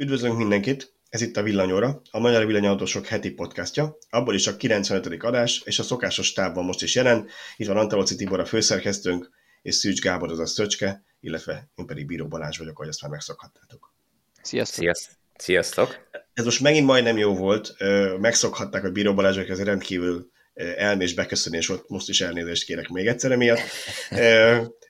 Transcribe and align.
Üdvözlünk 0.00 0.36
mindenkit! 0.36 0.92
Ez 1.08 1.20
itt 1.20 1.36
a 1.36 1.42
Villanyóra, 1.42 2.00
a 2.10 2.18
Magyar 2.18 2.46
Villanyautósok 2.46 3.06
heti 3.06 3.30
podcastja, 3.30 3.96
abból 4.10 4.34
is 4.34 4.46
a 4.46 4.56
95. 4.56 5.22
adás, 5.22 5.62
és 5.64 5.78
a 5.78 5.82
szokásos 5.82 6.32
távban 6.32 6.64
most 6.64 6.82
is 6.82 6.94
jelen. 6.94 7.26
Itt 7.56 7.66
van 7.66 7.76
Antalóci 7.76 8.16
Tibor 8.16 8.40
a 8.40 8.44
főszerkesztőnk, 8.44 9.30
és 9.62 9.74
Szűcs 9.74 10.00
Gábor 10.00 10.30
az 10.30 10.38
a 10.38 10.46
Szöcske, 10.46 11.04
illetve 11.20 11.70
én 11.74 11.86
pedig 11.86 12.06
Bíró 12.06 12.26
Balázs 12.26 12.58
vagyok, 12.58 12.78
ahogy 12.78 12.88
ezt 12.88 13.02
már 13.02 13.10
megszokhattátok. 13.10 13.94
Sziasztok! 14.42 14.82
Sziasztok! 14.82 15.14
Sziasztok! 15.36 16.08
Ez 16.34 16.44
most 16.44 16.60
megint 16.60 16.86
majdnem 16.86 17.18
jó 17.18 17.34
volt, 17.34 17.74
megszokhatták, 18.20 18.82
hogy 18.82 18.92
Bíró 18.92 19.14
Balázs, 19.14 19.36
ez 19.36 19.62
rendkívül 19.62 20.30
elmés 20.76 21.14
beköszönés 21.14 21.66
volt, 21.66 21.88
most 21.88 22.08
is 22.08 22.20
elnézést 22.20 22.64
kérek 22.64 22.88
még 22.88 23.06
egyszer 23.06 23.32
emiatt. 23.32 23.60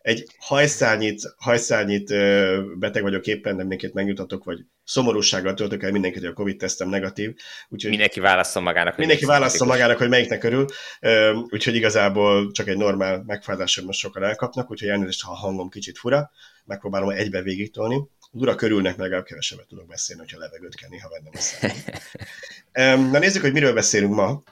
Egy 0.00 0.27
hajszárnyit, 0.38 1.34
hajszárnyit 1.36 2.09
beteg 2.79 3.02
vagyok 3.02 3.27
éppen, 3.27 3.56
nem 3.56 3.66
mindenkit 3.66 3.95
megnyugtatok, 3.95 4.45
vagy 4.45 4.59
szomorúsággal 4.89 5.55
töltök 5.55 5.82
el 5.82 5.91
mindenkit, 5.91 6.21
hogy 6.21 6.31
a 6.31 6.32
Covid-tesztem 6.32 6.89
negatív. 6.89 7.35
Úgyhogy 7.68 7.90
mindenki 7.90 8.21
válasszon 8.21 8.62
magának. 8.62 8.90
Hogy 8.95 8.99
mindenki 8.99 9.25
válasszon 9.25 9.67
magának, 9.67 9.99
hogy 9.99 10.08
melyiknek 10.08 10.45
örül, 10.45 10.67
úgyhogy 11.49 11.75
igazából 11.75 12.50
csak 12.50 12.68
egy 12.68 12.76
normál 12.76 13.22
megfázásom 13.26 13.85
most 13.85 13.98
sokan 13.98 14.22
elkapnak, 14.22 14.71
úgyhogy 14.71 14.89
elnézést, 14.89 15.22
ha 15.22 15.32
a 15.32 15.35
hangom 15.35 15.68
kicsit 15.68 15.98
fura, 15.98 16.31
megpróbálom 16.64 17.09
egybe 17.09 17.43
végig 17.43 17.72
tolni. 17.72 18.00
Ura 18.31 18.54
körülnek, 18.54 18.93
meg 18.93 19.00
legalább 19.00 19.25
kevesebbet 19.25 19.67
tudok 19.67 19.86
beszélni, 19.86 20.22
hogyha 20.22 20.39
levegőt 20.39 20.75
kell 20.75 20.89
néha 20.89 21.09
vennem 21.09 21.32
a 21.32 23.11
Na 23.12 23.18
nézzük, 23.18 23.43
hogy 23.43 23.53
miről 23.53 23.73
beszélünk 23.73 24.14
ma. 24.14 24.43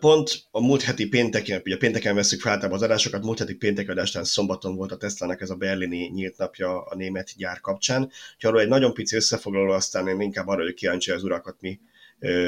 Pont 0.00 0.44
a 0.50 0.60
múlt 0.60 0.82
heti 0.82 1.08
pénteken, 1.08 1.62
ugye 1.64 1.76
pénteken 1.76 2.14
veszük 2.14 2.40
fel 2.40 2.60
az 2.70 2.82
adásokat, 2.82 3.22
múlt 3.22 3.38
heti 3.38 3.54
péntek 3.54 3.88
adástán 3.88 4.24
szombaton 4.24 4.76
volt 4.76 4.92
a 4.92 4.96
Tesla-nak 4.96 5.40
ez 5.40 5.50
a 5.50 5.54
berlini 5.54 6.10
nyílt 6.14 6.36
napja 6.36 6.82
a 6.82 6.94
német 6.94 7.30
gyár 7.36 7.60
kapcsán. 7.60 8.02
Úgyhogy 8.02 8.50
arról 8.50 8.60
egy 8.60 8.68
nagyon 8.68 8.94
pici 8.94 9.16
összefoglaló, 9.16 9.72
aztán 9.72 10.08
én 10.08 10.20
inkább 10.20 10.48
arra, 10.48 10.62
hogy 10.62 10.74
kíváncsi 10.74 11.10
az 11.10 11.24
urakat 11.24 11.56
mi 11.60 11.80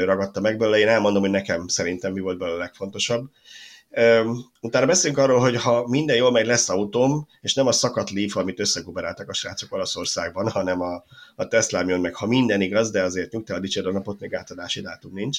ragadta 0.04 0.40
meg 0.40 0.58
belőle. 0.58 0.78
Én 0.78 0.88
elmondom, 0.88 1.22
hogy 1.22 1.30
nekem 1.30 1.68
szerintem 1.68 2.12
mi 2.12 2.20
volt 2.20 2.38
belőle 2.38 2.56
a 2.56 2.60
legfontosabb. 2.60 3.30
Utána 4.60 4.86
beszélünk 4.86 5.18
arról, 5.18 5.40
hogy 5.40 5.56
ha 5.56 5.88
minden 5.88 6.16
jól 6.16 6.30
megy, 6.30 6.46
lesz 6.46 6.68
autóm, 6.68 7.28
és 7.40 7.54
nem 7.54 7.66
a 7.66 7.72
szakadt 7.72 8.10
Leaf, 8.10 8.36
amit 8.36 8.60
összeguberáltak 8.60 9.28
a 9.28 9.32
srácok 9.32 9.72
Olaszországban, 9.72 10.50
hanem 10.50 10.80
a, 10.80 11.04
a 11.36 11.48
Tesla 11.48 11.84
jön 11.88 12.00
meg, 12.00 12.14
ha 12.14 12.26
minden 12.26 12.60
igaz, 12.60 12.90
de 12.90 13.02
azért 13.02 13.32
nyugtál 13.32 13.62
a 13.84 13.92
napot, 13.92 14.20
még 14.20 14.34
átadási 14.34 14.80
dátum 14.80 15.12
nincs. 15.14 15.38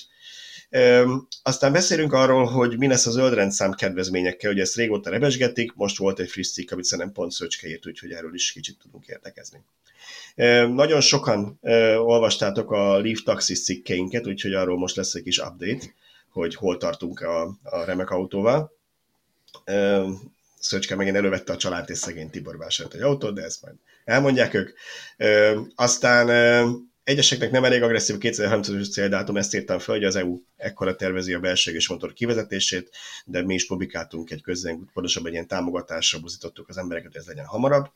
Aztán 1.44 1.72
beszélünk 1.72 2.14
arról, 2.14 2.46
hogy 2.46 2.78
mi 2.78 2.88
lesz 2.88 3.06
az 3.06 3.14
zöldrendszám 3.14 3.72
kedvezményekkel, 3.72 4.52
hogy 4.52 4.60
ezt 4.60 4.76
régóta 4.76 5.10
rebesgetik, 5.10 5.74
most 5.74 5.98
volt 5.98 6.20
egy 6.20 6.30
friss 6.30 6.52
cikk, 6.52 6.72
amit 6.72 6.86
szerintem 6.86 7.14
pont 7.14 7.32
Szöcske 7.32 7.68
írt, 7.68 7.88
úgyhogy 7.88 8.12
erről 8.12 8.34
is 8.34 8.52
kicsit 8.52 8.78
tudunk 8.82 9.08
értekezni. 9.08 9.62
Nagyon 10.74 11.02
sokan 11.02 11.60
olvastátok 11.98 12.72
a 12.72 13.00
Leaf 13.00 13.22
Taxis 13.22 13.64
cikkeinket, 13.64 14.28
úgyhogy 14.28 14.54
arról 14.54 14.78
most 14.78 14.96
lesz 14.96 15.14
egy 15.14 15.24
kis 15.24 15.38
update, 15.38 15.86
hogy 16.30 16.56
hol 16.56 16.78
tartunk 16.78 17.22
a, 17.22 17.42
a 17.64 17.84
remek 17.86 18.10
autóval. 18.10 18.76
Szöcske 20.60 20.96
megint 20.96 21.16
elővette 21.16 21.54
a 21.54 21.58
család 21.58 21.90
és 21.90 21.98
szegény 21.98 22.30
Tibor 22.30 22.58
vásárolt 22.58 22.96
egy 22.96 23.02
autót, 23.02 23.34
de 23.34 23.44
ezt 23.44 23.62
majd 23.62 23.76
elmondják 24.06 24.54
ők. 24.54 24.78
Aztán 25.76 26.28
Egyeseknek 27.08 27.52
nem 27.52 27.64
elég 27.64 27.82
agresszív 27.82 28.16
2030-as 28.20 28.92
céldátum, 28.92 29.38
ezt 29.38 29.56
írtam 29.56 29.80
fel, 29.80 29.96
hogy 29.96 30.04
az 30.04 30.16
EU 30.16 30.40
ekkora 30.58 30.96
tervezi 30.96 31.34
a 31.34 31.40
belséges 31.40 31.88
motor 31.88 32.14
kivezetését, 32.14 32.90
de 33.26 33.44
mi 33.44 33.54
is 33.54 33.68
publikáltunk 33.68 34.32
egy 34.32 34.42
közben, 34.42 34.90
pontosabb 34.94 35.26
egy 35.26 35.32
ilyen 35.32 35.48
támogatásra 35.48 36.20
buzítottuk 36.20 36.70
az 36.70 36.78
embereket, 36.78 37.12
hogy 37.12 37.22
ez 37.22 37.28
legyen 37.28 37.46
hamarabb. 37.46 37.92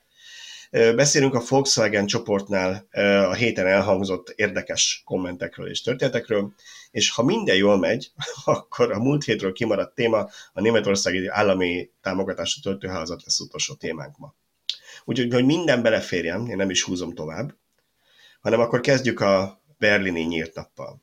Beszélünk 0.72 1.34
a 1.34 1.44
Volkswagen 1.48 2.06
csoportnál 2.06 2.88
a 3.30 3.34
héten 3.34 3.68
elhangzott 3.68 4.34
érdekes 4.36 5.02
kommentekről 5.06 5.70
és 5.70 5.82
történetekről, 5.82 6.54
és 6.92 7.10
ha 7.12 7.24
minden 7.24 7.56
jól 7.56 7.78
megy, 7.78 8.12
akkor 8.46 8.92
a 8.92 9.00
múlt 9.00 9.24
hétről 9.24 9.54
kimaradt 9.54 9.96
téma 9.96 10.30
a 10.54 10.62
németországi 10.62 11.28
állami 11.28 11.90
támogatású 12.02 12.62
töltőházat 12.62 13.24
lesz 13.24 13.40
utolsó 13.40 13.74
témánk 13.74 14.18
ma. 14.18 14.36
Úgyhogy, 15.06 15.34
hogy 15.34 15.46
minden 15.46 15.82
beleférjen, 15.82 16.48
én 16.48 16.56
nem 16.56 16.70
is 16.70 16.84
húzom 16.84 17.14
tovább, 17.14 17.60
hanem 18.42 18.60
akkor 18.60 18.82
kezdjük 18.82 19.20
a 19.20 19.62
berlini 19.78 20.22
nyílt 20.22 20.56
nappal. 20.56 21.02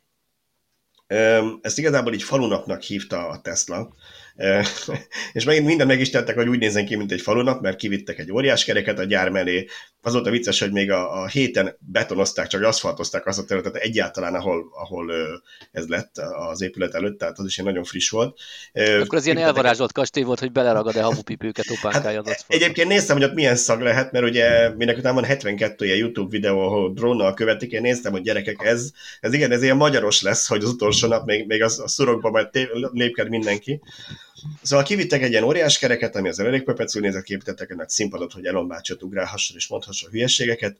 Ezt 1.61 1.79
igazából 1.79 2.13
így 2.13 2.23
falunapnak 2.23 2.83
hívta 2.83 3.29
a 3.29 3.41
Tesla, 3.41 3.95
és 5.33 5.45
megint 5.45 5.67
minden 5.67 5.87
meg 5.87 6.01
is 6.01 6.11
tettek, 6.11 6.35
hogy 6.35 6.49
úgy 6.49 6.59
nézzen 6.59 6.87
ki, 6.87 6.97
mint 6.97 7.13
egy 7.13 7.21
falunap, 7.21 7.61
mert 7.61 7.77
kivittek 7.77 8.19
egy 8.19 8.33
óriás 8.33 8.65
kereket 8.65 8.99
a 8.99 9.05
gyár 9.05 9.29
mellé. 9.29 9.67
Az 10.03 10.13
volt 10.13 10.27
a 10.27 10.31
vicces, 10.31 10.61
hogy 10.61 10.73
még 10.73 10.91
a, 10.91 11.23
a 11.23 11.27
héten 11.27 11.77
betonozták, 11.79 12.47
csak 12.47 12.63
aszfaltozták 12.63 13.27
azt 13.27 13.39
a 13.39 13.45
területet 13.45 13.83
egyáltalán, 13.83 14.35
ahol, 14.35 14.69
ahol 14.73 15.13
ez 15.73 15.87
lett 15.87 16.17
az 16.51 16.61
épület 16.61 16.95
előtt, 16.95 17.19
tehát 17.19 17.39
az 17.39 17.47
is 17.47 17.59
egy 17.59 17.65
nagyon 17.65 17.85
friss 17.85 18.11
volt. 18.11 18.39
Akkor 18.73 19.19
az 19.19 19.25
ilyen 19.25 19.39
elvarázsolt 19.39 19.93
kastély 19.93 20.23
volt, 20.23 20.39
hogy 20.39 20.53
beleragad-e 20.53 21.03
hamupipőket, 21.03 21.71
opánkálja 21.71 22.23
hát, 22.27 22.35
az 22.37 22.45
Egyébként 22.49 22.89
néztem, 22.89 23.17
hogy 23.17 23.25
ott 23.25 23.35
milyen 23.35 23.57
szag 23.57 23.81
lehet, 23.81 24.13
mert 24.13 24.25
ugye 24.25 24.75
minek 24.75 24.97
után 24.97 25.15
van 25.15 25.25
72 25.25 25.85
ilyen 25.85 25.99
YouTube 25.99 26.31
videó, 26.31 26.61
ahol 26.61 26.93
drónnal 26.93 27.35
követik, 27.35 27.73
én 27.73 27.81
néztem, 27.81 28.13
hogy 28.13 28.23
gyerekek, 28.23 28.65
ez, 28.65 28.91
ez 29.21 29.33
igen, 29.33 29.53
ez 29.53 29.63
ilyen 29.63 29.77
magyaros 29.77 30.23
lesz, 30.23 30.47
hogy 30.47 30.63
az 30.63 30.71
utolsó 30.71 31.09
nap 31.09 31.27
még, 31.27 31.47
még 31.47 31.63
a 31.63 31.69
szurokba 31.69 32.31
majd 32.31 32.49
lépked 32.93 33.29
mindenki. 33.29 33.81
Szóval 34.63 34.85
kivittek 34.85 35.23
egy 35.23 35.31
ilyen 35.31 35.43
óriás 35.43 35.79
kereket, 35.79 36.17
ami 36.17 36.29
az 36.29 36.39
elég 36.39 36.63
pöpecül 36.63 37.03
nézett, 37.03 37.23
képítettek 37.23 37.71
egy 37.71 37.77
nagy 37.77 37.89
színpadot, 37.89 38.33
hogy 38.33 38.47
Elon 38.47 38.69
bácsot 38.69 39.03
ugrálhasson 39.03 39.57
és 39.57 39.69
mondhassa 39.69 40.09
hülyeségeket. 40.09 40.77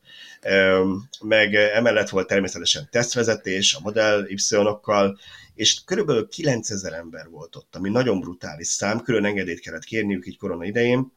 Meg 1.21 1.55
emellett 1.55 2.09
volt 2.09 2.27
természetesen 2.27 2.89
tesztvezetés 2.91 3.75
a 3.75 3.81
Model 3.83 4.27
Y-okkal, 4.29 5.19
és 5.55 5.85
körülbelül 5.85 6.29
9000 6.29 6.93
ember 6.93 7.29
volt 7.29 7.57
ott, 7.57 7.77
ami 7.77 7.89
nagyon 7.89 8.21
brutális 8.21 8.67
szám, 8.67 9.03
külön 9.03 9.25
engedélyt 9.25 9.61
kellett 9.61 9.85
kérniük 9.85 10.27
így 10.27 10.39
korona 10.39 10.65
idején. 10.65 11.13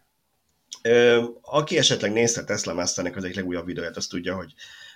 Aki 1.42 1.78
esetleg 1.78 2.12
nézte 2.12 2.44
Tesla 2.44 2.74
Masternek 2.74 3.16
az 3.16 3.24
egyik 3.24 3.36
legújabb 3.36 3.66
videóját, 3.66 3.98
azt 3.98 4.10
tudja, 4.10 4.36
hogy 4.36 4.54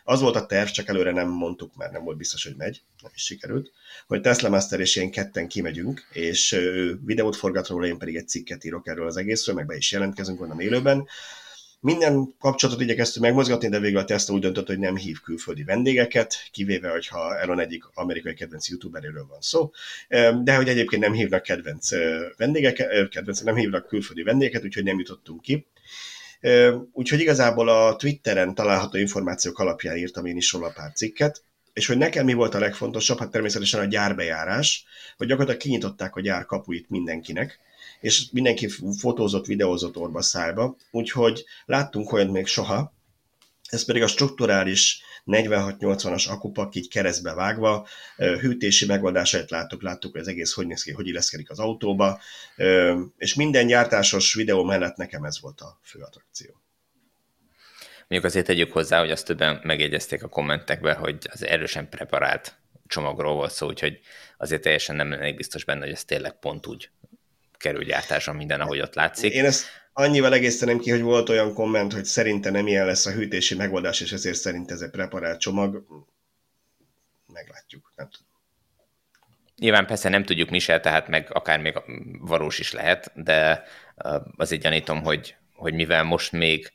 az 0.07 0.21
volt 0.21 0.35
a 0.35 0.45
terv, 0.45 0.69
csak 0.69 0.87
előre 0.87 1.11
nem 1.11 1.27
mondtuk, 1.27 1.75
mert 1.75 1.91
nem 1.91 2.03
volt 2.03 2.17
biztos, 2.17 2.43
hogy 2.43 2.55
megy, 2.57 2.81
nem 3.01 3.11
is 3.15 3.21
sikerült, 3.23 3.71
hogy 4.07 4.21
Tesla 4.21 4.49
Master 4.49 4.79
és 4.79 4.95
én 4.95 5.11
ketten 5.11 5.47
kimegyünk, 5.47 6.07
és 6.11 6.51
ő 6.51 6.99
videót 7.05 7.35
forgat 7.35 7.67
róla, 7.67 7.85
én 7.85 7.97
pedig 7.97 8.15
egy 8.15 8.27
cikket 8.27 8.63
írok 8.63 8.87
erről 8.87 9.07
az 9.07 9.17
egészről, 9.17 9.55
meg 9.55 9.65
be 9.65 9.75
is 9.75 9.91
jelentkezünk 9.91 10.41
onnan 10.41 10.59
élőben. 10.59 11.07
Minden 11.79 12.35
kapcsolatot 12.39 12.81
igyekeztünk 12.81 13.25
megmozgatni, 13.25 13.69
de 13.69 13.79
végül 13.79 13.99
a 13.99 14.05
Tesla 14.05 14.33
úgy 14.33 14.41
döntött, 14.41 14.67
hogy 14.67 14.79
nem 14.79 14.95
hív 14.95 15.19
külföldi 15.19 15.63
vendégeket, 15.63 16.35
kivéve, 16.51 16.89
hogyha 16.89 17.37
Elon 17.37 17.59
egyik 17.59 17.83
amerikai 17.93 18.33
kedvenc 18.33 18.69
youtuberéről 18.69 19.25
van 19.29 19.41
szó, 19.41 19.71
de 20.43 20.55
hogy 20.55 20.69
egyébként 20.69 21.01
nem 21.01 21.13
hívnak 21.13 21.41
kedvenc 21.41 21.89
vendégeket, 22.37 23.09
kedvenc, 23.09 23.39
nem 23.39 23.55
hívnak 23.55 23.87
külföldi 23.87 24.23
vendégeket, 24.23 24.63
úgyhogy 24.63 24.83
nem 24.83 24.99
jutottunk 24.99 25.41
ki. 25.41 25.65
Úgyhogy 26.91 27.19
igazából 27.19 27.69
a 27.69 27.95
Twitteren 27.95 28.55
található 28.55 28.97
információk 28.97 29.59
alapján 29.59 29.97
írtam 29.97 30.25
én 30.25 30.37
is 30.37 30.51
róla 30.51 30.71
pár 30.75 30.91
cikket, 30.91 31.43
és 31.73 31.87
hogy 31.87 31.97
nekem 31.97 32.25
mi 32.25 32.33
volt 32.33 32.55
a 32.55 32.59
legfontosabb, 32.59 33.19
hát 33.19 33.31
természetesen 33.31 33.79
a 33.79 33.85
gyárbejárás, 33.85 34.85
hogy 35.17 35.27
gyakorlatilag 35.27 35.61
kinyitották 35.61 36.15
a 36.15 36.21
gyár 36.21 36.45
kapuit 36.45 36.89
mindenkinek, 36.89 37.59
és 37.99 38.25
mindenki 38.31 38.69
fotózott, 38.99 39.45
videózott 39.45 39.97
orba 39.97 40.21
szájba, 40.21 40.75
úgyhogy 40.91 41.45
láttunk 41.65 42.11
olyat 42.11 42.31
még 42.31 42.45
soha, 42.45 42.93
ez 43.69 43.85
pedig 43.85 44.01
a 44.01 44.07
strukturális 44.07 45.01
46-80-as 45.25 46.29
akupak 46.29 46.75
így 46.75 46.89
keresztbe 46.89 47.33
vágva, 47.33 47.87
hűtési 48.15 48.85
megoldásait 48.85 49.49
láttuk, 49.49 49.81
láttuk, 49.81 50.11
hogy 50.11 50.21
az 50.21 50.27
egész 50.27 50.53
hogy 50.53 50.67
néz 50.67 50.83
ki, 50.83 50.91
hogy 50.91 51.07
illeszkedik 51.07 51.49
az 51.49 51.59
autóba, 51.59 52.19
és 53.17 53.33
minden 53.33 53.67
gyártásos 53.67 54.33
videó 54.33 54.63
mellett 54.63 54.95
nekem 54.95 55.23
ez 55.23 55.41
volt 55.41 55.61
a 55.61 55.79
fő 55.83 55.99
attrakció. 55.99 56.63
Mondjuk 58.07 58.23
azért 58.23 58.45
tegyük 58.45 58.71
hozzá, 58.71 58.99
hogy 58.99 59.11
azt 59.11 59.25
többen 59.25 59.59
megjegyezték 59.63 60.23
a 60.23 60.27
kommentekben, 60.27 60.95
hogy 60.95 61.17
az 61.31 61.45
erősen 61.45 61.89
preparált 61.89 62.55
csomagról 62.87 63.33
volt 63.33 63.51
szó, 63.51 63.67
úgyhogy 63.67 63.99
azért 64.37 64.61
teljesen 64.61 64.95
nem 64.95 65.09
lennék 65.09 65.35
biztos 65.35 65.63
benne, 65.63 65.83
hogy 65.83 65.93
ez 65.93 66.03
tényleg 66.03 66.39
pont 66.39 66.67
úgy 66.67 66.89
kerül 67.57 67.83
gyártásra 67.83 68.33
minden, 68.33 68.61
ahogy 68.61 68.81
ott 68.81 68.95
látszik. 68.95 69.33
Én 69.33 69.45
ezt 69.45 69.65
annyival 69.97 70.33
egésztenem 70.33 70.79
ki, 70.79 70.89
hogy 70.89 71.01
volt 71.01 71.29
olyan 71.29 71.53
komment, 71.53 71.93
hogy 71.93 72.05
szerinte 72.05 72.49
nem 72.49 72.67
ilyen 72.67 72.85
lesz 72.85 73.05
a 73.05 73.11
hűtési 73.11 73.55
megoldás, 73.55 74.01
és 74.01 74.11
ezért 74.11 74.37
szerint 74.37 74.71
ez 74.71 74.81
egy 74.81 74.89
preparált 74.89 75.39
csomag. 75.39 75.85
Meglátjuk, 77.33 77.91
nem 77.95 78.09
tudom. 78.09 78.27
Nyilván 79.57 79.85
persze 79.85 80.09
nem 80.09 80.23
tudjuk 80.23 80.49
mi 80.49 80.59
se, 80.59 80.79
tehát 80.79 81.07
meg 81.07 81.27
akár 81.33 81.59
még 81.59 81.81
valós 82.19 82.59
is 82.59 82.71
lehet, 82.71 83.11
de 83.23 83.63
azért 84.37 84.61
gyanítom, 84.61 85.03
hogy, 85.03 85.35
hogy 85.53 85.73
mivel 85.73 86.03
most 86.03 86.31
még 86.31 86.73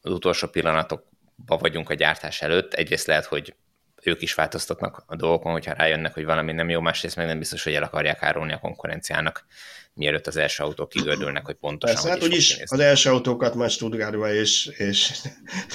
az 0.00 0.12
utolsó 0.12 0.48
pillanatokban 0.48 1.58
vagyunk 1.58 1.90
a 1.90 1.94
gyártás 1.94 2.42
előtt, 2.42 2.74
egyrészt 2.74 3.06
lehet, 3.06 3.24
hogy 3.24 3.54
ők 4.02 4.22
is 4.22 4.34
változtatnak 4.34 5.04
a 5.06 5.16
dolgokon, 5.16 5.52
hogyha 5.52 5.72
rájönnek, 5.72 6.14
hogy 6.14 6.24
valami 6.24 6.52
nem 6.52 6.68
jó, 6.68 6.80
másrészt 6.80 7.16
meg 7.16 7.26
nem 7.26 7.38
biztos, 7.38 7.64
hogy 7.64 7.72
el 7.72 7.82
akarják 7.82 8.22
árulni 8.22 8.52
a 8.52 8.58
konkurenciának, 8.58 9.46
mielőtt 9.94 10.26
az 10.26 10.36
első 10.36 10.62
autók 10.62 10.88
kigördülnek, 10.88 11.44
hogy 11.44 11.54
pontosan 11.54 11.94
Persze, 11.94 12.10
hogy 12.10 12.20
hát 12.20 12.28
úgyis 12.28 12.58
az 12.64 12.78
első 12.78 13.10
autókat 13.10 13.54
már 13.54 13.70
Stuttgartba 13.70 14.32
és, 14.32 14.66
és 14.66 15.12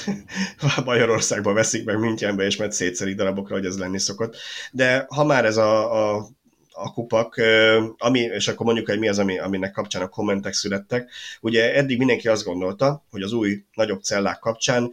Magyarországba 0.86 1.54
veszik 1.54 1.86
meg 1.86 2.00
Münchenbe, 2.00 2.44
és 2.44 2.56
mert 2.56 2.72
szétszerik 2.72 3.16
darabokra, 3.16 3.56
hogy 3.56 3.66
ez 3.66 3.78
lenni 3.78 4.00
szokott. 4.00 4.36
De 4.72 5.06
ha 5.08 5.24
már 5.24 5.46
ez 5.46 5.58
a, 5.58 6.14
a 6.16 6.28
a 6.74 6.94
kupak, 6.94 7.42
ami, 7.98 8.20
és 8.20 8.48
akkor 8.48 8.66
mondjuk, 8.66 8.88
hogy 8.88 9.00
mi 9.00 9.08
az, 9.08 9.20
ami, 9.20 9.40
aminek 9.40 9.72
kapcsán 9.72 10.02
a 10.02 10.08
kommentek 10.08 10.54
születtek. 10.54 11.12
Ugye 11.42 11.74
eddig 11.74 11.98
mindenki 11.98 12.28
azt 12.28 12.44
gondolta, 12.44 13.06
hogy 13.10 13.22
az 13.22 13.32
új 13.32 13.64
nagyobb 13.74 14.02
cellák 14.02 14.40
kapcsán 14.40 14.92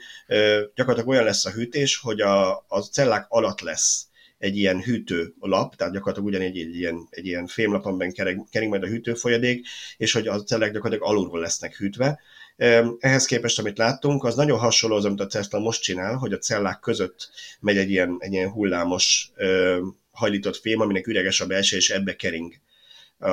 gyakorlatilag 0.74 1.08
olyan 1.08 1.24
lesz 1.24 1.46
a 1.46 1.50
hűtés, 1.50 1.96
hogy 1.96 2.20
a, 2.20 2.64
a 2.68 2.80
cellák 2.90 3.26
alatt 3.28 3.60
lesz 3.60 4.04
egy 4.38 4.56
ilyen 4.56 4.82
hűtő 4.82 5.34
lap, 5.40 5.76
tehát 5.76 5.92
gyakorlatilag 5.92 6.28
ugyanígy 6.28 6.58
egy, 6.58 6.76
ilyen, 6.76 7.06
egy 7.10 7.26
ilyen 7.26 7.46
fémlap, 7.46 7.84
amiben 7.84 8.12
kering, 8.12 8.48
kering 8.50 8.70
majd 8.70 8.82
a 8.82 8.86
hűtőfolyadék, 8.86 9.66
és 9.96 10.12
hogy 10.12 10.26
a 10.26 10.42
cellák 10.42 10.72
gyakorlatilag 10.72 11.10
alulról 11.10 11.40
lesznek 11.40 11.76
hűtve. 11.76 12.20
Ehhez 12.98 13.24
képest, 13.24 13.58
amit 13.58 13.78
láttunk, 13.78 14.24
az 14.24 14.34
nagyon 14.34 14.58
hasonló 14.58 14.96
az, 14.96 15.04
amit 15.04 15.20
a 15.20 15.26
Tesla 15.26 15.58
most 15.58 15.82
csinál, 15.82 16.14
hogy 16.14 16.32
a 16.32 16.38
cellák 16.38 16.80
között 16.80 17.30
megy 17.60 17.76
egy 17.76 17.90
ilyen, 17.90 18.16
egy 18.18 18.32
ilyen 18.32 18.50
hullámos 18.50 19.30
hajlított 20.20 20.56
fém, 20.56 20.80
aminek 20.80 21.06
üreges 21.06 21.40
a 21.40 21.46
belső, 21.46 21.76
és 21.76 21.90
ebbe 21.90 22.16
kering. 22.16 22.54
A, 23.18 23.28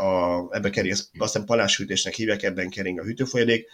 a, 0.00 0.46
ebbe 0.50 0.70
kering, 0.70 0.92
azt 0.92 1.08
hiszem 1.18 1.44
paláshűtésnek 1.44 2.14
hívják, 2.14 2.42
ebben 2.42 2.70
kering 2.70 2.98
a 2.98 3.04
hűtőfolyadék. 3.04 3.68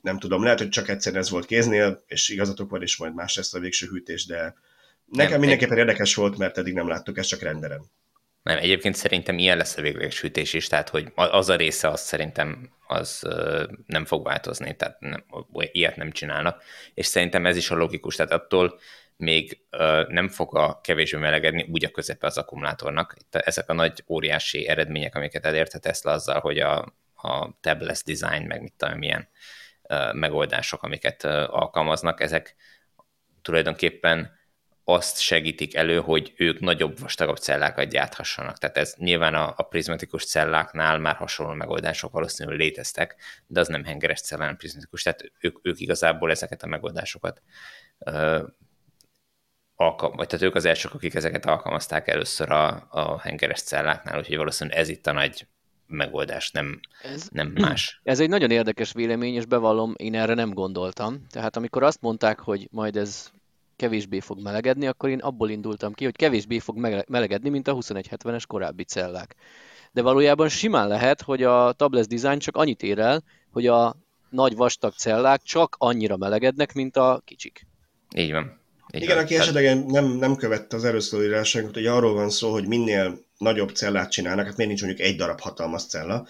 Nem 0.00 0.18
tudom, 0.18 0.42
lehet, 0.42 0.58
hogy 0.58 0.68
csak 0.68 0.88
egyszer 0.88 1.16
ez 1.16 1.30
volt 1.30 1.46
kéznél, 1.46 2.04
és 2.06 2.28
igazatok 2.28 2.70
van, 2.70 2.82
és 2.82 2.96
majd 2.96 3.14
más 3.14 3.36
lesz 3.36 3.54
a 3.54 3.58
végső 3.58 3.86
hűtés, 3.86 4.26
de 4.26 4.54
nekem 5.04 5.30
nem, 5.30 5.40
mindenképpen 5.40 5.78
érdekes 5.78 6.14
volt, 6.14 6.38
mert 6.38 6.58
eddig 6.58 6.74
nem 6.74 6.88
láttuk, 6.88 7.18
ezt 7.18 7.28
csak 7.28 7.42
renderen. 7.42 7.90
Nem, 8.42 8.58
egyébként 8.58 8.94
szerintem 8.94 9.38
ilyen 9.38 9.56
lesz 9.56 9.76
a 9.76 9.82
végleges 9.82 10.20
hűtés 10.20 10.52
is, 10.52 10.66
tehát 10.66 10.88
hogy 10.88 11.12
az 11.14 11.48
a 11.48 11.56
része 11.56 11.88
az 11.88 12.00
szerintem 12.00 12.70
az 12.86 13.22
nem 13.86 14.04
fog 14.04 14.24
változni, 14.24 14.76
tehát 14.76 15.00
nem, 15.00 15.24
ilyet 15.72 15.96
nem 15.96 16.12
csinálnak, 16.12 16.62
és 16.94 17.06
szerintem 17.06 17.46
ez 17.46 17.56
is 17.56 17.70
a 17.70 17.76
logikus, 17.76 18.16
tehát 18.16 18.32
attól 18.32 18.80
még 19.16 19.66
nem 20.08 20.28
fog 20.28 20.56
a 20.56 20.80
kevésbé 20.80 21.18
melegedni 21.18 21.66
úgy 21.70 21.84
a 21.84 21.90
közepe 21.90 22.26
az 22.26 22.38
akkumulátornak. 22.38 23.16
Ezek 23.30 23.68
a 23.68 23.72
nagy 23.72 24.04
óriási 24.08 24.68
eredmények, 24.68 25.14
amiket 25.14 25.46
elért 25.46 25.74
a 25.74 25.78
Tesla 25.78 26.12
azzal, 26.12 26.40
hogy 26.40 26.58
a, 26.58 26.94
a 27.14 27.58
tabless 27.60 28.02
design, 28.02 28.46
meg 28.46 28.62
mit 28.62 28.74
tudom, 28.76 28.98
milyen 28.98 29.28
megoldások, 30.12 30.82
amiket 30.82 31.24
alkalmaznak, 31.24 32.20
ezek 32.20 32.54
tulajdonképpen 33.42 34.42
azt 34.84 35.20
segítik 35.20 35.74
elő, 35.74 36.00
hogy 36.00 36.32
ők 36.36 36.60
nagyobb, 36.60 36.98
vastagabb 36.98 37.36
cellákat 37.36 37.88
gyárthassanak. 37.88 38.58
Tehát 38.58 38.76
ez 38.76 38.94
nyilván 38.96 39.34
a, 39.34 39.54
a 39.56 39.62
prizmatikus 39.62 40.24
celláknál 40.24 40.98
már 40.98 41.16
hasonló 41.16 41.52
megoldások 41.52 42.12
valószínűleg 42.12 42.58
léteztek, 42.58 43.16
de 43.46 43.60
az 43.60 43.68
nem 43.68 43.84
hengeres 43.84 44.20
cellán, 44.20 44.56
prizmatikus. 44.56 45.02
Tehát 45.02 45.32
ők, 45.40 45.58
ők 45.62 45.80
igazából 45.80 46.30
ezeket 46.30 46.62
a 46.62 46.66
megoldásokat 46.66 47.42
alkalm, 49.76 50.16
vagy 50.16 50.26
tehát 50.26 50.44
ők 50.44 50.54
az 50.54 50.64
elsők, 50.64 50.94
akik 50.94 51.14
ezeket 51.14 51.46
alkalmazták 51.46 52.08
először 52.08 52.50
a, 52.50 52.86
a 52.90 53.20
hengeres 53.20 53.62
celláknál, 53.62 54.18
úgyhogy 54.18 54.36
valószínűleg 54.36 54.78
ez 54.78 54.88
itt 54.88 55.06
a 55.06 55.12
nagy 55.12 55.46
megoldás, 55.86 56.50
nem, 56.50 56.80
ez, 57.02 57.28
nem 57.32 57.52
más. 57.54 58.00
Ez 58.02 58.20
egy 58.20 58.28
nagyon 58.28 58.50
érdekes 58.50 58.92
vélemény, 58.92 59.34
és 59.34 59.46
bevallom, 59.46 59.94
én 59.96 60.14
erre 60.14 60.34
nem 60.34 60.50
gondoltam. 60.50 61.26
Tehát 61.30 61.56
amikor 61.56 61.82
azt 61.82 62.00
mondták, 62.00 62.40
hogy 62.40 62.68
majd 62.70 62.96
ez 62.96 63.32
kevésbé 63.76 64.20
fog 64.20 64.42
melegedni, 64.42 64.86
akkor 64.86 65.08
én 65.08 65.18
abból 65.18 65.50
indultam 65.50 65.92
ki, 65.92 66.04
hogy 66.04 66.16
kevésbé 66.16 66.58
fog 66.58 67.04
melegedni, 67.08 67.48
mint 67.48 67.68
a 67.68 67.74
2170-es 67.74 68.42
korábbi 68.46 68.84
cellák. 68.84 69.34
De 69.92 70.02
valójában 70.02 70.48
simán 70.48 70.88
lehet, 70.88 71.22
hogy 71.22 71.42
a 71.42 71.72
tabless 71.72 72.06
design 72.06 72.38
csak 72.38 72.56
annyit 72.56 72.82
ér 72.82 72.98
el, 72.98 73.22
hogy 73.50 73.66
a 73.66 73.96
nagy 74.30 74.56
vastag 74.56 74.92
cellák 74.92 75.42
csak 75.42 75.76
annyira 75.78 76.16
melegednek, 76.16 76.72
mint 76.72 76.96
a 76.96 77.20
kicsik. 77.24 77.66
Így 78.16 78.32
van. 78.32 78.62
Igen, 79.02 79.14
van. 79.14 79.24
aki 79.24 79.36
esetleg 79.36 79.86
nem, 79.86 80.06
nem 80.06 80.36
követte 80.36 80.76
az 80.76 80.84
előszólírásunkat, 80.84 81.74
hogy 81.74 81.86
arról 81.86 82.14
van 82.14 82.30
szó, 82.30 82.52
hogy 82.52 82.66
minél 82.66 83.18
nagyobb 83.38 83.70
cellát 83.70 84.10
csinálnak, 84.10 84.46
hát 84.46 84.56
miért 84.56 84.70
nincs 84.70 84.84
mondjuk 84.84 85.08
egy 85.08 85.16
darab 85.16 85.40
hatalmas 85.40 85.86
cella, 85.86 86.26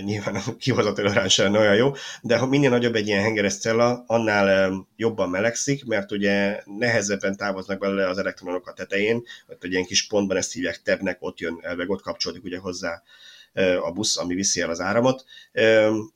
nyilván 0.00 0.34
a 0.34 0.56
kihozatali 0.58 1.08
arány 1.08 1.28
sem 1.28 1.54
olyan 1.54 1.76
jó, 1.76 1.92
de 2.22 2.36
ha 2.36 2.46
minél 2.46 2.70
nagyobb 2.70 2.94
egy 2.94 3.06
ilyen 3.06 3.22
hengeres 3.22 3.58
cella, 3.58 4.04
annál 4.06 4.72
jobban 4.96 5.30
melegszik, 5.30 5.84
mert 5.84 6.12
ugye 6.12 6.62
nehezebben 6.78 7.36
távoznak 7.36 7.78
belőle 7.78 8.08
az 8.08 8.18
elektronok 8.18 8.66
a 8.66 8.72
tetején, 8.72 9.22
ott 9.48 9.64
egy 9.64 9.72
ilyen 9.72 9.84
kis 9.84 10.06
pontban 10.06 10.36
ezt 10.36 10.52
hívják 10.52 10.82
tebnek, 10.82 11.16
ott 11.20 11.38
jön 11.38 11.58
elveg, 11.62 11.90
ott 11.90 12.02
kapcsolódik 12.02 12.44
ugye 12.44 12.58
hozzá 12.58 13.02
a 13.82 13.92
busz, 13.92 14.18
ami 14.18 14.34
viszi 14.34 14.60
el 14.60 14.70
az 14.70 14.80
áramot, 14.80 15.24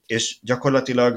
és 0.07 0.37
gyakorlatilag 0.43 1.15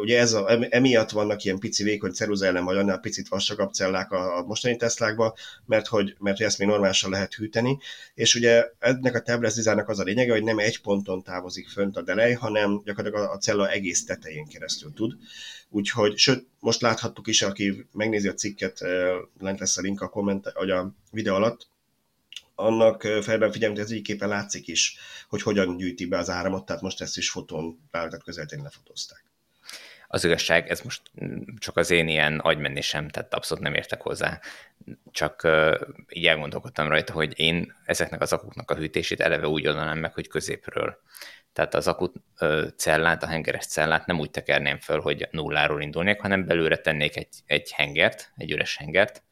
ugye 0.00 0.18
ez 0.18 0.32
a, 0.32 0.58
emiatt 0.68 1.10
vannak 1.10 1.44
ilyen 1.44 1.58
pici 1.58 1.82
vékony 1.82 2.12
ceruza 2.12 2.46
ellen, 2.46 2.64
vagy 2.64 2.76
annál 2.76 2.98
picit 2.98 3.28
vastagabb 3.28 3.72
cellák 3.72 4.10
a, 4.10 4.38
a 4.38 4.42
mostani 4.42 4.76
Teslákban, 4.76 5.32
mert 5.66 5.86
hogy, 5.86 6.16
mert 6.18 6.36
hogy 6.36 6.46
ezt 6.46 6.58
még 6.58 6.68
normálisan 6.68 7.10
lehet 7.10 7.34
hűteni, 7.34 7.78
és 8.14 8.34
ugye 8.34 8.64
ennek 8.78 9.14
a 9.14 9.20
tabless 9.20 9.56
az 9.86 9.98
a 9.98 10.02
lényege, 10.02 10.32
hogy 10.32 10.42
nem 10.42 10.58
egy 10.58 10.80
ponton 10.80 11.22
távozik 11.22 11.68
fönt 11.68 11.96
a 11.96 12.02
delej, 12.02 12.32
hanem 12.32 12.82
gyakorlatilag 12.84 13.28
a, 13.28 13.32
a 13.32 13.38
cella 13.38 13.70
egész 13.70 14.04
tetején 14.04 14.46
keresztül 14.46 14.92
tud. 14.94 15.16
Úgyhogy, 15.68 16.16
sőt, 16.16 16.46
most 16.58 16.80
láthattuk 16.80 17.26
is, 17.26 17.42
aki 17.42 17.86
megnézi 17.92 18.28
a 18.28 18.34
cikket, 18.34 18.80
lent 19.38 19.58
lesz 19.58 19.76
a 19.76 19.80
link 19.80 20.00
a 20.00 20.08
komment, 20.08 20.52
vagy 20.54 20.70
a 20.70 20.94
videó 21.10 21.34
alatt, 21.34 21.69
annak 22.60 23.02
felben 23.02 23.52
figyelmet, 23.52 23.78
ez 23.78 23.90
így 23.90 24.02
képen 24.02 24.28
látszik 24.28 24.66
is, 24.66 24.96
hogy 25.28 25.42
hogyan 25.42 25.76
gyűjti 25.76 26.06
be 26.06 26.18
az 26.18 26.30
áramot, 26.30 26.66
tehát 26.66 26.82
most 26.82 27.00
ezt 27.00 27.16
is 27.16 27.30
fotón 27.30 27.88
beállított 27.90 28.22
közeltén 28.22 28.62
lefotózták. 28.62 29.24
Az 30.12 30.24
igazság, 30.24 30.68
ez 30.68 30.80
most 30.80 31.02
csak 31.58 31.76
az 31.76 31.90
én 31.90 32.08
ilyen 32.08 32.38
agymenésem, 32.38 33.08
tehát 33.08 33.34
abszolút 33.34 33.64
nem 33.64 33.74
értek 33.74 34.00
hozzá. 34.00 34.40
Csak 35.10 35.40
uh, 35.44 35.80
így 36.08 36.26
elgondolkodtam 36.26 36.88
rajta, 36.88 37.12
hogy 37.12 37.32
én 37.36 37.76
ezeknek 37.84 38.20
az 38.20 38.32
akuknak 38.32 38.70
a 38.70 38.76
hűtését 38.76 39.20
eleve 39.20 39.46
úgy 39.48 39.66
oldanám 39.66 39.98
meg, 39.98 40.14
hogy 40.14 40.28
középről. 40.28 40.98
Tehát 41.52 41.74
az 41.74 41.88
akut 41.88 42.14
uh, 42.40 42.68
cellát, 42.76 43.22
a 43.22 43.26
hengeres 43.26 43.66
cellát 43.66 44.06
nem 44.06 44.20
úgy 44.20 44.30
tekerném 44.30 44.78
föl, 44.78 45.00
hogy 45.00 45.28
nulláról 45.30 45.82
indulnék, 45.82 46.20
hanem 46.20 46.46
belőle 46.46 46.76
tennék 46.76 47.16
egy, 47.16 47.28
egy 47.46 47.70
hengert, 47.70 48.32
egy 48.36 48.50
üres 48.50 48.76
hengert, 48.76 49.22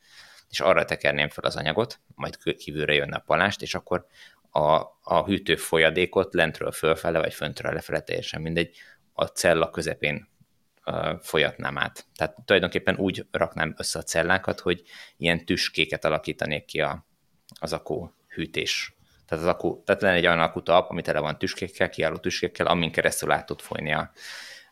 és 0.51 0.61
arra 0.61 0.85
tekerném 0.85 1.29
fel 1.29 1.45
az 1.45 1.57
anyagot, 1.57 2.01
majd 2.15 2.37
kívülre 2.57 2.95
jönne 2.95 3.17
a 3.17 3.23
palást, 3.27 3.63
és 3.63 3.75
akkor 3.75 4.07
a, 4.51 4.81
a 5.03 5.25
hűtő 5.25 5.57
folyadékot 5.57 6.35
lentről 6.35 6.73
fölfele, 6.73 7.19
vagy 7.19 7.35
föntről 7.35 7.73
lefele, 7.73 8.01
teljesen 8.01 8.43
mindegy, 8.43 8.77
a 9.13 9.25
cella 9.25 9.71
közepén 9.71 10.29
folyatnám 11.21 11.79
át. 11.79 12.07
Tehát 12.15 12.37
tulajdonképpen 12.45 12.97
úgy 12.97 13.27
raknám 13.31 13.75
össze 13.77 13.99
a 13.99 14.03
cellákat, 14.03 14.61
hogy 14.61 14.83
ilyen 15.17 15.45
tüskéket 15.45 16.05
alakítanék 16.05 16.65
ki 16.65 16.81
a, 16.81 17.07
az 17.61 17.73
akó 17.73 18.15
hűtés. 18.29 18.97
Tehát, 19.27 19.45
az 19.45 19.51
akku, 19.51 19.83
tehát 19.85 20.03
lenne 20.03 20.15
egy 20.17 20.27
olyan 20.27 20.41
akutalp, 20.41 20.91
ami 20.91 21.03
tele 21.03 21.19
van 21.19 21.39
tüskékkel, 21.39 21.89
kiálló 21.89 22.17
tüskékkel, 22.17 22.67
amin 22.67 22.93
keresztül 22.93 23.31
át 23.31 23.47
tud 23.47 23.61
folyni 23.61 23.93
a, 23.93 24.11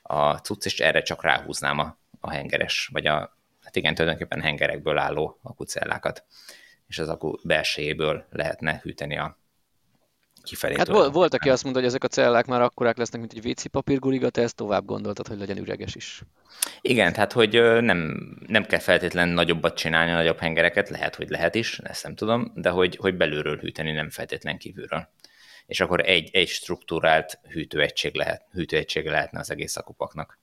a 0.02 0.34
cucc, 0.34 0.64
és 0.64 0.80
erre 0.80 1.02
csak 1.02 1.22
ráhúznám 1.22 1.78
a, 1.78 1.98
a 2.20 2.30
hengeres, 2.30 2.88
vagy 2.92 3.06
a, 3.06 3.38
hát 3.76 3.84
igen, 3.84 3.94
tulajdonképpen 3.94 4.40
hengerekből 4.40 4.98
álló 4.98 5.38
akucellákat, 5.42 6.24
és 6.86 6.98
az 6.98 7.08
akku 7.08 7.34
belsejéből 7.42 8.24
lehetne 8.30 8.80
hűteni 8.82 9.18
a 9.18 9.38
kifelé. 10.42 10.74
Hát 10.76 10.88
volt, 10.88 11.12
volt, 11.12 11.34
aki 11.34 11.50
azt 11.50 11.62
mondta, 11.62 11.80
hogy 11.80 11.88
ezek 11.88 12.04
a 12.04 12.08
cellák 12.08 12.46
már 12.46 12.62
akkorák 12.62 12.96
lesznek, 12.96 13.20
mint 13.20 13.32
egy 13.32 13.46
WC 13.46 13.70
papírguliga, 13.70 14.30
te 14.30 14.42
ezt 14.42 14.56
tovább 14.56 14.84
gondoltad, 14.84 15.28
hogy 15.28 15.38
legyen 15.38 15.58
üreges 15.58 15.94
is. 15.94 16.22
Igen, 16.80 17.12
tehát 17.12 17.32
hogy 17.32 17.52
nem, 17.82 18.16
nem 18.46 18.64
kell 18.64 18.78
feltétlenül 18.78 19.34
nagyobbat 19.34 19.76
csinálni, 19.76 20.12
nagyobb 20.12 20.38
hengereket, 20.38 20.88
lehet, 20.88 21.14
hogy 21.14 21.28
lehet 21.28 21.54
is, 21.54 21.78
ezt 21.78 22.02
nem 22.02 22.14
tudom, 22.14 22.52
de 22.54 22.70
hogy, 22.70 22.96
hogy 22.96 23.16
belülről 23.16 23.56
hűteni, 23.56 23.92
nem 23.92 24.10
feltétlen 24.10 24.58
kívülről. 24.58 25.08
És 25.66 25.80
akkor 25.80 26.00
egy, 26.00 26.30
egy 26.32 26.48
struktúrált 26.48 27.38
hűtőegység 27.50 28.14
lehet, 28.14 28.46
hűtőegység 28.52 29.06
lehetne 29.06 29.38
az 29.38 29.50
egész 29.50 29.76
akupaknak. 29.76 30.38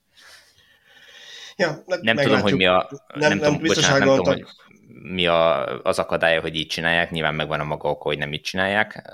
Ja, 1.55 1.83
nem 2.01 2.15
tudom, 2.15 2.41
hogy 2.41 2.55
mi 2.55 2.65
a... 2.65 2.89
Nem, 3.15 3.29
nem, 3.29 3.29
nem, 3.29 3.37
tudom, 3.37 3.67
bocsánat, 3.67 3.99
nem 3.99 4.07
tudom, 4.07 4.25
hogy 4.25 4.45
mi 5.01 5.27
a, 5.27 5.65
az 5.81 5.99
akadálya, 5.99 6.41
hogy 6.41 6.55
így 6.55 6.67
csinálják, 6.67 7.11
nyilván 7.11 7.35
megvan 7.35 7.59
a 7.59 7.63
maga 7.63 7.89
oka, 7.89 8.03
hogy 8.03 8.17
nem 8.17 8.33
így 8.33 8.41
csinálják, 8.41 9.11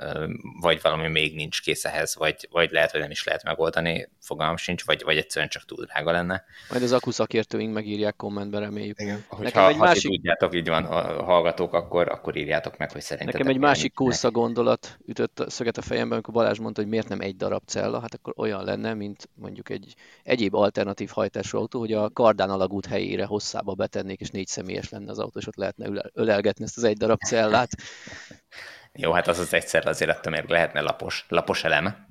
vagy 0.61 0.81
valami 0.81 1.07
még 1.07 1.35
nincs 1.35 1.61
kész 1.61 1.85
ehhez, 1.85 2.15
vagy, 2.15 2.47
vagy 2.51 2.71
lehet, 2.71 2.91
hogy 2.91 2.99
nem 2.99 3.11
is 3.11 3.23
lehet 3.23 3.43
megoldani, 3.43 4.09
fogalmam 4.19 4.57
sincs, 4.57 4.85
vagy, 4.85 5.03
vagy 5.03 5.17
egyszerűen 5.17 5.49
csak 5.49 5.65
túl 5.65 5.85
drága 5.85 6.11
lenne. 6.11 6.43
Majd 6.69 6.83
az 6.83 6.91
akku 6.91 7.11
szakértőink 7.11 7.73
megírják 7.73 8.15
kommentbe, 8.15 8.59
reméljük. 8.59 8.99
Igen. 8.99 9.25
Hogyha, 9.27 9.67
egy 9.67 9.75
ha 9.75 9.83
másik... 9.83 10.11
tudjátok, 10.11 10.55
így 10.55 10.67
van 10.67 10.83
a 10.83 11.23
hallgatók, 11.23 11.73
akkor, 11.73 12.09
akkor 12.09 12.35
írjátok 12.35 12.77
meg, 12.77 12.91
hogy 12.91 13.01
szerintetek. 13.01 13.41
Nekem 13.41 13.55
egy 13.55 13.61
másik 13.61 13.93
kósza 13.93 14.31
gondolat 14.31 14.97
ütött 15.05 15.39
a 15.39 15.49
szöget 15.49 15.77
a 15.77 15.81
fejemben, 15.81 16.13
amikor 16.13 16.33
Balázs 16.33 16.59
mondta, 16.59 16.81
hogy 16.81 16.89
miért 16.89 17.07
nem 17.07 17.19
egy 17.19 17.35
darab 17.35 17.63
cella, 17.65 17.99
hát 17.99 18.13
akkor 18.13 18.33
olyan 18.37 18.63
lenne, 18.63 18.93
mint 18.93 19.29
mondjuk 19.33 19.69
egy 19.69 19.93
egyéb 20.23 20.55
alternatív 20.55 21.09
hajtású 21.09 21.57
autó, 21.57 21.79
hogy 21.79 21.93
a 21.93 22.09
Bardán 22.13 22.49
alagút 22.49 22.85
helyére 22.85 23.25
hosszába 23.25 23.73
betennék, 23.73 24.19
és 24.19 24.29
négy 24.29 24.47
személyes 24.47 24.89
lenne 24.89 25.11
az 25.11 25.19
autó, 25.19 25.39
és 25.39 25.47
ott 25.47 25.55
lehetne 25.77 26.09
ölelgetni 26.13 26.63
ezt 26.63 26.77
az 26.77 26.83
egy 26.83 26.97
darab 26.97 27.19
cellát. 27.19 27.69
Jó, 28.93 29.11
hát 29.11 29.27
az 29.27 29.39
az 29.39 29.53
egyszer 29.53 29.87
azért 29.87 30.09
attól 30.09 30.31
még 30.31 30.43
lehetne 30.47 30.81
lapos, 30.81 31.25
lapos 31.27 31.63
eleme. 31.63 32.07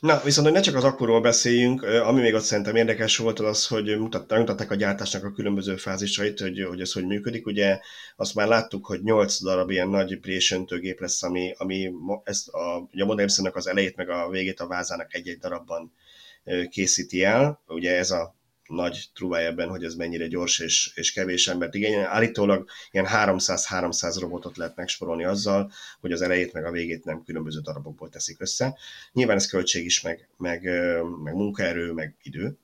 Na, 0.00 0.20
viszont 0.24 0.46
hogy 0.46 0.56
ne 0.56 0.62
csak 0.62 0.74
az 0.74 0.84
akkuról 0.84 1.20
beszéljünk, 1.20 1.82
ami 1.82 2.20
még 2.20 2.34
ott 2.34 2.42
szerintem 2.42 2.76
érdekes 2.76 3.16
volt 3.16 3.40
az, 3.40 3.66
hogy 3.66 3.98
mutatták, 3.98 4.38
mutatták 4.38 4.70
a 4.70 4.74
gyártásnak 4.74 5.24
a 5.24 5.32
különböző 5.32 5.76
fázisait, 5.76 6.40
hogy, 6.40 6.64
hogy 6.68 6.80
ez 6.80 6.92
hogy 6.92 7.06
működik. 7.06 7.46
Ugye 7.46 7.80
azt 8.16 8.34
már 8.34 8.48
láttuk, 8.48 8.86
hogy 8.86 9.02
8 9.02 9.42
darab 9.42 9.70
ilyen 9.70 9.88
nagy 9.88 10.18
présöntőgép 10.18 11.00
lesz, 11.00 11.22
ami, 11.22 11.54
ami 11.58 11.92
ezt 12.24 12.48
a, 12.48 12.76
a 12.76 13.04
Model 13.04 13.28
az 13.52 13.66
elejét 13.66 13.96
meg 13.96 14.08
a 14.08 14.28
végét 14.30 14.60
a 14.60 14.66
vázának 14.66 15.14
egy-egy 15.14 15.38
darabban 15.38 15.92
készíti 16.68 17.24
el. 17.24 17.62
Ugye 17.66 17.96
ez 17.96 18.10
a 18.10 18.34
nagy 18.68 19.04
trúvája 19.14 19.48
ebben, 19.48 19.68
hogy 19.68 19.84
ez 19.84 19.94
mennyire 19.94 20.26
gyors 20.26 20.58
és, 20.58 20.92
és 20.94 21.12
kevés 21.12 21.48
embert 21.48 21.74
igényel. 21.74 22.06
Állítólag 22.06 22.68
ilyen 22.90 23.06
300-300 23.08 24.16
robotot 24.20 24.56
lehet 24.56 24.76
megsporolni 24.76 25.24
azzal, 25.24 25.72
hogy 26.00 26.12
az 26.12 26.22
elejét 26.22 26.52
meg 26.52 26.64
a 26.64 26.70
végét 26.70 27.04
nem 27.04 27.22
különböző 27.24 27.60
darabokból 27.60 28.08
teszik 28.08 28.40
össze. 28.40 28.78
Nyilván 29.12 29.36
ez 29.36 29.46
költség 29.46 29.84
is, 29.84 30.00
meg, 30.00 30.28
meg, 30.36 30.62
meg 31.22 31.34
munkaerő, 31.34 31.92
meg 31.92 32.16
idő. 32.22 32.56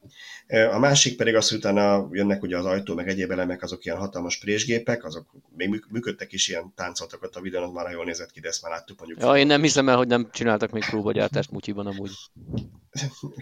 A 0.73 0.79
másik 0.79 1.17
pedig 1.17 1.35
az, 1.35 1.49
hogy 1.49 1.59
utána 1.59 2.09
jönnek 2.13 2.43
ugye 2.43 2.59
az 2.59 2.65
ajtó, 2.65 2.95
meg 2.95 3.09
egyéb 3.09 3.31
elemek, 3.31 3.63
azok 3.63 3.85
ilyen 3.85 3.99
hatalmas 3.99 4.39
présgépek, 4.39 5.05
azok 5.05 5.27
még 5.57 5.85
működtek 5.89 6.33
is 6.33 6.49
ilyen 6.49 6.73
táncoltakat 6.77 7.37
a 7.37 7.41
videón, 7.41 7.73
már 7.73 7.91
jól 7.91 8.05
nézett 8.05 8.31
ki, 8.31 8.41
de 8.41 8.49
ezt 8.49 8.63
már 8.63 8.73
láttuk 8.73 8.99
mondjuk. 8.99 9.21
Ja, 9.21 9.37
én 9.37 9.47
nem 9.47 9.63
hiszem 9.63 9.89
el, 9.89 9.97
hogy 9.97 10.07
nem 10.07 10.29
csináltak 10.33 10.71
még 10.71 10.85
próbagyártást 10.85 11.51
Mutyiban 11.51 11.87
amúgy. 11.87 12.11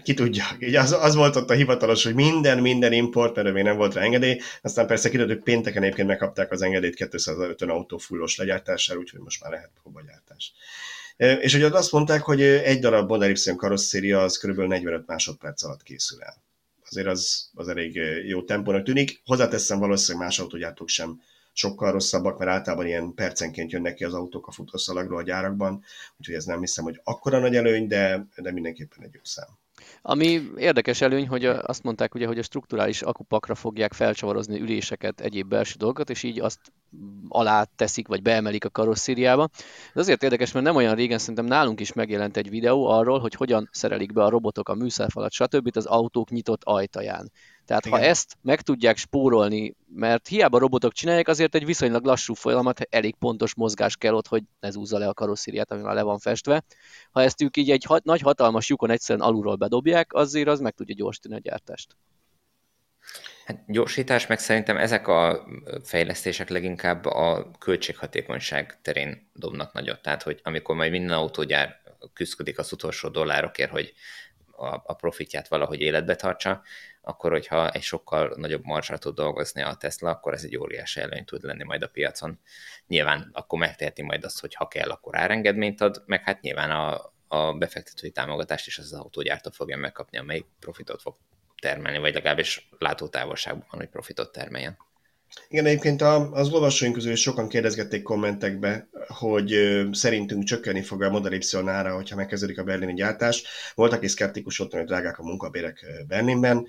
Ki 0.03 0.13
tudja. 0.13 0.45
Így 0.59 0.75
az, 0.75 0.91
az 0.91 1.15
volt 1.15 1.35
ott 1.35 1.49
a 1.49 1.53
hivatalos, 1.53 2.03
hogy 2.03 2.15
minden, 2.15 2.59
minden 2.59 2.93
import, 2.93 3.35
mert 3.35 3.53
még 3.53 3.63
nem 3.63 3.77
volt 3.77 3.93
rá 3.93 4.01
engedély. 4.01 4.39
Aztán 4.61 4.87
persze 4.87 5.09
kiderült, 5.09 5.33
hogy 5.35 5.43
pénteken 5.43 5.83
egyébként 5.83 6.07
megkapták 6.07 6.51
az 6.51 6.61
engedélyt 6.61 6.95
250 6.95 7.69
autó 7.69 7.97
fullos 7.97 8.37
legyártására, 8.37 8.99
úgyhogy 8.99 9.19
most 9.19 9.41
már 9.41 9.51
lehet 9.51 9.71
próbagyártás. 9.81 10.53
És 11.17 11.53
ugye 11.53 11.67
azt 11.67 11.91
mondták, 11.91 12.21
hogy 12.21 12.41
egy 12.41 12.79
darab 12.79 13.09
Model 13.09 13.29
Y 13.29 13.55
karosszéria 13.55 14.21
az 14.21 14.37
kb. 14.37 14.59
45 14.59 15.07
másodperc 15.07 15.63
alatt 15.63 15.83
készül 15.83 16.21
el 16.21 16.47
azért 16.91 17.07
az, 17.07 17.49
az 17.53 17.67
elég 17.67 18.01
jó 18.27 18.43
tempónak 18.43 18.83
tűnik. 18.83 19.21
Hozzáteszem, 19.25 19.79
valószínűleg 19.79 20.27
más 20.27 20.39
autógyártók 20.39 20.87
sem 20.87 21.21
sokkal 21.53 21.91
rosszabbak, 21.91 22.37
mert 22.37 22.51
általában 22.51 22.85
ilyen 22.85 23.13
percenként 23.13 23.71
jönnek 23.71 23.93
ki 23.93 24.03
az 24.03 24.13
autók 24.13 24.47
a 24.47 24.51
futószalagról 24.51 25.17
a 25.17 25.23
gyárakban, 25.23 25.83
úgyhogy 26.17 26.35
ez 26.35 26.45
nem 26.45 26.59
hiszem, 26.59 26.83
hogy 26.83 27.01
akkora 27.03 27.39
nagy 27.39 27.55
előny, 27.55 27.87
de, 27.87 28.27
de 28.35 28.51
mindenképpen 28.51 29.03
egy 29.03 29.13
jó 29.13 29.21
szám. 29.23 29.47
Ami 30.01 30.41
érdekes 30.57 31.01
előny, 31.01 31.27
hogy 31.27 31.45
azt 31.45 31.83
mondták 31.83 32.15
ugye, 32.15 32.27
hogy 32.27 32.37
a 32.37 32.43
strukturális 32.43 33.01
akupakra 33.01 33.55
fogják 33.55 33.93
felcsavarozni 33.93 34.59
üléseket, 34.59 35.21
egyéb 35.21 35.47
belső 35.47 35.75
dolgokat, 35.77 36.09
és 36.09 36.23
így 36.23 36.39
azt 36.39 36.59
alá 37.27 37.63
teszik, 37.75 38.07
vagy 38.07 38.21
beemelik 38.21 38.65
a 38.65 38.69
karosszériába. 38.69 39.49
Ez 39.93 40.01
azért 40.01 40.23
érdekes, 40.23 40.51
mert 40.51 40.65
nem 40.65 40.75
olyan 40.75 40.95
régen 40.95 41.17
szerintem 41.17 41.45
nálunk 41.45 41.79
is 41.79 41.93
megjelent 41.93 42.37
egy 42.37 42.49
videó 42.49 42.85
arról, 42.85 43.19
hogy 43.19 43.33
hogyan 43.33 43.69
szerelik 43.71 44.13
be 44.13 44.23
a 44.23 44.29
robotok 44.29 44.69
a 44.69 44.75
műszerfalat, 44.75 45.31
stb. 45.31 45.69
az 45.77 45.85
autók 45.85 46.29
nyitott 46.29 46.63
ajtaján. 46.63 47.31
Tehát 47.69 47.85
Igen. 47.85 47.99
ha 47.99 48.05
ezt 48.05 48.37
meg 48.41 48.61
tudják 48.61 48.97
spórolni, 48.97 49.75
mert 49.95 50.27
hiába 50.27 50.59
robotok 50.59 50.93
csinálják, 50.93 51.27
azért 51.27 51.55
egy 51.55 51.65
viszonylag 51.65 52.05
lassú 52.05 52.33
folyamat, 52.33 52.81
elég 52.89 53.15
pontos 53.15 53.55
mozgás 53.55 53.97
kell 53.97 54.13
ott, 54.13 54.27
hogy 54.27 54.43
ne 54.59 54.69
zúzza 54.69 54.97
le 54.97 55.07
a 55.07 55.13
karosszériát, 55.13 55.71
ami 55.71 55.81
már 55.81 55.93
le 55.93 56.01
van 56.01 56.19
festve. 56.19 56.63
Ha 57.11 57.21
ezt 57.21 57.41
ők 57.41 57.57
így 57.57 57.71
egy 57.71 57.83
hat, 57.83 58.03
nagy 58.03 58.21
hatalmas 58.21 58.69
lyukon 58.69 58.89
egyszerűen 58.89 59.25
alulról 59.25 59.55
bedobják, 59.55 60.13
azért 60.13 60.47
az 60.47 60.59
meg 60.59 60.73
tudja 60.73 60.95
gyorsítani 60.95 61.35
a 61.35 61.39
gyártást. 61.39 61.95
Hát 63.45 63.63
gyorsítás, 63.67 64.27
meg 64.27 64.39
szerintem 64.39 64.77
ezek 64.77 65.07
a 65.07 65.47
fejlesztések 65.83 66.49
leginkább 66.49 67.05
a 67.05 67.51
költséghatékonyság 67.59 68.79
terén 68.81 69.29
dobnak 69.33 69.73
nagyot. 69.73 70.01
Tehát, 70.01 70.23
hogy 70.23 70.39
amikor 70.43 70.75
majd 70.75 70.91
minden 70.91 71.17
autógyár 71.17 71.81
küzdik 72.13 72.59
az 72.59 72.71
utolsó 72.71 73.09
dollárokért, 73.09 73.71
hogy 73.71 73.93
a, 74.51 74.81
a 74.85 74.93
profitját 74.93 75.47
valahogy 75.47 75.79
életbe 75.79 76.15
tartsa, 76.15 76.61
akkor 77.01 77.31
hogyha 77.31 77.71
egy 77.71 77.81
sokkal 77.81 78.33
nagyobb 78.35 78.65
marsra 78.65 78.97
tud 78.97 79.15
dolgozni 79.15 79.61
a 79.61 79.75
Tesla, 79.75 80.09
akkor 80.09 80.33
ez 80.33 80.43
egy 80.43 80.57
óriási 80.57 80.99
előny 80.99 81.25
tud 81.25 81.43
lenni 81.43 81.63
majd 81.63 81.83
a 81.83 81.87
piacon. 81.87 82.39
Nyilván 82.87 83.29
akkor 83.33 83.59
megteheti 83.59 84.01
majd 84.01 84.23
azt, 84.23 84.39
hogy 84.39 84.53
ha 84.53 84.67
kell, 84.67 84.89
akkor 84.89 85.17
árengedményt 85.17 85.81
ad, 85.81 86.03
meg 86.05 86.23
hát 86.23 86.41
nyilván 86.41 86.71
a, 86.71 87.13
a 87.27 87.53
befektetői 87.53 88.11
támogatást 88.11 88.67
is 88.67 88.77
az, 88.77 88.93
autógyártó 88.93 89.49
fogja 89.49 89.77
megkapni, 89.77 90.17
amelyik 90.17 90.45
profitot 90.59 91.01
fog 91.01 91.15
termelni, 91.61 91.97
vagy 91.97 92.13
legalábbis 92.13 92.69
látótávolságban 92.77 93.67
van, 93.69 93.79
hogy 93.79 93.89
profitot 93.89 94.31
termeljen. 94.31 94.77
Igen, 95.49 95.65
egyébként 95.65 96.01
az 96.31 96.53
olvasóink 96.53 96.93
közül 96.93 97.11
is 97.11 97.21
sokan 97.21 97.49
kérdezgették 97.49 98.03
kommentekbe, 98.03 98.87
hogy 99.07 99.55
szerintünk 99.91 100.43
csökkenni 100.43 100.81
fog 100.81 101.03
a 101.03 101.09
Model 101.09 101.33
Y 101.33 101.57
ára, 101.65 101.95
hogyha 101.95 102.15
megkezdődik 102.15 102.59
a 102.59 102.63
berlini 102.63 102.93
gyártás. 102.93 103.43
Volt, 103.75 103.93
aki 103.93 104.07
szkeptikus 104.07 104.57
volt, 104.57 104.71
hogy 104.71 104.83
drágák 104.83 105.19
a 105.19 105.23
munkabérek 105.23 105.85
Berlinben. 106.07 106.65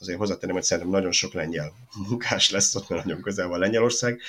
Azért 0.00 0.18
hozzátenném, 0.18 0.54
hogy 0.54 0.64
szerintem 0.64 0.92
nagyon 0.92 1.12
sok 1.12 1.32
lengyel 1.32 1.72
munkás 2.08 2.50
lesz 2.50 2.74
ott, 2.74 2.88
mert 2.88 3.04
nagyon 3.04 3.22
közel 3.22 3.48
van 3.48 3.58
Lengyelország. 3.58 4.20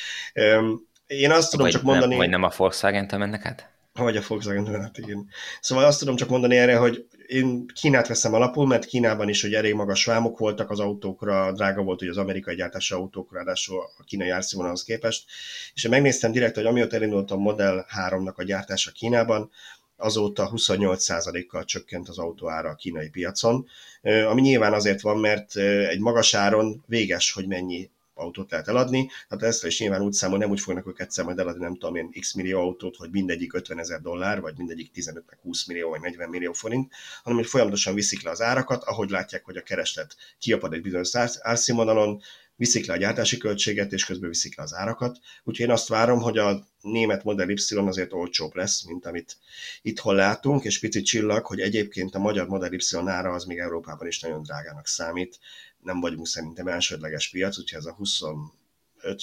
Én 1.07 1.31
azt 1.31 1.51
tudom 1.51 1.65
vagy 1.65 1.75
csak 1.75 1.83
mondani... 1.83 2.09
Nem, 2.09 2.17
vagy 2.17 2.29
nem 2.29 2.43
a 2.43 2.51
Volkswagen-től 2.57 3.19
mennek 3.19 3.45
át? 3.45 3.69
Vagy 3.99 4.17
a 4.17 4.21
Volkswagen 4.27 4.81
hát 4.81 4.97
igen. 4.97 5.27
Szóval 5.61 5.85
azt 5.85 5.99
tudom 5.99 6.15
csak 6.15 6.29
mondani 6.29 6.57
erre, 6.57 6.77
hogy 6.77 7.07
én 7.27 7.65
Kínát 7.73 8.07
veszem 8.07 8.33
alapul, 8.33 8.67
mert 8.67 8.85
Kínában 8.85 9.29
is 9.29 9.41
hogy 9.41 9.53
elég 9.53 9.73
magas 9.73 10.05
vámok 10.05 10.37
voltak 10.37 10.69
az 10.69 10.79
autókra, 10.79 11.51
drága 11.51 11.81
volt 11.81 11.99
hogy 11.99 12.07
az 12.07 12.17
amerikai 12.17 12.55
gyártású 12.55 12.95
autókra, 12.95 13.37
ráadásul 13.37 13.79
a 13.97 14.03
kínai 14.03 14.29
árszínvonalhoz 14.29 14.83
képest. 14.83 15.25
És 15.73 15.83
én 15.83 15.91
megnéztem 15.91 16.31
direkt, 16.31 16.55
hogy 16.55 16.65
amióta 16.65 16.95
elindult 16.95 17.31
a 17.31 17.37
Model 17.37 17.85
3-nak 18.09 18.35
a 18.35 18.43
gyártása 18.43 18.91
Kínában, 18.91 19.51
azóta 19.95 20.51
28%-kal 20.55 21.65
csökkent 21.65 22.09
az 22.09 22.17
autó 22.17 22.49
ára 22.49 22.69
a 22.69 22.75
kínai 22.75 23.09
piacon, 23.09 23.67
ami 24.01 24.41
nyilván 24.41 24.73
azért 24.73 25.01
van, 25.01 25.17
mert 25.17 25.55
egy 25.89 25.99
magas 25.99 26.33
áron 26.33 26.83
véges, 26.87 27.31
hogy 27.31 27.47
mennyi 27.47 27.89
autót 28.19 28.51
lehet 28.51 28.67
eladni. 28.67 29.09
Hát 29.29 29.43
ezt 29.43 29.65
is 29.65 29.79
nyilván 29.79 30.01
úgy 30.01 30.13
számol, 30.13 30.37
nem 30.37 30.49
úgy 30.49 30.59
fognak 30.59 30.87
ők 30.87 30.99
egyszer 30.99 31.25
majd 31.25 31.39
eladni, 31.39 31.63
nem 31.63 31.73
tudom 31.73 31.95
én, 31.95 32.11
x 32.19 32.33
millió 32.33 32.59
autót, 32.59 32.95
hogy 32.95 33.09
mindegyik 33.11 33.53
50 33.53 33.79
ezer 33.79 34.01
dollár, 34.01 34.41
vagy 34.41 34.53
mindegyik 34.57 34.91
15 34.91 35.23
meg 35.29 35.39
20 35.41 35.65
millió, 35.65 35.89
vagy 35.89 36.01
40 36.01 36.29
millió 36.29 36.53
forint, 36.53 36.93
hanem 37.23 37.37
hogy 37.37 37.47
folyamatosan 37.47 37.93
viszik 37.93 38.23
le 38.23 38.29
az 38.29 38.41
árakat, 38.41 38.83
ahogy 38.83 39.09
látják, 39.09 39.45
hogy 39.45 39.57
a 39.57 39.63
kereslet 39.63 40.15
kiapad 40.39 40.73
egy 40.73 40.81
bizonyos 40.81 41.15
árszínvonalon, 41.39 42.21
viszik 42.59 42.85
le 42.85 42.93
a 42.93 42.97
gyártási 42.97 43.37
költséget, 43.37 43.91
és 43.91 44.05
közben 44.05 44.29
viszik 44.29 44.57
le 44.57 44.63
az 44.63 44.73
árakat. 44.73 45.19
Úgyhogy 45.43 45.65
én 45.65 45.71
azt 45.71 45.87
várom, 45.87 46.19
hogy 46.19 46.37
a 46.37 46.67
német 46.81 47.23
Model 47.23 47.49
Y 47.49 47.75
azért 47.75 48.13
olcsóbb 48.13 48.55
lesz, 48.55 48.85
mint 48.85 49.05
amit 49.05 49.37
itthon 49.81 50.15
látunk, 50.15 50.63
és 50.63 50.79
picit 50.79 51.05
csillag, 51.05 51.45
hogy 51.45 51.59
egyébként 51.59 52.15
a 52.15 52.19
magyar 52.19 52.47
Model 52.47 52.73
Y 52.73 52.97
ára 53.05 53.31
az 53.31 53.43
még 53.43 53.57
Európában 53.57 54.07
is 54.07 54.19
nagyon 54.19 54.43
drágának 54.43 54.87
számít 54.87 55.39
nem 55.83 55.99
vagyunk 55.99 56.27
szerintem 56.27 56.67
elsődleges 56.67 57.29
piac, 57.29 57.57
úgyhogy 57.59 57.79
ez 57.79 57.85
a 57.85 57.93
25 57.93 58.49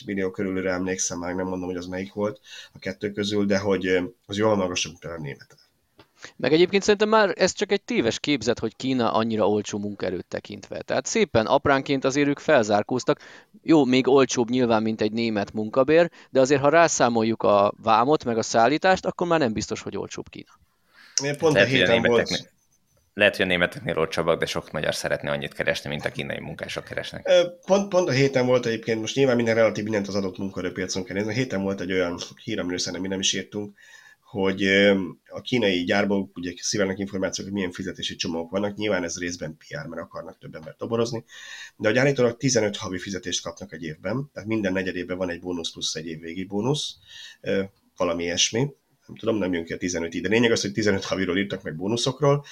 millió 0.04 0.30
körülre 0.30 0.72
emlékszem, 0.72 1.18
már 1.18 1.34
nem 1.34 1.46
mondom, 1.46 1.68
hogy 1.68 1.76
az 1.76 1.86
melyik 1.86 2.12
volt 2.12 2.40
a 2.72 2.78
kettő 2.78 3.12
közül, 3.12 3.46
de 3.46 3.58
hogy 3.58 3.86
az 4.26 4.36
jól 4.36 4.56
magasabb, 4.56 4.92
mint 4.92 5.14
a 5.14 5.20
német. 5.20 5.56
Meg 6.36 6.52
egyébként 6.52 6.82
szerintem 6.82 7.08
már 7.08 7.32
ez 7.36 7.52
csak 7.52 7.72
egy 7.72 7.82
téves 7.82 8.20
képzet, 8.20 8.58
hogy 8.58 8.76
Kína 8.76 9.12
annyira 9.12 9.48
olcsó 9.48 9.78
munkaerőt 9.78 10.26
tekintve. 10.26 10.82
Tehát 10.82 11.06
szépen 11.06 11.46
apránként 11.46 12.04
azért 12.04 12.28
ők 12.28 12.38
felzárkóztak. 12.38 13.20
Jó, 13.62 13.84
még 13.84 14.08
olcsóbb 14.08 14.50
nyilván, 14.50 14.82
mint 14.82 15.00
egy 15.00 15.12
német 15.12 15.52
munkabér, 15.52 16.10
de 16.30 16.40
azért 16.40 16.60
ha 16.60 16.68
rászámoljuk 16.68 17.42
a 17.42 17.74
vámot, 17.82 18.24
meg 18.24 18.38
a 18.38 18.42
szállítást, 18.42 19.06
akkor 19.06 19.26
már 19.26 19.38
nem 19.38 19.52
biztos, 19.52 19.82
hogy 19.82 19.96
olcsóbb 19.96 20.28
Kína. 20.28 20.58
Pont 21.38 21.56
a 21.56 21.64
héten 21.64 22.02
volt, 22.02 22.50
lehet, 23.16 23.36
hogy 23.36 23.44
a 23.44 23.48
németeknél 23.48 23.98
olcsóbbak, 23.98 24.38
de 24.38 24.46
sok 24.46 24.70
magyar 24.70 24.94
szeretne 24.94 25.30
annyit 25.30 25.52
keresni, 25.54 25.88
mint 25.88 26.04
a 26.04 26.10
kínai 26.10 26.40
munkások 26.40 26.84
keresnek. 26.84 27.28
Pont, 27.66 27.88
pont 27.88 28.08
a 28.08 28.12
héten 28.12 28.46
volt 28.46 28.66
egyébként, 28.66 29.00
most 29.00 29.14
nyilván 29.14 29.36
minden 29.36 29.54
relatív 29.54 29.84
mindent 29.84 30.08
az 30.08 30.14
adott 30.14 30.38
munkaerőpiacon 30.38 31.04
kell 31.04 31.16
nézni. 31.16 31.30
A 31.30 31.34
héten 31.34 31.62
volt 31.62 31.80
egy 31.80 31.92
olyan 31.92 32.18
hír, 32.44 32.58
amiről 32.58 32.78
szerintem 32.78 33.02
mi 33.02 33.08
nem 33.08 33.18
is 33.18 33.32
írtunk, 33.32 33.76
hogy 34.20 34.64
a 35.28 35.40
kínai 35.40 35.84
gyárból 35.84 36.30
ugye 36.34 36.52
szívelnek 36.56 36.98
információk, 36.98 37.46
hogy 37.46 37.56
milyen 37.56 37.72
fizetési 37.72 38.16
csomagok 38.16 38.50
vannak. 38.50 38.76
Nyilván 38.76 39.04
ez 39.04 39.18
részben 39.18 39.56
PR, 39.56 39.86
mert 39.86 40.02
akarnak 40.02 40.38
több 40.38 40.54
embert 40.54 40.78
toborozni, 40.78 41.24
de 41.76 41.88
a 41.88 41.92
gyártóak 41.92 42.36
15 42.36 42.76
havi 42.76 42.98
fizetést 42.98 43.42
kapnak 43.42 43.72
egy 43.72 43.82
évben, 43.82 44.30
tehát 44.32 44.48
minden 44.48 44.72
negyedében 44.72 45.16
van 45.16 45.30
egy 45.30 45.40
bónusz 45.40 45.72
plusz 45.72 45.94
egy 45.94 46.06
évvégi 46.06 46.44
bónusz, 46.44 46.94
valami 47.96 48.22
ilyesmi 48.22 48.70
nem 49.06 49.16
tudom, 49.16 49.36
nem 49.36 49.52
jön 49.52 49.64
ki 49.64 49.72
a 49.72 49.76
15 49.76 50.14
ide. 50.14 50.28
Lényeg 50.28 50.50
az, 50.50 50.60
hogy 50.60 50.72
15 50.72 51.04
haviról 51.04 51.38
írtak 51.38 51.62
meg 51.62 51.76
bónuszokról, 51.76 52.44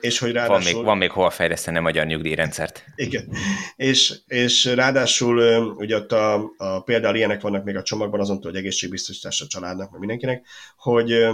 és 0.00 0.18
hogy 0.18 0.32
ráadásul... 0.32 0.64
Van 0.64 0.74
még, 0.74 0.84
van 0.84 0.98
még 0.98 1.10
hol 1.10 1.30
fejleszteni 1.30 1.76
a 1.76 1.80
magyar 1.80 2.06
nyugdíjrendszert. 2.06 2.84
Igen, 2.94 3.28
és, 3.76 4.14
és 4.26 4.64
ráadásul 4.64 5.64
ugye 5.76 5.96
ott 5.96 6.12
a, 6.12 6.52
a 6.56 6.82
például 6.82 7.16
ilyenek 7.16 7.40
vannak 7.40 7.64
még 7.64 7.76
a 7.76 7.82
csomagban, 7.82 8.20
azon 8.20 8.38
hogy 8.42 8.56
egészségbiztosítás 8.56 9.40
a 9.40 9.46
családnak, 9.46 9.90
meg 9.90 10.00
mindenkinek, 10.00 10.46
hogy 10.76 11.28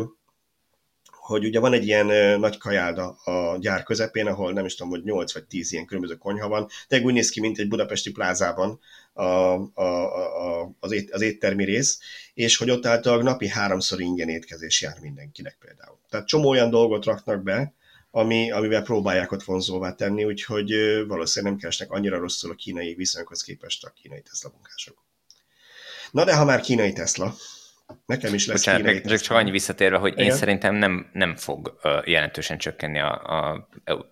hogy 1.26 1.44
ugye 1.44 1.60
van 1.60 1.72
egy 1.72 1.86
ilyen 1.86 2.38
nagy 2.40 2.58
kajálda 2.58 3.08
a 3.08 3.58
gyár 3.60 3.82
közepén, 3.82 4.26
ahol 4.26 4.52
nem 4.52 4.64
is 4.64 4.74
tudom, 4.74 4.92
hogy 4.92 5.02
8 5.04 5.32
vagy 5.32 5.44
10 5.44 5.72
ilyen 5.72 5.86
különböző 5.86 6.14
konyha 6.14 6.48
van, 6.48 6.68
de 6.88 7.00
úgy 7.00 7.12
néz 7.12 7.30
ki, 7.30 7.40
mint 7.40 7.58
egy 7.58 7.68
budapesti 7.68 8.12
plázában 8.12 8.80
a, 9.16 9.54
a, 9.74 9.82
a, 9.82 10.70
az, 10.80 10.92
ét, 10.92 11.10
az 11.10 11.20
éttermi 11.20 11.64
rész, 11.64 11.98
és 12.34 12.56
hogy 12.56 12.70
ott 12.70 12.86
általában 12.86 13.24
napi 13.24 13.48
háromszor 13.48 14.00
ingyen 14.00 14.28
étkezés 14.28 14.82
jár 14.82 14.98
mindenkinek 15.00 15.56
például. 15.60 15.98
Tehát 16.08 16.26
csomó 16.26 16.48
olyan 16.48 16.70
dolgot 16.70 17.04
raknak 17.04 17.42
be, 17.42 17.74
ami, 18.10 18.50
amivel 18.50 18.82
próbálják 18.82 19.32
ott 19.32 19.42
vonzóvá 19.42 19.94
tenni, 19.94 20.24
úgyhogy 20.24 20.72
valószínűleg 21.06 21.52
nem 21.52 21.60
keresnek 21.60 21.90
annyira 21.90 22.18
rosszul 22.18 22.50
a 22.50 22.54
kínai 22.54 22.94
viszonyokhoz 22.94 23.42
képest 23.42 23.84
a 23.84 23.92
kínai 24.02 24.22
Tesla 24.22 24.50
munkások. 24.52 25.04
Na 26.10 26.24
de 26.24 26.36
ha 26.36 26.44
már 26.44 26.60
kínai 26.60 26.92
Tesla, 26.92 27.34
Nekem 28.06 28.34
is 28.34 28.46
lesz 28.46 28.56
Bocsánat, 28.56 28.80
kínai 28.80 29.00
csak, 29.00 29.18
csak 29.18 29.36
annyi 29.36 29.50
visszatérve, 29.50 29.96
hogy 29.96 30.12
Igen? 30.12 30.24
én 30.24 30.30
szerintem 30.30 30.74
nem, 30.74 31.10
nem 31.12 31.36
fog 31.36 31.78
jelentősen 32.04 32.58
csökkenni 32.58 32.98
a, 32.98 33.12
a, 33.22 33.68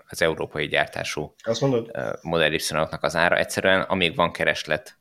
az 0.09 0.23
európai 0.23 0.67
gyártású 0.67 1.35
Azt 1.43 1.61
mondod? 1.61 1.91
Model 2.23 2.53
y 2.53 2.61
az 3.01 3.17
ára. 3.17 3.37
Egyszerűen 3.37 3.81
amíg 3.81 4.15
van 4.15 4.33
kereslet 4.33 4.99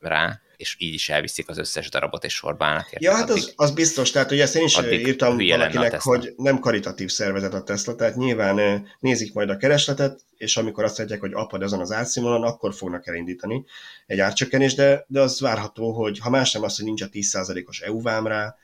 rá, 0.00 0.40
és 0.56 0.76
így 0.78 0.94
is 0.94 1.08
elviszik 1.08 1.48
az 1.48 1.58
összes 1.58 1.88
darabot, 1.88 2.24
és 2.24 2.34
sorba 2.34 2.64
állnak. 2.64 2.92
Érte, 2.92 3.04
ja, 3.04 3.14
hát 3.14 3.30
az, 3.30 3.52
az 3.56 3.70
biztos, 3.70 4.10
tehát 4.10 4.30
ugye 4.30 4.42
ezt 4.42 4.56
én 4.56 4.64
is 4.64 4.78
írtam 4.92 5.36
valakinek, 5.36 6.00
hogy 6.00 6.32
nem 6.36 6.58
karitatív 6.58 7.10
szervezet 7.10 7.54
a 7.54 7.62
Tesla, 7.62 7.94
tehát 7.94 8.16
nyilván 8.16 8.86
nézik 9.00 9.32
majd 9.32 9.50
a 9.50 9.56
keresletet, 9.56 10.20
és 10.36 10.56
amikor 10.56 10.84
azt 10.84 10.98
mondják, 10.98 11.20
hogy 11.20 11.32
apad 11.32 11.62
azon 11.62 11.80
az 11.80 11.92
átszínvonalon, 11.92 12.46
akkor 12.46 12.74
fognak 12.74 13.06
elindítani 13.06 13.64
egy 14.06 14.20
árcsökkenés, 14.20 14.74
de, 14.74 15.04
de 15.08 15.20
az 15.20 15.40
várható, 15.40 15.92
hogy 15.92 16.18
ha 16.18 16.30
más 16.30 16.52
nem 16.52 16.62
az, 16.62 16.76
hogy 16.76 16.84
nincs 16.84 17.02
a 17.02 17.08
10%-os 17.08 17.80
EU 17.80 18.02
vám 18.02 18.26
rá, 18.26 18.56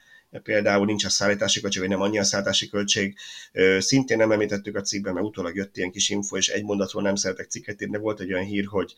például 0.43 0.87
nincs 0.87 1.05
a 1.05 1.09
szállítási 1.09 1.61
költség, 1.61 1.83
vagy 1.83 1.91
nem 1.91 2.01
annyi 2.01 2.19
a 2.19 2.25
szállítási 2.25 2.69
költség. 2.69 3.17
Szintén 3.79 4.17
nem 4.17 4.33
említettük 4.33 4.77
a 4.77 4.81
cikkben, 4.81 5.15
mert 5.15 5.27
utólag 5.27 5.57
jött 5.57 5.77
ilyen 5.77 5.91
kis 5.91 6.09
info, 6.09 6.37
és 6.37 6.49
egy 6.49 6.63
mondatról 6.63 7.03
nem 7.03 7.15
szeretek 7.15 7.49
cikket 7.49 7.83
írni, 7.83 7.99
volt 7.99 8.21
egy 8.21 8.33
olyan 8.33 8.45
hír, 8.45 8.67
hogy 8.67 8.95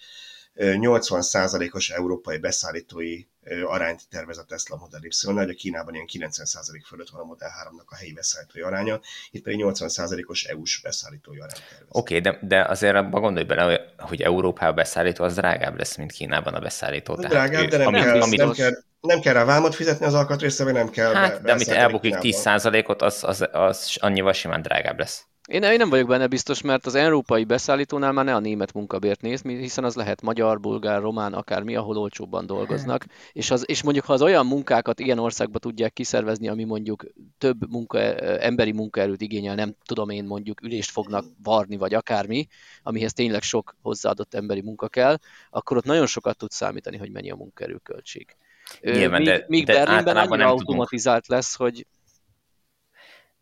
80%-os 0.57 1.91
európai 1.91 2.39
beszállítói 2.39 3.25
arányt 3.65 4.09
tervez 4.11 4.39
a 4.39 4.45
Tesla 4.45 4.77
Model 4.77 5.01
y 5.03 5.33
hogy 5.33 5.51
a 5.51 5.55
Kínában 5.55 5.95
ilyen 5.95 6.07
90% 6.13 6.83
fölött 6.87 7.09
van 7.09 7.21
a 7.21 7.25
Model 7.25 7.51
3-nak 7.65 7.87
a 7.87 7.97
helyi 7.97 8.13
beszállítói 8.13 8.63
aránya, 8.63 9.01
itt 9.31 9.43
pedig 9.43 9.61
80%-os 9.63 10.45
EU-s 10.45 10.81
beszállítói 10.81 11.39
arányt 11.39 11.63
tervez. 11.69 11.89
Oké, 11.89 12.17
okay, 12.17 12.33
de, 12.33 12.47
de 12.47 12.65
azért 12.65 12.95
abban 12.95 13.21
gondolj 13.21 13.45
bele, 13.45 13.95
hogy 13.99 14.23
Európában 14.23 14.75
beszállító 14.75 15.25
az 15.25 15.35
drágább 15.35 15.79
lesz, 15.79 15.97
mint 15.97 16.13
Kínában 16.13 16.55
a 16.55 16.61
beszállító. 16.61 17.15
Tehát 17.15 17.31
drágább, 17.31 17.65
ő, 17.65 17.67
de 17.67 17.77
nem, 17.77 17.87
ami, 17.87 18.01
kell, 18.01 18.21
amit 18.21 18.39
nem, 18.39 18.53
kell, 18.53 18.73
nem 19.01 19.21
kell 19.21 19.33
rá 19.33 19.45
vámot 19.45 19.75
fizetni 19.75 20.07
az 20.07 20.15
alkatrészre, 20.15 20.65
vagy 20.65 20.73
nem 20.73 20.91
kell. 20.91 21.15
Hát, 21.15 21.33
be, 21.33 21.47
de 21.47 21.53
amit 21.53 21.69
elbukik 21.69 22.17
10%-ot, 22.21 23.03
az, 23.03 23.25
az, 23.25 23.49
az 23.53 23.97
annyival 24.01 24.33
simán 24.33 24.63
drágább 24.63 24.99
lesz. 24.99 25.25
Én, 25.49 25.63
én 25.63 25.77
nem 25.77 25.91
vagyok 25.91 26.09
benne 26.09 26.27
biztos, 26.27 26.61
mert 26.61 26.87
az 26.87 26.95
európai 26.95 27.45
beszállítónál 27.45 28.13
már 28.13 28.25
ne 28.25 28.35
a 28.35 28.39
német 28.39 28.73
munkabért 28.73 29.21
néz, 29.21 29.43
hiszen 29.43 29.85
az 29.85 29.95
lehet 29.95 30.23
magyar, 30.23 30.61
bulgár, 30.61 31.01
román, 31.01 31.33
akármi, 31.33 31.77
ahol 31.77 31.97
olcsóbban 31.97 32.47
dolgoznak. 32.47 33.07
És, 33.33 33.51
az, 33.51 33.65
és 33.69 33.83
mondjuk, 33.83 34.05
ha 34.05 34.13
az 34.13 34.23
olyan 34.23 34.47
munkákat 34.47 35.01
ilyen 35.01 35.19
országba 35.19 35.59
tudják 35.59 35.93
kiszervezni, 35.93 36.49
ami 36.49 36.65
mondjuk 36.65 37.07
több 37.39 37.71
munka, 37.71 37.99
emberi 38.39 38.73
munkaerőt 38.73 39.21
igényel, 39.21 39.55
nem 39.55 39.75
tudom 39.85 40.11
én 40.11 40.25
mondjuk 40.25 40.63
ülést 40.63 40.91
fognak 40.91 41.25
varni, 41.43 41.77
vagy 41.77 41.95
akármi, 41.95 42.47
amihez 42.83 43.13
tényleg 43.13 43.43
sok 43.43 43.77
hozzáadott 43.83 44.35
emberi 44.35 44.61
munka 44.61 44.89
kell, 44.89 45.19
akkor 45.51 45.77
ott 45.77 45.85
nagyon 45.85 46.07
sokat 46.07 46.37
tud 46.37 46.51
számítani, 46.51 46.97
hogy 46.97 47.11
mennyi 47.11 47.31
a 47.31 47.37
munkaerőköltség. 47.37 48.37
Nyilván, 48.81 49.23
míg, 49.23 49.29
de, 49.29 49.45
míg 49.49 49.65
de 49.65 49.73
Berlinben 49.73 50.17
annyira 50.17 50.49
automatizált 50.49 51.25
tudunk. 51.27 51.43
lesz, 51.43 51.57
hogy 51.57 51.87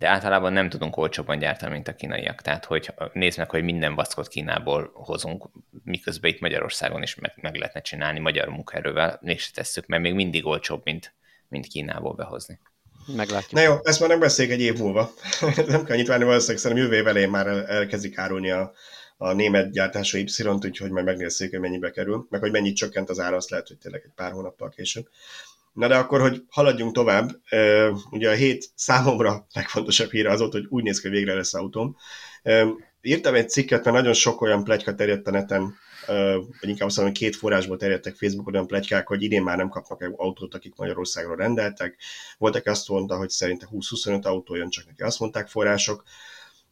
de 0.00 0.08
általában 0.08 0.52
nem 0.52 0.68
tudunk 0.68 0.96
olcsóbban 0.96 1.38
gyártani, 1.38 1.72
mint 1.72 1.88
a 1.88 1.94
kínaiak. 1.94 2.42
Tehát, 2.42 2.64
hogy 2.64 2.94
nézd 3.12 3.38
meg, 3.38 3.50
hogy 3.50 3.62
minden 3.62 3.94
vackot 3.94 4.28
Kínából 4.28 4.90
hozunk, 4.94 5.48
miközben 5.84 6.30
itt 6.30 6.40
Magyarországon 6.40 7.02
is 7.02 7.14
meg, 7.14 7.32
meg 7.40 7.54
lehetne 7.54 7.80
csinálni 7.80 8.18
magyar 8.18 8.48
munkaerővel, 8.48 9.18
mégse 9.22 9.50
tesszük, 9.54 9.86
mert 9.86 10.02
még 10.02 10.14
mindig 10.14 10.46
olcsóbb, 10.46 10.80
mint, 10.84 11.14
mint 11.48 11.66
Kínából 11.66 12.14
behozni. 12.14 12.60
Meglátjuk. 13.16 13.52
Na 13.52 13.60
jó, 13.60 13.76
ezt 13.82 14.00
már 14.00 14.08
nem 14.08 14.18
beszéljük 14.18 14.54
egy 14.54 14.60
év 14.60 14.78
múlva. 14.78 15.12
nem 15.66 15.84
kell 15.84 16.04
várni, 16.04 16.24
valószínűleg 16.24 16.58
szerintem 16.58 16.86
jövő 16.86 16.96
év 16.96 17.06
elején 17.06 17.30
már 17.30 17.46
elkezdik 17.46 18.18
árulni 18.18 18.50
a, 18.50 18.72
a 19.16 19.32
német 19.32 19.72
gyártású 19.72 20.18
Y-t, 20.18 20.64
úgyhogy 20.64 20.90
majd 20.90 21.04
megnézzük, 21.04 21.50
hogy 21.50 21.60
mennyibe 21.60 21.90
kerül, 21.90 22.26
meg 22.30 22.40
hogy 22.40 22.52
mennyit 22.52 22.76
csökkent 22.76 23.10
az 23.10 23.18
ára, 23.18 23.36
azt 23.36 23.50
lehet, 23.50 23.68
hogy 23.68 23.78
tényleg 23.78 24.02
egy 24.04 24.12
pár 24.14 24.32
hónappal 24.32 24.68
később. 24.68 25.08
Na 25.72 25.88
de 25.88 25.96
akkor, 25.96 26.20
hogy 26.20 26.42
haladjunk 26.48 26.94
tovább, 26.94 27.30
ugye 28.10 28.30
a 28.30 28.34
hét 28.34 28.70
számomra 28.74 29.46
legfontosabb 29.52 30.10
híre 30.10 30.30
az 30.30 30.38
volt, 30.38 30.52
hogy 30.52 30.66
úgy 30.68 30.82
néz 30.82 31.00
ki, 31.00 31.08
hogy 31.08 31.16
végre 31.16 31.34
lesz 31.34 31.54
autóm. 31.54 31.96
Írtam 33.02 33.34
egy 33.34 33.48
cikket, 33.48 33.84
mert 33.84 33.96
nagyon 33.96 34.12
sok 34.12 34.40
olyan 34.40 34.64
plegyka 34.64 34.94
terjedt 34.94 35.26
a 35.26 35.30
neten, 35.30 35.74
vagy 36.60 36.68
inkább 36.68 36.88
azt 36.88 36.96
mondom, 36.96 37.04
hogy 37.14 37.22
két 37.22 37.36
forrásból 37.36 37.76
terjedtek 37.76 38.14
Facebookon 38.14 38.54
olyan 38.54 38.66
plegykák, 38.66 39.06
hogy 39.06 39.22
idén 39.22 39.42
már 39.42 39.56
nem 39.56 39.68
kapnak 39.68 40.12
autót, 40.16 40.54
akik 40.54 40.76
Magyarországról 40.76 41.36
rendeltek. 41.36 41.96
Voltak 42.38 42.66
azt 42.66 42.88
mondta, 42.88 43.16
hogy 43.16 43.28
szerinte 43.28 43.68
20-25 43.72 44.22
autó 44.22 44.54
jön, 44.54 44.70
csak 44.70 44.86
neki 44.86 45.02
azt 45.02 45.20
mondták 45.20 45.48
források. 45.48 46.02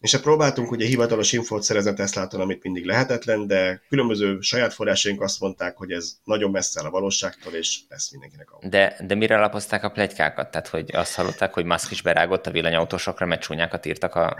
És 0.01 0.13
hát 0.13 0.23
próbáltunk 0.23 0.71
ugye 0.71 0.87
hivatalos 0.87 1.33
infót 1.33 1.63
szerezni 1.63 1.95
Teslától, 1.95 2.41
amit 2.41 2.63
mindig 2.63 2.85
lehetetlen, 2.85 3.47
de 3.47 3.83
különböző 3.89 4.41
saját 4.41 4.75
forrásaink 4.75 5.21
azt 5.21 5.41
mondták, 5.41 5.77
hogy 5.77 5.91
ez 5.91 6.13
nagyon 6.25 6.51
messze 6.51 6.81
a 6.81 6.91
valóságtól, 6.91 7.53
és 7.53 7.79
lesz 7.89 8.11
mindenkinek 8.11 8.51
autó. 8.51 8.69
De, 8.69 8.97
de 9.07 9.15
mire 9.15 9.37
alapozták 9.37 9.85
a 9.85 9.91
plegykákat? 9.91 10.51
Tehát, 10.51 10.69
hogy 10.69 10.91
azt 10.95 11.15
hallották, 11.15 11.55
hogy 11.55 11.65
Musk 11.65 11.91
is 11.91 12.03
berágott 12.03 12.47
a 12.47 12.51
villanyautósokra, 12.51 13.27
mert 13.27 13.41
csúnyákat 13.41 13.87
írtak 13.87 14.15
a 14.15 14.37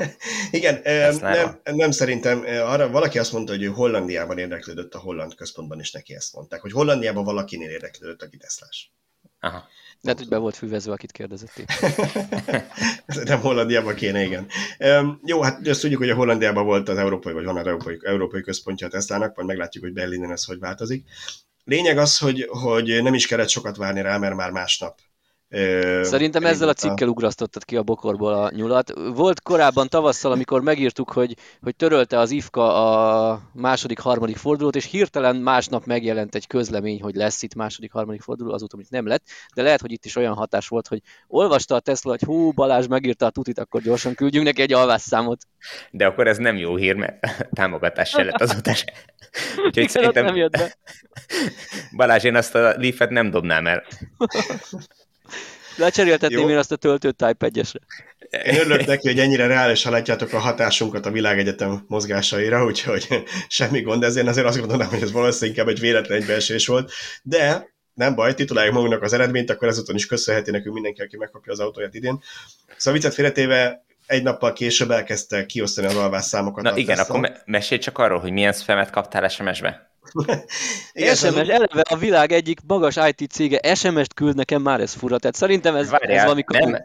Igen, 0.50 0.80
nem, 1.20 1.60
nem 1.64 1.90
szerintem. 1.90 2.44
Arra 2.46 2.90
valaki 2.90 3.18
azt 3.18 3.32
mondta, 3.32 3.52
hogy 3.52 3.62
ő 3.62 3.68
Hollandiában 3.68 4.38
érdeklődött 4.38 4.94
a 4.94 4.98
holland 4.98 5.34
központban, 5.34 5.80
és 5.80 5.90
neki 5.90 6.14
ezt 6.14 6.34
mondták, 6.34 6.60
hogy 6.60 6.72
Hollandiában 6.72 7.24
valakinél 7.24 7.70
érdeklődött, 7.70 8.22
aki 8.22 8.36
Teslás. 8.36 8.92
Aha. 9.40 9.68
Lehet, 10.02 10.18
hogy 10.18 10.28
be 10.28 10.36
volt 10.36 10.56
fűvezve, 10.56 10.92
akit 10.92 11.12
kérdezett 11.12 11.62
Nem 13.24 13.40
Hollandiában 13.40 13.94
kéne, 13.94 14.22
igen. 14.22 14.46
Um, 14.78 15.20
jó, 15.24 15.42
hát 15.42 15.66
azt 15.66 15.80
tudjuk, 15.80 16.00
hogy 16.00 16.10
a 16.10 16.14
Hollandiában 16.14 16.64
volt 16.64 16.88
az 16.88 16.96
európai, 16.96 17.32
vagy 17.32 17.44
honnan 17.44 17.66
európai, 17.66 17.98
európai 18.02 18.40
központja 18.40 18.86
a 18.86 18.90
Teslának, 18.90 19.36
majd 19.36 19.48
meglátjuk, 19.48 19.84
hogy 19.84 19.92
Berlinen 19.92 20.30
ez 20.30 20.44
hogy 20.44 20.58
változik. 20.58 21.08
Lényeg 21.64 21.98
az, 21.98 22.18
hogy, 22.18 22.46
hogy 22.48 23.02
nem 23.02 23.14
is 23.14 23.26
kellett 23.26 23.48
sokat 23.48 23.76
várni 23.76 24.02
rá, 24.02 24.18
mert 24.18 24.34
már 24.34 24.50
másnap 24.50 24.98
Szerintem 26.02 26.44
ezzel 26.44 26.68
a 26.68 26.72
cikkel 26.72 27.08
ugrasztottad 27.08 27.64
ki 27.64 27.76
a 27.76 27.82
bokorból 27.82 28.32
a 28.32 28.50
nyulat. 28.54 28.92
Volt 29.14 29.42
korábban 29.42 29.88
tavasszal, 29.88 30.32
amikor 30.32 30.62
megírtuk, 30.62 31.12
hogy, 31.12 31.36
hogy 31.62 31.76
törölte 31.76 32.18
az 32.18 32.30
IFKA 32.30 33.30
a 33.32 33.40
második, 33.52 33.98
harmadik 33.98 34.36
fordulót, 34.36 34.76
és 34.76 34.84
hirtelen 34.84 35.36
másnap 35.36 35.84
megjelent 35.84 36.34
egy 36.34 36.46
közlemény, 36.46 37.02
hogy 37.02 37.14
lesz 37.14 37.42
itt 37.42 37.54
második, 37.54 37.92
harmadik 37.92 38.20
forduló, 38.20 38.52
azóta 38.52 38.76
még 38.76 38.86
nem 38.90 39.06
lett, 39.06 39.22
de 39.54 39.62
lehet, 39.62 39.80
hogy 39.80 39.92
itt 39.92 40.04
is 40.04 40.16
olyan 40.16 40.34
hatás 40.34 40.68
volt, 40.68 40.88
hogy 40.88 41.00
olvasta 41.28 41.74
a 41.74 41.80
Tesla, 41.80 42.10
hogy 42.10 42.22
hú, 42.22 42.52
Balázs 42.52 42.86
megírta 42.86 43.26
a 43.26 43.30
tutit, 43.30 43.58
akkor 43.58 43.80
gyorsan 43.80 44.14
küldjünk 44.14 44.46
neki 44.46 44.62
egy 44.62 44.72
alvásszámot. 44.72 45.42
De 45.90 46.06
akkor 46.06 46.26
ez 46.26 46.38
nem 46.38 46.56
jó 46.56 46.76
hír, 46.76 46.94
mert 46.94 47.26
támogatás 47.58 48.08
se 48.08 48.22
lett 48.22 48.40
azóta 48.40 48.74
se. 48.74 48.92
Úgyhogy 49.66 49.88
szerintem... 49.88 50.24
nem 50.24 50.36
jött 50.36 50.52
be. 50.52 50.76
Balázs, 51.96 52.24
én 52.24 52.36
azt 52.36 52.54
a 52.54 52.74
Leaf-et 52.76 53.10
nem 53.10 53.30
dobnám 53.30 53.66
el. 53.66 53.82
Lecseréltetném 55.76 56.48
én 56.48 56.56
azt 56.56 56.72
a 56.72 56.76
töltőt 56.76 57.16
Type 57.16 57.50
1-esre. 57.54 57.80
Én 58.44 58.54
örülök 58.54 58.86
neki, 58.86 59.08
hogy 59.08 59.18
ennyire 59.18 59.46
reálisan 59.46 59.92
látjátok 59.92 60.32
a 60.32 60.38
hatásunkat 60.38 61.06
a 61.06 61.10
világegyetem 61.10 61.84
mozgásaira, 61.86 62.64
úgyhogy 62.64 63.06
semmi 63.48 63.80
gond, 63.80 64.02
ezért 64.02 64.26
azért 64.26 64.46
azt 64.46 64.58
gondolom, 64.58 64.86
hogy 64.86 65.02
ez 65.02 65.12
valószínűleg 65.12 65.56
inkább 65.56 65.74
egy 65.74 65.80
véletlen 65.80 66.20
egybeesés 66.20 66.66
volt, 66.66 66.92
de 67.22 67.68
nem 67.94 68.14
baj, 68.14 68.34
tituláljuk 68.34 68.74
magunknak 68.74 69.02
az 69.02 69.12
eredményt, 69.12 69.50
akkor 69.50 69.68
ezúton 69.68 69.94
is 69.94 70.06
köszönheti 70.06 70.50
nekünk 70.50 70.74
mindenki, 70.74 71.02
aki 71.02 71.16
megkapja 71.16 71.52
az 71.52 71.60
autóját 71.60 71.94
idén. 71.94 72.22
Szóval 72.76 73.00
viccet 73.00 73.14
félretéve 73.14 73.84
egy 74.06 74.22
nappal 74.22 74.52
később 74.52 74.90
elkezdte 74.90 75.46
kiosztani 75.46 75.86
az 75.86 75.96
alvás 75.96 76.24
számokat. 76.24 76.64
Na 76.64 76.76
igen, 76.76 76.98
akkor 76.98 77.20
me- 77.20 77.42
mesélj 77.46 77.80
csak 77.80 77.98
arról, 77.98 78.18
hogy 78.18 78.32
milyen 78.32 78.52
spamet 78.52 78.90
kaptál 78.90 79.28
SMS-be. 79.28 79.89
Igen, 80.92 81.14
SMS, 81.14 81.24
az... 81.24 81.48
eleve 81.48 81.80
a 81.80 81.96
világ 81.96 82.32
egyik 82.32 82.58
magas 82.66 82.96
IT 82.96 83.30
cége 83.30 83.74
SMS-t 83.74 84.14
küld 84.14 84.36
nekem, 84.36 84.62
már 84.62 84.80
ez 84.80 84.94
fura. 84.94 85.18
Tehát 85.18 85.36
szerintem 85.36 85.74
ez, 85.74 85.90
Várjál, 85.90 86.18
ez 86.18 86.22
valami... 86.22 86.44
Nem, 86.46 86.84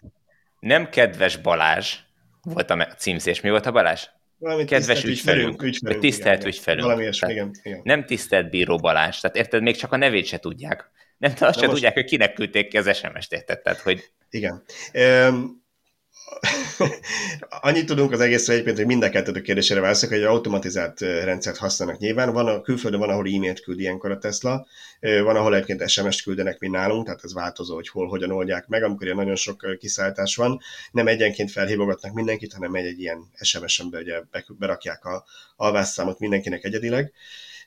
nem 0.60 0.90
kedves 0.90 1.38
Balázs 1.38 1.96
volt 2.44 2.70
a 2.70 2.88
címzés. 2.98 3.42
Mi 3.42 3.50
volt 3.50 3.66
a 3.66 3.72
Balázs? 3.72 4.08
Valami 4.38 4.66
kedves 4.66 5.04
ügyfelünk, 5.04 5.62
ügyfelünk, 5.62 6.02
tisztelt 6.02 6.38
igen, 6.38 6.48
ügyfelünk. 6.48 6.84
Valami 6.84 7.02
ilyesmi, 7.02 7.32
igen, 7.32 7.52
igen. 7.64 7.82
Nem 7.84 8.06
tisztelt 8.06 8.50
bíró 8.50 8.78
Balázs. 8.78 9.20
Tehát 9.20 9.38
érted, 9.38 9.62
még 9.62 9.76
csak 9.76 9.92
a 9.92 9.98
nevét 9.98 10.26
se 10.26 10.38
tudják. 10.38 10.90
Nem, 11.18 11.32
azt 11.40 11.60
se 11.60 11.66
most... 11.66 11.74
tudják, 11.74 11.94
hogy 11.94 12.06
kinek 12.06 12.34
küldték 12.34 12.68
ki 12.68 12.78
az 12.78 12.98
SMS-t, 12.98 13.34
érted? 13.34 13.62
Tehát, 13.62 13.80
hogy... 13.80 14.12
Igen. 14.30 14.64
Um, 14.94 15.65
annyit 17.62 17.86
tudunk 17.86 18.12
az 18.12 18.20
egészről 18.20 18.56
egyébként, 18.56 18.78
hogy 18.78 18.88
mind 18.88 19.04
a 19.04 19.10
kettő 19.10 19.42
kérdésére 19.42 19.80
válaszok, 19.80 20.10
hogy 20.10 20.18
egy 20.18 20.24
automatizált 20.24 21.00
rendszert 21.00 21.58
használnak 21.58 21.98
nyilván. 21.98 22.34
Van 22.34 22.48
a 22.48 22.62
külföldön 22.62 23.00
van, 23.00 23.10
ahol 23.10 23.28
e-mailt 23.28 23.60
küld 23.60 23.80
ilyenkor 23.80 24.12
a 24.12 24.18
Tesla, 24.18 24.68
van, 25.00 25.36
ahol 25.36 25.56
egyébként 25.56 25.90
SMS-t 25.90 26.24
küldenek, 26.24 26.60
mint 26.60 26.74
nálunk, 26.74 27.06
tehát 27.06 27.24
ez 27.24 27.34
változó, 27.34 27.76
hogy 27.76 27.90
hol, 27.90 28.08
hogyan 28.08 28.32
oldják 28.32 28.68
meg, 28.68 28.84
amikor 28.84 29.04
ilyen 29.06 29.18
nagyon 29.18 29.36
sok 29.36 29.78
kiszállítás 29.80 30.36
van. 30.36 30.60
Nem 30.92 31.08
egyenként 31.08 31.52
felhívogatnak 31.52 32.14
mindenkit, 32.14 32.54
hanem 32.54 32.72
megy 32.72 32.86
egy 32.86 33.00
ilyen 33.00 33.32
SMS-en 33.42 33.90
be, 33.90 33.98
ugye 33.98 34.22
berakják 34.48 35.06
a 35.06 35.26
alvásszámot 35.56 36.20
mindenkinek 36.20 36.64
egyedileg. 36.64 37.12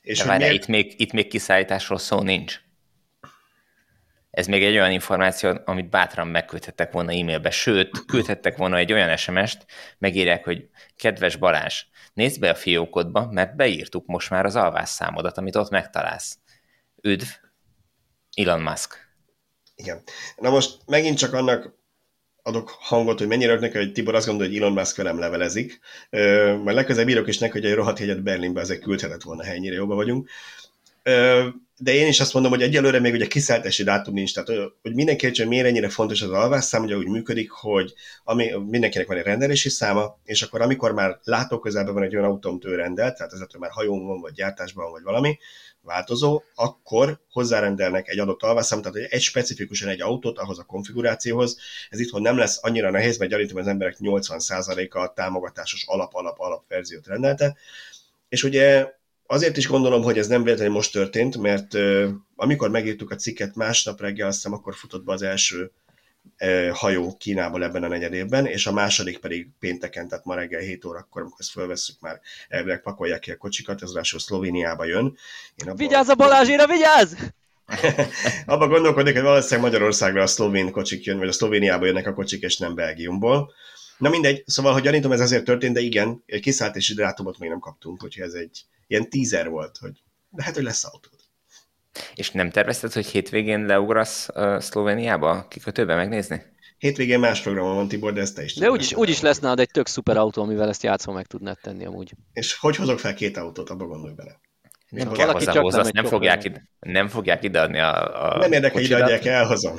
És 0.03 0.18
De 0.18 0.37
miért... 0.37 0.53
itt, 0.53 0.66
még, 0.66 0.94
itt 0.97 1.12
még 1.12 1.29
kiszállításról 1.29 1.99
szó 1.99 2.21
nincs 2.21 2.61
ez 4.38 4.46
még 4.46 4.64
egy 4.64 4.74
olyan 4.74 4.90
információ, 4.90 5.59
amit 5.64 5.90
bátran 5.90 6.27
megküldhettek 6.27 6.92
volna 6.92 7.12
e-mailbe, 7.12 7.51
sőt, 7.51 8.05
küldhettek 8.07 8.57
volna 8.57 8.77
egy 8.77 8.92
olyan 8.92 9.16
SMS-t, 9.16 9.66
megírják, 9.98 10.44
hogy 10.44 10.68
kedves 10.96 11.37
Balázs, 11.37 11.85
nézd 12.14 12.40
be 12.40 12.51
a 12.51 12.55
fiókodba, 12.55 13.29
mert 13.31 13.57
beírtuk 13.57 14.07
most 14.07 14.31
már 14.31 14.44
az 14.44 14.57
alvásszámodat, 14.57 15.38
amit 15.38 15.57
ott 15.57 15.70
megtalálsz. 15.70 16.38
Üdv, 17.03 17.27
Elon 18.35 18.61
Musk. 18.61 19.09
Igen. 19.74 20.03
Na 20.37 20.51
most 20.51 20.79
megint 20.87 21.18
csak 21.18 21.33
annak 21.33 21.74
adok 22.42 22.77
hangot, 22.81 23.18
hogy 23.18 23.29
mennyire 23.29 23.51
örülnek, 23.51 23.77
hogy 23.77 23.92
Tibor 23.92 24.14
azt 24.14 24.27
gondolja, 24.27 24.53
hogy 24.53 24.62
Elon 24.62 24.72
Musk 24.72 24.96
velem 24.96 25.18
levelezik. 25.18 25.81
Majd 26.11 26.74
legközelebb 26.74 27.09
írok 27.09 27.29
is 27.29 27.38
neki, 27.38 27.53
hogy 27.53 27.66
egy 27.66 27.74
rohadt 27.74 27.98
jegyet 27.98 28.22
Berlinbe 28.22 28.61
ezek 28.61 28.79
küldhetett 28.79 29.22
volna, 29.22 29.44
ha 29.44 29.51
ennyire 29.51 29.74
jobban 29.74 29.96
vagyunk 29.96 30.29
de 31.79 31.93
én 31.93 32.07
is 32.07 32.21
azt 32.21 32.33
mondom, 32.33 32.53
hogy 32.53 32.62
egyelőre 32.62 33.01
még 33.01 33.12
ugye 33.12 33.27
kiszállítási 33.27 33.83
dátum 33.83 34.14
nincs, 34.14 34.35
tehát 34.35 34.73
hogy 34.83 34.95
mindenki 34.95 35.27
értsen, 35.27 35.47
hogy 35.47 35.55
miért 35.55 35.69
ennyire 35.69 35.88
fontos 35.88 36.23
az 36.23 36.31
alvásszám, 36.31 36.83
ugye 36.83 36.97
úgy 36.97 37.09
működik, 37.09 37.51
hogy 37.51 37.93
ami, 38.25 38.51
mindenkinek 38.69 39.07
van 39.07 39.17
egy 39.17 39.25
rendelési 39.25 39.69
száma, 39.69 40.19
és 40.25 40.43
akkor 40.43 40.61
amikor 40.61 40.93
már 40.93 41.19
látóközelben 41.23 41.95
van 41.95 42.03
egy 42.03 42.17
olyan 42.17 42.29
autó, 42.29 42.51
amit 42.51 42.64
ő 42.64 42.75
rendelt, 42.75 43.17
tehát 43.17 43.33
ez 43.33 43.41
már 43.59 43.71
hajón 43.71 44.07
van, 44.07 44.21
vagy 44.21 44.33
gyártásban 44.33 44.85
van, 44.85 44.93
vagy 44.93 45.03
valami, 45.03 45.38
változó, 45.83 46.43
akkor 46.55 47.21
hozzárendelnek 47.31 48.09
egy 48.09 48.19
adott 48.19 48.43
alvásszám, 48.43 48.83
tehát 48.83 49.12
egy 49.12 49.21
specifikusan 49.21 49.88
egy 49.88 50.01
autót 50.01 50.38
ahhoz 50.38 50.59
a 50.59 50.64
konfigurációhoz. 50.64 51.59
Ez 51.91 52.01
itthon 52.01 52.23
nem 52.23 52.37
lesz 52.37 52.59
annyira 52.62 52.91
nehéz, 52.91 53.19
mert 53.19 53.31
gyanítom, 53.31 53.59
az 53.59 53.67
emberek 53.67 53.97
80%-a 54.01 54.99
a 54.99 55.12
támogatásos 55.12 55.85
alap-alap-alap 55.87 56.69
verziót 56.69 57.07
rendelte. 57.07 57.57
És 58.29 58.43
ugye 58.43 58.97
Azért 59.31 59.57
is 59.57 59.67
gondolom, 59.67 60.03
hogy 60.03 60.19
ez 60.19 60.27
nem 60.27 60.43
véletlenül 60.43 60.75
most 60.75 60.93
történt, 60.93 61.37
mert 61.37 61.75
uh, 61.75 62.09
amikor 62.37 62.71
megírtuk 62.71 63.11
a 63.11 63.14
cikket 63.14 63.55
másnap 63.55 64.01
reggel, 64.01 64.27
azt 64.27 64.37
hiszem 64.37 64.53
akkor 64.53 64.75
futott 64.75 65.05
be 65.05 65.12
az 65.12 65.23
első 65.23 65.73
uh, 66.41 66.69
hajó 66.69 67.17
Kínából 67.17 67.64
ebben 67.64 67.83
a 67.83 67.88
negyedévben, 67.88 68.47
és 68.47 68.67
a 68.67 68.73
második 68.73 69.19
pedig 69.19 69.49
pénteken, 69.59 70.09
tehát 70.09 70.25
ma 70.25 70.35
reggel 70.35 70.61
7 70.61 70.85
órakor, 70.85 71.21
amikor 71.21 71.41
ezt 71.41 71.51
fölveszünk, 71.51 72.01
már 72.01 72.21
elvileg 72.49 72.83
pakolják 72.83 73.21
ki 73.21 73.31
a 73.31 73.37
kocsikat, 73.37 73.83
ez 73.83 73.88
ráadásul 73.88 74.19
Szlovéniába 74.19 74.85
jön. 74.85 75.17
Én 75.67 75.77
vigyázz 75.77 76.09
a 76.09 76.14
Balázsére, 76.14 76.67
vigyázz! 76.67 77.12
abba 78.47 78.69
gondolkodik, 78.69 79.14
hogy 79.14 79.23
valószínűleg 79.23 79.71
Magyarországra 79.71 80.23
a 80.23 80.27
szlovén 80.27 80.71
kocsik 80.71 81.05
jön, 81.05 81.19
vagy 81.19 81.29
a 81.29 81.33
Szlovéniába 81.33 81.87
jönnek 81.87 82.07
a 82.07 82.12
kocsik, 82.12 82.43
és 82.43 82.57
nem 82.57 82.75
Belgiumból. 82.75 83.53
Na 83.99 84.09
mindegy, 84.09 84.43
szóval, 84.47 84.73
hogy 84.73 84.83
gyanítom 84.83 85.12
ez 85.12 85.21
azért 85.21 85.45
történt, 85.45 85.75
de 85.75 85.81
igen, 85.81 86.23
egy 86.27 86.41
kiszállítási 86.41 86.95
dátumot 86.95 87.38
még 87.38 87.49
nem 87.49 87.59
kaptunk, 87.59 88.05
úgyhogy 88.05 88.25
ez 88.25 88.33
egy 88.33 88.64
ilyen 88.88 89.11
teaser 89.11 89.48
volt, 89.48 89.77
hogy 89.77 90.03
de 90.31 90.42
hát, 90.42 90.55
hogy 90.55 90.64
lesz 90.64 90.85
autód. 90.85 91.18
És 92.14 92.31
nem 92.31 92.51
tervezted, 92.51 92.92
hogy 92.92 93.07
hétvégén 93.07 93.66
leugrasz 93.66 94.29
uh, 94.35 94.61
Szlovéniába 94.61 95.46
kikötőbe 95.48 95.94
megnézni? 95.94 96.42
Hétvégén 96.79 97.18
más 97.18 97.40
programon 97.40 97.74
van, 97.74 97.88
Tibor, 97.88 98.12
de 98.12 98.20
ezt 98.20 98.35
te 98.35 98.42
is 98.42 98.55
De 98.55 98.70
úgyis, 98.70 98.94
úgyis 98.94 99.20
lesz 99.20 99.38
nálad 99.38 99.61
egy 99.61 99.70
tök 99.70 99.87
szuper 99.87 100.16
autó, 100.16 100.42
amivel 100.42 100.68
ezt 100.68 100.83
játszva 100.83 101.12
meg 101.12 101.27
tudnád 101.27 101.59
tenni 101.62 101.85
amúgy. 101.85 102.12
És 102.33 102.55
hogy 102.55 102.77
hozok 102.77 102.98
fel 102.98 103.14
két 103.14 103.37
autót, 103.37 103.70
abba 103.70 103.87
gondolj 103.87 104.14
bele. 104.14 104.40
Nem 104.88 105.12
kell 105.12 105.29
hozzá, 105.31 105.53
csak 105.53 105.62
hozzá, 105.62 105.83
nem, 105.83 105.90
nem, 105.92 106.05
fogják 106.05 106.44
ide, 106.44 106.68
nem 106.81 107.09
fogják 107.09 107.42
ideadni 107.42 107.79
a, 107.79 108.33
a 108.35 108.38
Nem 108.38 108.53
érdekel, 108.53 108.83
ide 108.83 109.03
adják, 109.05 109.24
elhozom. 109.24 109.77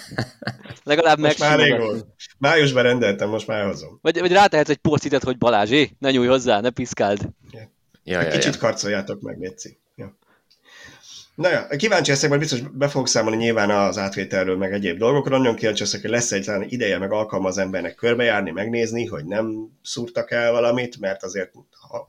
Legalább 0.84 1.18
most 1.18 1.38
már 1.38 1.58
rég 1.58 1.78
volt. 1.78 2.06
Májusban 2.38 2.82
rendeltem, 2.82 3.28
most 3.28 3.46
már 3.46 3.58
elhozom. 3.58 3.98
Vagy, 4.02 4.18
vagy 4.18 4.32
rátehetsz 4.32 4.68
egy 4.68 4.76
porcitet, 4.76 5.24
hogy 5.24 5.38
Balázsé, 5.38 5.90
ne 5.98 6.10
nyújj 6.10 6.26
hozzá, 6.26 6.60
ne 6.60 6.70
piszkáld. 6.70 7.28
Yeah. 7.50 7.66
Ja, 8.08 8.22
ja, 8.22 8.28
Kicsit 8.28 8.54
ja. 8.54 8.60
karcoljátok 8.60 9.20
meg, 9.20 9.38
Léci. 9.38 9.78
Ja. 9.96 10.16
Na 11.34 11.48
ja, 11.48 11.66
kíváncsi 11.76 12.10
leszek, 12.10 12.28
majd 12.28 12.40
biztos 12.40 12.60
be 12.60 12.88
fogok 12.88 13.08
számolni 13.08 13.36
nyilván 13.36 13.70
az 13.70 13.98
átvételről, 13.98 14.56
meg 14.56 14.72
egyéb 14.72 14.98
dolgokról. 14.98 15.38
Nagyon 15.38 15.54
kíváncsi 15.54 15.82
leszek, 15.82 16.00
hogy 16.00 16.10
lesz 16.10 16.32
egy 16.32 16.50
ideje, 16.72 16.98
meg 16.98 17.12
alkalma 17.12 17.48
az 17.48 17.58
embernek 17.58 17.94
körbejárni, 17.94 18.50
megnézni, 18.50 19.04
hogy 19.04 19.24
nem 19.24 19.78
szúrtak 19.82 20.30
el 20.30 20.52
valamit, 20.52 20.98
mert 21.00 21.22
azért 21.22 21.52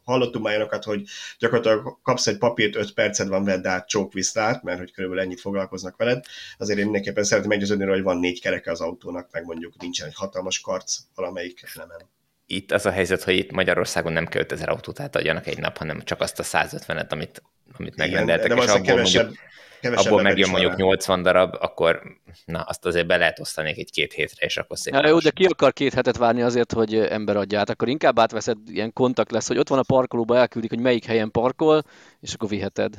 hallottunk 0.04 0.44
már 0.44 0.54
olyanokat, 0.54 0.84
hogy 0.84 1.04
gyakorlatilag 1.40 2.00
kapsz 2.04 2.28
egy 2.28 2.38
papírt, 2.38 2.76
5 2.76 2.94
percet 2.94 3.28
van, 3.28 3.44
vedd 3.44 3.68
át 3.68 3.88
csókvisztát, 3.88 4.64
mert 4.64 4.80
hogy 4.80 4.92
körülbelül 4.92 5.24
ennyit 5.24 5.42
foglalkoznak 5.42 5.98
veled. 5.98 6.26
Azért 6.58 6.78
én 6.80 6.86
mindenképpen 6.86 7.24
szeretném 7.24 7.50
meggyőződni, 7.50 7.86
hogy 7.86 8.04
van 8.04 8.18
négy 8.18 8.42
kereke 8.42 8.72
az 8.72 8.82
autónak, 8.82 9.30
meg 9.32 9.46
mondjuk 9.46 9.82
nincsen 9.82 10.08
egy 10.08 10.16
hatalmas 10.16 10.60
karc 10.60 10.98
valamelyik 11.16 11.64
elemen 11.76 12.10
itt 12.52 12.72
az 12.72 12.86
a 12.86 12.92
helyzet, 12.92 13.24
hogy 13.24 13.36
itt 13.36 13.52
Magyarországon 13.52 14.14
nem 14.14 14.28
kell 14.28 14.42
5000 14.42 14.70
autót 14.70 15.00
átadjanak 15.00 15.48
egy 15.48 15.58
nap, 15.58 15.78
hanem 15.78 16.02
csak 16.04 16.22
azt 16.22 16.40
a 16.40 16.44
150-et, 16.44 17.10
amit, 17.10 17.44
amit 17.78 17.96
megrendeltek, 17.96 18.58
és 18.58 18.66
abból 18.66 18.82
kevesebb, 18.82 19.24
mondjuk, 19.24 19.44
kevesebb 19.82 20.06
abból 20.06 20.22
megjön 20.22 20.50
mondjuk 20.50 20.76
80 20.76 21.22
darab, 21.22 21.56
akkor 21.60 22.02
na, 22.46 22.62
azt 22.62 22.86
azért 22.86 23.08
be 23.08 23.18
lehet 23.18 23.40
osztani 23.40 23.74
egy 23.78 23.92
két 23.92 24.14
hétre, 24.14 24.46
és 24.46 24.58
akkor 24.58 24.78
szépen. 24.78 25.04
Ja, 25.04 25.10
jó, 25.10 25.20
de 25.20 25.30
ki 25.30 25.46
akar 25.46 25.74
két 25.74 25.94
hetet 25.94 26.18
várni 26.18 26.42
azért, 26.42 26.72
hogy 26.72 26.96
ember 26.96 27.36
adja 27.36 27.60
át, 27.60 27.70
akkor 27.70 27.88
inkább 27.88 28.20
átveszed, 28.20 28.58
ilyen 28.66 28.94
kontakt 28.94 29.32
lesz, 29.32 29.48
hogy 29.48 29.58
ott 29.58 29.70
van 29.70 29.80
a 29.80 29.84
parkolóba, 29.84 30.38
elküldik, 30.38 30.70
hogy 30.70 30.80
melyik 30.80 31.06
helyen 31.06 31.32
parkol, 31.32 31.84
és 32.20 32.34
akkor 32.34 32.50
viheted. 32.50 32.94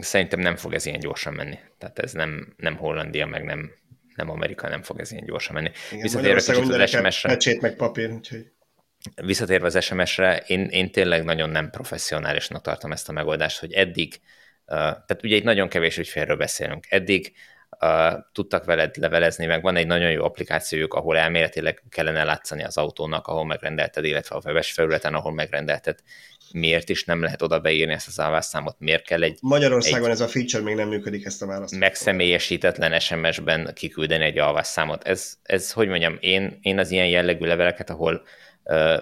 Szerintem 0.00 0.40
nem 0.40 0.56
fog 0.56 0.74
ez 0.74 0.86
ilyen 0.86 1.00
gyorsan 1.00 1.32
menni. 1.32 1.58
Tehát 1.78 1.98
ez 1.98 2.12
nem, 2.12 2.54
nem 2.56 2.76
Hollandia, 2.76 3.26
meg 3.26 3.44
nem, 3.44 3.70
nem 4.16 4.30
Amerika, 4.30 4.68
nem 4.68 4.82
fog 4.82 5.00
ez 5.00 5.12
ilyen 5.12 5.24
gyorsan 5.24 5.54
menni. 5.54 5.70
Visszatérve 5.90 6.40
kicsit 6.40 6.72
az 6.72 6.90
SMS-re. 6.90 7.38
meg 7.60 7.76
papír, 7.76 8.10
úgyhogy 8.10 8.52
visszatérve 9.22 9.66
az 9.66 9.82
SMS-re, 9.82 10.36
én, 10.46 10.64
én 10.64 10.90
tényleg 10.90 11.24
nagyon 11.24 11.50
nem 11.50 11.70
professzionálisnak 11.70 12.62
tartom 12.62 12.92
ezt 12.92 13.08
a 13.08 13.12
megoldást, 13.12 13.60
hogy 13.60 13.72
eddig, 13.72 14.20
tehát 14.66 15.20
ugye 15.22 15.36
itt 15.36 15.44
nagyon 15.44 15.68
kevés 15.68 15.98
ügyfélről 15.98 16.36
beszélünk, 16.36 16.86
eddig 16.88 17.32
uh, 17.80 18.12
tudtak 18.32 18.64
veled 18.64 18.96
levelezni, 18.96 19.46
meg 19.46 19.62
van 19.62 19.76
egy 19.76 19.86
nagyon 19.86 20.10
jó 20.10 20.24
applikációjuk, 20.24 20.94
ahol 20.94 21.18
elméletileg 21.18 21.82
kellene 21.88 22.24
látszani 22.24 22.64
az 22.64 22.76
autónak, 22.76 23.26
ahol 23.26 23.44
megrendelted, 23.44 24.04
illetve 24.04 24.36
a 24.36 24.40
webes 24.44 24.72
felületen, 24.72 25.14
ahol 25.14 25.32
megrendelted. 25.32 25.98
Miért 26.52 26.88
is 26.88 27.04
nem 27.04 27.22
lehet 27.22 27.42
oda 27.42 27.60
beírni 27.60 27.92
ezt 27.92 28.06
az 28.06 28.20
állásszámot? 28.20 28.76
Miért 28.78 29.06
kell 29.06 29.22
egy... 29.22 29.38
Magyarországon 29.40 30.06
egy 30.06 30.12
ez 30.12 30.20
a 30.20 30.28
feature 30.28 30.62
még 30.62 30.74
nem 30.74 30.88
működik 30.88 31.24
ezt 31.24 31.42
a 31.42 31.46
választ. 31.46 31.78
Megszemélyesítetlen 31.78 33.00
SMS-ben 33.00 33.70
kiküldeni 33.74 34.24
egy 34.24 34.38
alvásszámot. 34.38 35.04
Ez, 35.04 35.34
ez, 35.42 35.72
hogy 35.72 35.88
mondjam, 35.88 36.16
én, 36.20 36.58
én 36.62 36.78
az 36.78 36.90
ilyen 36.90 37.06
jellegű 37.06 37.46
leveleket, 37.46 37.90
ahol 37.90 38.24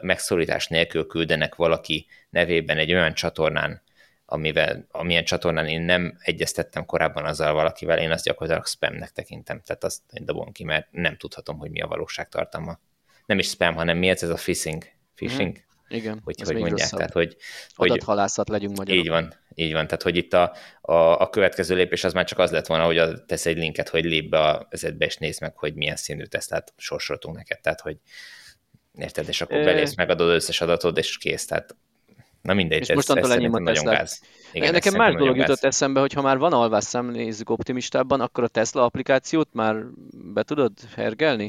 megszólítás 0.01 0.67
nélkül 0.67 1.07
küldenek 1.07 1.55
valaki 1.55 2.07
nevében 2.31 2.79
egy 2.79 2.93
olyan 2.93 3.15
csatornán, 3.15 3.83
amivel, 4.25 4.87
amilyen 4.91 5.25
csatornán 5.25 5.67
én 5.67 5.81
nem 5.81 6.19
egyeztettem 6.21 6.87
korábban 6.87 7.25
azzal 7.25 7.53
valakivel, 7.53 7.99
én 7.99 8.11
azt 8.11 8.25
gyakorlatilag 8.25 8.67
spamnek 8.67 9.11
tekintem. 9.11 9.61
Tehát 9.61 9.85
azt 9.85 10.01
dobom 10.25 10.53
ki, 10.53 10.65
mert 10.65 10.87
nem 10.91 11.17
tudhatom, 11.17 11.59
hogy 11.59 11.71
mi 11.71 11.81
a 11.81 11.87
valóság 11.87 12.29
tartalma. 12.29 12.79
Nem 13.27 13.39
is 13.39 13.49
spam, 13.49 13.75
hanem 13.75 13.99
mi 13.99 14.09
ez, 14.09 14.23
ez 14.23 14.29
a 14.29 14.35
phishing? 14.35 14.85
Phishing? 15.15 15.59
Mm. 15.59 15.71
Igen, 15.97 16.21
hogy, 16.25 16.41
hogy 16.41 16.55
mondják, 16.55 16.71
rosszabb. 16.71 16.99
tehát 16.99 17.13
hogy, 17.13 17.37
hogy 17.75 17.91
adathalászat 17.91 18.49
legyünk 18.49 18.77
magyarok. 18.77 19.05
Így 19.05 19.11
van, 19.11 19.35
így 19.55 19.73
van, 19.73 19.85
tehát 19.87 20.03
hogy 20.03 20.17
itt 20.17 20.33
a, 20.33 20.55
a, 20.81 20.93
a 20.93 21.31
következő 21.31 21.75
lépés 21.75 22.05
az 22.05 22.13
már 22.13 22.25
csak 22.25 22.39
az 22.39 22.51
lett 22.51 22.67
volna, 22.67 22.85
hogy 22.85 22.99
a, 22.99 23.25
tesz 23.25 23.47
egy 23.47 23.57
linket, 23.57 23.89
hogy 23.89 24.05
lép 24.05 24.31
be 24.31 24.39
a 24.39 24.67
vezetbe, 24.71 25.05
és 25.05 25.17
nézd 25.17 25.41
meg, 25.41 25.57
hogy 25.57 25.75
milyen 25.75 25.97
színű 25.97 26.25
tesztát 26.25 26.73
sorsoltunk 26.77 27.37
neked, 27.37 27.61
tehát 27.61 27.81
hogy, 27.81 27.97
Érted? 28.99 29.29
És 29.29 29.41
akkor 29.41 29.65
belépsz, 29.65 29.95
megadod 29.97 30.29
összes 30.29 30.61
adatod, 30.61 30.99
és 30.99 31.19
kész. 31.19 31.47
Tehát 31.47 31.77
Na 32.43 32.55
mindegy, 32.55 32.81
és 32.81 32.89
ez, 32.89 32.95
mostantól 32.97 33.33
ennyi 33.33 33.47
nagyon 33.47 33.65
Tesla. 33.75 33.91
gáz. 33.91 34.21
Igen, 34.53 34.73
Nekem 34.73 34.95
más 34.95 35.15
dolog 35.15 35.37
jutott 35.37 35.61
gáz. 35.61 35.75
eszembe, 35.75 36.01
hogy 36.01 36.13
ha 36.13 36.23
már 36.23 36.39
van 36.39 36.53
alvásszám, 36.53 37.11
nézzük 37.11 37.51
optimistában, 37.51 38.21
akkor 38.21 38.45
a 38.45 38.49
Tesla 38.49 38.85
applikációt 38.85 39.49
már 39.53 39.77
be 40.13 40.43
tudod 40.43 40.73
hergelni? 40.95 41.47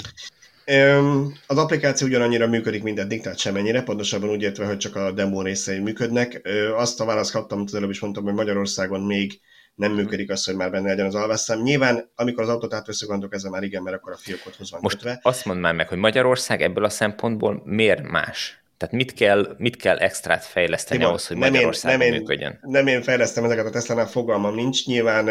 Az 1.47 1.57
applikáció 1.57 2.07
ugyanannyira 2.07 2.47
működik, 2.47 2.83
mint 2.83 2.99
eddig, 2.99 3.21
tehát 3.21 3.37
semennyire, 3.37 3.83
pontosabban 3.83 4.29
úgy 4.29 4.41
értve, 4.41 4.65
hogy 4.65 4.77
csak 4.77 4.95
a 4.95 5.11
demo 5.11 5.41
részei 5.41 5.79
működnek. 5.79 6.41
Azt 6.75 6.99
a 7.01 7.05
választ 7.05 7.31
kaptam, 7.31 7.57
amit 7.57 7.69
az 7.69 7.75
előbb 7.75 7.89
is 7.89 7.99
mondtam, 7.99 8.23
hogy 8.23 8.33
Magyarországon 8.33 9.01
még 9.01 9.39
nem 9.75 9.91
működik 9.91 10.31
az, 10.31 10.45
hogy 10.45 10.55
már 10.55 10.71
benne 10.71 10.89
legyen 10.89 11.05
az 11.05 11.15
alvásszám. 11.15 11.61
Nyilván, 11.61 12.11
amikor 12.15 12.43
az 12.43 12.49
autót 12.49 12.73
átveszünk, 12.73 13.11
gondolok 13.11 13.35
ezzel 13.35 13.51
már 13.51 13.63
igen, 13.63 13.83
mert 13.83 13.95
akkor 13.95 14.11
a 14.11 14.17
fiókothoz 14.17 14.71
van 14.71 14.79
Most 14.83 14.95
kötve. 14.95 15.19
azt 15.21 15.45
mondd 15.45 15.59
már 15.59 15.73
meg, 15.73 15.87
hogy 15.87 15.97
Magyarország 15.97 16.61
ebből 16.61 16.83
a 16.83 16.89
szempontból 16.89 17.61
miért 17.65 18.01
más? 18.01 18.63
Tehát 18.77 18.95
mit 18.95 19.13
kell, 19.13 19.55
mit 19.57 19.75
kell 19.75 19.97
extrát 19.97 20.45
fejleszteni 20.45 20.99
Tibor, 20.99 21.09
ahhoz, 21.13 21.27
hogy 21.27 21.37
nem 21.37 21.51
Magyarországon 21.51 22.01
én, 22.01 22.09
nem 22.09 22.19
működjön? 22.19 22.51
Én, 22.51 22.59
nem 22.61 22.87
én 22.87 23.01
fejlesztem 23.01 23.43
ezeket 23.43 23.65
a 23.65 23.69
Tesla-nál, 23.69 24.07
fogalmam 24.07 24.55
nincs. 24.55 24.85
Nyilván 24.85 25.25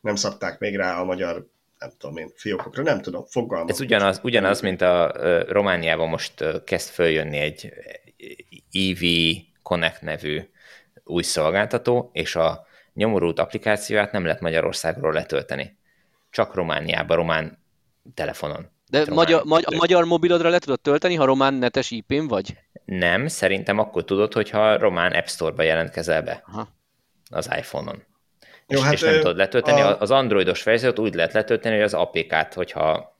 nem 0.00 0.14
szabták 0.14 0.58
még 0.58 0.76
rá 0.76 1.00
a 1.00 1.04
magyar 1.04 1.46
nem 1.78 1.92
tudom 1.98 2.16
én, 2.16 2.30
fiókokra, 2.34 2.82
nem 2.82 3.00
tudom, 3.00 3.24
fogalmam. 3.24 3.68
Ez 3.68 3.80
ugyanaz, 3.80 4.20
ugyanaz 4.22 4.60
mint 4.60 4.80
a 4.80 5.14
Romániában 5.48 6.08
most 6.08 6.44
kezd 6.64 6.88
följönni 6.88 7.38
egy 7.38 7.72
EV 8.72 9.06
Connect 9.62 10.02
nevű 10.02 10.40
új 11.04 11.22
szolgáltató, 11.22 12.10
és 12.12 12.36
a 12.36 12.66
nyomorult 12.94 13.38
applikációját 13.38 14.12
nem 14.12 14.24
lehet 14.24 14.40
Magyarországról 14.40 15.12
letölteni. 15.12 15.78
Csak 16.30 16.54
Romániában, 16.54 17.16
román 17.16 17.58
telefonon. 18.14 18.70
De 18.90 18.98
román 18.98 19.14
magyar, 19.14 19.44
magy- 19.44 19.64
a 19.66 19.76
magyar 19.76 20.04
mobilodra 20.04 20.48
le 20.48 20.58
tudod 20.58 20.80
tölteni, 20.80 21.14
ha 21.14 21.24
román 21.24 21.54
netes 21.54 21.90
IP-n 21.90 22.26
vagy? 22.26 22.56
Nem, 22.84 23.26
szerintem 23.26 23.78
akkor 23.78 24.04
tudod, 24.04 24.32
hogyha 24.32 24.78
román 24.78 25.12
App 25.12 25.26
Store-ba 25.26 25.62
jelentkezel 25.62 26.22
be 26.22 26.42
Aha. 26.46 26.68
az 27.30 27.50
iPhone-on. 27.56 28.02
Jó, 28.68 28.78
és, 28.78 28.84
hát 28.84 28.92
és 28.92 29.00
nem 29.00 29.14
tudod 29.14 29.36
letölteni. 29.36 29.80
A... 29.80 30.00
Az 30.00 30.10
androidos 30.10 30.62
verziót 30.62 30.98
úgy 30.98 31.14
lehet 31.14 31.32
letölteni, 31.32 31.74
hogy 31.74 31.84
az 31.84 31.94
APK-t, 31.94 32.54
hogyha 32.54 33.13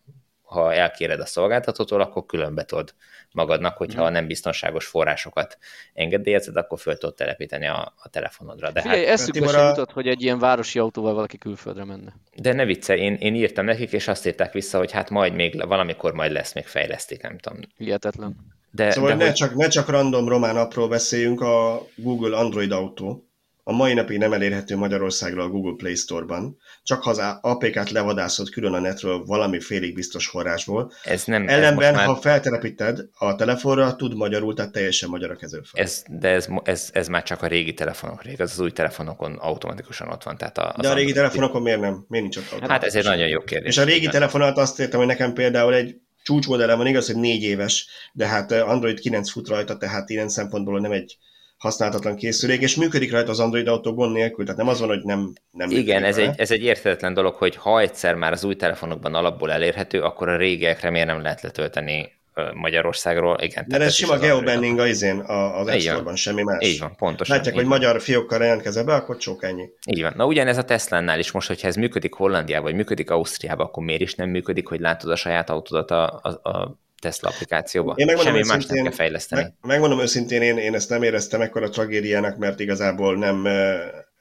ha 0.45 0.75
elkéred 0.75 1.21
a 1.21 1.27
szolgáltatótól, 1.27 2.01
akkor 2.01 2.27
különbe 2.27 2.65
tudod 2.65 2.95
magadnak, 3.33 3.77
hogyha 3.77 4.11
mm. 4.11 4.13
nem 4.13 4.27
biztonságos 4.27 4.87
forrásokat 4.87 5.59
engedélyezed, 5.95 6.57
akkor 6.57 6.79
föl 6.79 6.99
tudod 6.99 7.15
telepíteni 7.15 7.67
a, 7.67 7.95
a 7.97 8.09
telefonodra. 8.09 8.71
De 8.71 8.81
Figyelj, 8.81 9.05
hát, 9.05 9.13
eszükbe 9.13 9.49
sem 9.49 9.69
jutott, 9.69 9.93
hogy 9.93 10.09
egy 10.09 10.23
ilyen 10.23 10.39
városi 10.39 10.79
autóval 10.79 11.15
valaki 11.15 11.39
külföldre 11.39 11.85
menne. 11.85 12.15
De 12.37 12.53
ne 12.53 12.65
vicce, 12.65 12.97
én, 12.97 13.15
én 13.15 13.35
írtam 13.35 13.65
nekik, 13.65 13.93
és 13.93 14.09
azt 14.09 14.27
írták 14.27 14.53
vissza, 14.53 14.79
hogy 14.79 14.93
hát 14.93 15.11
majd 15.11 15.35
még 15.35 15.67
valamikor 15.67 16.13
majd 16.13 16.33
lesz, 16.33 16.55
még 16.55 16.67
fejlesztik, 16.67 17.23
nem 17.23 17.39
tudom. 17.39 17.61
Hihetetlen. 17.77 18.37
De, 18.71 18.91
szóval 18.91 19.11
de 19.11 19.17
ne, 19.17 19.25
hogy... 19.25 19.35
csak, 19.35 19.55
ne 19.55 19.69
csak 19.69 19.89
random 19.89 20.29
román 20.29 20.57
apról 20.57 20.89
beszéljünk, 20.89 21.41
a 21.41 21.87
Google 21.95 22.37
Android 22.37 22.73
autó, 22.73 23.29
a 23.67 23.73
mai 23.73 23.95
napig 23.95 24.19
nem 24.19 24.33
elérhető 24.33 24.77
Magyarországról 24.77 25.45
a 25.45 25.49
Google 25.49 25.75
Play 25.77 25.95
Store-ban, 25.95 26.57
csak 26.83 27.03
ha 27.03 27.11
az 27.11 27.23
APK-t 27.41 27.91
levadászott 27.91 28.49
külön 28.49 28.73
a 28.73 28.79
netről 28.79 29.25
valami 29.25 29.61
félig 29.61 29.95
biztos 29.95 30.27
forrásból. 30.27 30.93
Ez 31.05 31.25
nem, 31.25 31.49
Ellenben, 31.49 31.89
ez 31.89 31.95
már... 31.95 32.07
ha 32.07 32.17
feltelepíted 32.17 33.09
a 33.19 33.35
telefonra, 33.35 33.97
tud 33.97 34.17
magyarul, 34.17 34.55
tehát 34.55 34.73
teljesen 34.73 35.09
magyar 35.09 35.31
a 35.31 35.37
kezelőfel. 35.37 35.83
Ez, 35.83 36.03
de 36.09 36.29
ez, 36.29 36.49
ez, 36.63 36.91
ez, 36.93 37.09
már 37.09 37.23
csak 37.23 37.43
a 37.43 37.47
régi 37.47 37.75
telefonok 37.75 38.23
rég, 38.23 38.41
az 38.41 38.51
az 38.51 38.61
új 38.61 38.71
telefonokon 38.71 39.35
automatikusan 39.35 40.09
ott 40.09 40.23
van. 40.23 40.37
Tehát 40.37 40.59
a, 40.59 40.75
de 40.81 40.89
a 40.89 40.95
régi 40.95 41.13
telefonokon 41.13 41.63
miért 41.63 41.81
nem? 41.81 42.05
Miért 42.09 42.33
nincs 42.33 42.53
ott? 42.53 42.69
Hát 42.69 42.85
ez 42.85 42.95
egy 42.95 43.05
nagyon 43.05 43.29
jó 43.29 43.41
kérdés. 43.41 43.77
És 43.77 43.83
a 43.83 43.85
régi 43.85 44.07
telefonat 44.07 44.59
azt 44.59 44.81
értem, 44.81 44.99
hogy 44.99 45.09
nekem 45.09 45.33
például 45.33 45.75
egy 45.75 45.97
csúcsmodellem 46.23 46.79
van, 46.79 46.87
igaz, 46.87 47.07
hogy 47.07 47.17
négy 47.17 47.43
éves, 47.43 47.87
de 48.13 48.27
hát 48.27 48.53
Android 48.53 49.01
9 49.01 49.31
fut 49.31 49.49
rajta, 49.49 49.77
tehát 49.77 50.11
ilyen 50.11 50.29
szempontból 50.29 50.81
nem 50.81 50.93
egy 50.93 51.19
használhatatlan 51.65 52.17
készülék, 52.17 52.61
és 52.61 52.77
működik 52.77 53.13
rajta 53.13 53.31
az 53.31 53.41
Android 53.41 53.67
autó 53.67 53.95
gond 53.95 54.13
nélkül, 54.13 54.45
tehát 54.45 54.61
nem 54.61 54.69
az 54.69 54.81
van, 54.81 54.89
hogy 54.89 55.03
nem, 55.03 55.33
nem 55.51 55.71
Igen, 55.71 56.05
ez 56.05 56.17
egy, 56.17 56.35
ez 56.37 56.51
egy 56.51 56.63
érthetetlen 56.63 57.15
dolog, 57.15 57.35
hogy 57.35 57.57
ha 57.57 57.81
egyszer 57.81 58.15
már 58.15 58.33
az 58.33 58.45
új 58.45 58.57
telefonokban 58.57 59.15
alapból 59.15 59.53
elérhető, 59.53 60.01
akkor 60.01 60.29
a 60.29 60.37
régiekre 60.37 60.91
miért 60.91 61.07
nem 61.07 61.23
lehet 61.23 61.43
letölteni 61.43 62.13
Magyarországról. 62.55 63.39
Igen, 63.41 63.65
De 63.69 63.81
ez 63.81 63.95
sima 63.95 64.19
geobanning 64.19 64.79
az 64.79 64.89
izén, 64.89 65.19
az 65.19 65.69
App 65.87 66.15
semmi 66.15 66.43
más. 66.43 66.69
Így 66.69 66.79
van, 66.79 66.97
pontosan. 66.97 67.37
Látják, 67.37 67.55
hogy 67.55 67.65
van. 67.65 67.79
magyar 67.79 68.01
fiókkal 68.01 68.43
jelentkezel 68.43 68.85
be, 68.85 68.95
akkor 68.95 69.17
csók 69.17 69.45
ennyi. 69.45 69.69
Így 69.87 70.03
van. 70.03 70.13
Na 70.17 70.27
ugyanez 70.27 70.59
a 70.59 70.65
Tesla-nál 70.65 71.19
is 71.19 71.31
most, 71.31 71.49
hogyha 71.49 71.69
ez 71.69 71.77
működik 71.77 72.15
Hollandiában, 72.15 72.65
vagy 72.65 72.75
működik 72.75 73.11
Ausztriában, 73.11 73.67
akkor 73.67 73.85
miért 73.85 74.01
is 74.01 74.15
nem 74.15 74.29
működik, 74.29 74.69
hogy 74.69 74.81
látod 74.81 75.11
a 75.11 75.17
saját 75.17 75.51
autódat 75.51 75.91
a, 75.91 76.21
a, 76.23 76.51
a 76.51 76.79
Tesla 77.05 77.29
applikációba. 77.29 77.95
Én 77.97 78.17
Semmi 78.17 78.43
más 78.47 78.67
nem 78.67 78.83
kell 78.83 78.93
fejleszteni. 78.93 79.43
Meg, 79.43 79.53
megmondom 79.63 80.01
őszintén, 80.01 80.43
én, 80.43 80.59
én 80.59 80.75
ezt 80.75 80.89
nem 80.89 81.03
éreztem 81.03 81.41
ekkora 81.41 81.69
tragédiának, 81.69 82.37
mert 82.37 82.61
igazából 82.61 83.17
nem 83.17 83.47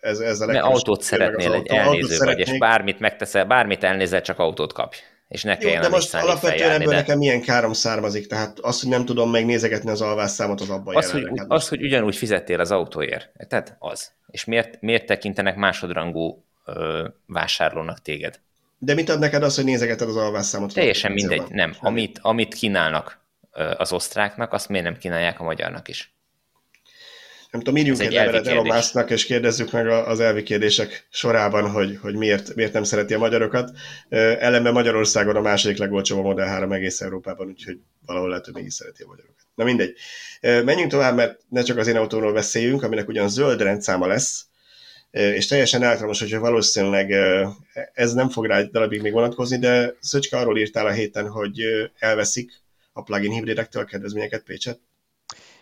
ez, 0.03 0.19
ez 0.19 0.41
a 0.41 0.45
legkevesebb. 0.45 0.73
autót 0.73 1.01
szeretnél, 1.01 1.53
egy 1.53 1.67
elnéző 1.67 2.17
vagy, 2.17 2.39
és 2.39 2.57
bármit 2.57 2.99
megteszel, 2.99 3.45
bármit 3.45 3.83
elnézel, 3.83 4.21
csak 4.21 4.39
autót 4.39 4.73
kapj. 4.73 4.97
És 5.27 5.43
ne 5.43 5.57
kelljen 5.57 5.81
de 5.81 5.89
most 5.89 6.13
alapvetően 6.13 6.71
ebből 6.71 6.87
de... 6.87 6.95
nekem 6.95 7.17
milyen 7.17 7.41
károm 7.41 7.73
származik, 7.73 8.27
tehát 8.27 8.59
az, 8.59 8.81
hogy 8.81 8.89
nem 8.89 9.05
tudom 9.05 9.31
megnézegetni 9.31 9.89
az 9.89 10.01
alvásszámot, 10.01 10.61
az 10.61 10.69
abban 10.69 10.95
az, 10.95 11.11
hogy, 11.11 11.29
az, 11.47 11.67
hogy 11.67 11.83
ugyanúgy 11.83 12.15
fizettél 12.15 12.59
az 12.59 12.71
autóért. 12.71 13.29
Tehát 13.47 13.75
az. 13.79 14.11
És 14.27 14.45
miért, 14.45 14.81
miért 14.81 15.05
tekintenek 15.05 15.55
másodrangú 15.55 16.43
ö, 16.65 17.07
vásárlónak 17.27 18.01
téged? 18.01 18.39
De 18.83 18.93
mit 18.93 19.09
ad 19.09 19.19
neked 19.19 19.43
az, 19.43 19.55
hogy 19.55 19.63
nézegeted 19.63 20.07
az 20.07 20.15
alvásszámot? 20.15 20.73
Teljesen 20.73 21.11
mindegy, 21.11 21.43
nem. 21.49 21.75
Amit, 21.79 22.19
amit 22.21 22.53
kínálnak 22.53 23.19
az 23.77 23.91
osztráknak, 23.91 24.53
azt 24.53 24.69
miért 24.69 24.85
nem 24.85 24.97
kínálják 24.97 25.39
a 25.39 25.43
magyarnak 25.43 25.87
is? 25.87 26.13
Nem 27.51 27.61
tudom, 27.61 27.79
írjunk 27.79 27.99
egy, 27.99 28.05
egy 28.05 28.13
levelet 28.13 28.47
Elon 28.47 28.65
Musknak, 28.65 29.09
és 29.09 29.25
kérdezzük 29.25 29.71
meg 29.71 29.87
az 29.87 30.19
elvi 30.19 30.43
kérdések 30.43 31.07
sorában, 31.09 31.69
hogy, 31.71 31.97
hogy 32.01 32.15
miért, 32.15 32.55
miért 32.55 32.73
nem 32.73 32.83
szereti 32.83 33.13
a 33.13 33.17
magyarokat. 33.17 33.71
Ellenben 34.09 34.73
Magyarországon 34.73 35.35
a 35.35 35.41
második 35.41 35.77
legolcsóbb 35.77 36.19
a 36.19 36.21
Model 36.21 36.47
3 36.47 36.71
egész 36.71 37.01
Európában, 37.01 37.47
úgyhogy 37.47 37.79
valahol 38.05 38.29
lehet, 38.29 38.45
hogy 38.45 38.53
mégis 38.53 38.73
szereti 38.73 39.03
a 39.03 39.07
magyarokat. 39.07 39.45
Na 39.55 39.63
mindegy. 39.63 39.95
Menjünk 40.41 40.91
tovább, 40.91 41.15
mert 41.15 41.39
ne 41.49 41.61
csak 41.61 41.77
az 41.77 41.87
én 41.87 41.95
autóról 41.95 42.33
beszéljünk, 42.33 42.83
aminek 42.83 43.07
ugyan 43.07 43.29
zöld 43.29 43.61
rendszáma 43.61 44.07
lesz, 44.07 44.45
és 45.13 45.47
teljesen 45.47 45.84
általános, 45.84 46.19
hogyha 46.19 46.39
valószínűleg 46.39 47.12
ez 47.93 48.13
nem 48.13 48.30
fog 48.30 48.45
rá 48.45 48.58
egy 48.58 48.69
darabig 48.69 49.02
még 49.02 49.12
vonatkozni, 49.12 49.58
de 49.58 49.93
Szöcske 49.99 50.38
arról 50.38 50.58
írtál 50.58 50.86
a 50.86 50.91
héten, 50.91 51.30
hogy 51.30 51.62
elveszik 51.99 52.52
a 52.93 53.04
plugin 53.04 53.32
hibridektől 53.32 53.82
a 53.82 53.86
kedvezményeket 53.86 54.43
Pécset. 54.43 54.80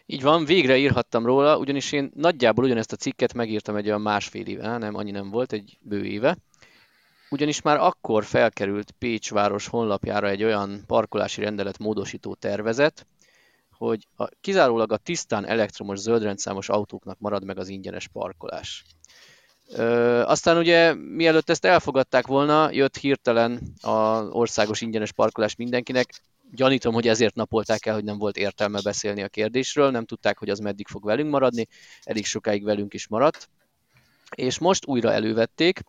Így 0.06 0.22
van, 0.22 0.46
végre 0.46 0.78
írhattam 0.78 1.26
róla, 1.26 1.58
ugyanis 1.58 1.92
én 1.92 2.12
nagyjából 2.16 2.64
ugyanezt 2.64 2.92
a 2.92 2.96
cikket 2.96 3.34
megírtam 3.34 3.76
egy 3.76 3.88
olyan 3.88 4.02
másfél 4.02 4.46
éve, 4.46 4.78
nem, 4.78 4.96
annyi 4.96 5.12
nem 5.12 5.30
volt, 5.30 5.54
egy 5.54 5.78
bő 5.82 6.06
éve. 6.06 6.38
Ugyanis 7.30 7.62
már 7.62 7.78
akkor 7.78 8.24
felkerült 8.24 8.92
Pécs 9.00 9.32
város 9.32 9.68
honlapjára 9.68 10.30
egy 10.30 10.44
olyan 10.44 10.84
parkolási 10.88 11.42
rendelet 11.42 11.78
módosító 11.78 12.34
tervezet, 12.34 13.08
hogy 13.72 14.08
a, 14.16 14.28
kizárólag 14.42 14.92
a 14.92 14.98
tisztán 14.98 15.46
elektromos 15.46 16.00
zöldrendszámos 16.00 16.70
autóknak 16.70 17.20
marad 17.20 17.46
meg 17.46 17.58
az 17.58 17.68
ingyenes 17.68 18.08
parkolás. 18.08 18.84
Ö, 19.74 20.22
aztán 20.22 20.58
ugye 20.58 20.94
mielőtt 20.94 21.50
ezt 21.50 21.66
elfogadták 21.66 22.28
volna, 22.28 22.72
jött 22.72 22.98
hirtelen 22.98 23.62
az 23.82 24.28
országos 24.30 24.82
ingyenes 24.82 25.12
parkolás 25.12 25.56
mindenkinek. 25.56 26.22
Gyanítom, 26.52 26.94
hogy 26.94 27.08
ezért 27.08 27.36
napolták 27.36 27.86
el, 27.86 27.94
hogy 27.94 28.04
nem 28.04 28.18
volt 28.18 28.38
értelme 28.38 28.82
beszélni 28.82 29.22
a 29.22 29.28
kérdésről, 29.28 29.92
nem 29.92 30.06
tudták, 30.06 30.38
hogy 30.38 30.50
az 30.50 30.60
meddig 30.60 30.88
fog 30.88 31.06
velünk 31.06 31.30
maradni, 31.30 31.68
elég 32.04 32.26
sokáig 32.26 32.64
velünk 32.64 32.94
is 32.94 33.08
maradt. 33.08 33.50
És 34.36 34.60
most 34.60 34.86
újra 34.86 35.12
elővették, 35.12 35.82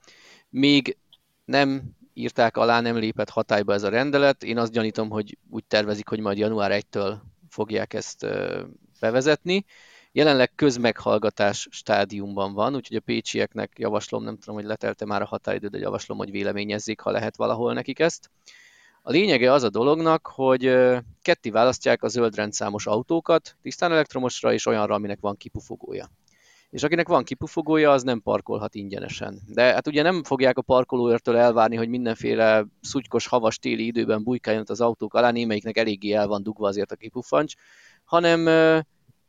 még 0.49 0.97
nem 1.45 1.83
írták 2.15 2.57
alá, 2.57 2.81
nem 2.81 2.97
lépett 2.97 3.31
hatályba 3.31 3.73
ez 3.73 3.83
a 3.83 3.89
rendelet. 3.89 4.43
Én 4.43 4.59
azt 4.59 4.73
gyanítom, 4.73 5.11
hogy 5.11 5.39
úgy 5.51 5.65
tervezik, 5.65 6.09
hogy 6.09 6.21
majd 6.21 6.39
január 6.39 6.83
1-től 6.83 7.15
fogják 7.49 7.95
ezt 7.95 8.27
bevezetni. 9.01 9.65
Jelenleg 10.13 10.55
közmeghallgatás 10.55 11.69
stádiumban 11.71 12.53
van, 12.53 12.75
úgyhogy 12.75 12.97
a 12.97 13.01
pécsieknek 13.01 13.73
javaslom, 13.79 14.25
nem 14.25 14.39
tudom, 14.39 14.55
hogy 14.55 14.65
letelte 14.65 15.05
már 15.05 15.23
a 15.23 15.27
határidő, 15.27 15.69
de 15.69 15.79
javaslom, 15.79 16.19
hogy 16.19 16.31
véleményezzék, 16.31 17.01
ha 17.01 17.11
lehet 17.11 17.37
valahol 17.37 17.73
nekik 17.73 17.99
ezt. 17.99 18.31
A 19.03 19.11
lényege 19.11 19.53
az 19.53 19.63
a 19.63 19.69
dolognak, 19.69 20.27
hogy 20.27 20.79
ketté 21.23 21.51
választják 21.51 22.03
a 22.03 22.09
zöld 22.09 22.35
rendszámos 22.35 22.87
autókat, 22.87 23.57
tisztán 23.63 23.93
elektromosra 23.93 24.53
és 24.53 24.67
olyanra, 24.67 24.95
aminek 24.95 25.21
van 25.21 25.37
kipufogója. 25.37 26.11
És 26.71 26.83
akinek 26.83 27.09
van 27.09 27.25
kipufogója, 27.25 27.91
az 27.91 28.03
nem 28.03 28.23
parkolhat 28.23 28.75
ingyenesen. 28.75 29.41
De 29.47 29.63
hát 29.63 29.87
ugye 29.87 30.03
nem 30.03 30.25
fogják 30.25 30.59
a 30.59 30.63
parkolóőrtől 30.63 31.37
elvárni, 31.37 31.77
hogy 31.77 31.89
mindenféle 31.89 32.67
szutykos, 32.81 33.27
havas 33.27 33.59
téli 33.59 33.87
időben 33.87 34.23
bujkáljon 34.23 34.65
az 34.67 34.81
autók 34.81 35.15
alá, 35.15 35.31
némelyiknek 35.31 35.77
eléggé 35.77 36.13
el 36.13 36.27
van 36.27 36.43
dugva 36.43 36.69
azért 36.69 36.93
a 36.93 36.97
kipufancs, 36.97 37.55
hanem 38.05 38.49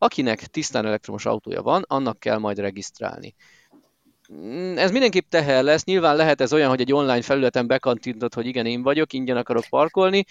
Akinek 0.04 0.40
tisztán 0.46 0.86
elektromos 0.86 1.26
autója 1.26 1.62
van, 1.62 1.84
annak 1.88 2.20
kell 2.20 2.38
majd 2.38 2.60
regisztrálni. 2.60 3.36
Mm, 4.34 4.78
ez 4.78 4.92
mindenképp 4.92 5.30
teher 5.30 5.64
lesz, 5.64 5.84
nyilván 5.84 6.16
lehet 6.16 6.42
ez 6.42 6.54
olyan, 6.54 6.70
hogy 6.70 6.82
egy 6.82 6.94
online 6.94 7.22
felületen 7.22 7.68
bekantintod, 7.68 8.34
hogy 8.34 8.46
igen, 8.46 8.66
én 8.66 8.82
vagyok, 8.82 9.14
ingyen 9.14 9.38
akarok 9.38 9.66
parkolni. 9.70 10.26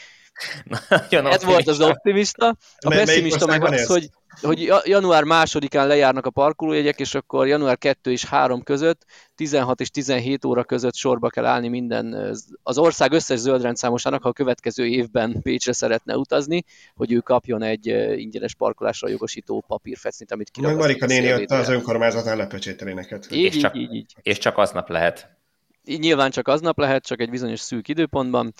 Ez 1.10 1.44
volt 1.44 1.68
az 1.68 1.80
optimista. 1.80 2.56
A 2.76 2.88
pessimista 2.88 3.46
meg 3.46 3.64
az, 3.64 3.86
hogy 3.86 4.10
hogy 4.40 4.72
január 4.84 5.24
másodikán 5.24 5.86
lejárnak 5.86 6.26
a 6.26 6.30
parkolójegyek, 6.30 7.00
és 7.00 7.14
akkor 7.14 7.46
január 7.46 7.78
2 7.78 8.10
és 8.10 8.24
3 8.24 8.62
között, 8.62 9.04
16 9.34 9.80
és 9.80 9.90
17 9.90 10.44
óra 10.44 10.64
között 10.64 10.94
sorba 10.94 11.28
kell 11.28 11.44
állni 11.44 11.68
minden, 11.68 12.34
az 12.62 12.78
ország 12.78 13.12
összes 13.12 13.38
zöldrendszámosának, 13.38 14.22
ha 14.22 14.28
a 14.28 14.32
következő 14.32 14.86
évben 14.86 15.42
Pécsre 15.42 15.72
szeretne 15.72 16.16
utazni, 16.16 16.64
hogy 16.94 17.12
ő 17.12 17.18
kapjon 17.18 17.62
egy 17.62 17.86
ingyenes 18.16 18.54
parkolásra 18.54 19.08
jogosító 19.08 19.64
papírfecnit, 19.66 20.32
amit 20.32 20.50
kiragasztott. 20.50 20.86
Meg 20.88 20.98
Marika 20.98 21.20
néni 21.20 21.42
ott 21.42 21.50
az 21.50 21.68
önkormányzatnál 21.68 22.36
lepecsételi 22.36 22.92
neked. 22.92 23.26
Így, 23.30 23.44
és, 23.44 23.56
csak, 23.56 23.76
így, 23.76 23.94
így. 23.94 24.14
és 24.22 24.38
csak 24.38 24.58
aznap 24.58 24.88
lehet. 24.88 25.40
Így 25.84 26.00
nyilván 26.00 26.30
csak 26.30 26.48
aznap 26.48 26.78
lehet, 26.78 27.06
csak 27.06 27.20
egy 27.20 27.30
bizonyos 27.30 27.60
szűk 27.60 27.88
időpontban. 27.88 28.52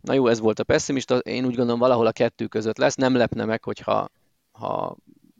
Na 0.00 0.12
jó, 0.12 0.26
ez 0.26 0.40
volt 0.40 0.58
a 0.58 0.64
pessimista. 0.64 1.16
Én 1.16 1.44
úgy 1.44 1.54
gondolom 1.54 1.80
valahol 1.80 2.06
a 2.06 2.12
kettő 2.12 2.46
között 2.46 2.78
lesz. 2.78 2.94
Nem 2.94 3.16
lepne 3.16 3.44
meg, 3.44 3.64
hogyha 3.64 4.08
ha 4.50 4.96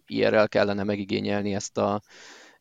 IRL 0.06 0.44
kellene 0.44 0.82
megigényelni 0.82 1.54
ezt 1.54 1.78
a, 1.78 2.00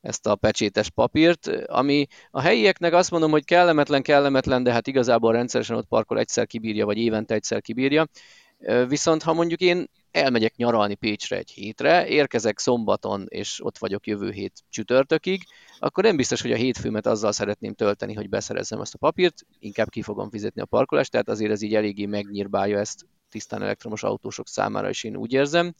ezt 0.02 0.28
a 0.28 0.36
pecsétes 0.36 0.90
papírt, 0.90 1.48
ami 1.66 2.08
a 2.32 2.42
helyieknek 2.42 2.94
azt 2.94 3.12
mondom, 3.12 3.32
hogy 3.32 3.46
kellemetlen, 3.46 4.02
kellemetlen, 4.02 4.64
de 4.64 4.72
hát 4.72 4.88
igazából 4.88 5.32
rendszeresen 5.32 5.76
ott 5.76 5.88
parkol 5.88 6.20
egyszer 6.20 6.48
kibírja, 6.48 6.86
vagy 6.86 6.98
évente 6.98 7.34
egyszer 7.34 7.62
kibírja. 7.62 8.08
Viszont 8.88 9.24
ha 9.24 9.34
mondjuk 9.34 9.60
én 9.60 9.90
elmegyek 10.12 10.56
nyaralni 10.56 10.96
Pécsre 10.96 11.38
egy 11.38 11.52
hétre, 11.52 12.08
érkezek 12.08 12.60
szombaton, 12.60 13.26
és 13.28 13.64
ott 13.64 13.78
vagyok 13.78 14.08
jövő 14.08 14.32
hét 14.32 14.64
csütörtökig, 14.70 15.44
akkor 15.80 16.04
nem 16.04 16.16
biztos, 16.16 16.42
hogy 16.42 16.52
a 16.52 16.56
hétfőmet 16.56 17.06
azzal 17.06 17.32
szeretném 17.32 17.74
tölteni, 17.74 18.14
hogy 18.14 18.30
beszerezzem 18.30 18.80
azt 18.80 18.94
a 18.94 18.98
papírt, 18.98 19.46
inkább 19.60 19.90
ki 19.90 20.02
fogom 20.02 20.30
fizetni 20.30 20.62
a 20.62 20.66
parkolást, 20.66 21.12
tehát 21.12 21.30
azért 21.30 21.52
ez 21.52 21.62
így 21.62 21.76
eléggé 21.76 22.06
megnyírbálja 22.06 22.80
ezt 22.80 23.06
tisztán 23.30 23.62
elektromos 23.62 24.04
autósok 24.04 24.48
számára 24.48 24.90
is 24.90 25.04
én 25.04 25.16
úgy 25.16 25.34
érzem. 25.34 25.74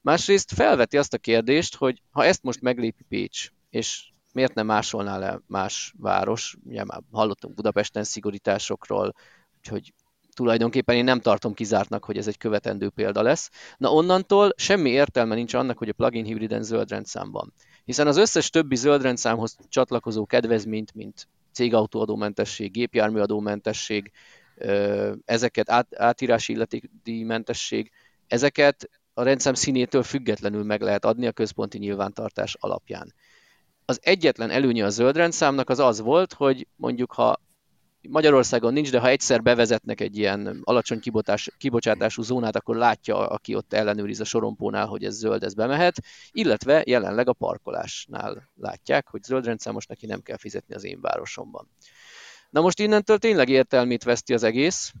Másrészt 0.00 0.52
felveti 0.52 0.98
azt 0.98 1.14
a 1.14 1.18
kérdést, 1.18 1.76
hogy 1.76 2.02
ha 2.10 2.24
ezt 2.24 2.42
most 2.42 2.60
meglépi 2.60 3.04
Pécs, 3.08 3.50
és 3.70 4.10
miért 4.32 4.54
nem 4.54 4.66
másolná 4.66 5.18
le 5.18 5.40
más 5.46 5.94
város, 5.96 6.56
ugye 6.64 6.84
már 6.84 7.00
hallottunk 7.12 7.54
Budapesten 7.54 8.04
szigorításokról, 8.04 9.14
úgyhogy 9.56 9.92
tulajdonképpen 10.38 10.96
én 10.96 11.04
nem 11.04 11.20
tartom 11.20 11.54
kizártnak, 11.54 12.04
hogy 12.04 12.16
ez 12.16 12.26
egy 12.26 12.38
követendő 12.38 12.88
példa 12.88 13.22
lesz. 13.22 13.50
Na 13.76 13.92
onnantól 13.92 14.52
semmi 14.56 14.90
értelme 14.90 15.34
nincs 15.34 15.54
annak, 15.54 15.78
hogy 15.78 15.88
a 15.88 15.92
plugin 15.92 16.24
hibriden 16.24 16.62
zöld 16.62 16.90
rendszám 16.90 17.30
van. 17.30 17.52
Hiszen 17.84 18.06
az 18.06 18.16
összes 18.16 18.50
többi 18.50 18.76
zöld 18.76 19.02
rendszámhoz 19.02 19.56
csatlakozó 19.68 20.26
kedvezményt, 20.26 20.94
mint 20.94 21.28
cégautóadómentesség, 21.52 22.70
gépjárműadómentesség, 22.70 24.12
ezeket 25.24 25.70
át, 25.70 25.86
átírási 25.96 26.52
illetékdíjmentesség, 26.52 27.90
ezeket 28.26 28.90
a 29.14 29.22
rendszám 29.22 29.54
színétől 29.54 30.02
függetlenül 30.02 30.64
meg 30.64 30.80
lehet 30.80 31.04
adni 31.04 31.26
a 31.26 31.32
központi 31.32 31.78
nyilvántartás 31.78 32.56
alapján. 32.60 33.14
Az 33.84 33.98
egyetlen 34.02 34.50
előnye 34.50 34.84
a 34.84 34.90
zöld 34.90 35.16
rendszámnak 35.16 35.70
az 35.70 35.78
az 35.78 36.00
volt, 36.00 36.32
hogy 36.32 36.66
mondjuk 36.76 37.12
ha 37.12 37.40
Magyarországon 38.10 38.72
nincs, 38.72 38.90
de 38.90 38.98
ha 38.98 39.08
egyszer 39.08 39.42
bevezetnek 39.42 40.00
egy 40.00 40.16
ilyen 40.16 40.60
alacsony 40.64 41.00
kibotás, 41.00 41.50
kibocsátású 41.58 42.22
zónát, 42.22 42.56
akkor 42.56 42.76
látja, 42.76 43.28
aki 43.28 43.54
ott 43.54 43.72
ellenőriz 43.72 44.20
a 44.20 44.24
sorompónál, 44.24 44.86
hogy 44.86 45.04
ez 45.04 45.14
zöld, 45.14 45.42
ez 45.42 45.54
bemehet, 45.54 45.96
illetve 46.30 46.82
jelenleg 46.86 47.28
a 47.28 47.32
parkolásnál 47.32 48.50
látják, 48.60 49.08
hogy 49.08 49.22
zöld 49.22 49.44
rendszámos 49.44 49.86
neki 49.86 50.06
nem 50.06 50.22
kell 50.22 50.36
fizetni 50.36 50.74
az 50.74 50.84
én 50.84 51.00
városomban. 51.00 51.68
Na 52.50 52.60
most 52.60 52.78
innentől 52.78 53.18
tényleg 53.18 53.48
értelmét 53.48 54.04
veszti 54.04 54.34
az 54.34 54.42
egész, 54.42 54.92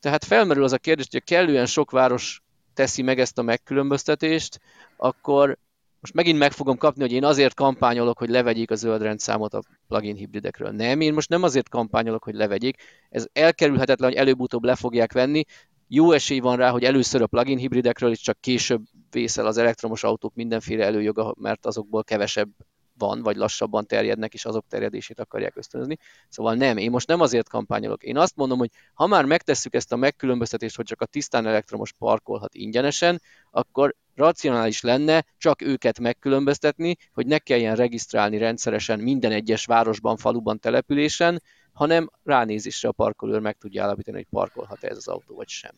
tehát 0.00 0.24
felmerül 0.24 0.64
az 0.64 0.72
a 0.72 0.78
kérdés, 0.78 1.06
hogy 1.10 1.24
kellően 1.24 1.66
sok 1.66 1.90
város 1.90 2.42
teszi 2.74 3.02
meg 3.02 3.20
ezt 3.20 3.38
a 3.38 3.42
megkülönböztetést, 3.42 4.60
akkor 4.96 5.58
most 6.02 6.14
megint 6.14 6.38
meg 6.38 6.52
fogom 6.52 6.76
kapni, 6.76 7.02
hogy 7.02 7.12
én 7.12 7.24
azért 7.24 7.54
kampányolok, 7.54 8.18
hogy 8.18 8.28
levegyék 8.28 8.70
a 8.70 8.74
zöld 8.74 9.02
rendszámot 9.02 9.54
a 9.54 9.62
plugin 9.88 10.16
hibridekről. 10.16 10.70
Nem, 10.70 11.00
én 11.00 11.12
most 11.12 11.28
nem 11.28 11.42
azért 11.42 11.68
kampányolok, 11.68 12.24
hogy 12.24 12.34
levegyék. 12.34 12.82
Ez 13.08 13.26
elkerülhetetlen, 13.32 14.08
hogy 14.08 14.18
előbb-utóbb 14.18 14.64
le 14.64 14.74
fogják 14.74 15.12
venni. 15.12 15.44
Jó 15.88 16.12
esély 16.12 16.38
van 16.38 16.56
rá, 16.56 16.70
hogy 16.70 16.84
először 16.84 17.22
a 17.22 17.26
plugin 17.26 17.58
hibridekről, 17.58 18.10
és 18.10 18.20
csak 18.20 18.40
később 18.40 18.82
vészel 19.10 19.46
az 19.46 19.56
elektromos 19.56 20.04
autók 20.04 20.34
mindenféle 20.34 20.84
előjoga, 20.84 21.34
mert 21.38 21.66
azokból 21.66 22.04
kevesebb 22.04 22.50
van, 22.98 23.22
vagy 23.22 23.36
lassabban 23.36 23.86
terjednek, 23.86 24.34
és 24.34 24.44
azok 24.44 24.64
terjedését 24.68 25.20
akarják 25.20 25.56
ösztönözni. 25.56 25.96
Szóval 26.28 26.54
nem, 26.54 26.76
én 26.76 26.90
most 26.90 27.08
nem 27.08 27.20
azért 27.20 27.48
kampányolok. 27.48 28.02
Én 28.02 28.16
azt 28.16 28.36
mondom, 28.36 28.58
hogy 28.58 28.70
ha 28.94 29.06
már 29.06 29.24
megtesszük 29.24 29.74
ezt 29.74 29.92
a 29.92 29.96
megkülönböztetést, 29.96 30.76
hogy 30.76 30.84
csak 30.84 31.00
a 31.00 31.06
tisztán 31.06 31.46
elektromos 31.46 31.92
parkolhat 31.92 32.54
ingyenesen, 32.54 33.20
akkor 33.50 33.94
racionális 34.14 34.80
lenne 34.80 35.24
csak 35.38 35.62
őket 35.62 35.98
megkülönböztetni, 35.98 36.96
hogy 37.12 37.26
ne 37.26 37.38
kelljen 37.38 37.76
regisztrálni 37.76 38.38
rendszeresen 38.38 38.98
minden 38.98 39.32
egyes 39.32 39.64
városban, 39.64 40.16
faluban, 40.16 40.58
településen, 40.58 41.42
hanem 41.72 42.10
ránézésre 42.24 42.88
a 42.88 42.92
parkolőr 42.92 43.40
meg 43.40 43.56
tudja 43.56 43.82
állapítani, 43.82 44.16
hogy 44.16 44.26
parkolhat 44.30 44.84
-e 44.84 44.88
ez 44.88 44.96
az 44.96 45.08
autó, 45.08 45.34
vagy 45.34 45.48
sem. 45.48 45.72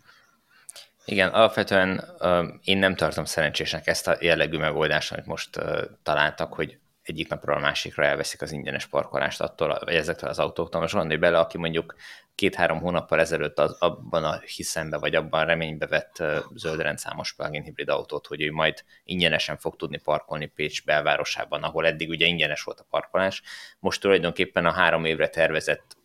Igen, 1.04 1.28
alapvetően 1.28 2.04
uh, 2.18 2.44
én 2.64 2.78
nem 2.78 2.94
tartom 2.94 3.24
szerencsésnek 3.24 3.86
ezt 3.86 4.08
a 4.08 4.16
jellegű 4.20 4.58
megoldást, 4.58 5.12
amit 5.12 5.26
most 5.26 5.56
uh, 5.56 5.80
találtak, 6.02 6.54
hogy 6.54 6.78
egyik 7.04 7.28
napról 7.28 7.56
a 7.56 7.60
másikra 7.60 8.04
elveszik 8.04 8.42
az 8.42 8.52
ingyenes 8.52 8.86
parkolást 8.86 9.40
attól, 9.40 9.78
vagy 9.84 9.94
ezektől 9.94 10.30
az 10.30 10.38
autóktól. 10.38 10.80
Most 10.80 10.94
gondolj 10.94 11.18
bele, 11.18 11.38
aki 11.38 11.58
mondjuk 11.58 11.94
két-három 12.34 12.80
hónappal 12.80 13.20
ezelőtt 13.20 13.58
az, 13.58 13.76
abban 13.78 14.24
a 14.24 14.38
hiszembe, 14.38 14.98
vagy 14.98 15.14
abban 15.14 15.40
a 15.40 15.44
reménybe 15.44 15.86
vett 15.86 16.22
zöld 16.54 16.80
rendszámos 16.80 17.32
plug-in 17.34 17.62
hibrid 17.62 17.88
autót, 17.88 18.26
hogy 18.26 18.42
ő 18.42 18.52
majd 18.52 18.84
ingyenesen 19.04 19.56
fog 19.56 19.76
tudni 19.76 19.98
parkolni 19.98 20.46
Pécs 20.46 20.84
belvárosában, 20.84 21.62
ahol 21.62 21.86
eddig 21.86 22.08
ugye 22.08 22.26
ingyenes 22.26 22.62
volt 22.62 22.80
a 22.80 22.86
parkolás. 22.90 23.42
Most 23.78 24.00
tulajdonképpen 24.00 24.66
a 24.66 24.72
három 24.72 25.04
évre 25.04 25.28
tervezett 25.28 25.96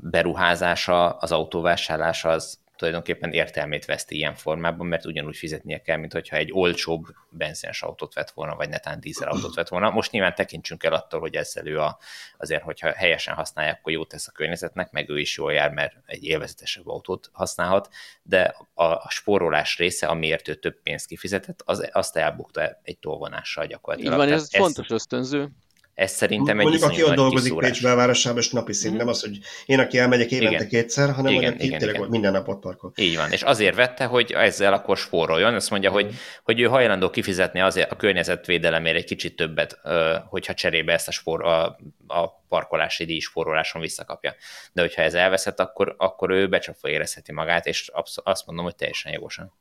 beruházása, 0.00 1.10
az 1.10 1.32
autóvásárlása 1.32 2.28
az 2.28 2.61
tulajdonképpen 2.76 3.32
értelmét 3.32 3.84
veszti 3.84 4.16
ilyen 4.16 4.34
formában, 4.34 4.86
mert 4.86 5.06
ugyanúgy 5.06 5.36
fizetnie 5.36 5.82
kell, 5.82 5.96
mint 5.96 6.12
hogyha 6.12 6.36
egy 6.36 6.52
olcsóbb 6.52 7.04
benzines 7.30 7.82
autót 7.82 8.14
vett 8.14 8.30
volna, 8.30 8.54
vagy 8.54 8.68
netán 8.68 9.00
dízel 9.00 9.28
autót 9.28 9.54
vett 9.54 9.68
volna. 9.68 9.90
Most 9.90 10.10
nyilván 10.10 10.34
tekintsünk 10.34 10.84
el 10.84 10.92
attól, 10.92 11.20
hogy 11.20 11.34
ezzel 11.34 11.66
ő 11.66 11.80
a, 11.80 11.98
azért, 12.38 12.62
hogyha 12.62 12.92
helyesen 12.92 13.34
használják, 13.34 13.78
akkor 13.78 13.92
jót 13.92 14.08
tesz 14.08 14.28
a 14.28 14.32
környezetnek, 14.32 14.90
meg 14.90 15.08
ő 15.08 15.18
is 15.18 15.36
jól 15.36 15.52
jár, 15.52 15.70
mert 15.70 15.94
egy 16.06 16.24
élvezetesebb 16.24 16.88
autót 16.88 17.30
használhat, 17.32 17.88
de 18.22 18.56
a, 18.74 18.84
a 18.84 19.06
spórolás 19.08 19.78
része, 19.78 20.06
amiért 20.06 20.48
ő 20.48 20.54
több 20.54 20.82
pénzt 20.82 21.06
kifizetett, 21.06 21.62
az, 21.64 21.88
azt 21.92 22.16
elbukta 22.16 22.80
egy 22.82 22.98
tolvonással 22.98 23.66
gyakorlatilag. 23.66 24.12
Így 24.12 24.18
van, 24.18 24.32
ez, 24.32 24.42
ez 24.42 24.56
fontos 24.56 24.90
ösztönző. 24.90 25.48
Ez 25.94 26.10
szerintem 26.10 26.58
egy 26.58 26.64
Mondjuk, 26.64 26.90
aki 26.90 27.02
ott 27.02 27.14
dolgozik 27.14 27.54
Pécs 27.54 27.82
belvárosában, 27.82 28.38
és 28.38 28.50
napi 28.50 28.72
szint, 28.72 28.94
mm. 28.94 28.96
nem 28.96 29.08
az, 29.08 29.20
hogy 29.20 29.38
én, 29.66 29.78
aki 29.78 29.98
elmegyek 29.98 30.30
évente 30.30 30.54
igen. 30.54 30.68
kétszer, 30.68 31.12
hanem 31.12 31.32
igen, 31.32 31.52
aki 31.52 31.64
igen, 31.64 31.78
tényleg 31.78 31.96
igen. 31.96 32.08
minden 32.10 32.32
nap 32.32 32.48
ott 32.48 32.60
parkol. 32.60 32.92
Így 32.96 33.16
van, 33.16 33.32
és 33.32 33.42
azért 33.42 33.74
vette, 33.74 34.04
hogy 34.04 34.32
ezzel 34.32 34.72
akkor 34.72 34.96
spóroljon, 34.96 35.54
azt 35.54 35.70
mondja, 35.70 35.90
hogy, 35.90 36.14
hogy 36.42 36.60
ő 36.60 36.64
hajlandó 36.64 37.10
kifizetni 37.10 37.60
azért 37.60 37.90
a 37.90 37.96
környezetvédelemért 37.96 38.96
egy 38.96 39.04
kicsit 39.04 39.36
többet, 39.36 39.80
hogyha 40.28 40.54
cserébe 40.54 40.92
ezt 40.92 41.08
a, 41.08 41.12
spór, 41.12 41.44
a, 41.44 41.64
a 42.06 42.28
parkolási 42.48 43.04
díj 43.04 43.18
spóroláson 43.18 43.80
visszakapja. 43.80 44.34
De 44.72 44.80
hogyha 44.80 45.02
ez 45.02 45.14
elveszett, 45.14 45.60
akkor, 45.60 45.94
akkor 45.98 46.30
ő 46.30 46.48
becsapva 46.48 46.88
érezheti 46.88 47.32
magát, 47.32 47.66
és 47.66 47.90
azt 48.14 48.46
mondom, 48.46 48.64
hogy 48.64 48.76
teljesen 48.76 49.12
jogosan. 49.12 49.52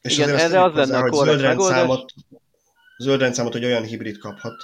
És 0.00 0.18
Igen, 0.18 0.38
erre 0.38 0.62
az 0.62 0.74
lenne 0.74 0.98
a 0.98 1.24
zöld 1.24 1.40
rendszámot, 1.40 2.12
zöld 2.98 3.20
rendszámot, 3.20 3.52
hogy 3.52 3.64
olyan 3.64 3.82
hibrid 3.82 4.18
kaphat, 4.18 4.54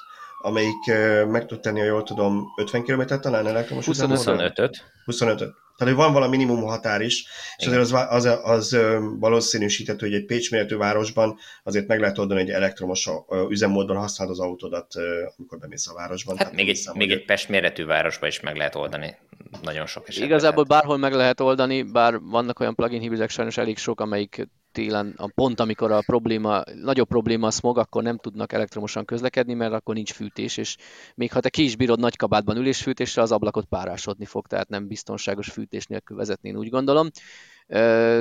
amelyik 0.45 0.85
meg 1.29 1.47
tud 1.47 1.61
tenni, 1.61 1.79
ha 1.79 1.85
jól 1.85 2.03
tudom, 2.03 2.53
50 2.57 2.83
km 2.83 3.03
talán 3.21 3.47
elektromos 3.47 3.87
25-öt. 3.89 4.85
25-öt. 5.07 5.55
Tehát, 5.77 5.95
hogy 5.95 6.05
van 6.05 6.13
valami 6.13 6.37
minimum 6.37 6.63
határ 6.63 7.01
is, 7.01 7.27
és 7.57 7.67
azért 7.67 7.81
az, 7.81 7.93
az, 7.93 8.39
az 8.43 8.79
valószínűsíthető, 9.19 10.07
hogy 10.07 10.15
egy 10.15 10.25
Pécs 10.25 10.51
méretű 10.51 10.77
városban 10.77 11.39
azért 11.63 11.87
meg 11.87 12.01
lehet 12.01 12.19
oldani, 12.19 12.41
hogy 12.41 12.51
elektromos 12.51 13.09
üzemmódon 13.49 13.97
használod 13.97 14.33
az 14.33 14.41
autódat, 14.41 14.95
amikor 15.37 15.59
bemész 15.59 15.89
a 15.89 15.95
városban. 15.95 16.37
Hát 16.37 16.53
még, 16.53 16.69
egy, 16.69 16.77
hiszem, 16.77 16.95
még 16.97 17.11
egy 17.11 17.25
Pest 17.25 17.49
méretű 17.49 17.85
városban 17.85 18.29
is 18.29 18.41
meg 18.41 18.57
lehet 18.57 18.75
oldani 18.75 19.17
nagyon 19.63 19.87
sok 19.87 20.09
esetben. 20.09 20.29
Igazából 20.29 20.65
bárhol 20.65 20.97
meg 20.97 21.13
lehet 21.13 21.41
oldani, 21.41 21.83
bár 21.83 22.21
vannak 22.21 22.61
olyan 22.61 22.75
plugin 22.75 23.01
hibridek 23.01 23.31
sajnos 23.31 23.57
elég 23.57 23.79
sok, 23.79 24.01
amelyik 24.01 24.49
télen, 24.75 25.15
a 25.17 25.31
pont 25.35 25.61
amikor 25.61 25.93
a 25.93 26.03
probléma, 26.07 26.63
nagyobb 26.83 27.09
probléma 27.09 27.47
a 27.47 27.51
smog, 27.51 27.79
akkor 27.79 28.03
nem 28.03 28.19
tudnak 28.19 28.53
elektromosan 28.53 29.05
közlekedni, 29.05 29.55
mert 29.55 29.73
akkor 29.73 29.95
nincs 29.95 30.13
fűtés, 30.13 30.57
és 30.57 30.77
még 31.15 31.33
ha 31.33 31.41
te 31.41 31.49
ki 31.49 31.63
is 31.63 31.77
bírod 31.77 31.99
nagy 31.99 32.17
kabátban 32.17 32.57
ülésfűtésre, 32.57 33.23
az 33.23 33.33
ablakot 33.33 33.65
párásodni 33.65 34.25
fog, 34.25 34.47
tehát 34.47 34.69
nem 34.69 34.87
biztonságos 34.87 35.51
fűtés 35.51 35.87
nélkül 35.87 36.17
vezetni, 36.17 36.49
én 36.49 36.57
úgy 36.57 36.69
gondolom. 36.69 37.09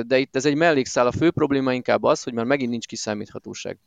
De 0.06 0.18
itt 0.18 0.36
ez 0.36 0.44
egy 0.44 0.54
mellékszál, 0.56 1.06
a 1.06 1.12
fő 1.12 1.30
probléma 1.30 1.72
inkább 1.72 2.02
az, 2.02 2.22
hogy 2.22 2.32
már 2.32 2.44
megint 2.44 2.70
nincs 2.70 2.86
kiszámíthatóság. 2.86 3.78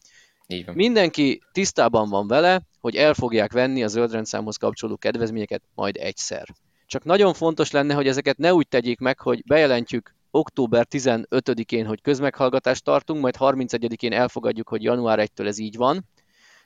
Így 0.47 0.65
van. 0.65 0.75
Mindenki 0.75 1.41
tisztában 1.51 2.10
van 2.10 2.27
vele, 2.27 2.62
hogy 2.80 2.95
el 2.95 3.13
fogják 3.13 3.51
venni 3.51 3.84
a 3.84 3.88
zöldrendszámhoz 3.88 4.58
kapcsolódó 4.58 4.97
kedvezményeket 4.97 5.62
majd 5.75 5.95
egyszer. 5.95 6.47
Csak 6.86 7.03
nagyon 7.03 7.34
fontos 7.34 7.71
lenne, 7.71 7.93
hogy 7.93 8.08
ezeket 8.08 8.38
ne 8.38 8.53
úgy 8.53 8.67
tegyék 8.67 8.99
meg, 8.99 9.19
hogy 9.19 9.43
bejelentjük 9.45 10.15
október 10.38 10.88
15-én, 10.89 11.86
hogy 11.86 12.02
közmeghallgatást 12.02 12.84
tartunk, 12.84 13.21
majd 13.21 13.36
31-én 13.39 14.13
elfogadjuk, 14.13 14.69
hogy 14.69 14.84
január 14.84 15.19
1-től 15.21 15.47
ez 15.47 15.58
így 15.58 15.76
van, 15.76 16.06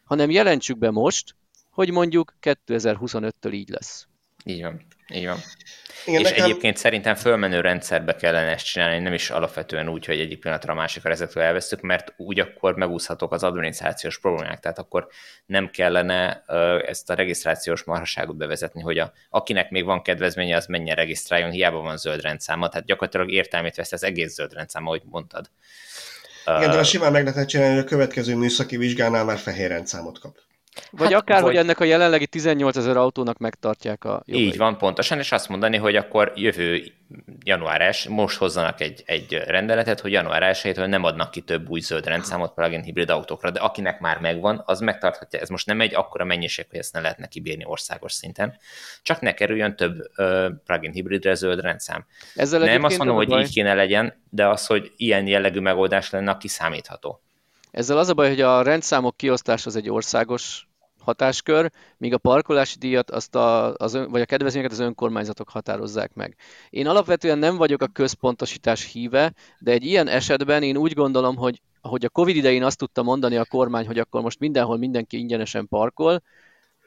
hanem 0.03 0.29
jelentsük 0.29 0.77
be 0.77 0.91
most, 0.91 1.35
hogy 1.69 1.91
mondjuk 1.91 2.33
2025-től 2.41 3.53
így 3.53 3.69
lesz. 3.69 4.07
Így 4.43 4.61
van, 4.61 4.81
így 5.13 5.25
van. 5.25 5.37
Igen, 6.05 6.21
és 6.21 6.29
nekem... 6.29 6.43
egyébként 6.43 6.77
szerintem 6.77 7.15
fölmenő 7.15 7.61
rendszerbe 7.61 8.15
kellene 8.15 8.49
ezt 8.49 8.65
csinálni, 8.65 8.99
nem 8.99 9.13
is 9.13 9.29
alapvetően 9.29 9.89
úgy, 9.89 10.05
hogy 10.05 10.19
egyik 10.19 10.39
pillanatra 10.39 10.73
a 10.73 10.75
másikra 10.75 11.09
ezekről 11.09 11.43
elvesztük, 11.43 11.81
mert 11.81 12.13
úgy 12.17 12.39
akkor 12.39 12.75
megúszhatók 12.75 13.33
az 13.33 13.43
adminisztrációs 13.43 14.19
problémák, 14.19 14.59
tehát 14.59 14.79
akkor 14.79 15.07
nem 15.45 15.69
kellene 15.69 16.43
ezt 16.87 17.09
a 17.09 17.13
regisztrációs 17.13 17.83
marhaságot 17.83 18.35
bevezetni, 18.35 18.81
hogy 18.81 18.97
a, 18.97 19.11
akinek 19.29 19.69
még 19.69 19.85
van 19.85 20.01
kedvezménye, 20.01 20.55
az 20.55 20.65
menjen 20.65 20.95
regisztráljon, 20.95 21.51
hiába 21.51 21.79
van 21.81 21.97
zöld 21.97 22.21
rendszáma, 22.21 22.69
tehát 22.69 22.85
gyakorlatilag 22.85 23.31
értelmét 23.31 23.75
vesz 23.75 23.91
az 23.91 24.03
egész 24.03 24.33
zöld 24.33 24.53
rendszáma, 24.53 24.87
ahogy 24.87 25.01
mondtad. 25.05 25.49
Igen, 26.45 26.71
de 26.71 26.77
a 26.77 26.83
simán 26.83 27.11
meg 27.11 27.23
lehet 27.23 27.49
csinálni, 27.49 27.73
hogy 27.73 27.83
a 27.83 27.87
következő 27.87 28.35
műszaki 28.35 28.77
vizsgánál 28.77 29.25
már 29.25 29.37
fehér 29.37 29.69
rendszámot 29.69 30.19
kap. 30.19 30.37
Vagy 30.91 31.11
hát, 31.11 31.21
akár, 31.21 31.41
vagy... 31.41 31.51
hogy 31.51 31.63
ennek 31.63 31.79
a 31.79 31.83
jelenlegi 31.83 32.27
18 32.27 32.77
ezer 32.77 32.97
autónak 32.97 33.37
megtartják 33.37 34.03
a 34.03 34.23
jogait. 34.25 34.47
Így 34.47 34.57
van, 34.57 34.77
pontosan, 34.77 35.19
és 35.19 35.31
azt 35.31 35.49
mondani, 35.49 35.77
hogy 35.77 35.95
akkor 35.95 36.31
jövő 36.35 36.83
január 37.43 37.81
1, 37.81 38.05
most 38.09 38.37
hozzanak 38.37 38.81
egy, 38.81 39.03
egy 39.05 39.33
rendeletet, 39.33 39.99
hogy 39.99 40.11
január 40.11 40.43
1 40.63 40.77
nem 40.77 41.03
adnak 41.03 41.31
ki 41.31 41.41
több 41.41 41.69
új 41.69 41.79
zöld 41.79 42.05
rendszámot 42.05 42.53
plug-in 42.53 42.81
hibrid 42.81 43.09
autókra, 43.09 43.51
de 43.51 43.59
akinek 43.59 43.99
már 43.99 44.19
megvan, 44.19 44.63
az 44.65 44.79
megtarthatja. 44.79 45.39
Ez 45.39 45.49
most 45.49 45.65
nem 45.65 45.81
egy 45.81 45.95
akkora 45.95 46.25
mennyiség, 46.25 46.65
hogy 46.69 46.79
ezt 46.79 46.93
ne 46.93 46.99
lehetne 46.99 47.27
kibírni 47.27 47.65
országos 47.65 48.11
szinten, 48.11 48.57
csak 49.01 49.21
ne 49.21 49.33
kerüljön 49.33 49.75
több 49.75 49.99
uh, 50.17 50.45
plug-in 50.65 50.91
hibridre 50.91 51.33
zöld 51.33 51.61
rendszám. 51.61 52.05
Ezzel 52.35 52.59
nem 52.59 52.83
azt 52.83 52.97
mondom, 52.97 53.15
hogy 53.15 53.31
így 53.31 53.53
kéne 53.53 53.73
legyen, 53.73 54.23
de 54.29 54.47
az, 54.47 54.65
hogy 54.65 54.91
ilyen 54.97 55.27
jellegű 55.27 55.59
megoldás 55.59 56.09
lenne, 56.09 56.31
aki 56.31 56.47
számítható. 56.47 57.21
Ezzel 57.71 57.97
az 57.97 58.09
a 58.09 58.13
baj, 58.13 58.29
hogy 58.29 58.41
a 58.41 58.61
rendszámok 58.61 59.17
kiosztás 59.17 59.65
az 59.65 59.75
egy 59.75 59.89
országos 59.89 60.67
hatáskör, 60.99 61.71
míg 61.97 62.13
a 62.13 62.17
parkolási 62.17 62.77
díjat 62.77 63.11
azt 63.11 63.35
a, 63.35 63.73
az 63.73 63.93
ön, 63.93 64.11
vagy 64.11 64.21
a 64.21 64.25
kedvezményeket 64.25 64.77
az 64.77 64.83
önkormányzatok 64.83 65.49
határozzák 65.49 66.13
meg. 66.13 66.35
Én 66.69 66.87
alapvetően 66.87 67.37
nem 67.37 67.55
vagyok 67.55 67.81
a 67.81 67.87
központosítás 67.87 68.91
híve, 68.91 69.33
de 69.59 69.71
egy 69.71 69.83
ilyen 69.83 70.07
esetben 70.07 70.63
én 70.63 70.77
úgy 70.77 70.93
gondolom, 70.93 71.35
hogy 71.35 71.61
ahogy 71.81 72.05
a 72.05 72.09
Covid 72.09 72.35
idején 72.35 72.63
azt 72.63 72.77
tudta 72.77 73.03
mondani 73.03 73.37
a 73.37 73.45
kormány, 73.45 73.85
hogy 73.85 73.99
akkor 73.99 74.21
most 74.21 74.39
mindenhol 74.39 74.77
mindenki 74.77 75.17
ingyenesen 75.17 75.67
parkol, 75.67 76.21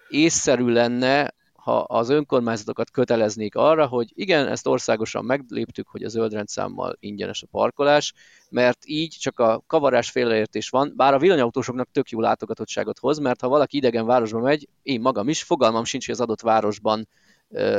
észszerű 0.09 0.67
lenne 0.67 1.35
ha 1.65 1.79
az 1.79 2.09
önkormányzatokat 2.09 2.91
köteleznék 2.91 3.55
arra, 3.55 3.87
hogy 3.87 4.13
igen, 4.15 4.49
ezt 4.49 4.67
országosan 4.67 5.25
megléptük, 5.25 5.89
hogy 5.89 6.03
a 6.03 6.09
zöldrendszámmal 6.09 6.97
ingyenes 7.01 7.43
a 7.43 7.47
parkolás, 7.51 8.13
mert 8.51 8.79
így 8.85 9.17
csak 9.21 9.39
a 9.39 9.63
kavarás 9.67 10.11
félreértés 10.11 10.69
van, 10.69 10.93
bár 10.97 11.15
a 11.15 11.19
villanyautósoknak 11.19 11.89
tök 11.93 12.09
jó 12.09 12.21
látogatottságot 12.21 12.99
hoz, 12.99 13.19
mert 13.19 13.41
ha 13.41 13.49
valaki 13.49 13.77
idegen 13.77 14.07
városba 14.07 14.41
megy, 14.41 14.69
én 14.83 15.01
magam 15.01 15.29
is, 15.29 15.43
fogalmam 15.43 15.85
sincs, 15.85 16.07
hogy 16.07 16.15
az 16.15 16.21
adott 16.21 16.41
városban 16.41 17.09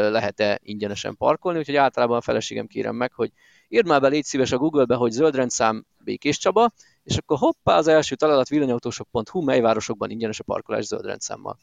lehet-e 0.09 0.59
ingyenesen 0.63 1.17
parkolni, 1.17 1.59
úgyhogy 1.59 1.75
általában 1.75 2.17
a 2.17 2.21
feleségem 2.21 2.67
kérem 2.67 2.95
meg, 2.95 3.13
hogy 3.13 3.31
írd 3.67 3.87
már 3.87 4.01
be, 4.01 4.07
légy 4.07 4.23
szíves 4.23 4.51
a 4.51 4.57
Google-be, 4.57 4.95
hogy 4.95 5.11
zöldrendszám 5.11 5.85
Békés 6.03 6.37
Csaba, 6.37 6.71
és 7.03 7.17
akkor 7.17 7.37
hoppá, 7.37 7.77
az 7.77 7.87
első 7.87 8.15
találat 8.15 8.49
villanyautósok.hu, 8.49 9.41
mely 9.41 9.61
városokban 9.61 10.09
ingyenes 10.09 10.39
a 10.39 10.43
parkolás 10.43 10.85
zöldrendszámmal. 10.85 11.57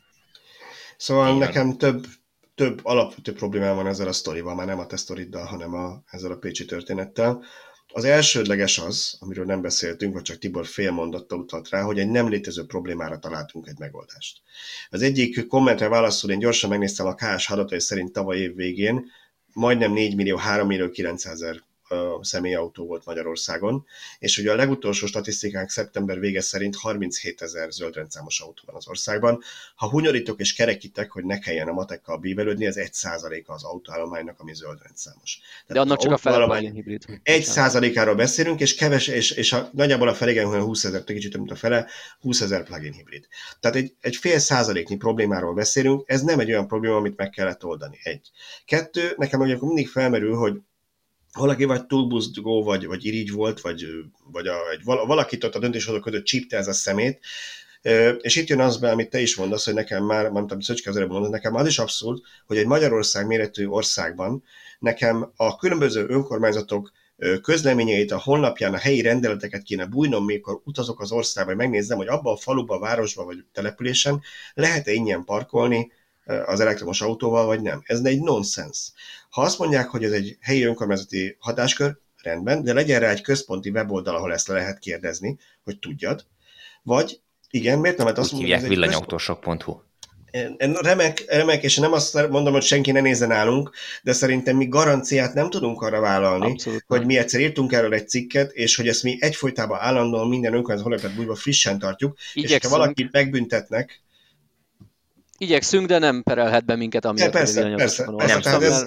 Szóval 1.02 1.26
Igen. 1.26 1.38
nekem 1.38 1.76
több, 1.76 2.06
több 2.54 2.80
alapvető 2.82 3.32
problémám 3.32 3.74
van 3.74 3.86
ezzel 3.86 4.08
a 4.08 4.12
sztorival, 4.12 4.54
már 4.54 4.66
nem 4.66 4.78
a 4.78 4.86
te 4.86 4.96
sztoriddal, 4.96 5.44
hanem 5.44 5.74
a, 5.74 6.02
ezzel 6.10 6.30
a 6.30 6.36
pécsi 6.36 6.64
történettel. 6.64 7.44
Az 7.92 8.04
elsődleges 8.04 8.78
az, 8.78 9.16
amiről 9.20 9.44
nem 9.44 9.60
beszéltünk, 9.60 10.12
vagy 10.12 10.22
csak 10.22 10.38
Tibor 10.38 10.66
fél 10.66 10.90
mondatta 10.90 11.36
utalt 11.36 11.68
rá, 11.68 11.82
hogy 11.82 11.98
egy 11.98 12.08
nem 12.08 12.28
létező 12.28 12.64
problémára 12.64 13.18
találtunk 13.18 13.66
egy 13.68 13.78
megoldást. 13.78 14.40
Az 14.90 15.02
egyik 15.02 15.46
kommentre 15.46 15.88
válaszol, 15.88 16.30
én 16.30 16.38
gyorsan 16.38 16.70
megnéztem 16.70 17.06
a 17.06 17.14
KS 17.14 17.50
adatai 17.50 17.80
szerint 17.80 18.12
tavaly 18.12 18.38
év 18.38 18.54
végén, 18.54 19.10
majdnem 19.52 19.92
4 19.92 20.16
millió, 20.16 20.36
3 20.36 20.66
millió 20.66 20.90
900 20.90 21.32
ezer 21.32 21.62
személyautó 22.20 22.86
volt 22.86 23.04
Magyarországon, 23.04 23.86
és 24.18 24.38
ugye 24.38 24.52
a 24.52 24.54
legutolsó 24.54 25.06
statisztikánk 25.06 25.70
szeptember 25.70 26.20
vége 26.20 26.40
szerint 26.40 26.76
37 26.76 27.42
ezer 27.42 27.70
zöldrendszámos 27.70 28.40
autó 28.40 28.62
van 28.66 28.74
az 28.74 28.88
országban. 28.88 29.42
Ha 29.74 29.90
hunyorítok 29.90 30.40
és 30.40 30.54
kerekítek, 30.54 31.10
hogy 31.10 31.24
ne 31.24 31.38
kelljen 31.38 31.68
a 31.68 31.72
matekkal 31.72 32.16
bívelődni, 32.18 32.66
ez 32.66 32.76
1 32.76 32.92
százaléka 32.92 33.52
az 33.52 33.64
autóállománynak, 33.64 34.40
ami 34.40 34.54
zöldrendszámos. 34.54 35.40
De 35.66 35.80
annak 35.80 35.98
csak 35.98 36.12
a 36.12 36.16
fele 36.16 36.58
hibrid. 36.58 37.04
1 37.22 37.42
százalékáról 37.42 38.14
beszélünk, 38.14 38.60
és 38.60 38.74
keves, 38.74 39.08
és, 39.08 39.30
és 39.30 39.52
a, 39.52 39.70
nagyjából 39.72 40.08
a 40.08 40.14
felé, 40.14 40.38
hogy 40.38 40.60
20 40.60 40.84
ezer, 40.84 41.04
kicsit 41.04 41.36
mint 41.36 41.50
a 41.50 41.54
fele, 41.56 41.86
20 42.20 42.40
ezer 42.40 42.64
plug-in 42.64 42.92
hibrid. 42.92 43.26
Tehát 43.60 43.76
egy, 43.76 43.94
egy 44.00 44.16
fél 44.16 44.38
százaléknyi 44.38 44.96
problémáról 44.96 45.54
beszélünk, 45.54 46.02
ez 46.06 46.22
nem 46.22 46.38
egy 46.38 46.50
olyan 46.50 46.66
probléma, 46.66 46.96
amit 46.96 47.16
meg 47.16 47.30
kellett 47.30 47.64
oldani. 47.64 47.98
Egy. 48.02 48.30
Kettő, 48.64 49.14
nekem 49.16 49.40
ugye 49.40 49.56
mindig 49.60 49.88
felmerül, 49.88 50.34
hogy 50.34 50.60
valaki 51.32 51.64
vagy 51.64 51.86
túlbuzgó, 51.86 52.62
vagy, 52.62 52.86
vagy 52.86 53.04
irigy 53.04 53.32
volt, 53.32 53.60
vagy, 53.60 53.86
vagy 54.32 54.46
a, 54.46 54.70
egy, 54.70 54.84
valakit 54.84 55.44
ott 55.44 55.54
a 55.54 55.58
döntéshozók 55.58 56.02
között 56.02 56.24
csípte 56.24 56.56
ez 56.56 56.68
a 56.68 56.72
szemét, 56.72 57.20
és 58.20 58.36
itt 58.36 58.48
jön 58.48 58.60
az 58.60 58.76
be, 58.76 58.90
amit 58.90 59.10
te 59.10 59.20
is 59.20 59.36
mondasz, 59.36 59.64
hogy 59.64 59.74
nekem 59.74 60.04
már, 60.04 60.32
nem 60.32 60.42
tudom, 60.42 60.60
Szöcske 60.60 60.90
az 60.90 60.96
mondod, 60.96 61.30
nekem 61.30 61.54
az 61.54 61.66
is 61.66 61.78
abszurd, 61.78 62.18
hogy 62.46 62.56
egy 62.56 62.66
Magyarország 62.66 63.26
méretű 63.26 63.66
országban 63.66 64.44
nekem 64.78 65.32
a 65.36 65.56
különböző 65.56 66.06
önkormányzatok 66.08 66.92
közleményeit 67.42 68.10
a 68.10 68.18
honlapján, 68.18 68.74
a 68.74 68.78
helyi 68.78 69.00
rendeleteket 69.00 69.62
kéne 69.62 69.86
bújnom, 69.86 70.24
mikor 70.24 70.60
utazok 70.64 71.00
az 71.00 71.12
országba, 71.12 71.50
hogy 71.50 71.60
megnézzem, 71.60 71.96
hogy 71.96 72.08
abban 72.08 72.32
a 72.32 72.36
faluban, 72.36 72.80
városban 72.80 73.26
vagy 73.26 73.44
településen 73.52 74.22
lehet-e 74.54 74.92
ingyen 74.92 75.24
parkolni 75.24 75.92
az 76.24 76.60
elektromos 76.60 77.00
autóval, 77.00 77.46
vagy 77.46 77.60
nem. 77.60 77.82
Ez 77.84 78.00
egy 78.04 78.20
nonsens. 78.20 78.92
Ha 79.30 79.42
azt 79.42 79.58
mondják, 79.58 79.88
hogy 79.88 80.04
ez 80.04 80.12
egy 80.12 80.36
helyi 80.40 80.62
önkormányzati 80.62 81.36
hatáskör, 81.38 81.96
rendben, 82.22 82.62
de 82.62 82.72
legyen 82.72 83.00
rá 83.00 83.10
egy 83.10 83.22
központi 83.22 83.70
weboldal, 83.70 84.16
ahol 84.16 84.32
ezt 84.32 84.48
le 84.48 84.54
lehet 84.54 84.78
kérdezni, 84.78 85.38
hogy 85.64 85.78
tudjad. 85.78 86.26
Vagy 86.82 87.20
igen, 87.50 87.78
miért 87.78 87.96
nem? 87.96 88.06
Mert 88.06 88.18
azt 88.18 88.32
mondják, 88.32 88.60
hogy 88.60 88.68
villanyautósok.hu. 88.68 89.80
Remek, 90.58 91.24
remek, 91.26 91.62
és 91.62 91.76
nem 91.76 91.92
azt 91.92 92.28
mondom, 92.28 92.52
hogy 92.52 92.62
senki 92.62 92.90
ne 92.90 93.00
nézzen 93.00 93.28
nálunk, 93.28 93.70
de 94.02 94.12
szerintem 94.12 94.56
mi 94.56 94.68
garanciát 94.68 95.34
nem 95.34 95.50
tudunk 95.50 95.80
arra 95.82 96.00
vállalni, 96.00 96.50
Abszolút. 96.50 96.84
hogy 96.86 97.06
mi 97.06 97.16
egyszer 97.16 97.40
írtunk 97.40 97.72
erről 97.72 97.94
egy 97.94 98.08
cikket, 98.08 98.52
és 98.52 98.76
hogy 98.76 98.88
ezt 98.88 99.02
mi 99.02 99.16
egyfolytában 99.20 99.78
állandóan 99.80 100.28
minden 100.28 100.52
önkormányzat 100.52 100.86
honlapját 100.86 101.14
bújva 101.14 101.34
frissen 101.34 101.78
tartjuk, 101.78 102.18
Igyekszünk. 102.34 102.62
és 102.62 102.68
ha 102.68 102.76
valakit 102.76 103.12
megbüntetnek, 103.12 104.02
Igyekszünk, 105.42 105.86
de 105.86 105.98
nem 105.98 106.22
perelhet 106.22 106.64
be 106.64 106.76
minket, 106.76 107.04
amiatt, 107.04 107.30
persze, 107.30 107.62
hogy 107.62 107.74
persze, 107.74 108.04
persze, 108.16 108.50
nem 108.50 108.62
ez, 108.62 108.86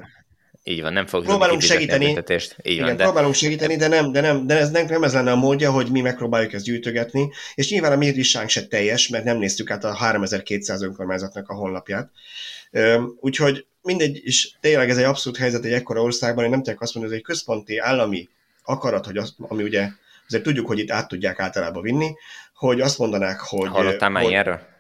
így 0.63 0.81
van, 0.81 0.93
nem 0.93 1.05
fogjuk 1.05 1.29
próbálunk 1.29 1.61
segíteni, 1.61 2.05
Így 2.27 2.55
igen, 2.63 2.85
van, 2.85 2.95
de... 2.95 3.03
próbálunk 3.03 3.33
segíteni, 3.33 3.75
de 3.75 3.87
nem, 3.87 4.11
de 4.11 4.21
nem, 4.21 4.47
de 4.47 4.57
ez 4.57 4.71
nem, 4.71 4.85
nem 4.85 5.03
ez 5.03 5.13
lenne 5.13 5.31
a 5.31 5.35
módja, 5.35 5.71
hogy 5.71 5.91
mi 5.91 6.01
megpróbáljuk 6.01 6.53
ezt 6.53 6.65
gyűjtögetni, 6.65 7.29
és 7.55 7.69
nyilván 7.69 7.91
a 7.91 7.95
mi 7.95 8.09
listánk 8.09 8.49
se 8.49 8.67
teljes, 8.67 9.07
mert 9.07 9.23
nem 9.23 9.37
néztük 9.37 9.71
át 9.71 9.83
a 9.83 9.93
3200 9.93 10.81
önkormányzatnak 10.81 11.49
a 11.49 11.53
honlapját. 11.53 12.09
Úgyhogy 13.19 13.65
mindegy, 13.81 14.21
és 14.23 14.51
tényleg 14.59 14.89
ez 14.89 14.97
egy 14.97 15.03
abszolút 15.03 15.39
helyzet 15.39 15.65
egy 15.65 15.73
ekkora 15.73 16.01
országban, 16.01 16.43
én 16.43 16.49
nem 16.49 16.59
tudják 16.59 16.81
azt 16.81 16.93
mondani, 16.95 17.15
hogy 17.15 17.23
ez 17.23 17.29
egy 17.29 17.35
központi 17.35 17.77
állami 17.77 18.29
akarat, 18.63 19.05
hogy 19.05 19.17
az, 19.17 19.35
ami 19.37 19.63
ugye 19.63 19.87
azért 20.27 20.43
tudjuk, 20.43 20.67
hogy 20.67 20.79
itt 20.79 20.91
át 20.91 21.07
tudják 21.07 21.39
általában 21.39 21.81
vinni, 21.81 22.15
hogy 22.53 22.81
azt 22.81 22.97
mondanák, 22.97 23.39
hogy... 23.39 23.67
Hallottál 23.67 24.09
már 24.09 24.23
erről? 24.23 24.73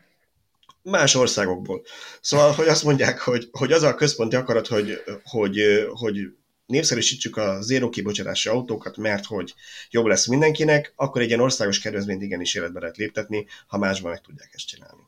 Más 0.85 1.15
országokból. 1.15 1.81
Szóval, 2.21 2.51
hogy 2.51 2.67
azt 2.67 2.83
mondják, 2.83 3.19
hogy, 3.19 3.49
hogy 3.51 3.71
az 3.71 3.83
a 3.83 3.95
központi 3.95 4.35
akarat, 4.35 4.67
hogy, 4.67 5.03
hogy, 5.23 5.59
hogy 5.93 6.17
népszerűsítsük 6.65 7.37
a 7.37 7.61
zéró 7.61 7.89
kibocsátási 7.89 8.49
autókat, 8.49 8.97
mert 8.97 9.25
hogy 9.25 9.53
jobb 9.89 10.05
lesz 10.05 10.27
mindenkinek, 10.27 10.93
akkor 10.95 11.21
egy 11.21 11.27
ilyen 11.27 11.39
országos 11.39 11.79
kedvezményt 11.79 12.21
igenis 12.21 12.55
életbe 12.55 12.79
lehet 12.79 12.97
léptetni, 12.97 13.45
ha 13.67 13.77
másban 13.77 14.11
meg 14.11 14.21
tudják 14.21 14.49
ezt 14.53 14.67
csinálni. 14.67 15.01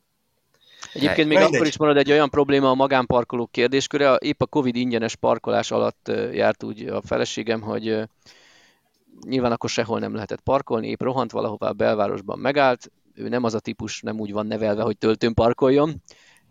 Egyébként 0.94 1.28
még 1.28 1.38
akkor 1.38 1.68
is 1.68 1.78
marad 1.78 1.98
egy 1.98 2.12
olyan 2.12 2.30
probléma 2.30 2.70
a 2.70 2.76
magánparkolók 2.76 3.52
kérdésköre. 3.52 4.16
Épp 4.16 4.42
a 4.42 4.46
Covid 4.46 4.76
ingyenes 4.76 5.16
parkolás 5.16 5.72
alatt 5.72 6.12
járt 6.32 6.64
úgy 6.64 6.88
a 6.88 7.02
feleségem, 7.02 7.62
hogy 7.62 7.98
nyilván 9.28 9.52
akkor 9.52 9.70
sehol 9.70 10.00
nem 10.00 10.14
lehetett 10.14 10.42
parkolni, 10.42 10.88
épp 10.88 11.02
rohant 11.02 11.32
valahová 11.32 11.68
a 11.68 11.74
belvárosban 11.74 12.40
megállt, 12.40 12.92
ő 13.18 13.28
nem 13.28 13.44
az 13.44 13.54
a 13.54 13.60
típus, 13.60 14.02
nem 14.02 14.20
úgy 14.20 14.32
van 14.32 14.48
nevelve, 14.48 14.82
hogy 14.82 14.98
töltőn 14.98 15.34
parkoljon, 15.34 16.04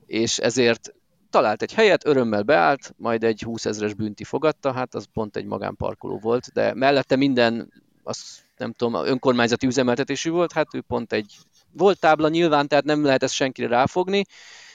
és 0.06 0.38
ezért 0.38 0.94
talált 1.30 1.62
egy 1.62 1.72
helyet, 1.72 2.06
örömmel 2.06 2.42
beállt, 2.42 2.94
majd 2.96 3.24
egy 3.24 3.42
20 3.42 3.66
ezres 3.66 3.94
bünti 3.94 4.24
fogadta, 4.24 4.72
hát 4.72 4.94
az 4.94 5.06
pont 5.12 5.36
egy 5.36 5.44
magánparkoló 5.44 6.18
volt, 6.18 6.52
de 6.52 6.74
mellette 6.74 7.16
minden, 7.16 7.72
az 8.02 8.44
nem 8.56 8.72
tudom, 8.72 8.94
önkormányzati 9.06 9.66
üzemeltetésű 9.66 10.30
volt, 10.30 10.52
hát 10.52 10.74
ő 10.74 10.80
pont 10.80 11.12
egy, 11.12 11.36
volt 11.72 12.00
tábla 12.00 12.28
nyilván, 12.28 12.68
tehát 12.68 12.84
nem 12.84 13.04
lehet 13.04 13.22
ezt 13.22 13.34
senkire 13.34 13.68
ráfogni, 13.68 14.24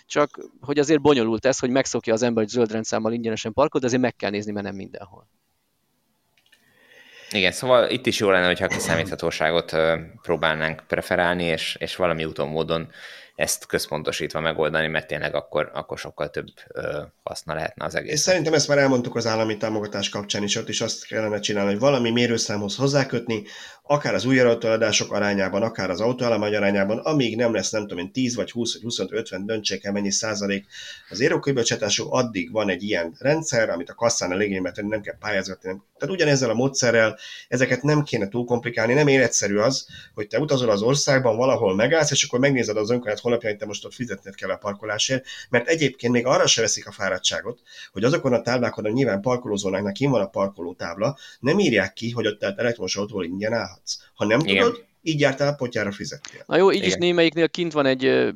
csak 0.05 0.49
hogy 0.61 0.79
azért 0.79 1.01
bonyolult 1.01 1.45
ez, 1.45 1.59
hogy 1.59 1.69
megszokja 1.69 2.13
az 2.13 2.21
ember, 2.21 2.43
hogy 2.43 2.51
zöld 2.51 2.71
rendszámmal 2.71 3.13
ingyenesen 3.13 3.53
parkol, 3.53 3.79
de 3.79 3.85
azért 3.85 4.01
meg 4.01 4.15
kell 4.15 4.29
nézni, 4.29 4.51
mert 4.51 4.65
nem 4.65 4.75
mindenhol. 4.75 5.27
Igen, 7.31 7.51
szóval 7.51 7.89
itt 7.89 8.05
is 8.05 8.19
jó 8.19 8.29
lenne, 8.29 8.45
hogyha 8.45 8.67
kiszámíthatóságot 8.67 9.75
próbálnánk 10.21 10.83
preferálni, 10.87 11.43
és, 11.43 11.75
és 11.79 11.95
valami 11.95 12.25
úton, 12.25 12.47
módon 12.47 12.89
ezt 13.35 13.65
központosítva 13.65 14.39
megoldani, 14.39 14.87
mert 14.87 15.07
tényleg 15.07 15.35
akkor, 15.35 15.71
akkor 15.73 15.97
sokkal 15.97 16.29
több 16.29 16.47
ö, 16.67 17.01
haszna 17.23 17.53
lehetne 17.53 17.85
az 17.85 17.95
egész. 17.95 18.11
És 18.11 18.19
szerintem 18.19 18.53
ezt 18.53 18.67
már 18.67 18.77
elmondtuk 18.77 19.15
az 19.15 19.27
állami 19.27 19.57
támogatás 19.57 20.09
kapcsán 20.09 20.43
is, 20.43 20.55
ott 20.55 20.69
is 20.69 20.81
azt 20.81 21.07
kellene 21.07 21.39
csinálni, 21.39 21.71
hogy 21.71 21.79
valami 21.79 22.09
mérőszámhoz 22.09 22.75
hozzákötni, 22.75 23.43
akár 23.91 24.13
az 24.13 24.25
új 24.25 24.39
adások 24.39 25.11
arányában, 25.11 25.61
akár 25.61 25.89
az 25.89 26.01
autóállomány 26.01 26.55
arányában, 26.55 26.97
amíg 26.97 27.35
nem 27.35 27.53
lesz, 27.53 27.69
nem 27.69 27.81
tudom 27.81 27.97
én, 27.97 28.11
10 28.11 28.35
vagy 28.35 28.51
20 28.51 28.73
vagy 28.73 28.81
25, 28.81 29.19
50, 29.19 29.45
döntsék 29.45 29.83
el 29.83 29.91
mennyi 29.91 30.11
százalék 30.11 30.65
az 31.09 31.19
éróköböcsátású, 31.19 32.13
addig 32.13 32.51
van 32.51 32.69
egy 32.69 32.83
ilyen 32.83 33.15
rendszer, 33.19 33.69
amit 33.69 33.89
a 33.89 33.93
kasszán 33.93 34.31
a 34.31 34.71
tenni, 34.71 34.87
nem 34.87 35.01
kell 35.01 35.17
pályázgatni. 35.19 35.69
Nem. 35.69 35.83
Tehát 35.97 36.15
ugyanezzel 36.15 36.49
a 36.49 36.53
módszerrel 36.53 37.17
ezeket 37.47 37.81
nem 37.81 38.03
kéne 38.03 38.27
túl 38.27 38.45
komplikálni, 38.45 38.93
nem 38.93 39.07
életszerű 39.07 39.57
az, 39.57 39.87
hogy 40.13 40.27
te 40.27 40.39
utazol 40.39 40.69
az 40.69 40.81
országban, 40.81 41.37
valahol 41.37 41.75
megállsz, 41.75 42.11
és 42.11 42.23
akkor 42.23 42.39
megnézed 42.39 42.77
az 42.77 42.89
önkormányzat 42.89 43.23
honlapján 43.23 43.57
te 43.57 43.65
most 43.65 43.85
ott 43.85 43.93
fizetned 43.93 44.35
kell 44.35 44.49
a 44.49 44.55
parkolásért, 44.55 45.25
mert 45.49 45.67
egyébként 45.67 46.13
még 46.13 46.25
arra 46.25 46.47
se 46.47 46.61
veszik 46.61 46.87
a 46.87 46.91
fáradtságot, 46.91 47.59
hogy 47.91 48.03
azokon 48.03 48.33
a 48.33 48.41
táblákon, 48.41 48.91
nyilván 48.91 49.21
parkolózónáknak 49.21 49.93
kim 49.93 50.11
van 50.11 50.21
a 50.21 50.29
parkoló 50.29 50.73
tábla, 50.73 51.17
nem 51.39 51.59
írják 51.59 51.93
ki, 51.93 52.11
hogy 52.11 52.27
ott 52.27 52.43
elektromos 52.43 52.95
autóval 52.95 53.25
ingyen 53.25 53.53
állhatsz. 53.81 53.97
Ha 54.13 54.25
nem 54.25 54.39
Igen. 54.39 54.63
tudod, 54.63 54.85
így 55.01 55.19
jártál 55.19 55.47
a 55.47 55.53
potyára 55.53 55.91
fizettél. 55.91 56.43
Na 56.45 56.57
jó, 56.57 56.71
így 56.71 56.77
Igen. 56.77 56.87
is 56.87 56.95
némelyiknél 56.95 57.49
kint 57.49 57.73
van 57.73 57.85
egy 57.85 58.31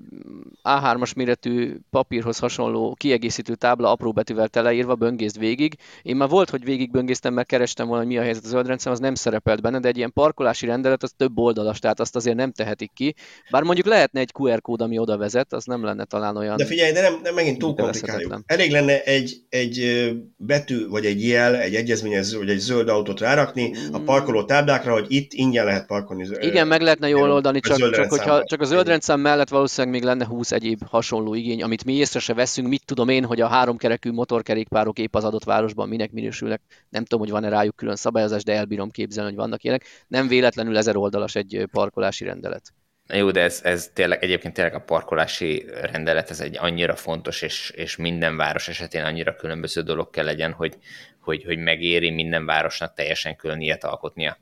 A3-as 0.64 1.16
méretű 1.16 1.76
papírhoz 1.90 2.38
hasonló 2.38 2.96
kiegészítő 3.00 3.56
tábla 3.56 3.92
apró 3.92 4.12
betűvel 4.12 4.48
teleírva, 4.48 4.96
böngészt 4.96 5.38
végig. 5.38 5.76
Én 6.02 6.16
már 6.16 6.30
volt, 6.30 6.50
hogy 6.50 6.64
végig 6.64 6.92
böngésztem, 6.92 7.34
mert 7.34 7.48
kerestem 7.48 7.88
volna, 7.88 8.04
hogy 8.04 8.12
mi 8.12 8.18
a 8.20 8.22
helyzet 8.22 8.46
a 8.46 8.48
zöldrendszem, 8.48 8.92
az 8.92 9.00
nem 9.00 9.16
szerepelt 9.16 9.62
benne, 9.62 9.80
de 9.80 9.88
egy 9.88 9.98
ilyen 9.98 10.14
parkolási 10.14 10.66
rendelet 10.66 11.04
az 11.04 11.12
több 11.18 11.38
oldalas, 11.38 11.80
tehát 11.80 12.00
azt 12.00 12.16
azért 12.16 12.36
nem 12.36 12.52
tehetik 12.52 12.92
ki. 12.94 13.16
Bár 13.52 13.64
mondjuk 13.64 13.88
lehetne 13.88 14.20
egy 14.20 14.32
QR 14.40 14.62
kód, 14.62 14.82
ami 14.82 14.98
oda 14.98 15.18
vezet, 15.18 15.54
az 15.54 15.66
nem 15.66 15.84
lenne 15.84 16.06
talán 16.06 16.38
olyan. 16.38 16.58
De 16.58 16.66
figyelj, 16.66 16.92
de 16.92 17.02
nem, 17.02 17.20
nem 17.24 17.34
megint 17.34 17.58
túl 17.58 17.76
komplikáljuk. 17.76 18.44
Elég 18.46 18.72
lenne 18.72 19.04
egy, 19.04 19.36
egy 19.50 20.10
betű, 20.38 20.88
vagy 20.88 21.06
egy 21.06 21.28
jel, 21.28 21.56
egy 21.56 21.76
egyezményező, 21.76 22.38
vagy 22.38 22.50
egy 22.50 22.58
zöld 22.58 22.90
autót 22.90 23.20
rárakni 23.20 23.74
a 23.92 24.00
mm. 24.00 24.04
parkoló 24.06 24.44
táblákra, 24.44 24.94
hogy 24.94 25.06
itt 25.10 25.34
ingyen 25.34 25.66
lehet 25.66 25.86
parkolni 25.86 26.24
igen, 26.56 26.68
meg 26.68 26.82
lehetne 26.82 27.08
jól 27.08 27.32
oldani, 27.32 27.60
csak, 27.60 27.92
csak, 27.92 28.10
hogyha, 28.10 28.44
csak 28.44 28.62
a 28.62 28.66
zöld 28.66 28.88
rendszám 28.88 29.20
mellett 29.20 29.50
valószínűleg 29.50 29.96
még 29.96 30.04
lenne 30.04 30.26
20 30.26 30.52
egyéb 30.52 30.88
hasonló 30.88 31.34
igény, 31.34 31.64
amit 31.64 31.86
mi 31.86 31.94
észre 31.94 32.20
se 32.20 32.34
veszünk. 32.34 32.68
Mit 32.68 32.86
tudom 32.86 33.10
én, 33.10 33.26
hogy 33.26 33.42
a 33.42 33.48
háromkerekű 33.48 34.12
motorkerékpárok 34.12 35.00
épp 35.00 35.16
az 35.16 35.24
adott 35.24 35.44
városban 35.44 35.88
minek 35.88 36.12
minősülnek. 36.12 36.62
Nem 36.90 37.04
tudom, 37.04 37.20
hogy 37.20 37.30
van-e 37.30 37.50
rájuk 37.50 37.76
külön 37.76 37.96
szabályozás, 37.96 38.44
de 38.44 38.54
elbírom 38.54 38.90
képzelni, 38.90 39.30
hogy 39.30 39.40
vannak 39.40 39.64
ilyenek. 39.64 39.84
Nem 40.08 40.28
véletlenül 40.28 40.78
ezer 40.78 40.96
oldalas 40.96 41.36
egy 41.36 41.68
parkolási 41.72 42.24
rendelet. 42.26 42.74
Jó, 43.14 43.32
de 43.32 43.42
ez, 43.42 43.60
ez 43.64 43.92
tényleg, 43.94 44.24
egyébként 44.24 44.54
tényleg 44.54 44.74
a 44.74 44.80
parkolási 44.80 45.66
rendelet, 45.82 46.30
ez 46.30 46.40
egy 46.40 46.58
annyira 46.58 46.96
fontos, 46.96 47.42
és, 47.42 47.70
és 47.76 47.96
minden 47.96 48.38
város 48.38 48.68
esetén 48.68 49.04
annyira 49.04 49.36
különböző 49.36 49.82
dolog 49.82 50.10
kell 50.10 50.26
legyen, 50.26 50.52
hogy, 50.52 50.78
hogy, 51.20 51.44
hogy 51.44 51.58
megéri 51.58 52.10
minden 52.10 52.46
városnak 52.46 52.94
teljesen 52.94 53.36
külön 53.36 53.62
ilyet 53.62 53.84
alkotnia. 53.84 54.38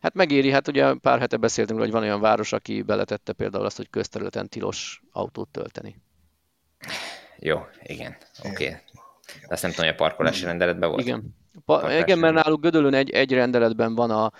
Hát 0.00 0.14
megéri, 0.14 0.50
hát 0.50 0.68
ugye 0.68 0.94
pár 0.94 1.18
hete 1.18 1.36
beszéltünk, 1.36 1.78
hogy 1.78 1.90
van 1.90 2.02
olyan 2.02 2.20
város, 2.20 2.52
aki 2.52 2.82
beletette 2.82 3.32
például 3.32 3.64
azt, 3.64 3.76
hogy 3.76 3.90
közterületen 3.90 4.48
tilos 4.48 5.02
autót 5.12 5.48
tölteni. 5.48 5.96
Jó, 7.38 7.66
igen, 7.82 8.16
oké. 8.38 8.48
Okay. 8.48 8.76
De 9.26 9.54
azt 9.54 9.62
nem 9.62 9.70
tudom, 9.70 9.86
hogy 9.86 9.94
a 9.94 9.98
parkolási 9.98 10.44
rendeletben 10.44 10.88
volt. 10.88 11.00
Igen. 11.00 11.34
Pa- 11.64 11.92
igen, 11.92 12.18
mert 12.18 12.34
náluk 12.34 12.60
Gödölön 12.60 12.94
egy, 12.94 13.10
egy 13.10 13.32
rendeletben 13.32 13.94
van 13.94 14.10
a 14.10 14.32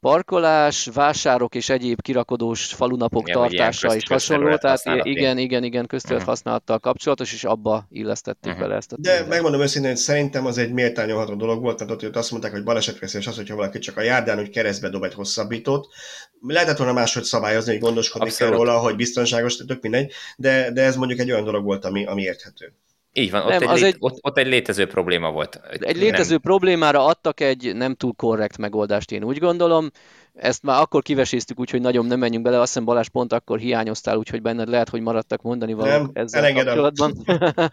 parkolás, 0.00 0.88
vásárok 0.94 1.54
és 1.54 1.68
egyéb 1.68 2.02
kirakodós 2.02 2.64
falunapok 2.64 3.28
igen, 3.28 3.40
tartása 3.40 3.94
is 3.94 4.08
hasonló, 4.08 4.56
tehát 4.56 4.80
igen, 5.02 5.38
igen, 5.38 5.64
igen, 5.64 5.86
köztölt 5.86 6.12
uh-huh. 6.12 6.28
használattal 6.28 6.78
kapcsolatos, 6.78 7.32
és 7.32 7.44
abba 7.44 7.86
illesztették 7.90 8.52
uh-huh. 8.52 8.66
bele 8.66 8.76
ezt 8.76 8.92
a 8.92 8.96
De 8.98 9.24
megmondom 9.28 9.60
őszintén, 9.60 9.90
hogy 9.90 10.00
szerintem 10.00 10.46
az 10.46 10.58
egy 10.58 10.72
méltányolható 10.72 11.34
dolog 11.34 11.62
volt, 11.62 11.78
mert 11.78 12.02
ott 12.02 12.16
azt 12.16 12.30
mondták, 12.30 12.52
hogy 12.52 12.64
balesetveszélyes 12.64 13.26
az, 13.26 13.36
hogyha 13.36 13.56
valaki 13.56 13.78
csak 13.78 13.96
a 13.96 14.02
járdán, 14.02 14.36
hogy 14.36 14.50
keresztbe 14.50 14.88
dob 14.88 15.02
egy 15.02 15.14
hosszabbítót. 15.14 15.86
Lehetett 16.40 16.76
volna 16.76 16.92
máshogy 16.92 17.24
szabályozni, 17.24 17.72
hogy 17.72 17.80
gondoskodni 17.80 18.30
kell 18.30 18.50
róla, 18.50 18.78
hogy 18.78 18.96
biztonságos, 18.96 19.56
tök 19.56 19.82
mindegy, 19.82 20.12
de, 20.36 20.70
de 20.72 20.82
ez 20.82 20.96
mondjuk 20.96 21.20
egy 21.20 21.30
olyan 21.30 21.44
dolog 21.44 21.64
volt, 21.64 21.84
ami, 21.84 22.06
ami 22.06 22.22
érthető. 22.22 22.72
Így 23.18 23.30
van, 23.30 23.42
ott, 23.42 23.48
nem, 23.48 23.62
egy 23.62 23.68
az 23.68 23.80
lét, 23.80 23.94
egy, 23.94 23.96
ott, 23.98 24.18
ott 24.20 24.38
egy 24.38 24.46
létező 24.46 24.86
probléma 24.86 25.30
volt. 25.30 25.60
Egy 25.80 25.96
létező 25.96 26.30
nem. 26.30 26.40
problémára 26.40 27.04
adtak 27.04 27.40
egy 27.40 27.76
nem 27.76 27.94
túl 27.94 28.12
korrekt 28.16 28.58
megoldást, 28.58 29.12
én 29.12 29.24
úgy 29.24 29.38
gondolom. 29.38 29.90
Ezt 30.34 30.62
már 30.62 30.80
akkor 30.80 31.02
kiveséztük, 31.02 31.58
úgyhogy 31.58 31.80
nagyon 31.80 32.06
nem 32.06 32.18
menjünk 32.18 32.44
bele. 32.44 32.60
Azt 32.60 32.66
hiszem 32.66 32.84
Balázs 32.84 33.08
pont 33.08 33.32
akkor 33.32 33.58
hiányoztál, 33.58 34.16
úgyhogy 34.16 34.42
benned 34.42 34.68
lehet, 34.68 34.88
hogy 34.88 35.00
maradtak 35.00 35.42
mondani 35.42 35.72
valamit 35.72 36.10
ezzel 36.12 36.40
elengedem. 36.40 36.76
kapcsolatban. 36.76 37.24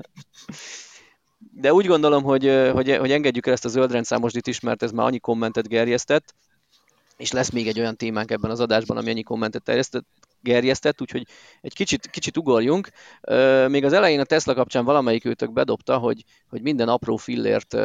De 1.56 1.74
úgy 1.74 1.86
gondolom, 1.86 2.24
hogy, 2.24 2.70
hogy, 2.74 2.98
hogy 2.98 3.12
engedjük 3.12 3.48
el 3.48 3.54
ezt 3.54 3.66
a 3.66 3.70
zöldrendszámos 3.70 4.32
is, 4.42 4.60
mert 4.60 4.84
ez 4.84 4.92
már 4.92 5.06
annyi 5.06 5.20
kommentet 5.20 5.68
gerjesztett, 5.68 6.34
és 7.18 7.32
lesz 7.32 7.50
még 7.50 7.68
egy 7.68 7.80
olyan 7.80 7.96
témánk 7.96 8.32
ebben 8.32 8.52
az 8.52 8.60
adásban, 8.60 8.98
ami 8.98 9.10
annyi 9.10 9.24
kommentet 9.24 9.64
terjesztett, 9.64 10.06
gerjesztett, 10.44 11.02
úgyhogy 11.02 11.28
egy 11.62 11.74
kicsit, 11.74 12.10
kicsit 12.10 12.38
ugorjunk. 12.38 12.90
Még 13.68 13.84
az 13.84 13.94
elején 13.94 14.20
a 14.20 14.24
Tesla 14.24 14.54
kapcsán 14.54 14.86
valamelyik 14.86 15.26
őtök 15.26 15.54
bedobta, 15.54 15.98
hogy, 15.98 16.24
hogy 16.50 16.62
minden 16.62 16.90
apró 16.90 17.16
fillért 17.16 17.78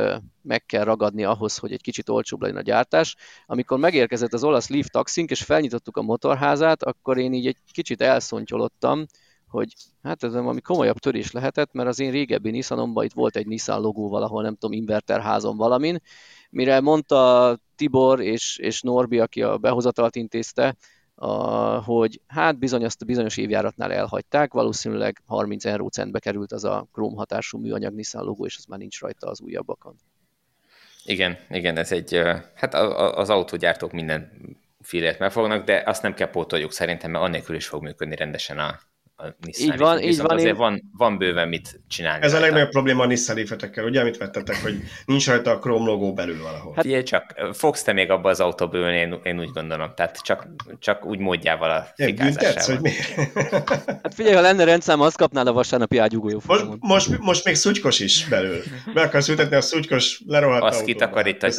meg 0.42 0.66
kell 0.66 0.84
ragadni 0.84 1.24
ahhoz, 1.24 1.56
hogy 1.56 1.72
egy 1.72 1.82
kicsit 1.82 2.09
olcsóbb 2.09 2.40
legyen 2.40 2.56
a 2.56 2.62
gyártás. 2.62 3.16
Amikor 3.46 3.78
megérkezett 3.78 4.32
az 4.32 4.44
olasz 4.44 4.68
Leaf 4.68 4.86
taxink, 4.86 5.30
és 5.30 5.42
felnyitottuk 5.42 5.96
a 5.96 6.02
motorházát, 6.02 6.82
akkor 6.82 7.18
én 7.18 7.32
így 7.32 7.46
egy 7.46 7.56
kicsit 7.72 8.00
elszontyolottam, 8.00 9.06
hogy 9.48 9.74
hát 10.02 10.22
ez 10.22 10.32
valami 10.32 10.61
komolyabb 10.61 10.98
törés 10.98 11.32
lehetett, 11.32 11.72
mert 11.72 11.88
az 11.88 12.00
én 12.00 12.11
régebbi 12.11 12.50
Nissanomban 12.50 13.04
itt 13.04 13.12
volt 13.12 13.36
egy 13.36 13.46
Nissan 13.46 13.80
logó 13.80 14.09
valahol, 14.09 14.42
nem 14.42 14.56
tudom, 14.56 14.76
inverterházon 14.76 15.56
valamin, 15.56 15.98
mire 16.50 16.80
mondta 16.80 17.59
Tibor 17.76 18.20
és, 18.20 18.56
és 18.56 18.80
Norbi, 18.80 19.18
aki 19.18 19.42
a 19.42 19.59
behozatalt 19.59 20.16
intézte, 20.16 20.76
a, 21.20 21.82
hogy 21.82 22.20
hát 22.26 22.58
bizony 22.58 22.84
azt 22.84 23.02
a 23.02 23.04
bizonyos 23.04 23.36
évjáratnál 23.36 23.92
elhagyták, 23.92 24.52
valószínűleg 24.52 25.22
30 25.26 25.64
centbe 25.90 26.18
került 26.18 26.52
az 26.52 26.64
a 26.64 26.88
króm 26.92 27.14
hatású 27.14 27.58
műanyag 27.58 27.94
Nissan 27.94 28.24
logó, 28.24 28.44
és 28.44 28.56
az 28.56 28.64
már 28.64 28.78
nincs 28.78 29.00
rajta 29.00 29.26
az 29.26 29.40
újabbakon. 29.40 29.96
Igen, 31.04 31.38
igen, 31.50 31.76
ez 31.76 31.92
egy, 31.92 32.20
hát 32.54 32.74
az 33.14 33.30
autógyártók 33.30 33.92
minden 33.92 34.30
filét 34.80 35.18
megfognak, 35.18 35.64
de 35.64 35.82
azt 35.86 36.02
nem 36.02 36.14
kell 36.14 36.30
pótoljuk 36.30 36.72
szerintem, 36.72 37.10
mert 37.10 37.24
annélkül 37.24 37.56
is 37.56 37.66
fog 37.66 37.82
működni 37.82 38.16
rendesen 38.16 38.58
a, 38.58 38.78
a 39.20 39.34
Nissan 39.40 39.72
így 39.72 39.78
van, 39.78 40.00
így 40.00 40.18
van. 40.18 40.30
Azért 40.30 40.48
én... 40.48 40.56
van, 40.56 40.90
van 40.96 41.18
bőven 41.18 41.48
mit 41.48 41.80
csinálni. 41.88 42.24
Ez 42.24 42.30
rajta. 42.30 42.46
a 42.46 42.48
legnagyobb 42.48 42.70
probléma 42.70 43.02
a 43.02 43.06
Nissan 43.06 43.36
leaf 43.36 43.50
ugye, 43.76 44.00
amit 44.00 44.16
vettetek, 44.16 44.62
hogy 44.62 44.82
nincs 45.06 45.26
rajta 45.26 45.50
a 45.50 45.58
Chrome 45.58 45.84
logó 45.84 46.12
belül 46.12 46.42
valahol. 46.42 46.72
Hát 46.74 46.84
figyelj 46.84 47.02
csak, 47.02 47.34
fogsz 47.52 47.82
te 47.82 47.92
még 47.92 48.10
abba 48.10 48.28
az 48.28 48.40
autóból 48.40 48.80
én, 48.80 49.20
én 49.22 49.38
úgy 49.38 49.50
gondolom, 49.50 49.92
tehát 49.96 50.18
csak, 50.22 50.46
csak 50.78 51.04
úgy 51.04 51.18
módjával 51.18 51.70
a 51.70 51.86
fikázásával. 51.94 52.64
hogy 52.64 52.80
miért? 52.80 53.32
Hát 54.02 54.14
figyelj, 54.14 54.34
ha 54.34 54.40
lenne 54.40 54.64
rendszám, 54.64 55.00
azt 55.00 55.16
kapnál 55.16 55.46
a 55.46 55.52
vasárnapi 55.52 55.98
ágyugójó 55.98 56.42
most, 56.46 56.66
most, 56.80 57.18
most, 57.18 57.44
még 57.44 57.54
szutykos 57.54 58.00
is 58.00 58.26
belül. 58.28 58.62
Be 58.94 59.00
akarsz 59.02 59.28
ültetni 59.28 59.56
a 59.56 59.60
szutykos 59.60 60.22
lerohadt 60.26 60.62
Azt 60.62 60.84
kitakarítani. 60.84 61.54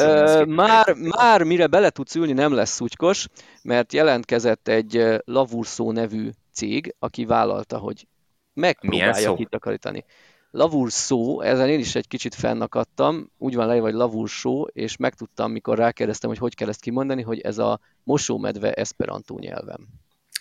Már, 0.53 0.93
már 0.93 1.43
mire 1.43 1.67
bele 1.67 1.89
tudsz 1.89 2.15
ülni, 2.15 2.33
nem 2.33 2.53
lesz 2.53 2.71
szutykos, 2.71 3.25
mert 3.61 3.93
jelentkezett 3.93 4.67
egy 4.67 5.05
Lavurszó 5.25 5.91
nevű 5.91 6.29
cég, 6.59 6.95
aki 6.99 7.25
vállalta, 7.25 7.77
hogy 7.77 8.07
megpróbálja 8.53 9.33
kitakarítani. 9.33 10.05
Lavur 10.51 10.91
szó, 10.91 11.41
ezen 11.41 11.69
én 11.69 11.79
is 11.79 11.95
egy 11.95 12.07
kicsit 12.07 12.35
fennakadtam, 12.35 13.31
úgy 13.37 13.55
van 13.55 13.67
leírva, 13.67 13.85
hogy 13.85 13.95
lavur 13.95 14.29
szó, 14.29 14.65
és 14.65 14.97
megtudtam, 14.97 15.51
mikor 15.51 15.77
rákérdeztem, 15.77 16.29
hogy 16.29 16.39
hogy 16.39 16.55
kell 16.55 16.69
ezt 16.69 16.81
kimondani, 16.81 17.21
hogy 17.21 17.39
ez 17.39 17.57
a 17.57 17.79
mosómedve 18.03 18.71
esperantó 18.71 19.39
nyelvem. 19.39 19.87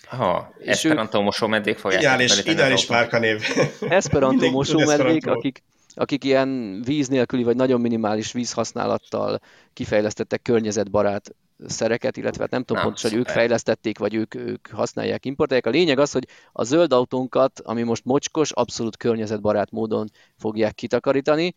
Ha, 0.07 0.53
Esperanto 0.65 1.19
ők... 1.19 1.25
mosómedvék 1.25 1.79
fogják. 1.79 2.01
Ideális, 2.01 2.45
ideális 2.45 2.87
márkanév. 2.87 3.43
Esperanto 4.01 4.51
mosómedvék, 4.51 5.27
akik, 5.27 5.63
akik 5.95 6.25
ilyen 6.25 6.83
víz 6.85 7.09
nélküli 7.09 7.43
vagy 7.43 7.57
nagyon 7.57 7.81
minimális 7.81 8.33
vízhasználattal 8.33 9.41
kifejlesztettek 9.73 10.43
környezetbarát 10.43 11.35
szereket, 11.67 12.17
illetve 12.17 12.43
hát 12.43 12.51
nem 12.51 12.63
tudom 12.63 12.83
pontosan, 12.83 13.11
hogy 13.11 13.19
ők 13.19 13.29
fejlesztették, 13.29 13.99
vagy 13.99 14.15
ők, 14.15 14.35
ők 14.35 14.69
használják, 14.69 15.25
importálják. 15.25 15.67
A 15.67 15.71
lényeg 15.71 15.99
az, 15.99 16.13
hogy 16.13 16.27
a 16.53 16.65
zöld 16.65 16.93
autónkat, 16.93 17.61
ami 17.61 17.83
most 17.83 18.05
mocskos, 18.05 18.51
abszolút 18.51 18.97
környezetbarát 18.97 19.71
módon 19.71 20.11
fogják 20.37 20.75
kitakarítani, 20.75 21.55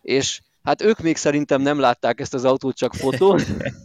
és 0.00 0.40
hát 0.62 0.82
ők 0.82 0.98
még 0.98 1.16
szerintem 1.16 1.60
nem 1.60 1.78
látták 1.78 2.20
ezt 2.20 2.34
az 2.34 2.44
autót 2.44 2.76
csak 2.76 2.94
fotón. 2.94 3.40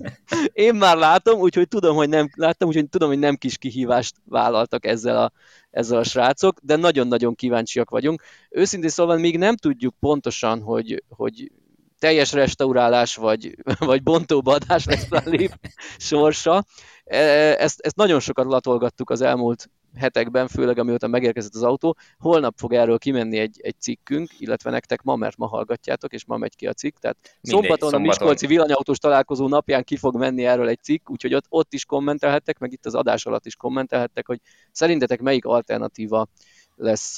Én 0.53 0.75
már 0.75 0.97
látom, 0.97 1.39
úgyhogy 1.39 1.67
tudom, 1.67 1.95
hogy 1.95 2.09
nem 2.09 2.29
láttam, 2.35 2.67
úgyhogy 2.67 2.89
tudom, 2.89 3.09
hogy 3.09 3.19
nem 3.19 3.35
kis 3.35 3.57
kihívást 3.57 4.15
vállaltak 4.23 4.85
ezzel 4.85 5.23
a, 5.23 5.31
ezzel 5.71 5.97
a 5.97 6.03
srácok, 6.03 6.59
de 6.61 6.75
nagyon-nagyon 6.75 7.35
kíváncsiak 7.35 7.89
vagyunk. 7.89 8.21
Őszintén 8.49 8.89
szóval 8.89 9.17
még 9.17 9.37
nem 9.37 9.55
tudjuk 9.55 9.95
pontosan, 9.99 10.61
hogy, 10.61 11.03
hogy 11.09 11.51
teljes 11.99 12.31
restaurálás 12.33 13.15
vagy, 13.15 13.55
vagy 13.79 14.03
bontóbadás 14.03 14.85
lesz 14.85 15.11
a 15.11 15.21
lép 15.25 15.51
sorsa. 15.97 16.63
E, 17.03 17.17
ezt, 17.59 17.79
ezt 17.79 17.95
nagyon 17.95 18.19
sokat 18.19 18.45
latolgattuk 18.45 19.09
az 19.09 19.21
elmúlt 19.21 19.69
hetekben, 19.95 20.47
főleg 20.47 20.77
amióta 20.77 21.07
megérkezett 21.07 21.53
az 21.53 21.63
autó. 21.63 21.97
Holnap 22.17 22.57
fog 22.57 22.73
erről 22.73 22.97
kimenni 22.97 23.37
egy, 23.37 23.59
egy 23.61 23.75
cikkünk, 23.79 24.29
illetve 24.39 24.69
nektek 24.69 25.01
ma, 25.01 25.15
mert 25.15 25.37
ma 25.37 25.47
hallgatjátok, 25.47 26.13
és 26.13 26.25
ma 26.25 26.37
megy 26.37 26.55
ki 26.55 26.67
a 26.67 26.73
cikk. 26.73 26.97
Tehát 26.97 27.17
Mindegy, 27.21 27.39
szombaton, 27.41 27.77
szombaton 27.77 27.99
a 27.99 28.07
Miskolci 28.07 28.47
villanyautós 28.47 28.97
találkozó 28.97 29.47
napján 29.47 29.83
ki 29.83 29.97
fog 29.97 30.17
menni 30.17 30.45
erről 30.45 30.67
egy 30.67 30.81
cikk, 30.81 31.09
úgyhogy 31.09 31.33
ott, 31.33 31.45
ott 31.49 31.73
is 31.73 31.85
kommentelhettek, 31.85 32.59
meg 32.59 32.71
itt 32.71 32.85
az 32.85 32.95
adás 32.95 33.25
alatt 33.25 33.45
is 33.45 33.55
kommentelhettek, 33.55 34.27
hogy 34.27 34.39
szerintetek 34.71 35.21
melyik 35.21 35.45
alternatíva 35.45 36.27
lesz 36.75 37.17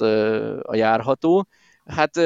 a 0.61 0.75
járható. 0.75 1.47
Hát 1.85 2.19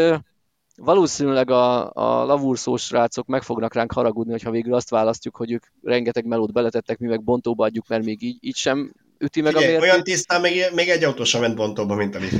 valószínűleg 0.75 1.49
a, 1.49 1.91
a 1.93 2.25
lavúrszós 2.25 2.83
srácok 2.83 3.27
meg 3.27 3.41
fognak 3.41 3.73
ránk 3.73 3.91
haragudni, 3.91 4.31
hogyha 4.31 4.51
végül 4.51 4.73
azt 4.73 4.89
választjuk, 4.89 5.35
hogy 5.35 5.51
ők 5.51 5.65
rengeteg 5.83 6.25
melót 6.25 6.53
beletettek, 6.53 6.97
mi 6.97 7.07
meg 7.07 7.23
bontóba 7.23 7.65
adjuk, 7.65 7.87
mert 7.87 8.03
még 8.03 8.23
így, 8.23 8.37
így 8.39 8.55
sem 8.55 8.93
üti 9.17 9.41
meg 9.41 9.51
Figyelj, 9.51 9.67
a 9.67 9.71
mértét. 9.71 9.91
Olyan 9.91 10.03
tisztán 10.03 10.41
még, 10.41 10.63
még 10.73 10.89
egy 10.89 11.03
autó 11.03 11.23
sem 11.23 11.41
ment 11.41 11.55
bontóba, 11.55 11.95
mint 11.95 12.15
a 12.15 12.19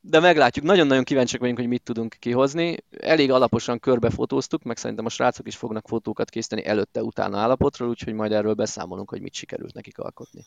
de 0.00 0.20
meglátjuk. 0.20 0.64
Nagyon-nagyon 0.64 1.04
kíváncsiak 1.04 1.40
vagyunk, 1.40 1.58
hogy 1.58 1.68
mit 1.68 1.82
tudunk 1.82 2.16
kihozni. 2.18 2.76
Elég 2.90 3.30
alaposan 3.30 3.78
körbefotóztuk, 3.78 4.62
meg 4.62 4.76
szerintem 4.76 5.06
a 5.06 5.08
srácok 5.08 5.46
is 5.46 5.56
fognak 5.56 5.88
fotókat 5.88 6.30
készíteni 6.30 6.64
előtte-utána 6.64 7.38
állapotról, 7.38 7.88
úgyhogy 7.88 8.12
majd 8.14 8.32
erről 8.32 8.54
beszámolunk, 8.54 9.10
hogy 9.10 9.20
mit 9.20 9.34
sikerült 9.34 9.74
nekik 9.74 9.98
alkotni. 9.98 10.44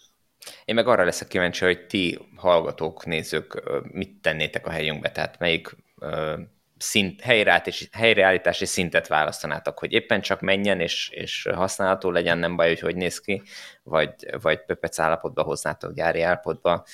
Én 0.65 0.75
meg 0.75 0.87
arra 0.87 1.03
leszek 1.03 1.27
kíváncsi, 1.27 1.65
hogy 1.65 1.85
ti 1.85 2.19
hallgatók, 2.35 3.05
nézők 3.05 3.63
mit 3.91 4.21
tennétek 4.21 4.67
a 4.67 4.69
helyünkbe, 4.69 5.11
tehát 5.11 5.39
melyik 5.39 5.75
szint, 6.77 7.21
helyreállítási, 7.21 7.87
helyreállítási 7.91 8.65
szintet 8.65 9.07
választanátok, 9.07 9.79
hogy 9.79 9.91
éppen 9.91 10.21
csak 10.21 10.41
menjen 10.41 10.79
és, 10.79 11.09
és 11.09 11.49
használható 11.53 12.11
legyen, 12.11 12.37
nem 12.37 12.55
baj, 12.55 12.67
hogy 12.67 12.79
hogy 12.79 12.95
néz 12.95 13.19
ki, 13.19 13.41
vagy, 13.83 14.13
vagy 14.41 14.65
pöpec 14.65 14.99
állapotba 14.99 15.43
hoznátok 15.43 15.93
gyári 15.93 16.21
állapotba, 16.21 16.85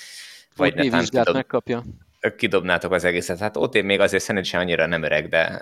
vagy 0.55 0.75
ne 0.75 1.03
kidob, 1.03 1.33
megkapja. 1.33 1.83
kidobnátok 2.35 2.91
az 2.91 3.03
egészet. 3.03 3.39
Hát 3.39 3.57
ott 3.57 3.75
én 3.75 3.85
még 3.85 3.99
azért 3.99 4.23
szerencsére 4.23 4.61
annyira 4.61 4.85
nem 4.85 5.03
öreg, 5.03 5.29
de 5.29 5.61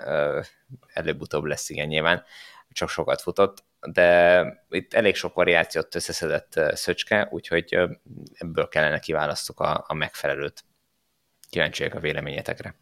előbb-utóbb 0.92 1.44
lesz 1.44 1.70
igen 1.70 1.86
nyilván, 1.86 2.24
csak 2.72 2.88
sokat 2.88 3.20
futott, 3.20 3.64
de 3.92 4.44
itt 4.70 4.94
elég 4.94 5.14
sok 5.14 5.34
variációt 5.34 5.94
összeszedett 5.94 6.60
Szöcske, 6.74 7.28
úgyhogy 7.30 7.78
ebből 8.32 8.68
kellene 8.68 8.98
kiválasztok 8.98 9.60
a, 9.60 9.84
a 9.88 9.94
megfelelőt. 9.94 10.64
Kíváncsiak 11.50 11.94
a 11.94 12.00
véleményetekre. 12.00 12.74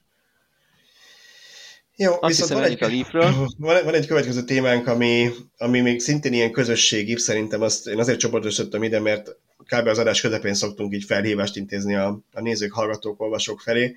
Jó, 1.97 2.13
Azt 2.13 2.27
viszont 2.27 2.61
van 2.61 2.63
egy, 2.63 2.83
a 2.83 2.87
Leafről. 2.87 3.33
Van, 3.59 3.85
van 3.85 3.95
egy 3.95 4.07
következő 4.07 4.43
témánk, 4.43 4.87
ami, 4.87 5.31
ami 5.57 5.81
még 5.81 6.01
szintén 6.01 6.33
ilyen 6.33 6.53
közösségi, 6.53 7.17
szerintem 7.17 7.63
azt 7.63 7.87
én 7.87 7.99
azért 7.99 8.19
csoportosítottam 8.19 8.83
ide, 8.83 9.01
mert 9.01 9.37
kb. 9.59 9.87
az 9.87 9.99
adás 9.99 10.21
közepén 10.21 10.55
szoktunk 10.55 10.95
így 10.95 11.05
felhívást 11.05 11.57
intézni 11.57 11.95
a, 11.95 12.21
a 12.33 12.41
nézők, 12.41 12.73
hallgatók, 12.73 13.21
olvasók 13.21 13.61
felé. 13.61 13.95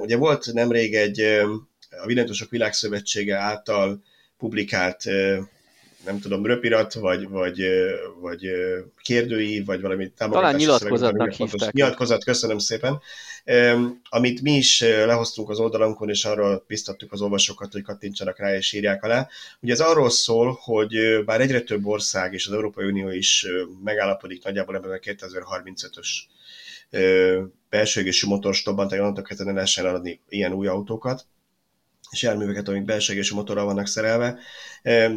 Ugye 0.00 0.16
volt 0.16 0.52
nemrég 0.52 0.94
egy 0.94 1.20
a 1.90 2.06
Villantósok 2.06 2.50
Világszövetsége 2.50 3.36
által 3.36 4.02
publikált 4.38 5.02
nem 6.08 6.20
tudom, 6.20 6.46
röpirat, 6.46 6.94
vagy, 6.94 7.28
vagy, 7.28 7.62
vagy 8.20 8.50
kérdői, 9.02 9.62
vagy 9.64 9.80
valami 9.80 10.10
támogatási 10.10 10.44
Talán 10.44 10.56
nyilatkozatnak 10.56 11.32
hívták. 11.32 11.72
Nyilatkozat, 11.72 12.24
köszönöm 12.24 12.58
szépen. 12.58 13.00
Amit 14.08 14.42
mi 14.42 14.52
is 14.52 14.80
lehoztunk 14.80 15.50
az 15.50 15.58
oldalunkon, 15.58 16.08
és 16.08 16.24
arról 16.24 16.64
biztattuk 16.66 17.12
az 17.12 17.20
olvasókat, 17.20 17.72
hogy 17.72 17.82
kattintsanak 17.82 18.38
rá 18.38 18.56
és 18.56 18.72
írják 18.72 19.04
alá. 19.04 19.28
Ugye 19.60 19.72
ez 19.72 19.80
arról 19.80 20.10
szól, 20.10 20.58
hogy 20.60 21.24
bár 21.24 21.40
egyre 21.40 21.60
több 21.60 21.86
ország 21.86 22.32
és 22.32 22.46
az 22.46 22.52
Európai 22.52 22.86
Unió 22.86 23.10
is 23.10 23.46
megállapodik 23.84 24.44
nagyjából 24.44 24.76
ebben 24.76 24.90
a 24.90 24.94
2035-ös 24.94 26.08
belső 27.68 28.00
égésű 28.00 28.26
motorstopban, 28.26 28.88
tehát 28.88 29.02
onnantól 29.02 29.24
kezdve 29.24 29.52
lehessen 29.52 29.86
adni 29.86 30.20
ilyen 30.28 30.52
új 30.52 30.66
autókat, 30.66 31.26
és 32.10 32.22
járműveket, 32.22 32.68
amik 32.68 32.84
belső 32.84 33.22
motorral 33.34 33.64
vannak 33.64 33.86
szerelve, 33.86 34.38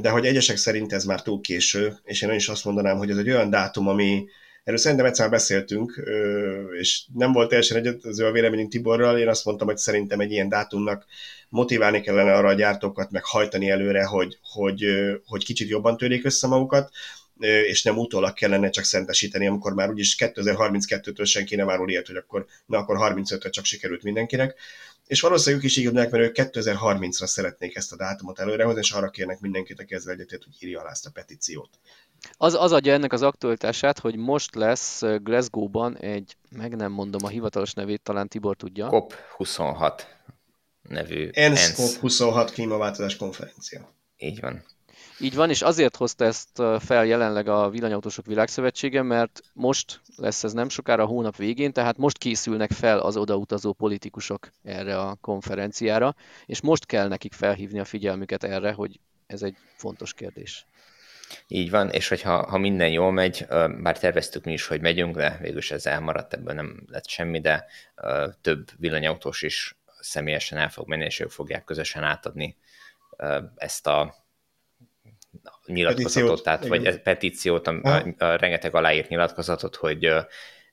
de 0.02 0.10
hogy 0.10 0.26
egyesek 0.26 0.58
szerint 0.58 0.94
ez 0.94 1.04
már 1.04 1.22
túl 1.22 1.42
késő, 1.42 1.98
és 2.04 2.22
én 2.22 2.32
is 2.32 2.48
azt 2.48 2.66
mondanám, 2.66 2.98
hogy 2.98 3.10
ez 3.10 3.18
egy 3.18 3.30
olyan 3.30 3.50
dátum, 3.50 3.88
ami 3.88 4.26
Erről 4.64 4.80
szerintem 4.80 5.06
egyszer 5.06 5.30
beszéltünk, 5.30 6.02
és 6.80 7.06
nem 7.14 7.32
volt 7.32 7.50
teljesen 7.50 7.78
egyetező 7.78 8.26
a 8.26 8.32
véleményünk 8.32 8.72
Tiborral. 8.72 9.20
Én 9.20 9.28
azt 9.28 9.46
mondtam, 9.46 9.68
hogy 9.68 9.78
szerintem 9.78 10.20
egy 10.20 10.32
ilyen 10.32 10.50
dátumnak 10.50 11.06
motiválni 11.50 12.02
kellene 12.02 12.34
arra 12.34 12.48
a 12.48 12.54
gyártókat, 12.54 13.12
meg 13.12 13.24
hajtani 13.26 13.70
előre, 13.70 14.06
hogy, 14.06 14.38
hogy, 14.42 14.86
hogy 15.26 15.46
kicsit 15.46 15.70
jobban 15.70 15.98
törjék 15.98 16.26
össze 16.26 16.48
magukat, 16.48 16.92
és 17.42 17.84
nem 17.84 17.98
utólag 17.98 18.34
kellene 18.34 18.70
csak 18.70 18.84
szentesíteni, 18.84 19.48
amikor 19.48 19.74
már 19.74 19.90
úgyis 19.90 20.16
2032-től 20.20 21.26
senki 21.26 21.56
nem 21.56 21.70
árul 21.70 21.90
ilyet, 21.90 22.08
hogy 22.08 22.16
akkor, 22.16 22.46
na 22.66 22.78
akkor 22.78 22.98
35-re 23.00 23.50
csak 23.50 23.66
sikerült 23.66 24.04
mindenkinek 24.04 24.56
és 25.12 25.22
valószínűleg 25.22 25.64
ők 25.64 25.70
is 25.70 25.78
így 25.78 25.84
gondolják, 25.84 26.12
mert 26.12 26.24
ők 26.24 26.50
2030-ra 26.52 27.26
szeretnék 27.26 27.76
ezt 27.76 27.92
a 27.92 27.96
dátumot 27.96 28.40
előrehozni, 28.40 28.80
és 28.80 28.92
arra 28.92 29.10
kérnek 29.10 29.40
mindenkit, 29.40 29.80
aki 29.80 29.94
ezzel 29.94 30.14
egyetért, 30.14 30.44
hogy 30.44 30.54
írja 30.60 30.80
alá 30.80 30.90
ezt 30.90 31.06
a 31.06 31.10
petíciót. 31.10 31.70
Az, 32.38 32.54
az 32.54 32.72
adja 32.72 32.94
ennek 32.94 33.14
az 33.14 33.22
aktualitását, 33.22 34.00
hogy 34.00 34.16
most 34.16 34.56
lesz 34.56 35.02
Glasgow-ban 35.02 35.98
egy, 35.98 36.38
meg 36.50 36.76
nem 36.76 36.92
mondom 36.92 37.26
a 37.26 37.28
hivatalos 37.28 37.74
nevét, 37.74 38.02
talán 38.02 38.28
Tibor 38.28 38.56
tudja. 38.56 38.90
COP26 38.92 40.02
nevű 40.82 41.30
ENSZ, 41.32 41.80
ENSZ. 41.80 42.00
COP26 42.02 42.50
klímaváltozás 42.54 43.16
konferencia. 43.16 43.90
Így 44.18 44.40
van. 44.40 44.64
Így 45.22 45.36
van, 45.36 45.50
és 45.50 45.62
azért 45.62 45.96
hozta 45.96 46.26
ezt 46.26 46.62
fel 46.80 47.06
jelenleg 47.06 47.48
a 47.48 47.70
Villanyautósok 47.70 48.26
Világszövetsége, 48.26 49.02
mert 49.02 49.42
most 49.54 50.02
lesz 50.16 50.44
ez 50.44 50.54
nem 50.54 50.70
sokára 50.70 51.04
a 51.04 51.06
hónap 51.06 51.36
végén, 51.36 51.74
tehát 51.74 51.98
most 51.98 52.18
készülnek 52.18 52.72
fel 52.72 53.00
az 53.00 53.18
odautazó 53.18 53.74
politikusok 53.74 54.50
erre 54.64 55.00
a 55.00 55.18
konferenciára, 55.22 56.16
és 56.46 56.62
most 56.62 56.86
kell 56.86 57.08
nekik 57.08 57.34
felhívni 57.34 57.80
a 57.80 57.86
figyelmüket 57.86 58.44
erre, 58.44 58.72
hogy 58.72 59.00
ez 59.28 59.42
egy 59.42 59.56
fontos 59.76 60.14
kérdés. 60.14 60.66
Így 61.48 61.70
van, 61.70 61.90
és 61.90 62.08
hogyha 62.08 62.50
ha 62.50 62.58
minden 62.58 62.90
jól 62.90 63.12
megy, 63.12 63.46
bár 63.82 64.00
terveztük 64.00 64.44
mi 64.44 64.52
is, 64.52 64.68
hogy 64.68 64.82
megyünk, 64.82 65.16
de 65.16 65.38
végülis 65.42 65.72
ez 65.72 65.86
elmaradt, 65.86 66.34
ebből 66.34 66.54
nem 66.54 66.84
lett 66.88 67.08
semmi, 67.08 67.40
de 67.42 67.66
több 68.42 68.70
villanyautós 68.78 69.42
is 69.42 69.78
személyesen 70.00 70.58
el 70.58 70.70
fog 70.70 70.88
menni, 70.88 71.06
és 71.06 71.20
ők 71.20 71.30
fogják 71.30 71.64
közösen 71.64 72.04
átadni 72.04 72.58
ezt 73.56 73.88
a 73.88 74.16
nyilatkozatot, 75.66 76.14
petíciót, 76.14 76.44
tehát 76.44 76.66
igen. 76.66 76.84
vagy 76.84 77.02
petíciót, 77.02 77.68
a, 77.68 77.80
a, 77.84 78.24
a 78.26 78.36
rengeteg 78.36 78.76
aláírt 78.76 79.10
nyilatkozatot, 79.10 79.76
hogy 79.76 80.14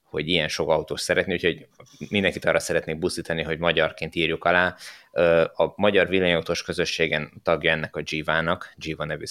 hogy 0.08 0.28
ilyen 0.28 0.48
sok 0.48 0.70
autós 0.70 1.00
szeretni, 1.00 1.32
úgyhogy 1.32 1.66
mindenkit 2.08 2.44
arra 2.44 2.58
szeretnék 2.58 2.98
buszítani, 2.98 3.42
hogy 3.42 3.58
magyarként 3.58 4.14
írjuk 4.14 4.44
alá. 4.44 4.76
A 5.54 5.72
magyar 5.76 6.08
villanyautós 6.08 6.62
közösségen 6.62 7.32
tagja 7.42 7.70
ennek 7.70 7.96
a 7.96 8.02
GIVA-nak, 8.02 8.72
GIVA 8.76 9.04
nevű 9.04 9.24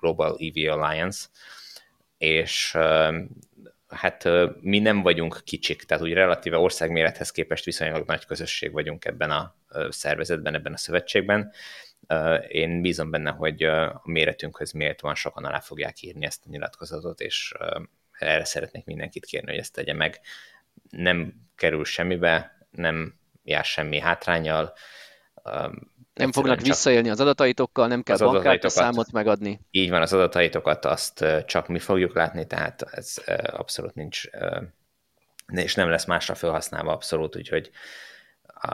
Global 0.00 0.38
EV 0.40 0.78
Alliance, 0.78 1.26
és 2.18 2.76
hát 3.88 4.28
mi 4.60 4.78
nem 4.78 5.02
vagyunk 5.02 5.40
kicsik, 5.44 5.82
tehát 5.82 6.02
úgy 6.02 6.12
relatíve 6.12 6.58
országmérethez 6.58 7.30
képest 7.30 7.64
viszonylag 7.64 8.06
nagy 8.06 8.26
közösség 8.26 8.72
vagyunk 8.72 9.04
ebben 9.04 9.30
a 9.30 9.54
szervezetben, 9.88 10.54
ebben 10.54 10.72
a 10.72 10.76
szövetségben, 10.76 11.52
én 12.48 12.80
bízom 12.80 13.10
benne, 13.10 13.30
hogy 13.30 13.62
a 13.62 14.00
méretünkhöz 14.04 14.72
méltóan 14.72 15.14
sokan 15.14 15.44
alá 15.44 15.60
fogják 15.60 16.02
írni 16.02 16.24
ezt 16.24 16.42
a 16.46 16.50
nyilatkozatot, 16.50 17.20
és 17.20 17.54
erre 18.18 18.44
szeretnék 18.44 18.84
mindenkit 18.84 19.24
kérni, 19.24 19.50
hogy 19.50 19.58
ezt 19.58 19.72
tegye 19.72 19.92
meg. 19.92 20.20
Nem 20.90 21.34
kerül 21.54 21.84
semmibe, 21.84 22.66
nem 22.70 23.14
jár 23.42 23.64
semmi 23.64 23.98
hátrányjal. 23.98 24.72
Nem 26.14 26.32
fognak 26.32 26.56
csak 26.56 26.66
visszaélni 26.66 27.10
az 27.10 27.20
adataitokkal, 27.20 27.86
nem 27.86 28.02
kell 28.02 28.16
bankkártya 28.16 28.68
számot 28.68 29.12
megadni. 29.12 29.60
Így 29.70 29.90
van, 29.90 30.02
az 30.02 30.12
adataitokat 30.12 30.84
azt 30.84 31.24
csak 31.46 31.68
mi 31.68 31.78
fogjuk 31.78 32.14
látni, 32.14 32.46
tehát 32.46 32.82
ez 32.82 33.16
abszolút 33.46 33.94
nincs, 33.94 34.22
és 35.46 35.74
nem 35.74 35.88
lesz 35.88 36.04
másra 36.04 36.34
felhasználva 36.34 36.92
abszolút, 36.92 37.36
úgyhogy 37.36 37.70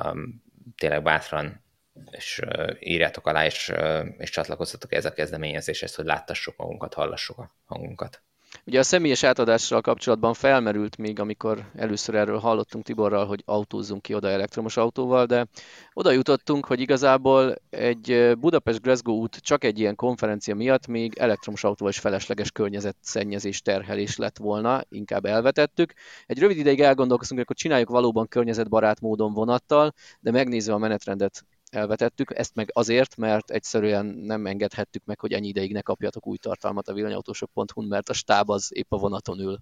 um, 0.05 0.43
tényleg 0.76 1.03
bátran 1.03 1.61
és 2.11 2.43
írjátok 2.80 3.26
alá, 3.26 3.45
és, 3.45 3.72
és 4.18 4.30
csatlakozzatok 4.30 4.93
ez 4.93 5.05
a 5.05 5.12
kezdeményezéshez, 5.12 5.95
hogy 5.95 6.05
láttassuk 6.05 6.57
magunkat, 6.57 6.95
hallassuk 6.95 7.38
a 7.38 7.55
hangunkat. 7.64 8.22
Ugye 8.64 8.78
a 8.78 8.82
személyes 8.82 9.22
átadással 9.22 9.80
kapcsolatban 9.80 10.34
felmerült 10.34 10.97
még, 10.97 11.20
amikor 11.20 11.70
először 11.76 12.14
erről 12.14 12.38
hallottunk 12.38 12.84
Tiborral, 12.84 13.26
hogy 13.26 13.43
autózzunk 13.45 14.03
ki 14.03 14.14
oda 14.14 14.28
elektromos 14.28 14.76
autóval, 14.76 15.26
de 15.26 15.47
oda 15.93 16.11
jutottunk, 16.11 16.66
hogy 16.66 16.80
igazából 16.80 17.55
egy 17.70 18.32
Budapest-Glasgow 18.38 19.14
út 19.14 19.36
csak 19.36 19.64
egy 19.64 19.78
ilyen 19.78 19.95
konferencia 19.95 20.55
miatt 20.55 20.86
még 20.86 21.18
elektromos 21.18 21.64
autóval 21.64 21.93
is 21.93 21.99
felesleges 21.99 22.51
környezetszennyezés 22.51 23.62
terhelés 23.62 24.16
lett 24.16 24.38
volna, 24.38 24.82
inkább 24.88 25.24
elvetettük. 25.24 25.93
Egy 26.26 26.38
rövid 26.38 26.57
ideig 26.57 26.80
elgondolkoztunk, 26.80 27.40
hogy 27.40 27.49
akkor 27.51 27.62
csináljuk 27.62 27.88
valóban 27.88 28.28
környezetbarát 28.28 29.01
módon 29.01 29.32
vonattal, 29.32 29.93
de 30.20 30.30
megnézve 30.30 30.72
a 30.72 30.78
menetrendet 30.78 31.45
elvetettük, 31.75 32.39
ezt 32.39 32.55
meg 32.55 32.70
azért, 32.73 33.16
mert 33.16 33.51
egyszerűen 33.51 34.07
nem 34.07 34.47
engedhettük 34.47 35.05
meg, 35.05 35.20
hogy 35.20 35.33
ennyi 35.33 35.49
ideig 35.49 35.73
ne 35.73 35.81
kapjatok 35.81 36.27
új 36.27 36.37
tartalmat 36.37 36.89
a 36.89 36.93
villanyautósok.hu, 36.93 37.89
mert 37.89 38.09
a 38.09 38.12
stáb 38.12 38.51
az 38.51 38.70
épp 38.75 38.93
a 38.93 38.97
vonaton 38.97 39.39
ül. 39.39 39.59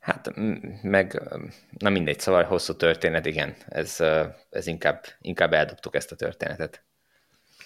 Hát 0.00 0.30
meg, 0.82 1.22
na 1.78 1.90
mindegy, 1.90 2.20
szóval 2.20 2.44
hosszú 2.44 2.76
történet, 2.76 3.26
igen, 3.26 3.56
ez, 3.66 4.00
ez 4.50 4.66
inkább, 4.66 5.04
inkább 5.20 5.52
eldobtuk 5.52 5.94
ezt 5.94 6.12
a 6.12 6.16
történetet. 6.16 6.84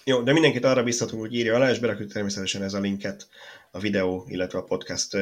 Jó, 0.04 0.22
de 0.22 0.32
mindenkit 0.32 0.64
arra 0.64 0.82
biztatunk, 0.82 1.20
hogy 1.20 1.34
írja 1.34 1.54
alá, 1.54 1.70
és 1.70 1.78
berakjuk 1.78 2.12
természetesen 2.12 2.62
ez 2.62 2.74
a 2.74 2.80
linket 2.80 3.28
a 3.70 3.78
videó, 3.78 4.24
illetve 4.28 4.58
a 4.58 4.64
podcast 4.64 5.16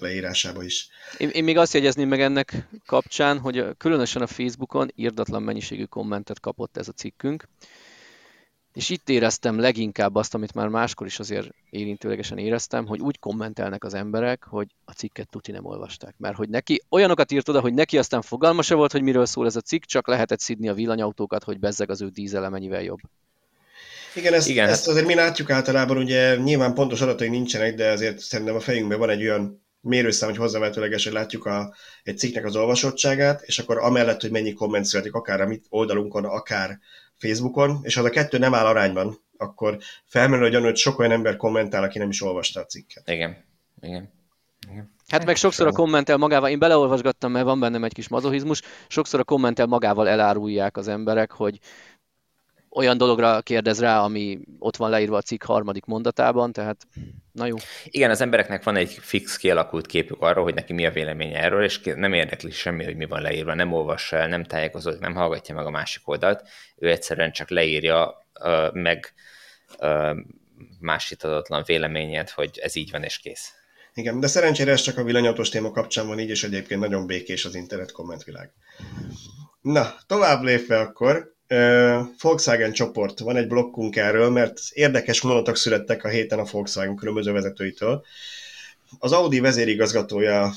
leírásába 0.00 0.62
is. 0.62 0.88
Én, 1.18 1.28
én 1.28 1.44
még 1.44 1.56
azt 1.56 1.72
jegyezném 1.74 2.08
meg 2.08 2.20
ennek 2.20 2.68
kapcsán, 2.86 3.38
hogy 3.38 3.64
különösen 3.78 4.22
a 4.22 4.26
Facebookon 4.26 4.88
írdatlan 4.94 5.42
mennyiségű 5.42 5.84
kommentet 5.84 6.40
kapott 6.40 6.76
ez 6.76 6.88
a 6.88 6.92
cikkünk, 6.92 7.48
És 8.72 8.90
itt 8.90 9.08
éreztem 9.08 9.58
leginkább 9.58 10.14
azt, 10.14 10.34
amit 10.34 10.54
már 10.54 10.68
máskor 10.68 11.06
is 11.06 11.18
azért 11.18 11.50
érintőlegesen 11.70 12.38
éreztem, 12.38 12.86
hogy 12.86 13.00
úgy 13.00 13.18
kommentelnek 13.18 13.84
az 13.84 13.94
emberek, 13.94 14.44
hogy 14.44 14.68
a 14.84 14.92
cikket 14.92 15.28
tuti 15.28 15.52
nem 15.52 15.64
olvasták. 15.64 16.14
Mert 16.18 16.36
hogy 16.36 16.48
neki 16.48 16.82
olyanokat 16.88 17.32
írt 17.32 17.48
oda, 17.48 17.60
hogy 17.60 17.74
neki 17.74 17.98
aztán 17.98 18.22
fogalma 18.22 18.62
se 18.62 18.74
volt, 18.74 18.92
hogy 18.92 19.02
miről 19.02 19.26
szól 19.26 19.46
ez 19.46 19.56
a 19.56 19.60
cikk, 19.60 19.82
csak 19.82 20.06
lehetett 20.06 20.40
szidni 20.40 20.68
a 20.68 20.74
villanyautókat, 20.74 21.44
hogy 21.44 21.58
bezzeg 21.58 21.90
az 21.90 22.02
ő 22.02 22.08
dízele 22.08 22.48
mennyivel 22.48 22.82
jobb. 22.82 23.00
Igen, 24.18 24.34
ezt, 24.34 24.48
Igen, 24.48 24.68
ezt 24.68 24.80
hát- 24.80 24.88
azért 24.88 25.06
mi 25.06 25.14
látjuk 25.14 25.50
általában, 25.50 25.96
ugye 25.96 26.36
nyilván 26.36 26.74
pontos 26.74 27.00
adatai 27.00 27.28
nincsenek, 27.28 27.74
de 27.74 27.90
azért 27.90 28.18
szerintem 28.18 28.54
a 28.54 28.60
fejünkben 28.60 28.98
van 28.98 29.10
egy 29.10 29.22
olyan 29.22 29.66
mérőszám, 29.80 30.28
hogy 30.28 30.38
hozzávetőleges, 30.38 31.04
hogy 31.04 31.12
látjuk 31.12 31.46
a, 31.46 31.74
egy 32.02 32.18
cikknek 32.18 32.44
az 32.44 32.56
olvasottságát, 32.56 33.42
és 33.42 33.58
akkor 33.58 33.78
amellett, 33.78 34.20
hogy 34.20 34.30
mennyi 34.30 34.52
komment 34.52 34.84
születik, 34.84 35.12
akár 35.12 35.40
a 35.40 35.46
mi 35.46 35.60
oldalunkon, 35.68 36.24
akár 36.24 36.78
Facebookon, 37.16 37.78
és 37.82 37.94
ha 37.94 38.02
a 38.02 38.10
kettő 38.10 38.38
nem 38.38 38.54
áll 38.54 38.66
arányban, 38.66 39.20
akkor 39.36 39.78
felmerül 40.04 40.44
a 40.44 40.48
gyanú, 40.48 40.64
hogy 40.64 40.76
sok 40.76 40.98
olyan 40.98 41.12
ember 41.12 41.36
kommentál, 41.36 41.82
aki 41.82 41.98
nem 41.98 42.08
is 42.08 42.22
olvasta 42.22 42.60
a 42.60 42.64
cikket. 42.64 43.08
Igen, 43.08 43.44
igen. 43.80 44.12
igen. 44.70 44.96
Hát 45.08 45.24
meg 45.24 45.36
sokszor 45.36 45.66
a 45.66 45.72
kommentel 45.72 46.16
magával, 46.16 46.50
én 46.50 46.58
beleolvasgattam, 46.58 47.32
mert 47.32 47.44
van 47.44 47.60
bennem 47.60 47.84
egy 47.84 47.92
kis 47.92 48.08
mazohizmus, 48.08 48.62
sokszor 48.88 49.20
a 49.20 49.24
kommentel 49.24 49.66
magával 49.66 50.08
elárulják 50.08 50.76
az 50.76 50.88
emberek, 50.88 51.32
hogy 51.32 51.58
olyan 52.70 52.98
dologra 52.98 53.40
kérdez 53.40 53.80
rá, 53.80 54.00
ami 54.00 54.38
ott 54.58 54.76
van 54.76 54.90
leírva 54.90 55.16
a 55.16 55.22
cikk 55.22 55.44
harmadik 55.44 55.84
mondatában, 55.84 56.52
tehát 56.52 56.86
na 57.32 57.46
jó. 57.46 57.56
Igen, 57.84 58.10
az 58.10 58.20
embereknek 58.20 58.62
van 58.62 58.76
egy 58.76 58.98
fix 59.00 59.36
kialakult 59.36 59.86
képük 59.86 60.20
arról, 60.20 60.44
hogy 60.44 60.54
neki 60.54 60.72
mi 60.72 60.86
a 60.86 60.90
véleménye 60.90 61.42
erről, 61.42 61.64
és 61.64 61.80
nem 61.82 62.12
érdekli 62.12 62.50
semmi, 62.50 62.84
hogy 62.84 62.96
mi 62.96 63.06
van 63.06 63.22
leírva, 63.22 63.54
nem 63.54 63.72
olvassa 63.72 64.16
el, 64.16 64.28
nem 64.28 64.44
tájékozódik, 64.44 65.00
nem 65.00 65.14
hallgatja 65.14 65.54
meg 65.54 65.66
a 65.66 65.70
másik 65.70 66.08
oldalt, 66.08 66.48
ő 66.76 66.90
egyszerűen 66.90 67.32
csak 67.32 67.50
leírja 67.50 68.26
meg 68.72 69.12
másítadatlan 70.80 71.62
véleményét, 71.66 72.30
hogy 72.30 72.58
ez 72.62 72.76
így 72.76 72.90
van 72.90 73.02
és 73.02 73.18
kész. 73.18 73.52
Igen, 73.94 74.20
de 74.20 74.26
szerencsére 74.26 74.70
ez 74.70 74.80
csak 74.80 74.98
a 74.98 75.02
villanyautós 75.02 75.48
téma 75.48 75.70
kapcsán 75.70 76.06
van 76.06 76.18
így, 76.18 76.28
és 76.28 76.44
egyébként 76.44 76.80
nagyon 76.80 77.06
békés 77.06 77.44
az 77.44 77.54
internet 77.54 77.92
kommentvilág. 77.92 78.52
Na, 79.60 79.94
tovább 80.06 80.42
lépve 80.42 80.78
akkor, 80.78 81.36
Volkswagen 82.20 82.72
csoport, 82.72 83.18
van 83.18 83.36
egy 83.36 83.46
blokkunk 83.46 83.96
erről, 83.96 84.30
mert 84.30 84.60
érdekes 84.72 85.20
mondatok 85.20 85.56
születtek 85.56 86.04
a 86.04 86.08
héten 86.08 86.38
a 86.38 86.44
Volkswagen 86.50 86.96
különböző 86.96 87.32
vezetőitől. 87.32 88.04
Az 88.98 89.12
Audi 89.12 89.40
vezérigazgatója 89.40 90.52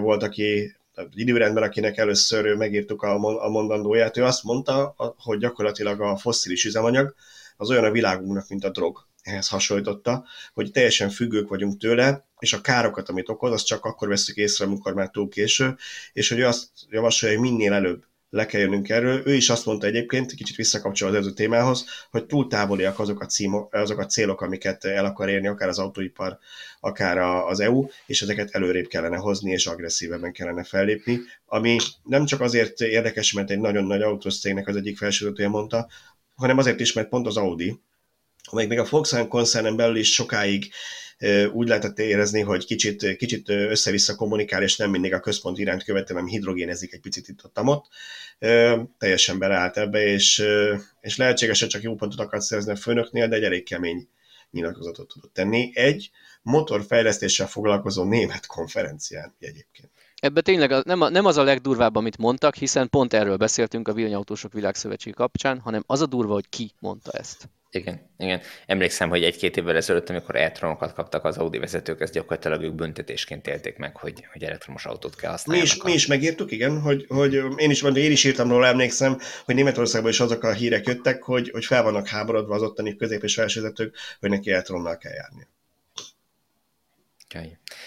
volt, 0.00 0.22
aki 0.22 0.76
időrendben, 1.14 1.62
akinek 1.62 1.96
először 1.96 2.54
megírtuk 2.54 3.02
a 3.02 3.48
mondandóját, 3.48 4.16
ő 4.16 4.24
azt 4.24 4.42
mondta, 4.42 4.94
hogy 5.18 5.38
gyakorlatilag 5.38 6.00
a 6.00 6.16
fosszilis 6.16 6.64
üzemanyag 6.64 7.14
az 7.56 7.70
olyan 7.70 7.84
a 7.84 7.90
világunknak, 7.90 8.48
mint 8.48 8.64
a 8.64 8.70
drog. 8.70 9.06
Ehhez 9.22 9.48
hasonlította, 9.48 10.24
hogy 10.54 10.70
teljesen 10.70 11.10
függők 11.10 11.48
vagyunk 11.48 11.78
tőle, 11.78 12.26
és 12.38 12.52
a 12.52 12.60
károkat, 12.60 13.08
amit 13.08 13.28
okoz, 13.28 13.52
azt 13.52 13.66
csak 13.66 13.84
akkor 13.84 14.08
veszük 14.08 14.36
észre, 14.36 14.64
amikor 14.64 14.94
már 14.94 15.10
túl 15.10 15.28
késő, 15.28 15.76
és 16.12 16.28
hogy 16.28 16.42
azt 16.42 16.68
javasolja, 16.88 17.38
hogy 17.38 17.50
minél 17.50 17.72
előbb 17.72 18.04
le 18.30 18.46
kell 18.46 18.60
jönnünk 18.60 18.88
erről. 18.88 19.22
Ő 19.24 19.34
is 19.34 19.50
azt 19.50 19.66
mondta 19.66 19.86
egyébként, 19.86 20.34
kicsit 20.34 20.56
visszakapcsolva 20.56 21.14
az 21.14 21.20
előző 21.20 21.34
témához, 21.34 21.86
hogy 22.10 22.26
túl 22.26 22.46
távoliak 22.46 22.98
azok 22.98 23.20
a, 23.20 23.26
címok, 23.26 23.74
azok 23.74 23.98
a 23.98 24.06
célok, 24.06 24.40
amiket 24.40 24.84
el 24.84 25.04
akar 25.04 25.28
érni, 25.28 25.46
akár 25.46 25.68
az 25.68 25.78
autóipar, 25.78 26.38
akár 26.80 27.18
az 27.18 27.60
EU, 27.60 27.86
és 28.06 28.22
ezeket 28.22 28.50
előrébb 28.50 28.86
kellene 28.86 29.16
hozni, 29.16 29.50
és 29.50 29.66
agresszívebben 29.66 30.32
kellene 30.32 30.64
fellépni, 30.64 31.20
ami 31.46 31.76
nem 32.02 32.24
csak 32.24 32.40
azért 32.40 32.80
érdekes, 32.80 33.32
mert 33.32 33.50
egy 33.50 33.60
nagyon 33.60 33.84
nagy 33.84 34.02
autós 34.02 34.34
az 34.64 34.76
egyik 34.76 34.98
felsőzőtője 34.98 35.48
mondta, 35.48 35.88
hanem 36.34 36.58
azért 36.58 36.80
is, 36.80 36.92
mert 36.92 37.08
pont 37.08 37.26
az 37.26 37.36
Audi, 37.36 37.80
amelyik 38.44 38.70
még 38.70 38.78
a 38.78 38.86
Volkswagen 38.90 39.28
koncernen 39.28 39.76
belül 39.76 39.96
is 39.96 40.12
sokáig 40.12 40.70
úgy 41.52 41.68
lehetett 41.68 41.98
érezni, 41.98 42.40
hogy 42.40 42.66
kicsit, 42.66 43.16
kicsit 43.16 43.48
össze-vissza 43.48 44.14
kommunikál, 44.14 44.62
és 44.62 44.76
nem 44.76 44.90
mindig 44.90 45.12
a 45.12 45.20
központ 45.20 45.58
irányt 45.58 45.84
követelem 45.84 46.26
hidrogénezik 46.26 46.92
egy 46.92 47.00
picit 47.00 47.28
itt 47.28 47.44
ott, 47.44 47.58
ott. 47.68 47.86
Teljesen 48.98 49.38
beleállt 49.38 49.76
ebbe, 49.76 50.04
és, 50.04 50.44
és 51.00 51.16
hogy 51.16 51.68
csak 51.68 51.82
jó 51.82 51.94
pontot 51.94 52.20
akart 52.20 52.42
szerezni 52.42 52.72
a 52.72 52.76
főnöknél, 52.76 53.28
de 53.28 53.36
egy 53.36 53.44
elég 53.44 53.64
kemény 53.64 54.08
nyilatkozatot 54.50 55.08
tudott 55.08 55.32
tenni. 55.32 55.70
Egy 55.74 56.10
motorfejlesztéssel 56.42 57.46
foglalkozó 57.46 58.04
német 58.04 58.46
konferencián 58.46 59.34
egyébként. 59.38 59.90
Ebbe 60.16 60.40
tényleg 60.40 60.84
nem, 60.84 60.98
nem 60.98 61.24
az 61.24 61.36
a 61.36 61.42
legdurvább, 61.42 61.94
amit 61.94 62.18
mondtak, 62.18 62.54
hiszen 62.54 62.88
pont 62.88 63.12
erről 63.12 63.36
beszéltünk 63.36 63.88
a 63.88 63.92
Villanyautósok 63.92 64.52
Világszövetség 64.52 65.14
kapcsán, 65.14 65.58
hanem 65.58 65.82
az 65.86 66.00
a 66.00 66.06
durva, 66.06 66.32
hogy 66.32 66.48
ki 66.48 66.72
mondta 66.78 67.10
ezt. 67.10 67.48
Igen, 67.70 68.10
igen. 68.18 68.40
Emlékszem, 68.66 69.08
hogy 69.08 69.24
egy-két 69.24 69.56
évvel 69.56 69.76
ezelőtt, 69.76 70.08
amikor 70.08 70.36
elektronokat 70.36 70.92
kaptak 70.92 71.24
az 71.24 71.36
Audi 71.36 71.58
vezetők, 71.58 72.00
ezt 72.00 72.12
gyakorlatilag 72.12 72.62
ők 72.62 72.74
büntetésként 72.74 73.46
élték 73.46 73.76
meg, 73.76 73.96
hogy, 73.96 74.26
hogy 74.32 74.44
elektromos 74.44 74.84
autót 74.86 75.16
kell 75.16 75.30
használni. 75.30 75.62
Mi 75.62 75.68
is, 75.68 75.82
mi 75.82 75.92
is 75.92 76.06
megírtuk, 76.06 76.50
igen, 76.50 76.80
hogy, 76.80 77.04
hogy 77.08 77.34
én 77.56 77.70
is 77.70 77.82
én 77.82 78.10
is 78.10 78.24
írtam 78.24 78.48
róla, 78.48 78.66
emlékszem, 78.66 79.18
hogy 79.44 79.54
Németországban 79.54 80.10
is 80.10 80.20
azok 80.20 80.42
a 80.42 80.52
hírek 80.52 80.86
jöttek, 80.86 81.22
hogy, 81.22 81.50
hogy 81.50 81.64
fel 81.64 81.82
vannak 81.82 82.08
háborodva 82.08 82.54
az 82.54 82.62
ottani 82.62 82.96
közép- 82.96 83.22
és 83.22 83.34
felsőzetők, 83.34 83.96
hogy 84.20 84.30
neki 84.30 84.50
elektronnal 84.50 84.96
kell 84.96 85.12
járni. 85.12 85.46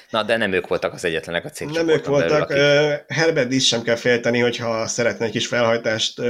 Na, 0.10 0.24
de 0.24 0.38
nem 0.38 0.52
ők 0.52 0.68
voltak 0.68 0.93
az 0.93 1.06
egyetlenek 1.06 1.45
a 1.45 1.50
cég. 1.50 1.68
Nem 1.68 1.88
ők 1.88 2.06
voltak. 2.06 2.47
Belül, 2.47 2.93
akik... 2.93 3.06
Herbert 3.08 3.52
is 3.52 3.68
sem 3.68 3.82
kell 3.82 3.95
félteni, 3.95 4.39
hogyha 4.39 4.88
szeretne 4.88 5.26
egy 5.26 5.32
kis 5.32 5.47
felhajtást 5.47 6.22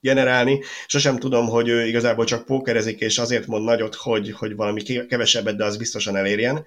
generálni. 0.00 0.60
Sosem 0.86 1.18
tudom, 1.18 1.48
hogy 1.48 1.68
ő 1.68 1.86
igazából 1.86 2.24
csak 2.24 2.44
pókerezik, 2.44 3.00
és 3.00 3.18
azért 3.18 3.46
mond 3.46 3.64
nagyot, 3.64 3.94
hogy, 3.94 4.32
hogy 4.32 4.56
valami 4.56 4.82
kevesebbet, 4.82 5.56
de 5.56 5.64
az 5.64 5.76
biztosan 5.76 6.16
elérjen. 6.16 6.64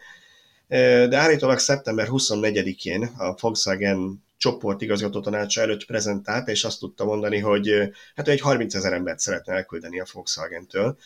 De 1.09 1.17
állítólag 1.17 1.59
szeptember 1.59 2.07
24-én 2.09 3.03
a 3.17 3.35
Volkswagen 3.41 4.23
csoport 4.37 4.81
igazgató 4.81 5.19
tanácsa 5.19 5.61
előtt 5.61 5.85
prezentált, 5.85 6.47
és 6.47 6.63
azt 6.63 6.79
tudta 6.79 7.05
mondani, 7.05 7.39
hogy 7.39 7.91
hát 8.15 8.27
egy 8.27 8.41
30 8.41 8.75
ezer 8.75 8.93
embert 8.93 9.19
szeretne 9.19 9.53
elküldeni 9.53 9.99
a 9.99 10.05
Volkswagen-től, 10.13 10.97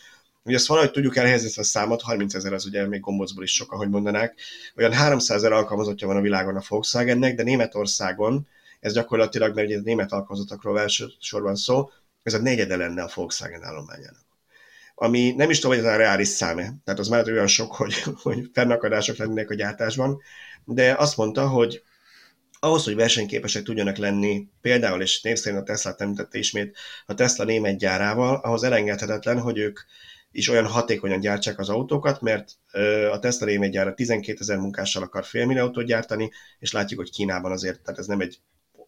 Ugye 0.44 0.56
ezt 0.56 0.66
valahogy 0.66 0.90
tudjuk 0.90 1.16
elhelyezni 1.16 1.46
ezt 1.46 1.58
a 1.58 1.62
számot, 1.62 2.02
30 2.02 2.34
ezer 2.34 2.52
az 2.52 2.66
ugye 2.66 2.86
még 2.86 3.00
gombócból 3.00 3.44
is 3.44 3.54
sok, 3.54 3.72
ahogy 3.72 3.88
mondanák. 3.88 4.34
Olyan 4.76 4.92
300 4.92 5.36
ezer 5.36 5.52
alkalmazottja 5.52 6.06
van 6.06 6.16
a 6.16 6.20
világon 6.20 6.56
a 6.56 6.62
Volkswagennek, 6.68 7.34
de 7.34 7.42
Németországon 7.42 8.48
ez 8.80 8.92
gyakorlatilag, 8.92 9.54
mert 9.54 9.68
ugye 9.68 9.80
német 9.80 10.12
alkalmazottakról 10.12 10.80
elsősorban 10.80 11.56
szó, 11.56 11.90
ez 12.22 12.34
a 12.34 12.38
negyede 12.38 12.76
lenne 12.76 13.02
a 13.02 13.10
Volkswagen 13.14 13.62
állományának. 13.62 14.26
Ami 14.94 15.32
nem 15.36 15.50
is 15.50 15.58
tudom, 15.58 15.76
hogy 15.76 15.86
ez 15.86 15.92
a 15.92 15.96
reális 15.96 16.28
száme, 16.28 16.74
tehát 16.84 17.00
az 17.00 17.08
már 17.08 17.30
olyan 17.30 17.46
sok, 17.46 17.74
hogy, 17.74 17.94
hogy 18.22 18.50
fennakadások 18.52 19.16
lennének 19.16 19.50
a 19.50 19.54
gyártásban, 19.54 20.20
de 20.64 20.94
azt 20.98 21.16
mondta, 21.16 21.48
hogy 21.48 21.82
ahhoz, 22.60 22.84
hogy 22.84 22.94
versenyképesek 22.94 23.62
tudjanak 23.62 23.96
lenni, 23.96 24.48
például, 24.60 25.02
és 25.02 25.20
név 25.20 25.36
szerint 25.36 25.60
a 25.60 25.64
Tesla 25.64 25.94
említette 25.98 26.38
ismét, 26.38 26.76
a 27.06 27.14
Tesla 27.14 27.44
német 27.44 27.78
gyárával, 27.78 28.36
ahhoz 28.36 28.62
elengedhetetlen, 28.62 29.40
hogy 29.40 29.58
ők 29.58 29.80
is 30.34 30.48
olyan 30.48 30.66
hatékonyan 30.66 31.20
gyártsák 31.20 31.58
az 31.58 31.68
autókat, 31.68 32.20
mert 32.20 32.52
a 33.12 33.18
Tesla 33.18 33.46
rémegyára 33.46 33.94
12 33.94 34.38
ezer 34.40 34.58
munkással 34.58 35.02
akar 35.02 35.24
fél 35.24 35.58
autót 35.58 35.86
gyártani, 35.86 36.30
és 36.58 36.72
látjuk, 36.72 37.00
hogy 37.00 37.10
Kínában 37.10 37.52
azért, 37.52 37.80
tehát 37.80 38.00
ez 38.00 38.06
nem 38.06 38.20
egy 38.20 38.38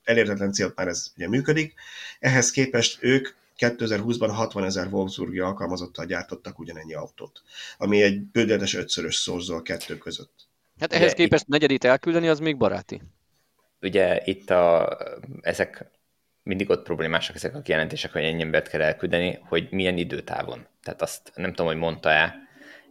elérhetetlen 0.05 0.53
cél, 0.53 0.73
már 0.77 0.89
ez 0.89 1.13
ugye 1.17 1.29
működik. 1.29 1.75
Ehhez 2.19 2.51
képest 2.51 2.99
ők 3.01 3.29
2020-ban 3.59 4.31
60 4.33 4.65
ezer 4.65 4.91
Volkswagen 4.91 5.45
alkalmazottal 5.45 6.05
gyártottak 6.05 6.59
ugyanennyi 6.59 6.95
autót, 6.95 7.43
ami 7.79 8.03
egy 8.03 8.21
bődeletes 8.21 8.75
ötszörös 8.75 9.15
szorzó 9.15 9.55
a 9.55 9.63
kettő 9.63 9.99
között. 9.99 10.49
Hát 10.81 10.93
ehhez 10.93 11.13
ugye, 11.13 11.23
képest 11.23 11.43
itt, 11.43 11.49
negyedét 11.49 11.85
elküldeni, 11.85 12.29
az 12.29 12.39
még 12.39 12.57
baráti. 12.57 13.03
Ugye 13.81 14.21
itt 14.25 14.51
a, 14.51 14.97
ezek 15.41 15.91
mindig 16.47 16.71
ott 16.71 16.83
problémásak 16.83 17.37
ezek 17.37 17.55
a 17.55 17.61
kijelentések, 17.61 18.13
hogy 18.13 18.23
ennyi 18.23 18.43
embert 18.43 18.69
kell 18.69 18.81
elküldeni, 18.81 19.39
hogy 19.49 19.69
milyen 19.71 19.97
időtávon. 19.97 20.67
Tehát 20.83 21.03
azt 21.03 21.33
nem 21.35 21.51
tudom, 21.51 21.67
hogy 21.67 21.77
mondta-e, 21.77 22.35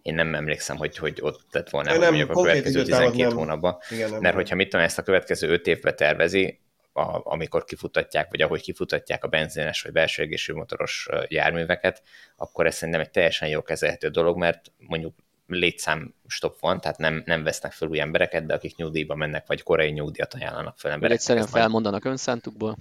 én 0.02 0.16
nem 0.16 0.36
emlékszem, 0.36 0.78
hogy, 0.78 0.98
hogy 0.98 1.18
ott 1.22 1.42
lett 1.52 1.70
volna, 1.70 1.90
hogy 1.90 2.00
mondjuk 2.00 2.30
a 2.30 2.42
következő 2.42 2.84
12 2.84 3.28
nem. 3.28 3.38
hónapban. 3.38 3.78
Igen, 3.90 4.10
nem 4.10 4.20
Mert 4.22 4.36
hogyha 4.36 4.56
mit 4.56 4.70
tudom, 4.70 4.86
ezt 4.86 4.98
a 4.98 5.04
következő 5.04 5.50
5 5.50 5.68
évbe 5.68 5.94
tervezi, 5.94 6.60
a, 6.94 7.22
amikor 7.24 7.64
kifutatják, 7.64 8.28
vagy 8.30 8.42
ahogy 8.42 8.62
kifutatják 8.62 9.24
a 9.24 9.28
benzines 9.28 9.82
vagy 9.82 9.92
belső 9.92 10.24
égésű 10.24 10.54
motoros 10.54 11.08
járműveket, 11.28 12.02
akkor 12.36 12.66
ez 12.66 12.76
szerintem 12.76 13.02
egy 13.02 13.12
teljesen 13.12 13.48
jó 13.48 13.62
kezelhető 13.62 14.08
dolog, 14.08 14.38
mert 14.38 14.72
mondjuk 14.78 15.14
létszám 15.48 16.14
stop 16.28 16.60
van, 16.60 16.82
tehát 16.82 16.98
nem, 16.98 17.24
nem 17.26 17.44
vesznek 17.44 17.72
fel 17.72 17.88
új 17.88 18.00
embereket, 18.00 18.46
de 18.46 18.54
akik 18.54 18.76
nyugdíjba 18.76 19.16
mennek, 19.16 19.48
vagy 19.48 19.64
korai 19.64 19.92
nyugdíjat 19.92 20.34
ajánlanak 20.34 20.78
fel 20.78 20.92
embereket. 20.92 21.22
Egyszerűen 21.22 21.48
felmondanak 21.48 22.06
önszántukból. 22.06 22.78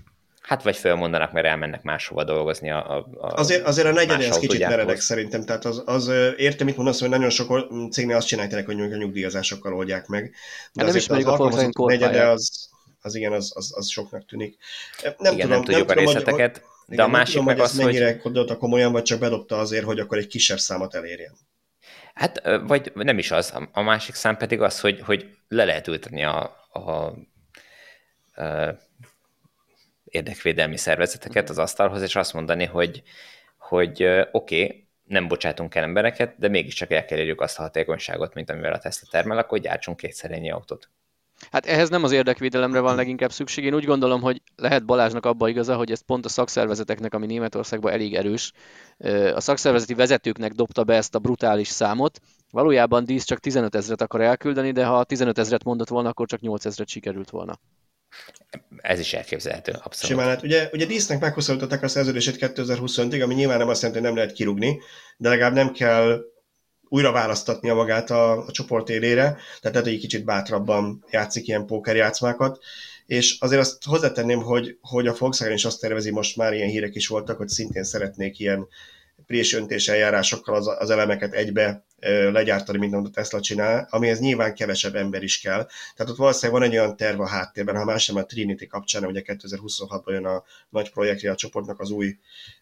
Hát 0.46 0.62
vagy 0.62 0.76
felmondanak, 0.76 1.32
mert 1.32 1.46
elmennek 1.46 1.82
máshova 1.82 2.24
dolgozni. 2.24 2.70
A, 2.70 2.96
a, 2.96 3.06
azért, 3.18 3.66
azért 3.66 3.86
a 3.86 3.92
negyed 3.92 4.20
ez 4.20 4.38
kicsit 4.38 4.68
meredek 4.68 5.00
szerintem, 5.00 5.44
tehát 5.44 5.64
az, 5.64 5.82
az 5.84 6.10
értem, 6.36 6.66
mit 6.66 6.76
mondasz, 6.76 7.00
hogy 7.00 7.08
nagyon 7.08 7.30
sok 7.30 7.68
cégnél 7.90 8.16
azt 8.16 8.26
csinálják, 8.26 8.66
hogy 8.66 8.80
a 8.80 8.96
nyugdíjazásokkal 8.96 9.74
oldják 9.74 10.06
meg. 10.06 10.22
De 10.72 10.82
hát 10.82 10.86
nem 10.86 10.96
ismerjük 10.96 11.28
a 11.28 11.36
Volkswagen 11.36 11.72
negyede 11.76 12.28
az, 12.28 12.68
az 13.00 13.14
igen, 13.14 13.32
az, 13.32 13.52
az, 13.54 13.72
az 13.76 13.88
soknak 13.88 14.24
tűnik. 14.26 14.56
Nem 15.02 15.14
igen, 15.18 15.34
tudom, 15.34 15.48
nem 15.48 15.62
tudjuk 15.62 15.88
nem 15.88 15.96
a 15.96 16.00
részleteket. 16.00 16.62
De 16.86 16.94
Igen, 16.94 17.04
a 17.04 17.08
másik 17.08 17.32
tudom, 17.32 17.46
meg 17.46 17.56
hogy 17.56 17.64
az, 17.64 17.76
hogy... 17.76 17.84
mennyire 17.84 18.12
gondolta 18.12 18.56
komolyan, 18.56 18.92
vagy 18.92 19.02
csak 19.02 19.18
bedobta 19.18 19.58
azért, 19.58 19.84
hogy 19.84 19.98
akkor 19.98 20.18
egy 20.18 20.26
kisebb 20.26 20.58
számot 20.58 20.94
elérjen. 20.94 21.32
Hát, 22.14 22.42
vagy 22.66 22.92
nem 22.94 23.18
is 23.18 23.30
az. 23.30 23.52
A 23.72 23.82
másik 23.82 24.14
szám 24.14 24.36
pedig 24.36 24.60
az, 24.60 24.80
hogy, 24.80 25.00
hogy 25.00 25.28
le 25.48 25.64
lehet 25.64 25.88
ültetni 25.88 26.24
a, 26.24 26.68
a, 26.72 26.80
a, 26.80 27.12
a 28.42 28.78
érdekvédelmi 30.14 30.76
szervezeteket 30.76 31.50
az 31.50 31.58
asztalhoz, 31.58 32.02
és 32.02 32.16
azt 32.16 32.32
mondani, 32.32 32.64
hogy, 32.64 33.02
hogy 33.58 34.04
oké, 34.32 34.62
okay, 34.62 34.88
nem 35.04 35.28
bocsátunk 35.28 35.74
el 35.74 35.82
embereket, 35.82 36.34
de 36.38 36.48
mégiscsak 36.48 36.90
el 36.90 37.04
kell 37.04 37.18
érjük 37.18 37.40
azt 37.40 37.58
a 37.58 37.62
hatékonyságot, 37.62 38.34
mint 38.34 38.50
amivel 38.50 38.72
a 38.72 38.78
Tesla 38.78 39.08
termel, 39.10 39.38
akkor 39.38 39.58
gyártsunk 39.58 39.96
kétszer 39.96 40.30
ennyi 40.30 40.50
autót. 40.50 40.88
Hát 41.50 41.66
ehhez 41.66 41.88
nem 41.88 42.04
az 42.04 42.12
érdekvédelemre 42.12 42.80
van 42.80 42.96
leginkább 42.96 43.32
szükség. 43.32 43.64
Én 43.64 43.74
úgy 43.74 43.84
gondolom, 43.84 44.20
hogy 44.20 44.42
lehet 44.56 44.84
Balázsnak 44.84 45.26
abba 45.26 45.48
igaza, 45.48 45.76
hogy 45.76 45.90
ez 45.90 46.00
pont 46.00 46.24
a 46.24 46.28
szakszervezeteknek, 46.28 47.14
ami 47.14 47.26
Németországban 47.26 47.92
elég 47.92 48.14
erős, 48.14 48.52
a 49.34 49.40
szakszervezeti 49.40 49.94
vezetőknek 49.94 50.52
dobta 50.52 50.84
be 50.84 50.94
ezt 50.94 51.14
a 51.14 51.18
brutális 51.18 51.68
számot. 51.68 52.20
Valójában 52.50 53.04
Dísz 53.04 53.24
csak 53.24 53.38
15 53.38 53.74
ezret 53.74 54.00
akar 54.00 54.20
elküldeni, 54.20 54.72
de 54.72 54.84
ha 54.84 55.04
15 55.04 55.38
ezret 55.38 55.64
mondott 55.64 55.88
volna, 55.88 56.08
akkor 56.08 56.26
csak 56.26 56.40
8 56.40 56.64
ezret 56.64 56.88
sikerült 56.88 57.30
volna. 57.30 57.58
Ez 58.80 58.98
is 58.98 59.12
elképzelhető, 59.14 59.72
abszolút. 59.72 60.16
Simán, 60.16 60.28
hát 60.28 60.42
ugye, 60.42 60.68
ugye 60.72 60.86
Dísznek 60.86 61.20
meghosszabbították 61.20 61.82
a 61.82 61.88
szerződését 61.88 62.36
2025-ig, 62.38 63.22
ami 63.22 63.34
nyilván 63.34 63.58
nem 63.58 63.68
azt 63.68 63.82
jelenti, 63.82 64.00
hogy 64.00 64.10
nem 64.10 64.18
lehet 64.18 64.36
kirúgni, 64.36 64.80
de 65.16 65.28
legalább 65.28 65.54
nem 65.54 65.72
kell 65.72 66.20
újra 66.88 67.12
választatnia 67.12 67.74
magát 67.74 68.10
a, 68.10 68.46
a 68.46 68.50
csoport 68.50 68.88
élére, 68.88 69.22
tehát 69.22 69.76
lehet, 69.76 69.86
egy 69.86 69.98
kicsit 69.98 70.24
bátrabban 70.24 71.04
játszik 71.10 71.46
ilyen 71.48 71.66
pókerjátszmákat, 71.66 72.58
és 73.06 73.36
azért 73.40 73.60
azt 73.60 73.84
hozzátenném, 73.84 74.42
hogy, 74.42 74.78
hogy 74.80 75.06
a 75.06 75.14
Volkswagen 75.18 75.54
is 75.54 75.64
azt 75.64 75.80
tervezi, 75.80 76.10
most 76.10 76.36
már 76.36 76.52
ilyen 76.52 76.68
hírek 76.68 76.94
is 76.94 77.06
voltak, 77.06 77.36
hogy 77.36 77.48
szintén 77.48 77.84
szeretnék 77.84 78.38
ilyen 78.38 78.68
présöntés 79.26 79.88
eljárásokkal 79.88 80.54
az, 80.54 80.66
az 80.78 80.90
elemeket 80.90 81.32
egybe 81.32 81.84
legyártani, 82.32 82.78
mint 82.78 82.94
amit 82.94 83.06
a 83.06 83.10
Tesla 83.10 83.40
csinál, 83.40 83.86
amihez 83.90 84.20
nyilván 84.20 84.54
kevesebb 84.54 84.94
ember 84.94 85.22
is 85.22 85.40
kell. 85.40 85.66
Tehát 85.96 86.12
ott 86.12 86.18
valószínűleg 86.18 86.60
van 86.60 86.70
egy 86.70 86.78
olyan 86.78 86.96
terv 86.96 87.20
a 87.20 87.28
háttérben, 87.28 87.76
ha 87.76 87.84
más 87.84 88.02
sem 88.02 88.16
a 88.16 88.24
Trinity 88.24 88.66
kapcsán, 88.66 89.04
ugye 89.04 89.22
2026-ban 89.24 90.10
jön 90.10 90.26
a 90.26 90.42
nagy 90.68 90.90
projektje 90.90 91.30
a 91.30 91.34
csoportnak 91.34 91.80
az 91.80 91.90
új 91.90 92.16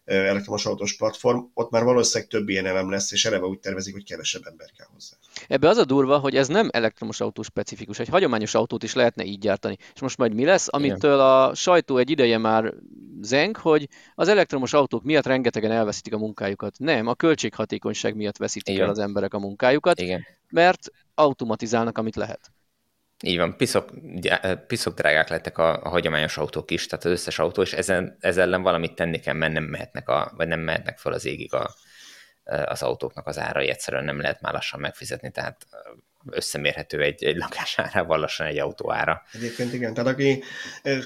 elektromos 0.05 0.65
autós 0.65 0.95
platform, 0.95 1.39
ott 1.53 1.71
már 1.71 1.83
valószínűleg 1.83 2.29
több 2.29 2.49
ilyen 2.49 2.65
elem 2.65 2.89
lesz, 2.89 3.11
és 3.11 3.25
eleve 3.25 3.45
úgy 3.45 3.59
tervezik, 3.59 3.93
hogy 3.93 4.03
kevesebb 4.03 4.41
ember 4.45 4.69
kell 4.77 4.87
hozzá. 4.93 5.15
Ebbe 5.47 5.67
az 5.67 5.77
a 5.77 5.85
durva, 5.85 6.17
hogy 6.17 6.35
ez 6.35 6.47
nem 6.47 6.69
elektromos 6.71 7.19
autó 7.19 7.41
specifikus, 7.41 7.99
egy 7.99 8.07
hagyományos 8.07 8.53
autót 8.55 8.83
is 8.83 8.93
lehetne 8.93 9.23
így 9.23 9.39
gyártani. 9.39 9.77
És 9.93 10.01
most 10.01 10.17
majd 10.17 10.33
mi 10.33 10.45
lesz, 10.45 10.67
amitől 10.69 11.19
a 11.19 11.55
sajtó 11.55 11.97
egy 11.97 12.09
ideje 12.09 12.37
már 12.37 12.73
zeng, 13.21 13.57
hogy 13.57 13.87
az 14.15 14.27
elektromos 14.27 14.73
autók 14.73 15.03
miatt 15.03 15.25
rengetegen 15.25 15.71
elveszítik 15.71 16.13
a 16.13 16.17
munkájukat. 16.17 16.75
Nem, 16.77 17.07
a 17.07 17.13
költséghatékonyság 17.13 18.15
miatt 18.15 18.37
veszítik 18.37 18.73
Igen. 18.73 18.85
el 18.85 18.91
az 18.91 18.99
emberek 18.99 19.32
a 19.33 19.39
munkájukat, 19.39 19.99
Igen. 19.99 20.25
mert 20.49 20.79
automatizálnak, 21.15 21.97
amit 21.97 22.15
lehet. 22.15 22.51
Így 23.25 23.37
van, 23.37 23.57
piszok, 23.57 23.91
piszok 24.67 24.95
drágák 24.95 25.29
lettek 25.29 25.57
a, 25.57 25.83
a 25.83 25.89
hagyományos 25.89 26.37
autók 26.37 26.71
is, 26.71 26.85
tehát 26.85 27.05
az 27.05 27.11
összes 27.11 27.39
autó, 27.39 27.61
és 27.61 27.73
ezen, 27.73 28.17
ezzel 28.19 28.43
ellen 28.43 28.61
valamit 28.61 28.95
tenni 28.95 29.19
kell, 29.19 29.33
mert 29.33 29.53
nem 29.53 29.63
mehetnek, 29.63 30.09
a, 30.09 30.33
vagy 30.35 30.47
nem 30.47 30.59
mehetnek 30.59 30.97
fel 30.97 31.13
az 31.13 31.25
égig 31.25 31.53
a, 31.53 31.75
az 32.43 32.81
autóknak 32.81 33.27
az 33.27 33.39
árai, 33.39 33.69
egyszerűen 33.69 34.05
nem 34.05 34.21
lehet 34.21 34.41
már 34.41 34.53
lassan 34.53 34.79
megfizetni, 34.79 35.31
tehát 35.31 35.67
összemérhető 36.29 37.01
egy, 37.01 37.23
egy 37.23 37.35
lakás 37.35 37.79
árával 37.79 38.19
lassan 38.19 38.47
egy 38.47 38.59
autó 38.59 38.91
ára. 38.91 39.21
Egyébként 39.31 39.73
igen, 39.73 39.93
tehát 39.93 40.09
aki 40.11 40.43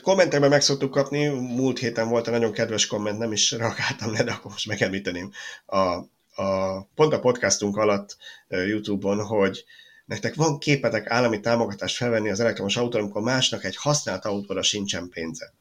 kommentekben 0.02 0.50
meg 0.50 0.62
szoktuk 0.62 0.92
kapni, 0.92 1.28
múlt 1.28 1.80
héten 1.80 2.10
volt 2.10 2.28
egy 2.28 2.34
nagyon 2.34 2.52
kedves 2.52 2.88
komment, 2.88 3.18
nem 3.18 3.32
is 3.32 3.52
reagáltam 3.52 4.12
le, 4.12 4.24
de 4.24 4.32
akkor 4.32 4.52
most 4.52 4.68
megemlíteném 4.68 5.32
a, 5.66 6.00
a, 6.38 6.82
pont 6.96 7.14
a 7.14 7.20
podcastunk 7.20 7.78
alatt 7.78 8.18
YouTube-on, 8.48 9.26
hogy 9.26 9.64
nektek 10.06 10.36
van 10.36 10.60
képetek 10.60 11.10
állami 11.10 11.40
támogatást 11.40 11.96
felvenni 11.96 12.30
az 12.30 12.40
elektromos 12.40 12.78
autóra, 12.78 13.04
amikor 13.04 13.22
másnak 13.22 13.64
egy 13.64 13.76
használt 13.76 14.26
autóra 14.26 14.62
sincsen 14.62 15.10
pénze. 15.10 15.54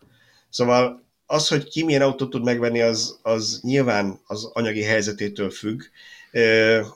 Szóval 0.50 1.04
az, 1.26 1.48
hogy 1.48 1.68
ki 1.68 1.84
milyen 1.84 2.02
autót 2.02 2.30
tud 2.30 2.44
megvenni, 2.44 2.80
az, 2.80 3.18
az 3.22 3.60
nyilván 3.62 4.20
az 4.26 4.50
anyagi 4.52 4.82
helyzetétől 4.82 5.50
függ, 5.50 5.82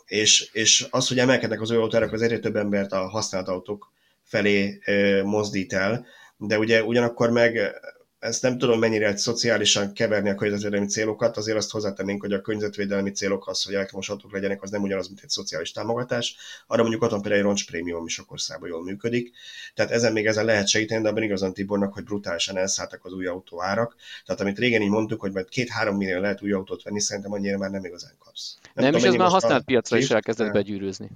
és, 0.07 0.51
és 0.53 0.87
az, 0.91 1.09
hogy 1.09 1.19
emelkednek 1.19 1.61
az 1.61 1.71
új 1.71 1.77
autórak, 1.77 2.13
az 2.13 2.23
egyre 2.23 2.39
több 2.39 2.57
embert 2.57 2.93
a 2.93 3.09
használt 3.09 3.49
autók 3.49 3.93
felé 4.23 4.79
mozdít 5.25 5.73
el, 5.73 6.07
de 6.37 6.59
ugye 6.59 6.85
ugyanakkor 6.85 7.31
meg 7.31 7.75
ezt 8.21 8.43
nem 8.43 8.59
tudom 8.59 8.79
mennyire 8.79 9.07
egy 9.07 9.19
szociálisan 9.19 9.93
keverni 9.93 10.29
a 10.29 10.35
környezetvédelmi 10.35 10.87
célokat, 10.87 11.37
azért 11.37 11.57
azt 11.57 11.71
hozzátennénk, 11.71 12.21
hogy 12.21 12.33
a 12.33 12.41
környezetvédelmi 12.41 13.11
célok 13.11 13.49
az, 13.49 13.63
hogy 13.63 13.75
elektromos 13.75 14.09
autók 14.09 14.33
legyenek, 14.33 14.63
az 14.63 14.71
nem 14.71 14.83
ugyanaz, 14.83 15.07
mint 15.07 15.21
egy 15.23 15.29
szociális 15.29 15.73
támogatás. 15.73 16.37
Arra 16.67 16.81
mondjuk 16.83 17.03
ott 17.03 17.11
van 17.11 17.21
például 17.21 17.41
egy 17.41 17.47
roncsprémium 17.47 18.07
is 18.07 18.19
a 18.19 18.25
korszában 18.25 18.69
jól 18.69 18.83
működik. 18.83 19.33
Tehát 19.75 19.91
ezen 19.91 20.13
még 20.13 20.27
ezen 20.27 20.45
lehet 20.45 20.69
segíteni, 20.69 21.03
de 21.03 21.09
abban 21.09 21.23
igazán 21.23 21.53
Tibornak, 21.53 21.93
hogy 21.93 22.05
brutálisan 22.05 22.57
elszálltak 22.57 23.05
az 23.05 23.13
új 23.13 23.27
autó 23.27 23.63
árak. 23.63 23.97
Tehát 24.25 24.41
amit 24.41 24.59
régen 24.59 24.83
így 24.83 24.91
mondtuk, 24.91 25.21
hogy 25.21 25.33
majd 25.33 25.49
két-három 25.49 25.97
millió 25.97 26.21
lehet 26.21 26.43
új 26.43 26.53
autót 26.53 26.83
venni, 26.83 27.01
szerintem 27.01 27.33
annyira 27.33 27.59
már 27.59 27.71
nem 27.71 27.85
igazán 27.85 28.17
kapsz. 28.19 28.59
Nem, 28.63 28.85
nem 28.85 28.93
tudom, 28.93 29.01
és 29.01 29.13
ez 29.13 29.15
már 29.15 29.31
használt 29.31 29.65
piacra 29.65 29.97
is 29.97 30.11
elkezdett 30.11 30.53
begyűrűzni. 30.53 31.11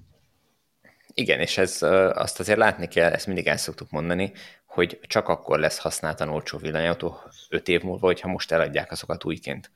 Igen, 1.14 1.40
és 1.40 1.58
ez 1.58 1.82
azt 2.12 2.40
azért 2.40 2.58
látni 2.58 2.88
kell, 2.88 3.12
ezt 3.12 3.26
mindig 3.26 3.46
el 3.46 3.56
szoktuk 3.56 3.90
mondani, 3.90 4.32
hogy 4.66 5.00
csak 5.06 5.28
akkor 5.28 5.58
lesz 5.58 5.78
használtan 5.78 6.28
olcsó 6.28 6.58
villanyautó 6.58 7.20
5 7.48 7.68
év 7.68 7.82
múlva, 7.82 8.06
hogyha 8.06 8.28
most 8.28 8.52
eladják 8.52 8.90
azokat 8.90 9.24
újként. 9.24 9.70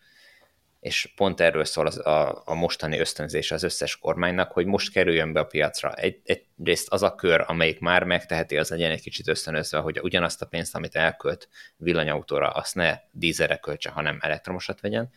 És 0.80 1.12
pont 1.16 1.40
erről 1.40 1.64
szól 1.64 1.86
az, 1.86 2.06
a, 2.06 2.42
a 2.44 2.54
mostani 2.54 2.98
ösztönzés 2.98 3.50
az 3.50 3.62
összes 3.62 3.96
kormánynak, 3.96 4.52
hogy 4.52 4.66
most 4.66 4.92
kerüljön 4.92 5.32
be 5.32 5.40
a 5.40 5.44
piacra. 5.44 5.94
Egy, 5.94 6.20
egyrészt 6.24 6.88
az 6.88 7.02
a 7.02 7.14
kör, 7.14 7.44
amelyik 7.46 7.80
már 7.80 8.04
megteheti, 8.04 8.56
az 8.56 8.70
legyen 8.70 8.90
egy 8.90 9.00
kicsit 9.00 9.28
ösztönözve, 9.28 9.78
hogy 9.78 10.00
ugyanazt 10.02 10.42
a 10.42 10.46
pénzt, 10.46 10.74
amit 10.74 10.94
elkölt 10.94 11.48
villanyautóra, 11.76 12.50
azt 12.50 12.74
ne 12.74 12.98
dízere 13.10 13.56
költse, 13.56 13.90
hanem 13.90 14.18
elektromosat 14.20 14.80
vegyen 14.80 15.10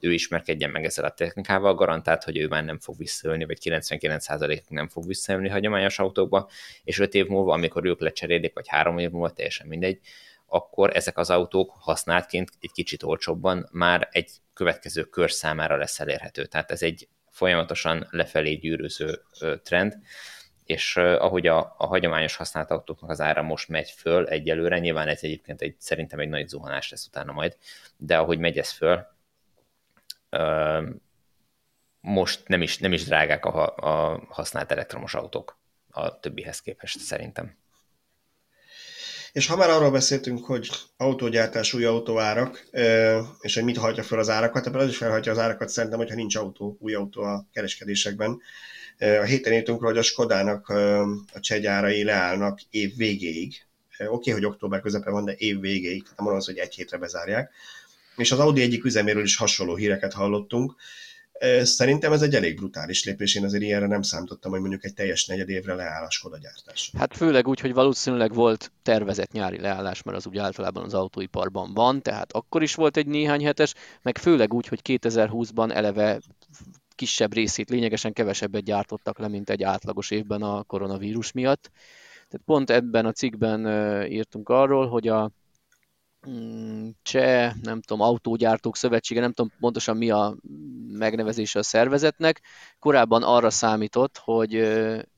ő 0.00 0.12
ismerkedjen 0.12 0.70
meg 0.70 0.84
ezzel 0.84 1.04
a 1.04 1.10
technikával, 1.10 1.74
garantált, 1.74 2.24
hogy 2.24 2.36
ő 2.36 2.48
már 2.48 2.64
nem 2.64 2.78
fog 2.78 2.96
visszaölni, 2.98 3.44
vagy 3.44 3.58
99% 3.64 4.60
nem 4.68 4.88
fog 4.88 5.06
visszaölni 5.06 5.48
hagyományos 5.48 5.98
autókba, 5.98 6.48
és 6.84 6.98
5 6.98 7.14
év 7.14 7.26
múlva, 7.26 7.52
amikor 7.52 7.84
ők 7.84 8.00
lecserélik, 8.00 8.54
vagy 8.54 8.68
3 8.68 8.98
év 8.98 9.10
múlva, 9.10 9.30
teljesen 9.30 9.66
mindegy, 9.66 10.00
akkor 10.46 10.96
ezek 10.96 11.18
az 11.18 11.30
autók 11.30 11.74
használtként 11.78 12.50
egy 12.60 12.72
kicsit 12.72 13.02
olcsóbban 13.02 13.68
már 13.72 14.08
egy 14.10 14.30
következő 14.54 15.04
kör 15.04 15.30
számára 15.30 15.76
lesz 15.76 16.00
elérhető. 16.00 16.46
Tehát 16.46 16.70
ez 16.70 16.82
egy 16.82 17.08
folyamatosan 17.30 18.06
lefelé 18.10 18.54
gyűrűző 18.54 19.22
trend, 19.62 19.98
és 20.64 20.96
ahogy 20.96 21.46
a, 21.46 21.74
a 21.78 21.86
hagyományos 21.86 22.36
használt 22.36 22.70
autóknak 22.70 23.10
az 23.10 23.20
ára 23.20 23.42
most 23.42 23.68
megy 23.68 23.90
föl 23.90 24.26
egyelőre, 24.26 24.78
nyilván 24.78 25.08
ez 25.08 25.22
egyébként 25.22 25.62
egy, 25.62 25.74
szerintem 25.78 26.18
egy 26.18 26.28
nagy 26.28 26.48
zuhanás 26.48 26.90
lesz 26.90 27.06
utána 27.06 27.32
majd, 27.32 27.56
de 27.96 28.18
ahogy 28.18 28.38
megy 28.38 28.58
ez 28.58 28.70
föl, 28.70 29.06
most 32.00 32.48
nem 32.48 32.62
is, 32.62 32.78
nem 32.78 32.92
is 32.92 33.04
drágák 33.04 33.44
a, 33.44 33.74
a 33.76 34.22
használt 34.28 34.70
elektromos 34.70 35.14
autók 35.14 35.58
a 35.90 36.20
többihez 36.20 36.60
képest 36.60 36.98
szerintem. 36.98 37.56
És 39.36 39.46
ha 39.46 39.56
már 39.56 39.70
arról 39.70 39.90
beszéltünk, 39.90 40.44
hogy 40.44 40.70
autógyártás, 40.96 41.74
új 41.74 41.84
autóárak, 41.84 42.66
és 43.40 43.54
hogy 43.54 43.64
mit 43.64 43.76
hajtja 43.76 44.02
fel 44.02 44.18
az 44.18 44.28
árakat, 44.28 44.66
ebből 44.66 44.80
az 44.80 44.88
is 44.88 44.96
felhajtja 44.96 45.32
az 45.32 45.38
árakat 45.38 45.68
szerintem, 45.68 45.98
hogyha 45.98 46.14
nincs 46.14 46.36
autó, 46.36 46.76
új 46.80 46.94
autó 46.94 47.22
a 47.22 47.46
kereskedésekben. 47.52 48.40
A 48.98 49.24
héten 49.24 49.52
írtunk 49.52 49.82
hogy 49.82 49.98
a 49.98 50.02
Skodának 50.02 50.68
a 51.32 51.40
csegyárai 51.40 52.04
leállnak 52.04 52.60
év 52.70 52.96
végéig. 52.96 53.66
Oké, 53.98 54.06
okay, 54.06 54.32
hogy 54.32 54.44
október 54.44 54.80
közepe 54.80 55.10
van, 55.10 55.24
de 55.24 55.34
év 55.36 55.60
végéig, 55.60 56.02
nem 56.16 56.26
az, 56.26 56.46
hogy 56.46 56.58
egy 56.58 56.74
hétre 56.74 56.98
bezárják 56.98 57.52
és 58.16 58.32
az 58.32 58.38
Audi 58.38 58.60
egyik 58.60 58.84
üzeméről 58.84 59.22
is 59.22 59.36
hasonló 59.36 59.74
híreket 59.74 60.12
hallottunk. 60.12 60.74
Szerintem 61.62 62.12
ez 62.12 62.22
egy 62.22 62.34
elég 62.34 62.56
brutális 62.56 63.04
lépés, 63.04 63.34
én 63.34 63.44
azért 63.44 63.62
ilyenre 63.62 63.86
nem 63.86 64.02
számítottam, 64.02 64.50
hogy 64.50 64.60
mondjuk 64.60 64.84
egy 64.84 64.94
teljes 64.94 65.26
negyed 65.26 65.48
évre 65.48 65.74
leáll 65.74 66.04
a 66.04 66.10
Skoda 66.10 66.38
gyártás. 66.38 66.92
Hát 66.98 67.16
főleg 67.16 67.48
úgy, 67.48 67.60
hogy 67.60 67.74
valószínűleg 67.74 68.34
volt 68.34 68.72
tervezett 68.82 69.32
nyári 69.32 69.60
leállás, 69.60 70.02
mert 70.02 70.16
az 70.16 70.26
úgy 70.26 70.38
általában 70.38 70.84
az 70.84 70.94
autóiparban 70.94 71.74
van, 71.74 72.02
tehát 72.02 72.32
akkor 72.32 72.62
is 72.62 72.74
volt 72.74 72.96
egy 72.96 73.06
néhány 73.06 73.44
hetes, 73.44 73.74
meg 74.02 74.18
főleg 74.18 74.54
úgy, 74.54 74.66
hogy 74.66 74.80
2020-ban 74.84 75.72
eleve 75.72 76.20
kisebb 76.94 77.34
részét, 77.34 77.70
lényegesen 77.70 78.12
kevesebbet 78.12 78.64
gyártottak 78.64 79.18
le, 79.18 79.28
mint 79.28 79.50
egy 79.50 79.62
átlagos 79.62 80.10
évben 80.10 80.42
a 80.42 80.62
koronavírus 80.62 81.32
miatt. 81.32 81.70
Tehát 82.28 82.46
pont 82.46 82.70
ebben 82.70 83.06
a 83.06 83.12
cikkben 83.12 83.66
írtunk 84.10 84.48
arról, 84.48 84.88
hogy 84.88 85.08
a 85.08 85.30
cseh, 87.02 87.52
nem 87.62 87.80
tudom, 87.80 88.02
autógyártók 88.02 88.76
szövetsége, 88.76 89.20
nem 89.20 89.32
tudom 89.32 89.52
pontosan 89.60 89.96
mi 89.96 90.10
a 90.10 90.36
megnevezése 90.88 91.58
a 91.58 91.62
szervezetnek, 91.62 92.40
korábban 92.78 93.22
arra 93.22 93.50
számított, 93.50 94.18
hogy, 94.18 94.54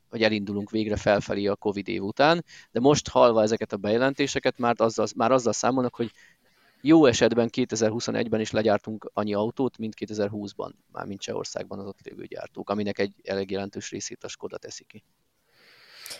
hogy 0.08 0.22
elindulunk 0.22 0.70
végre 0.70 0.96
felfelé 0.96 1.46
a 1.46 1.56
Covid 1.56 1.88
év 1.88 2.02
után, 2.02 2.44
de 2.70 2.80
most 2.80 3.08
halva 3.08 3.42
ezeket 3.42 3.72
a 3.72 3.76
bejelentéseket 3.76 4.58
már 4.58 4.74
azzal, 4.78 5.06
már 5.16 5.30
azzal 5.30 5.52
számolnak, 5.52 5.94
hogy 5.94 6.10
jó 6.80 7.06
esetben 7.06 7.48
2021-ben 7.52 8.40
is 8.40 8.50
legyártunk 8.50 9.10
annyi 9.12 9.34
autót, 9.34 9.78
mint 9.78 9.94
2020-ban, 9.98 10.70
mármint 10.92 11.20
Csehországban 11.20 11.78
az 11.78 11.86
ott 11.86 12.00
lévő 12.02 12.24
gyártók, 12.24 12.70
aminek 12.70 12.98
egy 12.98 13.14
elég 13.24 13.50
jelentős 13.50 13.90
részét 13.90 14.24
a 14.24 14.28
Skoda 14.28 14.58
teszi 14.58 14.84
ki. 14.84 15.04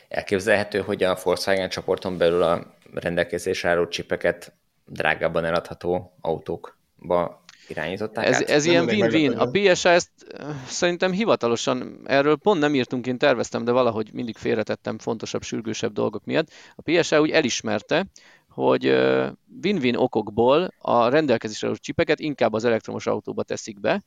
Elképzelhető, 0.09 0.80
hogy 0.80 1.03
a 1.03 1.18
Volkswagen 1.22 1.68
csoporton 1.68 2.18
belül 2.18 2.43
a 2.43 2.76
rendelkezésre 2.93 3.68
álló 3.68 3.89
csipeket 3.89 4.53
drágábban 4.89 5.45
eladható 5.45 6.16
autókba 6.20 7.45
irányították 7.68 8.26
ez, 8.26 8.34
át? 8.34 8.49
ez 8.49 8.64
ilyen 8.64 8.84
win-win. 8.84 9.32
A 9.32 9.51
PSA 9.51 9.89
ezt 9.89 10.11
szerintem 10.66 11.12
hivatalosan, 11.12 12.01
erről 12.05 12.36
pont 12.36 12.61
nem 12.61 12.74
írtunk, 12.74 13.07
én 13.07 13.18
terveztem, 13.18 13.64
de 13.64 13.72
valahogy 13.72 14.12
mindig 14.12 14.36
félretettem 14.36 14.99
fontosabb, 14.99 15.43
sürgősebb 15.43 15.93
dolgok 15.93 16.24
miatt. 16.24 16.51
A 16.74 16.82
PSA 16.82 17.20
úgy 17.20 17.30
elismerte, 17.30 18.07
hogy 18.49 18.86
win-win 19.62 19.97
okokból 19.97 20.74
a 20.78 21.09
rendelkezésre 21.09 21.66
álló 21.66 21.76
csipeket 21.76 22.20
inkább 22.20 22.53
az 22.53 22.64
elektromos 22.64 23.07
autóba 23.07 23.43
teszik 23.43 23.80
be. 23.80 24.03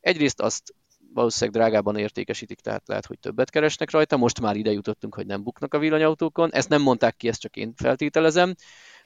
Egyrészt 0.00 0.40
azt 0.40 0.74
valószínűleg 1.14 1.60
drágában 1.60 1.96
értékesítik, 1.96 2.60
tehát 2.60 2.88
lehet, 2.88 3.06
hogy 3.06 3.18
többet 3.18 3.50
keresnek 3.50 3.90
rajta. 3.90 4.16
Most 4.16 4.40
már 4.40 4.56
ide 4.56 4.70
jutottunk, 4.70 5.14
hogy 5.14 5.26
nem 5.26 5.42
buknak 5.42 5.74
a 5.74 5.78
villanyautókon. 5.78 6.52
Ezt 6.52 6.68
nem 6.68 6.82
mondták 6.82 7.16
ki, 7.16 7.28
ezt 7.28 7.40
csak 7.40 7.56
én 7.56 7.72
feltételezem. 7.76 8.54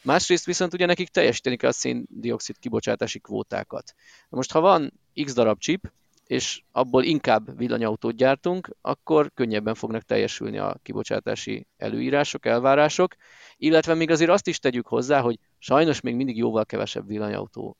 Másrészt 0.02 0.44
viszont 0.44 0.74
ugye 0.74 0.86
nekik 0.86 1.08
teljesíteni 1.08 1.56
kell 1.56 1.70
a 1.70 1.72
széndiokszid 1.72 2.58
kibocsátási 2.58 3.18
kvótákat. 3.18 3.94
Most 4.28 4.52
ha 4.52 4.60
van 4.60 4.92
x 5.24 5.32
darab 5.34 5.58
chip, 5.58 5.92
és 6.26 6.62
abból 6.72 7.04
inkább 7.04 7.56
villanyautót 7.56 8.16
gyártunk, 8.16 8.76
akkor 8.80 9.30
könnyebben 9.34 9.74
fognak 9.74 10.02
teljesülni 10.02 10.58
a 10.58 10.76
kibocsátási 10.82 11.66
előírások, 11.76 12.46
elvárások, 12.46 13.14
illetve 13.56 13.94
még 13.94 14.10
azért 14.10 14.30
azt 14.30 14.46
is 14.46 14.58
tegyük 14.58 14.86
hozzá, 14.86 15.20
hogy 15.20 15.38
sajnos 15.58 16.00
még 16.00 16.14
mindig 16.14 16.36
jóval 16.36 16.64
kevesebb 16.64 17.06
villanyautót 17.06 17.76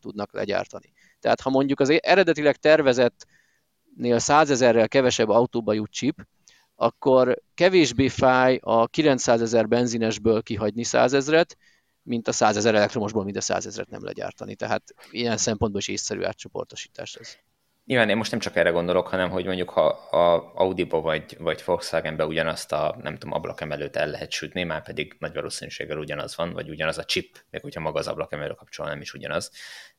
tudnak 0.00 0.32
legyártani. 0.32 0.92
Tehát 1.20 1.40
ha 1.40 1.50
mondjuk 1.50 1.80
az 1.80 1.98
eredetileg 2.02 2.56
tervezettnél 2.56 4.18
százezerrel 4.18 4.88
kevesebb 4.88 5.28
autóba 5.28 5.72
jut 5.72 5.90
chip, 5.90 6.26
akkor 6.82 7.42
kevésbé 7.54 8.08
fáj 8.08 8.58
a 8.62 8.86
900 8.86 9.40
ezer 9.42 9.68
benzinesből 9.68 10.42
kihagyni 10.42 10.84
százezret, 10.84 11.56
mint 12.02 12.28
a 12.28 12.32
100 12.32 12.56
ezer 12.56 12.74
elektromosból 12.74 13.24
mind 13.24 13.36
a 13.36 13.40
100 13.40 13.66
ezeret 13.66 13.90
nem 13.90 14.04
legyártani. 14.04 14.54
Tehát 14.54 14.82
ilyen 15.10 15.36
szempontból 15.36 15.80
is 15.80 15.88
észszerű 15.88 16.22
átcsoportosítás 16.22 17.14
ez. 17.14 17.36
Nyilván 17.90 18.08
én 18.08 18.16
most 18.16 18.30
nem 18.30 18.40
csak 18.40 18.56
erre 18.56 18.70
gondolok, 18.70 19.08
hanem 19.08 19.30
hogy 19.30 19.44
mondjuk 19.44 19.70
ha 19.70 19.86
a 20.10 20.52
Audi-ba 20.54 21.00
vagy, 21.00 21.36
vagy 21.38 21.62
Volkswagen-be 21.64 22.26
ugyanazt 22.26 22.72
a, 22.72 22.96
nem 23.02 23.16
tudom, 23.16 23.34
ablakemelőt 23.34 23.96
el 23.96 24.08
lehet 24.08 24.30
sütni, 24.30 24.62
már 24.62 24.82
pedig 24.82 25.16
nagy 25.18 25.34
valószínűséggel 25.34 25.98
ugyanaz 25.98 26.36
van, 26.36 26.52
vagy 26.52 26.68
ugyanaz 26.68 26.98
a 26.98 27.04
chip, 27.04 27.38
még 27.50 27.62
hogyha 27.62 27.80
maga 27.80 27.98
az 27.98 28.08
ablakemelő 28.08 28.52
kapcsol 28.52 28.86
nem 28.86 29.00
is 29.00 29.14
ugyanaz, 29.14 29.50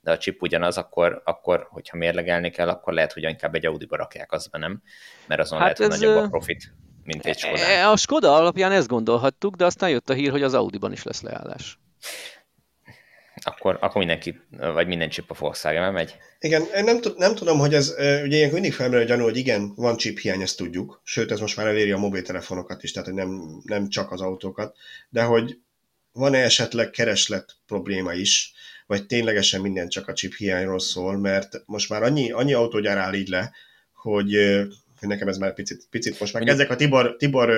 de 0.02 0.12
a 0.12 0.18
chip 0.18 0.42
ugyanaz, 0.42 0.78
akkor, 0.78 1.22
akkor 1.26 1.68
hogyha 1.70 1.98
mérlegelni 1.98 2.50
kell, 2.50 2.70
akkor 2.70 2.94
lehet, 2.94 3.14
hogy 3.14 3.24
inkább 3.24 3.56
egy 3.56 3.66
Audi-ba 3.66 3.96
rakják 3.96 4.30
be, 4.52 4.58
nem? 4.58 4.82
Mert 5.28 5.42
azon 5.42 5.60
hát 5.60 5.80
lehet, 5.80 5.94
hogy 5.94 6.08
nagyobb 6.08 6.24
a 6.24 6.28
profit, 6.30 6.74
mint 7.04 7.26
egy 7.26 7.38
Skoda. 7.38 7.62
E, 7.62 7.90
a 7.90 7.96
Skoda 7.96 8.36
alapján 8.36 8.72
ezt 8.72 8.88
gondolhattuk, 8.88 9.56
de 9.56 9.66
aztán 9.66 9.90
jött 9.90 10.10
a 10.10 10.14
hír, 10.14 10.32
hogy 10.32 10.44
az 10.44 10.54
Audi-ban 10.54 10.92
is 10.92 11.04
lesz 11.04 11.22
leállás 11.22 11.80
akkor, 13.44 13.78
akkor 13.80 13.98
mindenki, 13.98 14.40
vagy 14.50 14.88
minden 14.88 15.10
chip 15.10 15.32
a 15.32 15.36
volkswagen 15.40 15.94
megy. 15.94 16.16
Igen, 16.40 16.64
én 16.76 16.84
nem, 16.84 17.00
nem 17.18 17.36
tudom, 17.36 17.60
hogy 17.60 17.74
ez, 17.74 17.94
ugye 17.98 18.36
ilyenkor 18.36 18.60
mindig 18.60 18.74
felmerül 18.74 19.04
a 19.04 19.08
gyanú, 19.08 19.24
hogy 19.24 19.38
igen, 19.38 19.74
van 19.76 19.98
chip 19.98 20.20
hiány, 20.20 20.42
ezt 20.42 20.58
tudjuk, 20.58 21.02
sőt, 21.04 21.32
ez 21.32 21.40
most 21.40 21.58
már 21.58 21.68
eléri 21.68 21.92
a 21.92 21.98
mobiltelefonokat 21.98 22.84
is, 22.84 22.92
tehát 22.92 23.08
hogy 23.08 23.18
nem, 23.18 23.62
nem 23.64 23.90
csak 23.90 24.12
az 24.12 24.22
autókat, 24.22 24.76
de 25.10 25.24
hogy 25.24 25.58
van-e 26.12 26.44
esetleg 26.44 26.90
kereslet 26.90 27.56
probléma 27.68 28.14
is, 28.14 28.54
vagy 28.88 29.06
ténylegesen 29.06 29.62
minden 29.62 29.90
csak 29.90 30.08
a 30.08 30.14
chip 30.14 30.34
hiányról 30.34 30.80
szól, 30.80 31.18
mert 31.18 31.62
most 31.66 31.90
már 31.90 32.04
annyi, 32.04 32.32
annyi 32.32 32.54
autógyár 32.54 32.98
áll 32.98 33.14
így 33.14 33.28
le, 33.28 33.52
hogy 33.94 34.36
hogy 35.00 35.10
nekem 35.10 35.28
ez 35.28 35.38
már 35.38 35.54
picit, 35.54 35.88
picit 35.90 36.20
most 36.20 36.34
már 36.34 36.48
ezek 36.48 36.70
a 36.70 36.76
Tibor, 36.76 37.16
Tibor 37.16 37.52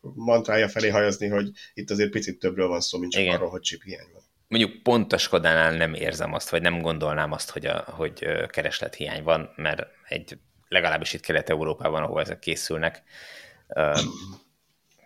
mantrája 0.00 0.68
felé 0.68 0.88
hajazni, 0.88 1.28
hogy 1.28 1.50
itt 1.74 1.90
azért 1.90 2.10
picit 2.10 2.38
többről 2.38 2.68
van 2.68 2.80
szó, 2.80 2.98
mint 2.98 3.12
csak 3.12 3.22
Igen. 3.22 3.34
arról, 3.34 3.48
hogy 3.48 3.60
chip 3.60 3.82
hiány 3.82 4.08
van 4.12 4.27
mondjuk 4.48 4.82
pont 4.82 5.12
a 5.12 5.18
Skodánál 5.18 5.76
nem 5.76 5.94
érzem 5.94 6.34
azt, 6.34 6.48
vagy 6.48 6.62
nem 6.62 6.80
gondolnám 6.80 7.32
azt, 7.32 7.50
hogy, 7.50 7.66
a, 7.66 7.84
hogy 7.86 8.26
kereslethiány 8.46 9.22
van, 9.22 9.52
mert 9.56 9.86
egy 10.08 10.38
legalábbis 10.68 11.12
itt 11.12 11.20
Kelet-Európában, 11.20 12.02
ahol 12.02 12.20
ezek 12.20 12.38
készülnek. 12.38 13.02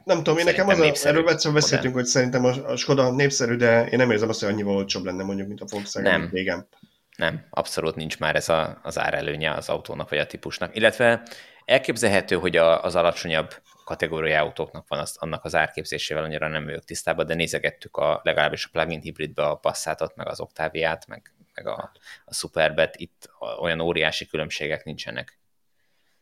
Nem 0.04 0.16
tudom, 0.16 0.38
én 0.38 0.44
nekem 0.44 0.68
az 0.68 0.80
a, 0.80 1.08
erről 1.08 1.28
egyszer 1.28 1.52
beszéltünk, 1.52 1.94
hogy 1.94 2.04
szerintem 2.04 2.44
a, 2.44 2.48
a 2.48 2.76
Skoda 2.76 3.10
népszerű, 3.10 3.56
de 3.56 3.86
én 3.86 3.98
nem 3.98 4.10
érzem 4.10 4.28
azt, 4.28 4.40
hogy 4.40 4.52
annyival 4.52 4.74
olcsóbb 4.74 5.04
lenne 5.04 5.22
mondjuk, 5.22 5.48
mint 5.48 5.60
a 5.60 5.66
Volkswagen 5.70 6.20
nem. 6.20 6.30
régen. 6.32 6.68
Nem, 7.16 7.46
abszolút 7.50 7.94
nincs 7.94 8.18
már 8.18 8.36
ez 8.36 8.48
a, 8.48 8.80
az 8.82 8.98
árelőnye 8.98 9.50
az 9.50 9.68
autónak 9.68 10.08
vagy 10.08 10.18
a 10.18 10.26
típusnak. 10.26 10.76
Illetve 10.76 11.22
elképzelhető, 11.64 12.36
hogy 12.36 12.56
a, 12.56 12.84
az 12.84 12.94
alacsonyabb 12.94 13.54
kategóriai 13.92 14.36
autóknak 14.36 14.88
van 14.88 14.98
az, 14.98 15.16
annak 15.18 15.44
az 15.44 15.54
árképzésével, 15.54 16.24
annyira 16.24 16.48
nem 16.48 16.64
vagyok 16.64 16.84
tisztában, 16.84 17.26
de 17.26 17.34
nézegettük 17.34 17.96
a, 17.96 18.20
legalábbis 18.24 18.64
a 18.64 18.68
plug-in 18.72 19.00
hibridbe 19.00 19.46
a 19.46 19.54
Passatot, 19.54 20.16
meg 20.16 20.28
az 20.28 20.40
Octaviát, 20.40 21.06
meg, 21.06 21.34
meg 21.54 21.66
a, 21.66 21.92
a 22.24 22.34
Superbet, 22.34 22.96
itt 22.96 23.30
olyan 23.60 23.80
óriási 23.80 24.26
különbségek 24.26 24.84
nincsenek. 24.84 25.38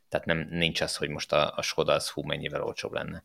Tehát 0.09 0.27
nem, 0.27 0.47
nincs 0.51 0.81
az, 0.81 0.97
hogy 0.97 1.09
most 1.09 1.33
a, 1.33 1.53
a 1.57 1.62
Skoda 1.62 1.93
az 1.93 2.11
hú 2.11 2.23
mennyivel 2.23 2.62
olcsóbb 2.62 2.93
lenne 2.93 3.25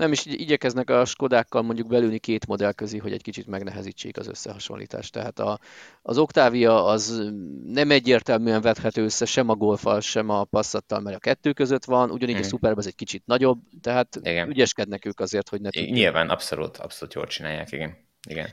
nem 0.00 0.12
is 0.12 0.26
igyekeznek 0.26 0.90
a 0.90 1.04
Skodákkal 1.04 1.62
mondjuk 1.62 1.88
belülni 1.88 2.18
két 2.18 2.46
modell 2.46 2.72
közé, 2.72 2.98
hogy 2.98 3.12
egy 3.12 3.22
kicsit 3.22 3.46
megnehezítsék 3.46 4.18
az 4.18 4.26
összehasonlítást. 4.28 5.12
Tehát 5.12 5.38
a, 5.38 5.58
az 6.02 6.18
Octavia 6.18 6.84
az 6.84 7.30
nem 7.64 7.90
egyértelműen 7.90 8.60
vethető 8.60 9.02
össze 9.02 9.24
sem 9.24 9.48
a 9.48 9.54
Golfal, 9.54 10.00
sem 10.00 10.28
a 10.28 10.44
Passattal, 10.44 11.00
mert 11.00 11.16
a 11.16 11.18
kettő 11.18 11.52
között 11.52 11.84
van, 11.84 12.10
ugyanígy 12.10 12.34
hmm. 12.34 12.44
a 12.44 12.48
Superb 12.48 12.78
az 12.78 12.86
egy 12.86 12.94
kicsit 12.94 13.22
nagyobb, 13.26 13.58
tehát 13.82 14.18
igen. 14.22 14.48
ügyeskednek 14.48 15.04
ők 15.04 15.20
azért, 15.20 15.48
hogy 15.48 15.60
ne 15.60 15.70
tudják. 15.70 15.94
Nyilván, 15.94 16.28
abszolút, 16.28 16.76
abszolút 16.76 17.14
jól 17.14 17.26
csinálják, 17.26 17.72
igen. 17.72 17.96
igen. 18.28 18.48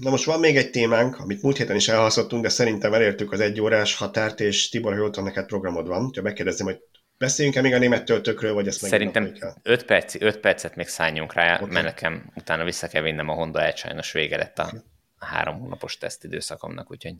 Na 0.00 0.10
most 0.10 0.24
van 0.24 0.40
még 0.40 0.56
egy 0.56 0.70
témánk, 0.70 1.18
amit 1.18 1.42
múlt 1.42 1.56
héten 1.56 1.76
is 1.76 1.88
elhaszottunk, 1.88 2.42
de 2.42 2.48
szerintem 2.48 2.94
elértük 2.94 3.32
az 3.32 3.40
egy 3.40 3.60
órás 3.60 3.96
határt, 3.96 4.40
és 4.40 4.68
Tibor, 4.68 4.94
jól 4.94 5.10
tudom, 5.10 5.24
neked 5.24 5.46
programod 5.46 5.86
van. 5.86 6.10
Ha 6.14 6.22
megkérdezzem, 6.22 6.66
hogy 6.66 6.80
Beszéljünk-e 7.18 7.60
még 7.60 7.72
a 7.72 7.78
német 7.78 8.04
töltőkről, 8.04 8.54
vagy 8.54 8.66
ezt 8.66 8.78
Szerintem 8.78 9.32
5, 9.62 9.84
perc, 9.84 10.14
5 10.20 10.38
percet 10.38 10.76
még 10.76 10.88
szálljunk 10.88 11.32
rá, 11.32 11.54
okay. 11.54 11.72
mert 11.72 11.84
nekem 11.84 12.32
utána 12.34 12.64
vissza 12.64 12.88
kell 12.88 13.02
vinnem 13.02 13.28
a 13.28 13.34
Honda 13.34 13.64
egy 13.66 13.76
sajnos 13.76 14.12
vége 14.12 14.36
lett 14.36 14.58
a, 14.58 14.72
a 15.18 15.24
három 15.24 15.58
hónapos 15.58 15.98
teszt 15.98 16.24
időszakomnak, 16.24 16.90
úgyhogy 16.90 17.14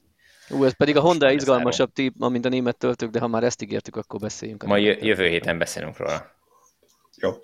Ú, 0.49 0.65
ez 0.65 0.77
pedig 0.77 0.97
a 0.97 1.01
Honda 1.01 1.31
izgalmasabb 1.31 1.93
tip, 1.93 2.15
mint 2.17 2.45
a 2.45 2.49
német 2.49 2.77
töltők, 2.77 3.11
de 3.11 3.21
ha 3.21 3.27
már 3.27 3.45
ezt 3.45 3.63
ígértük, 3.63 3.97
akkor 3.97 4.21
beszéljünk. 4.21 4.65
Ma 4.65 4.77
jövő 4.77 5.27
héten 5.27 5.59
beszélünk 5.59 5.97
róla. 5.97 6.31
Jó. 7.23 7.39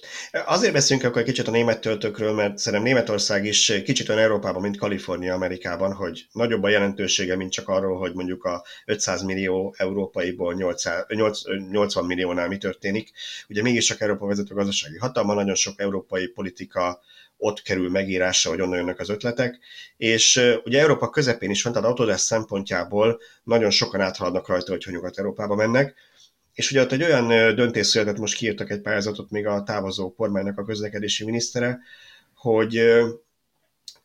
Azért 0.44 0.72
beszélünk 0.72 1.06
akkor 1.06 1.20
egy 1.20 1.26
kicsit 1.26 1.48
a 1.48 1.50
német 1.50 1.80
töltőkről, 1.80 2.32
mert 2.32 2.58
szerintem 2.58 2.88
Németország 2.88 3.44
is 3.44 3.72
kicsit 3.84 4.08
olyan 4.08 4.20
Európában, 4.20 4.62
mint 4.62 4.78
Kalifornia 4.78 5.34
Amerikában, 5.34 5.92
hogy 5.92 6.26
nagyobb 6.32 6.62
a 6.62 6.68
jelentősége, 6.68 7.36
mint 7.36 7.52
csak 7.52 7.68
arról, 7.68 7.98
hogy 7.98 8.14
mondjuk 8.14 8.44
a 8.44 8.64
500 8.84 9.22
millió 9.22 9.74
európaiból 9.76 10.54
800, 10.54 11.04
80 11.70 12.04
milliónál 12.04 12.48
mi 12.48 12.56
történik. 12.56 13.10
Ugye 13.48 13.62
mégis 13.62 13.86
csak 13.86 14.00
Európa 14.00 14.26
vezető 14.26 14.54
gazdasági 14.54 14.96
hatalma, 14.96 15.34
nagyon 15.34 15.54
sok 15.54 15.80
európai 15.80 16.26
politika 16.26 17.00
ott 17.36 17.62
kerül 17.62 17.90
megírásra, 17.90 18.50
hogy 18.50 18.60
onnan 18.60 18.78
jönnek 18.78 19.00
az 19.00 19.08
ötletek, 19.08 19.58
és 19.96 20.56
ugye 20.64 20.80
Európa 20.80 21.10
közepén 21.10 21.50
is 21.50 21.62
van, 21.62 21.72
tehát 21.72 21.88
Autodesk 21.88 22.24
szempontjából 22.24 23.20
nagyon 23.44 23.70
sokan 23.70 24.00
áthaladnak 24.00 24.48
rajta, 24.48 24.70
hogy 24.70 24.84
Nyugat-Európába 24.90 25.54
mennek, 25.54 25.94
és 26.58 26.70
ugye 26.70 26.80
ott 26.80 26.92
egy 26.92 27.02
olyan 27.02 27.54
döntés 27.54 27.86
született, 27.86 28.18
most 28.18 28.36
kiírtak 28.36 28.70
egy 28.70 28.80
pályázatot 28.80 29.30
még 29.30 29.46
a 29.46 29.62
távozó 29.62 30.14
kormánynak 30.14 30.58
a 30.58 30.64
közlekedési 30.64 31.24
minisztere, 31.24 31.78
hogy 32.34 32.76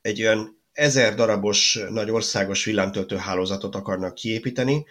egy 0.01 0.21
olyan 0.21 0.61
ezer 0.73 1.15
darabos 1.15 1.79
nagy 1.89 2.09
országos 2.09 2.65
villámtöltő 2.65 3.15
hálózatot 3.15 3.75
akarnak 3.75 4.13
kiépíteni, 4.13 4.85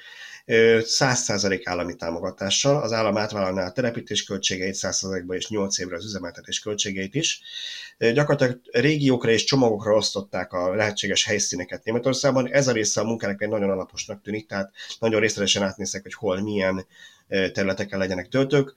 100% 0.46 1.60
állami 1.64 1.96
támogatással, 1.96 2.82
az 2.82 2.92
állam 2.92 3.16
átvállalná 3.16 3.66
a 3.66 3.72
telepítés 3.72 4.24
költségeit 4.24 4.76
100%-ba 4.78 5.34
és 5.34 5.48
8 5.48 5.78
évre 5.78 5.96
az 5.96 6.04
üzemeltetés 6.04 6.60
költségeit 6.60 7.14
is. 7.14 7.42
Gyakorlatilag 7.98 8.60
régiókra 8.70 9.30
és 9.30 9.44
csomagokra 9.44 9.94
osztották 9.94 10.52
a 10.52 10.74
lehetséges 10.74 11.24
helyszíneket 11.24 11.84
Németországban. 11.84 12.52
Ez 12.52 12.68
a 12.68 12.72
része 12.72 13.00
a 13.00 13.04
munkának 13.04 13.42
egy 13.42 13.48
nagyon 13.48 13.70
alaposnak 13.70 14.22
tűnik, 14.22 14.46
tehát 14.48 14.72
nagyon 14.98 15.20
részletesen 15.20 15.62
átnézek, 15.62 16.02
hogy 16.02 16.14
hol 16.14 16.40
milyen 16.40 16.86
területeken 17.52 17.98
legyenek 17.98 18.28
töltők, 18.28 18.74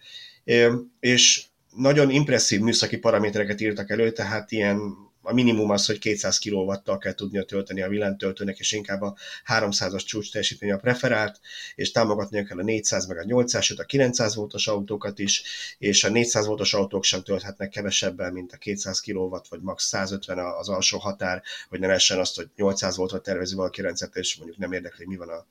és 1.00 1.46
nagyon 1.76 2.10
impresszív 2.10 2.60
műszaki 2.60 2.98
paramétereket 2.98 3.62
írtak 3.62 3.90
elő, 3.90 4.12
tehát 4.12 4.52
ilyen 4.52 5.06
a 5.26 5.34
minimum 5.34 5.70
az, 5.70 5.86
hogy 5.86 6.00
200 6.00 6.38
kW-tal 6.38 6.98
kell 6.98 7.14
tudnia 7.14 7.44
tölteni 7.44 7.82
a 7.82 7.88
villámtöltőnek, 7.88 8.60
és 8.60 8.72
inkább 8.72 9.02
a 9.02 9.18
300-as 9.48 10.06
csúcs 10.06 10.32
teljesítmény 10.32 10.72
a 10.72 10.78
preferált, 10.78 11.40
és 11.76 11.92
támogatnia 11.92 12.44
kell 12.44 12.58
a 12.58 12.64
400 12.64 13.08
meg 13.08 13.18
a 13.18 13.24
800, 13.24 13.64
sőt 13.64 13.80
a 13.80 13.84
900 13.84 14.36
voltos 14.36 14.68
autókat 14.68 15.20
is, 15.20 15.44
és 15.78 16.04
a 16.04 16.10
400 16.10 16.46
voltos 16.46 16.74
autók 16.74 17.04
sem 17.04 17.24
tölthetnek 17.24 17.70
kevesebben, 17.70 18.34
mint 18.34 18.52
a 18.52 18.58
200 18.58 19.00
kW, 19.00 19.38
vagy 19.50 19.62
max 19.62 19.88
150 19.88 20.38
az 20.38 20.70
alsó 20.70 20.98
határ, 20.98 21.42
hogy 21.70 21.80
ne 21.80 21.88
lehessen 21.88 22.20
azt, 22.20 22.36
hogy 22.36 22.50
800 22.56 22.96
voltra 22.96 23.22
tervezi 23.22 23.56
valaki 23.56 23.82
rendszert, 23.82 24.16
és 24.16 24.36
mondjuk 24.36 24.58
nem 24.58 24.72
érdekli, 24.72 25.06
mi 25.06 25.16
van 25.16 25.30
a 25.30 25.46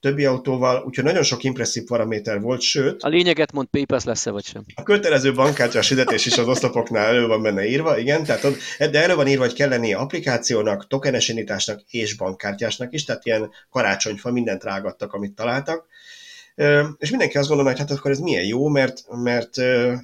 többi 0.00 0.24
autóval, 0.24 0.82
úgyhogy 0.86 1.04
nagyon 1.04 1.22
sok 1.22 1.44
impresszív 1.44 1.84
paraméter 1.84 2.40
volt, 2.40 2.60
sőt... 2.60 3.02
A 3.02 3.08
lényeget 3.08 3.52
mond, 3.52 3.68
PayPass 3.68 4.04
lesz-e 4.04 4.30
vagy 4.30 4.44
sem. 4.44 4.64
A 4.74 4.82
kötelező 4.82 5.32
bankkártyás 5.32 5.88
fizetés 5.88 6.26
is 6.26 6.38
az 6.38 6.48
oszlopoknál 6.48 7.06
elő 7.06 7.26
van 7.26 7.42
benne 7.42 7.66
írva, 7.66 7.98
igen, 7.98 8.24
tehát 8.24 8.44
ott, 8.44 8.56
de 8.78 9.02
elő 9.02 9.14
van 9.14 9.26
írva, 9.26 9.44
hogy 9.44 9.54
kell 9.54 9.68
lennie 9.68 9.96
applikációnak, 9.96 10.86
tokenes 10.86 11.28
indításnak 11.28 11.80
és 11.90 12.16
bankkártyásnak 12.16 12.92
is, 12.92 13.04
tehát 13.04 13.26
ilyen 13.26 13.50
karácsonyfa 13.70 14.30
mindent 14.32 14.64
rágattak, 14.64 15.12
amit 15.12 15.34
találtak. 15.34 15.86
És 16.98 17.10
mindenki 17.10 17.38
azt 17.38 17.48
gondolja, 17.48 17.70
hogy 17.72 17.80
hát 17.80 17.90
akkor 17.90 18.10
ez 18.10 18.18
milyen 18.18 18.44
jó, 18.44 18.68
mert, 18.68 19.02
mert 19.22 19.56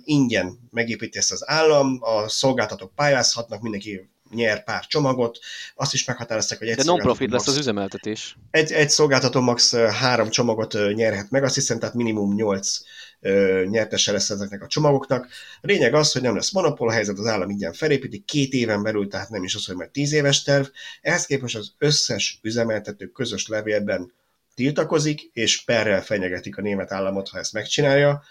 ingyen 0.05 0.59
megépíti 0.71 1.19
ezt 1.19 1.33
az 1.33 1.49
állam, 1.49 1.99
a 2.01 2.29
szolgáltatók 2.29 2.95
pályázhatnak, 2.95 3.63
mindenki 3.63 4.11
nyer 4.33 4.65
pár 4.65 4.87
csomagot, 4.87 5.39
azt 5.75 5.95
is 5.95 6.05
meghatározták, 6.05 6.59
hogy 6.59 6.69
egy 6.69 6.77
De 6.77 6.85
non-profit 6.85 7.31
lesz 7.31 7.47
az 7.47 7.57
üzemeltetés. 7.57 8.37
Egy, 8.51 8.73
egy 8.73 8.91
szolgáltató 8.91 9.41
max 9.41 9.75
három 9.75 10.31
csomagot 10.31 10.95
nyerhet 10.95 11.31
meg, 11.31 11.45
azt 11.45 11.55
hiszem, 11.55 11.79
tehát 11.79 11.95
minimum 11.95 12.35
nyolc 12.35 12.81
nyertese 13.71 14.13
lesz 14.13 14.31
ezeknek 14.31 14.63
a 14.63 14.67
csomagoknak. 14.67 15.29
A 15.61 15.67
lényeg 15.67 15.95
az, 15.95 16.13
hogy 16.13 16.23
nem 16.23 16.35
lesz 16.35 16.53
monopól 16.53 16.89
a 16.89 16.93
helyzet, 16.93 17.19
az 17.19 17.27
állam 17.27 17.51
ingyen 17.51 17.73
felépíti, 17.73 18.19
két 18.27 18.53
éven 18.53 18.83
belül, 18.83 19.09
tehát 19.09 19.29
nem 19.29 19.45
is 19.45 19.55
az, 19.55 19.67
hogy 19.67 19.77
már 19.77 19.89
tíz 19.89 20.13
éves 20.13 20.43
terv. 20.43 20.67
Ehhez 21.01 21.27
képest 21.27 21.57
az 21.57 21.73
összes 21.79 22.39
üzemeltető 22.43 23.07
közös 23.07 23.49
levélben 23.49 24.13
tiltakozik, 24.55 25.31
és 25.33 25.65
perrel 25.65 26.03
fenyegetik 26.03 26.57
a 26.57 26.63
német 26.63 26.93
államot, 26.93 27.29
ha 27.29 27.39
ezt 27.39 27.53
megcsinálja, 27.53 28.23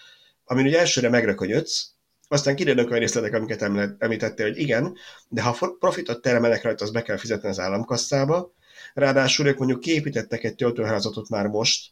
amin 0.46 0.66
ugye 0.66 0.80
elsőre 0.80 1.10
megrökönyödsz, 1.10 1.92
aztán 2.32 2.56
kiderülnek 2.56 2.90
olyan 2.90 3.02
részletek, 3.02 3.34
amiket 3.34 3.62
említettél, 3.98 4.46
hogy 4.46 4.58
igen, 4.58 4.96
de 5.28 5.42
ha 5.42 5.76
profitot 5.80 6.22
termelek 6.22 6.64
rajta, 6.64 6.84
az 6.84 6.92
be 6.92 7.02
kell 7.02 7.18
fizetni 7.18 7.50
az 7.50 7.60
államkasszába. 7.60 8.54
Ráadásul 8.94 9.48
ők 9.48 9.58
mondjuk 9.58 9.80
kiépítettek 9.80 10.44
egy 10.44 10.56
töltőházatot 10.56 11.30
már 11.30 11.48
most, 11.48 11.92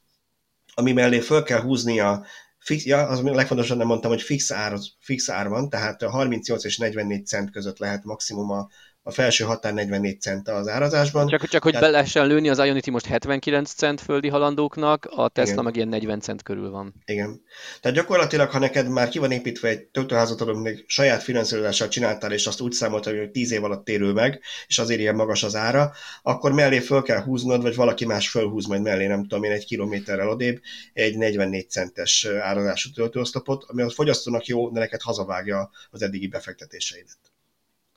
ami 0.73 0.91
mellé 0.91 1.19
föl 1.19 1.43
kell 1.43 1.61
húzni 1.61 1.99
a 1.99 2.25
fix, 2.59 2.85
ja, 2.85 3.07
az 3.07 3.21
legfontosabb 3.21 3.77
nem 3.77 3.87
mondtam, 3.87 4.11
hogy 4.11 4.21
fix 4.21 4.51
ár, 4.51 4.77
fix 4.99 5.29
ár 5.29 5.47
van, 5.47 5.69
tehát 5.69 6.03
38 6.03 6.63
és 6.63 6.77
44 6.77 7.25
cent 7.25 7.51
között 7.51 7.77
lehet 7.77 8.03
maximum 8.03 8.51
a, 8.51 8.67
a 9.03 9.11
felső 9.11 9.43
határ 9.43 9.73
44 9.73 10.21
cent 10.21 10.47
az 10.47 10.67
árazásban. 10.67 11.27
Csak, 11.27 11.47
csak 11.47 11.63
hogy 11.63 11.71
Tehát... 11.71 11.87
be 11.87 11.93
lehessen 11.93 12.27
lőni, 12.27 12.49
az 12.49 12.57
Ionity 12.57 12.89
most 12.89 13.05
79 13.05 13.71
cent 13.73 14.01
földi 14.01 14.27
halandóknak, 14.27 15.05
a 15.09 15.27
Tesla 15.27 15.51
Igen. 15.51 15.63
meg 15.63 15.75
ilyen 15.75 15.87
40 15.87 16.19
cent 16.19 16.43
körül 16.43 16.69
van. 16.69 16.93
Igen. 17.05 17.41
Tehát 17.81 17.97
gyakorlatilag, 17.97 18.49
ha 18.49 18.59
neked 18.59 18.89
már 18.89 19.09
ki 19.09 19.19
van 19.19 19.31
építve 19.31 19.67
egy 19.67 19.83
töltőházat, 19.83 20.41
amit 20.41 20.83
saját 20.87 21.23
finanszírozással 21.23 21.87
csináltál, 21.87 22.31
és 22.31 22.47
azt 22.47 22.61
úgy 22.61 22.71
számoltad, 22.71 23.17
hogy 23.17 23.31
10 23.31 23.51
év 23.51 23.63
alatt 23.63 23.85
térül 23.85 24.13
meg, 24.13 24.41
és 24.67 24.79
azért 24.79 24.99
ilyen 24.99 25.15
magas 25.15 25.43
az 25.43 25.55
ára, 25.55 25.91
akkor 26.21 26.51
mellé 26.51 26.79
föl 26.79 27.01
kell 27.01 27.21
húznod, 27.21 27.61
vagy 27.61 27.75
valaki 27.75 28.05
más 28.05 28.29
fölhúz 28.29 28.65
majd 28.65 28.81
mellé, 28.81 29.07
nem 29.07 29.21
tudom 29.21 29.43
én, 29.43 29.51
egy 29.51 29.65
kilométerrel 29.65 30.29
odébb, 30.29 30.61
egy 30.93 31.17
44 31.17 31.69
centes 31.69 32.27
árazású 32.41 32.89
töltőoszlopot, 32.89 33.63
ami 33.67 33.81
a 33.81 33.89
fogyasztónak 33.89 34.45
jó, 34.45 34.69
de 34.69 34.79
neked 34.79 35.01
hazavágja 35.01 35.69
az 35.89 36.01
eddigi 36.01 36.27
befektetéseidet. 36.27 37.17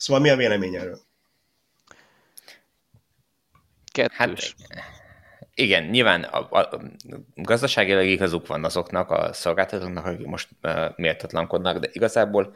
Szóval 0.03 0.22
mi 0.22 0.28
a 0.28 0.36
vélemény 0.36 0.74
erről? 0.74 0.98
Kettős. 3.92 4.55
Hát, 4.68 4.84
igen, 5.55 5.84
nyilván 5.84 6.22
a, 6.22 6.48
a, 6.50 6.80
gazdaságilag 7.34 8.05
igazuk 8.05 8.46
van 8.46 8.64
azoknak 8.64 9.11
a 9.11 9.32
szolgáltatóknak, 9.32 10.07
akik 10.07 10.26
most 10.26 10.48
uh, 10.62 10.96
méltatlankodnak, 10.96 11.78
de 11.78 11.88
igazából 11.92 12.55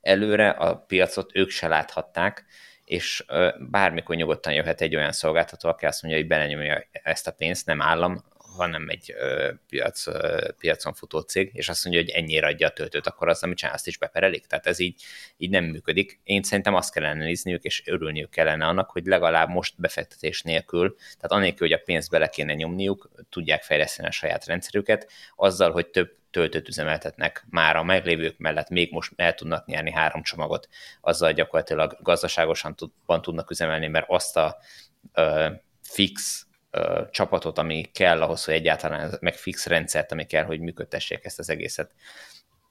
előre 0.00 0.48
a 0.48 0.76
piacot 0.76 1.30
ők 1.34 1.50
se 1.50 1.68
láthatták, 1.68 2.44
és 2.84 3.24
uh, 3.28 3.70
bármikor 3.70 4.16
nyugodtan 4.16 4.52
jöhet 4.52 4.80
egy 4.80 4.96
olyan 4.96 5.12
szolgáltató, 5.12 5.68
aki 5.68 5.86
azt 5.86 6.02
mondja, 6.02 6.20
hogy 6.20 6.30
belenyomja 6.30 6.84
ezt 6.92 7.26
a 7.26 7.32
pénzt, 7.32 7.66
nem 7.66 7.82
állam, 7.82 8.24
hanem 8.56 8.88
egy 8.88 9.14
ö, 9.18 9.50
piac, 9.68 10.06
ö, 10.06 10.48
piacon 10.58 10.94
futó 10.94 11.20
cég, 11.20 11.50
és 11.52 11.68
azt 11.68 11.84
mondja, 11.84 12.02
hogy 12.02 12.10
ennyire 12.10 12.46
adja 12.46 12.66
a 12.66 12.70
töltőt, 12.70 13.06
akkor 13.06 13.28
az, 13.28 13.42
amit 13.42 13.56
csinál, 13.56 13.74
azt 13.74 13.86
is 13.86 13.98
beperelik. 13.98 14.46
Tehát 14.46 14.66
ez 14.66 14.78
így, 14.78 15.02
így 15.36 15.50
nem 15.50 15.64
működik. 15.64 16.20
Én 16.24 16.42
szerintem 16.42 16.74
azt 16.74 16.92
kellene 16.92 17.24
nézniük, 17.24 17.62
és 17.62 17.82
örülniük 17.86 18.30
kellene 18.30 18.66
annak, 18.66 18.90
hogy 18.90 19.06
legalább 19.06 19.48
most 19.48 19.74
befektetés 19.76 20.42
nélkül, 20.42 20.96
tehát 20.96 21.32
anélkül, 21.32 21.68
hogy 21.68 21.76
a 21.76 21.82
pénzt 21.84 22.10
bele 22.10 22.28
kéne 22.28 22.54
nyomniuk, 22.54 23.10
tudják 23.30 23.62
fejleszteni 23.62 24.08
a 24.08 24.10
saját 24.10 24.46
rendszerüket, 24.46 25.10
azzal, 25.36 25.70
hogy 25.70 25.86
több 25.86 26.14
töltőt 26.30 26.68
üzemeltetnek 26.68 27.46
már 27.50 27.76
a 27.76 27.82
meglévők 27.82 28.38
mellett, 28.38 28.68
még 28.68 28.92
most 28.92 29.12
el 29.16 29.34
tudnak 29.34 29.66
nyerni 29.66 29.92
három 29.92 30.22
csomagot, 30.22 30.68
azzal 31.00 31.32
gyakorlatilag 31.32 31.96
gazdaságosan 32.02 32.74
tudnak 33.06 33.50
üzemelni, 33.50 33.86
mert 33.86 34.06
azt 34.08 34.36
a 34.36 34.56
ö, 35.12 35.48
fix 35.82 36.45
csapatot, 37.10 37.58
ami 37.58 37.90
kell 37.92 38.22
ahhoz, 38.22 38.44
hogy 38.44 38.54
egyáltalán 38.54 39.16
meg 39.20 39.34
fix 39.34 39.66
rendszert, 39.66 40.12
ami 40.12 40.26
kell, 40.26 40.44
hogy 40.44 40.60
működtessék 40.60 41.24
ezt 41.24 41.38
az 41.38 41.50
egészet. 41.50 41.90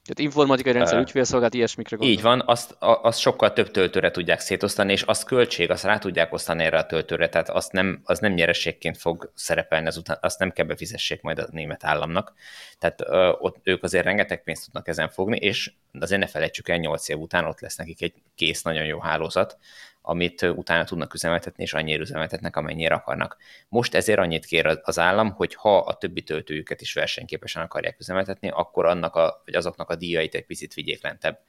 Tehát 0.06 0.32
informatikai 0.32 0.74
rendszer, 0.74 0.96
uh, 0.96 1.02
ügyfélszolgált, 1.02 1.54
ilyesmikre 1.54 1.96
gondol. 1.96 2.16
Így 2.16 2.22
van, 2.22 2.44
azt, 2.46 2.76
azt 2.80 3.20
sokkal 3.20 3.54
több 3.54 3.72
töltőre 3.72 4.12
tudják 4.12 4.40
szétosztani, 4.40 4.92
és 4.92 5.04
az 5.04 5.24
költség, 5.24 5.72
azt 5.72 5.84
rá 5.84 5.98
tudják 5.98 6.34
osztani 6.34 6.64
erre 6.64 6.78
a 6.78 6.86
töltőre, 6.86 7.30
tehát 7.30 7.50
azt 7.50 7.72
nem, 7.72 8.02
az 8.04 8.20
nem 8.20 8.34
nyereségként 8.34 8.98
fog 8.98 9.32
szerepelni, 9.36 9.88
azután, 9.88 10.18
azt 10.22 10.40
nem 10.40 10.52
kell 10.52 10.66
befizessék 10.66 11.22
majd 11.22 11.40
a 11.40 11.48
német 11.52 11.84
államnak. 11.84 12.34
Tehát 12.80 13.02
uh, 13.02 13.44
ott 13.44 13.58
ők 13.64 13.84
azért 13.84 14.06
rengeteg 14.06 14.44
pénzt 14.44 14.66
tudnak 14.66 14.88
ezen 14.88 15.10
fogni, 15.10 15.38
és 15.38 15.72
azért 16.00 16.22
ne 16.22 16.28
felejtsük 16.28 16.70
el, 16.70 16.78
8 16.78 17.10
év 17.10 17.18
után 17.18 17.46
ott 17.46 17.60
lesz 17.60 17.76
nekik 17.76 18.02
egy 18.02 18.14
kész, 18.36 18.62
nagyon 18.62 18.86
jó 18.86 19.00
hálózat, 19.00 19.58
amit 20.06 20.42
utána 20.42 20.84
tudnak 20.84 21.14
üzemeltetni, 21.14 21.64
és 21.64 21.74
annyira 21.74 22.02
üzemeltetnek, 22.02 22.56
amennyire 22.56 22.96
akarnak. 22.96 23.38
Most 23.70 23.96
ezért 23.96 24.20
annyit 24.20 24.46
kér 24.46 24.80
az 24.84 25.00
állam, 25.00 25.32
hogy 25.32 25.56
ha 25.56 25.78
a 25.78 25.94
többi 25.94 26.22
töltőjüket 26.22 26.82
is 26.82 26.94
versenyképesen 26.94 27.62
akarják 27.62 28.00
üzemeltetni, 28.00 28.50
akkor 28.50 28.86
annak 28.86 29.16
a, 29.16 29.42
vagy 29.46 29.56
azoknak 29.56 29.90
a 29.90 29.96
díjait 29.96 30.36
egy 30.36 30.46
picit 30.46 30.74
vigyék 30.74 31.04
lentebb. 31.04 31.40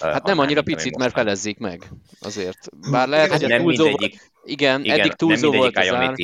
Hát 0.00 0.22
nem 0.22 0.38
annyira 0.38 0.62
mint, 0.64 0.76
picit, 0.76 0.96
mert 0.96 1.12
felezzék 1.12 1.58
meg 1.58 1.82
azért. 2.20 2.58
Bár 2.90 3.08
lehet, 3.08 3.30
hogy 3.30 3.48
nem 3.48 3.62
túlzó, 3.62 3.84
mindegyik, 3.84 4.20
igen, 4.44 4.84
igen, 4.84 5.00
eddig 5.00 5.12
túlzó 5.12 5.50
nem 5.50 5.58
volt 5.58 5.76
az 5.76 5.88
ár. 5.88 6.14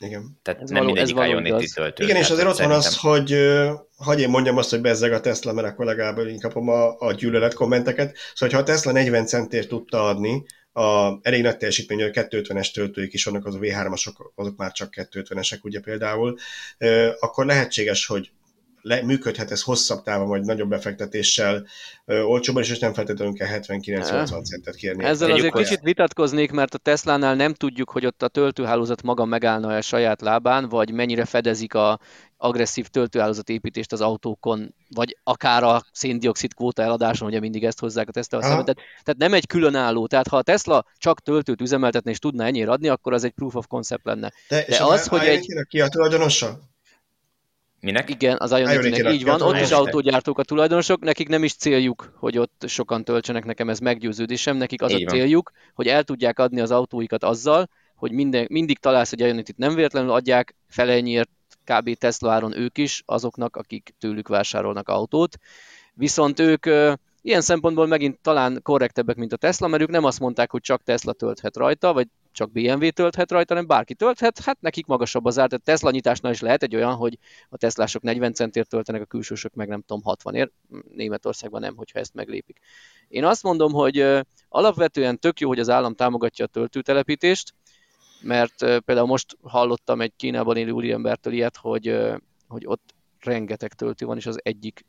Igen. 0.00 0.38
Tehát 0.42 0.60
ez 0.60 0.70
nem 0.70 0.82
való, 0.82 0.92
mindegyik 0.92 1.16
Ionity 1.16 1.72
töltő. 1.74 2.04
Igen, 2.04 2.16
és 2.16 2.30
azért 2.30 2.48
ott 2.48 2.58
van 2.58 2.70
az, 2.70 2.96
hogy 2.96 3.36
hagyj 3.96 4.22
én 4.22 4.28
mondjam 4.28 4.56
azt, 4.56 4.70
hogy 4.70 4.80
bezzeg 4.80 5.12
a 5.12 5.20
Tesla, 5.20 5.52
mert 5.52 5.66
akkor 5.66 5.84
legalább 5.84 6.18
inkább 6.18 6.56
a, 6.56 6.96
a 6.98 7.12
gyűlölet 7.12 7.54
kommenteket. 7.54 8.16
Szóval, 8.34 8.54
ha 8.54 8.60
a 8.62 8.66
Tesla 8.66 8.92
40 8.92 9.26
centért 9.26 9.68
tudta 9.68 10.04
adni 10.04 10.44
a 10.72 11.18
elég 11.22 11.42
nagy 11.42 11.56
teljesítményű 11.56 12.10
250-es 12.12 12.72
töltőik 12.72 13.12
is 13.12 13.24
vannak, 13.24 13.46
az 13.46 13.54
a 13.54 13.58
V3-asok, 13.58 14.30
azok 14.34 14.56
már 14.56 14.72
csak 14.72 14.92
250-esek 14.96 15.60
ugye 15.62 15.80
például, 15.80 16.38
akkor 17.18 17.46
lehetséges, 17.46 18.06
hogy 18.06 18.30
le, 18.82 19.02
működhet 19.02 19.50
ez 19.50 19.62
hosszabb 19.62 20.02
távon, 20.02 20.28
vagy 20.28 20.42
nagyobb 20.42 20.68
befektetéssel 20.68 21.66
ö, 22.04 22.20
olcsóban, 22.20 22.62
és 22.62 22.78
nem 22.78 22.92
feltétlenül 22.92 23.34
kell 23.34 23.48
79-80 23.48 24.44
centet 24.44 24.74
kérni. 24.74 25.04
Ezzel 25.04 25.30
azért 25.30 25.52
hozzá. 25.52 25.64
kicsit 25.64 25.82
vitatkoznék, 25.82 26.50
mert 26.50 26.74
a 26.74 26.78
Tesla-nál 26.78 27.34
nem 27.34 27.54
tudjuk, 27.54 27.90
hogy 27.90 28.06
ott 28.06 28.22
a 28.22 28.28
töltőhálózat 28.28 29.02
maga 29.02 29.24
megállna 29.24 29.76
a 29.76 29.80
saját 29.80 30.20
lábán, 30.20 30.68
vagy 30.68 30.90
mennyire 30.90 31.24
fedezik 31.24 31.74
a 31.74 31.98
agresszív 32.36 32.86
töltőhálózat 32.86 33.48
építést 33.48 33.92
az 33.92 34.00
autókon, 34.00 34.74
vagy 34.90 35.16
akár 35.22 35.62
a 35.62 35.82
széndiokszid 35.92 36.54
kvóta 36.54 36.82
eladáson, 36.82 37.28
ugye 37.28 37.40
mindig 37.40 37.64
ezt 37.64 37.80
hozzák 37.80 38.08
a 38.08 38.12
Tesla 38.12 38.42
szemet. 38.42 38.64
Tehát, 38.64 38.80
tehát 39.02 39.16
nem 39.18 39.34
egy 39.34 39.46
különálló. 39.46 40.06
Tehát 40.06 40.28
ha 40.28 40.36
a 40.36 40.42
Tesla 40.42 40.84
csak 40.96 41.20
töltőt 41.20 41.60
üzemeltetne 41.60 42.10
és 42.10 42.18
tudna 42.18 42.44
ennyire 42.44 42.70
adni, 42.70 42.88
akkor 42.88 43.12
az 43.12 43.24
egy 43.24 43.32
proof 43.32 43.54
of 43.54 43.66
concept 43.66 44.04
lenne. 44.04 44.32
De, 44.48 44.64
De 44.68 44.84
az, 44.84 45.06
hogy 45.06 45.20
egy... 45.20 45.46
Ki 45.68 45.80
a 45.80 45.88
tulajdonosa? 45.88 46.58
Minek? 47.80 48.10
Igen, 48.10 48.36
az 48.40 48.50
Ionity-nek 48.50 49.12
így 49.12 49.24
van, 49.24 49.42
ott 49.42 49.60
is 49.60 49.70
autógyártók 49.70 50.38
a 50.38 50.42
tulajdonosok, 50.42 51.00
nekik 51.00 51.28
nem 51.28 51.44
is 51.44 51.54
céljuk, 51.54 52.12
hogy 52.16 52.38
ott 52.38 52.64
sokan 52.66 53.04
töltsenek, 53.04 53.44
nekem 53.44 53.68
ez 53.68 53.78
meggyőződésem, 53.78 54.56
nekik 54.56 54.82
az 54.82 54.92
így 54.92 55.06
a 55.06 55.10
céljuk, 55.10 55.50
van. 55.54 55.72
hogy 55.74 55.86
el 55.86 56.02
tudják 56.02 56.38
adni 56.38 56.60
az 56.60 56.70
autóikat 56.70 57.24
azzal, 57.24 57.68
hogy 57.94 58.12
minden, 58.12 58.46
mindig 58.50 58.78
találsz 58.78 59.12
egy 59.12 59.20
Ionity-t, 59.20 59.56
nem 59.56 59.74
véletlenül 59.74 60.10
adják 60.10 60.54
felennyiért 60.68 61.30
kb. 61.64 61.94
Tesla 61.94 62.32
áron 62.32 62.56
ők 62.56 62.78
is, 62.78 63.02
azoknak, 63.06 63.56
akik 63.56 63.94
tőlük 63.98 64.28
vásárolnak 64.28 64.88
autót. 64.88 65.36
Viszont 65.94 66.40
ők 66.40 66.66
Ilyen 67.28 67.40
szempontból 67.40 67.86
megint 67.86 68.18
talán 68.20 68.60
korrektebbek, 68.62 69.16
mint 69.16 69.32
a 69.32 69.36
Tesla, 69.36 69.66
mert 69.68 69.82
ők 69.82 69.88
nem 69.88 70.04
azt 70.04 70.20
mondták, 70.20 70.50
hogy 70.50 70.60
csak 70.60 70.82
Tesla 70.82 71.12
tölthet 71.12 71.56
rajta, 71.56 71.92
vagy 71.92 72.08
csak 72.32 72.52
BMW 72.52 72.90
tölthet 72.90 73.30
rajta, 73.30 73.52
hanem 73.54 73.68
bárki 73.68 73.94
tölthet, 73.94 74.38
hát 74.38 74.60
nekik 74.60 74.86
magasabb 74.86 75.24
az 75.24 75.38
ár. 75.38 75.48
Tehát 75.48 75.64
Tesla 75.64 75.90
nyitásnál 75.90 76.32
is 76.32 76.40
lehet 76.40 76.62
egy 76.62 76.74
olyan, 76.74 76.94
hogy 76.94 77.18
a 77.48 77.56
Teslások 77.56 78.02
40 78.02 78.32
centért 78.32 78.68
töltenek, 78.68 79.00
a 79.00 79.04
külsősök 79.04 79.54
meg 79.54 79.68
nem 79.68 79.80
tudom 79.80 80.02
60 80.02 80.34
ér. 80.34 80.50
Németországban 80.94 81.60
nem, 81.60 81.76
hogyha 81.76 81.98
ezt 81.98 82.14
meglépik. 82.14 82.58
Én 83.08 83.24
azt 83.24 83.42
mondom, 83.42 83.72
hogy 83.72 84.24
alapvetően 84.48 85.18
tök 85.18 85.40
jó, 85.40 85.48
hogy 85.48 85.60
az 85.60 85.68
állam 85.68 85.94
támogatja 85.94 86.44
a 86.44 86.48
töltőtelepítést, 86.48 87.54
mert 88.22 88.58
például 88.58 89.06
most 89.06 89.36
hallottam 89.42 90.00
egy 90.00 90.12
Kínában 90.16 90.56
élő 90.56 90.70
úriembertől 90.70 91.32
ilyet, 91.32 91.56
hogy, 91.56 91.98
hogy 92.46 92.66
ott 92.66 92.94
rengeteg 93.20 93.72
töltő 93.72 94.06
van, 94.06 94.16
és 94.16 94.26
az 94.26 94.40
egyik 94.42 94.84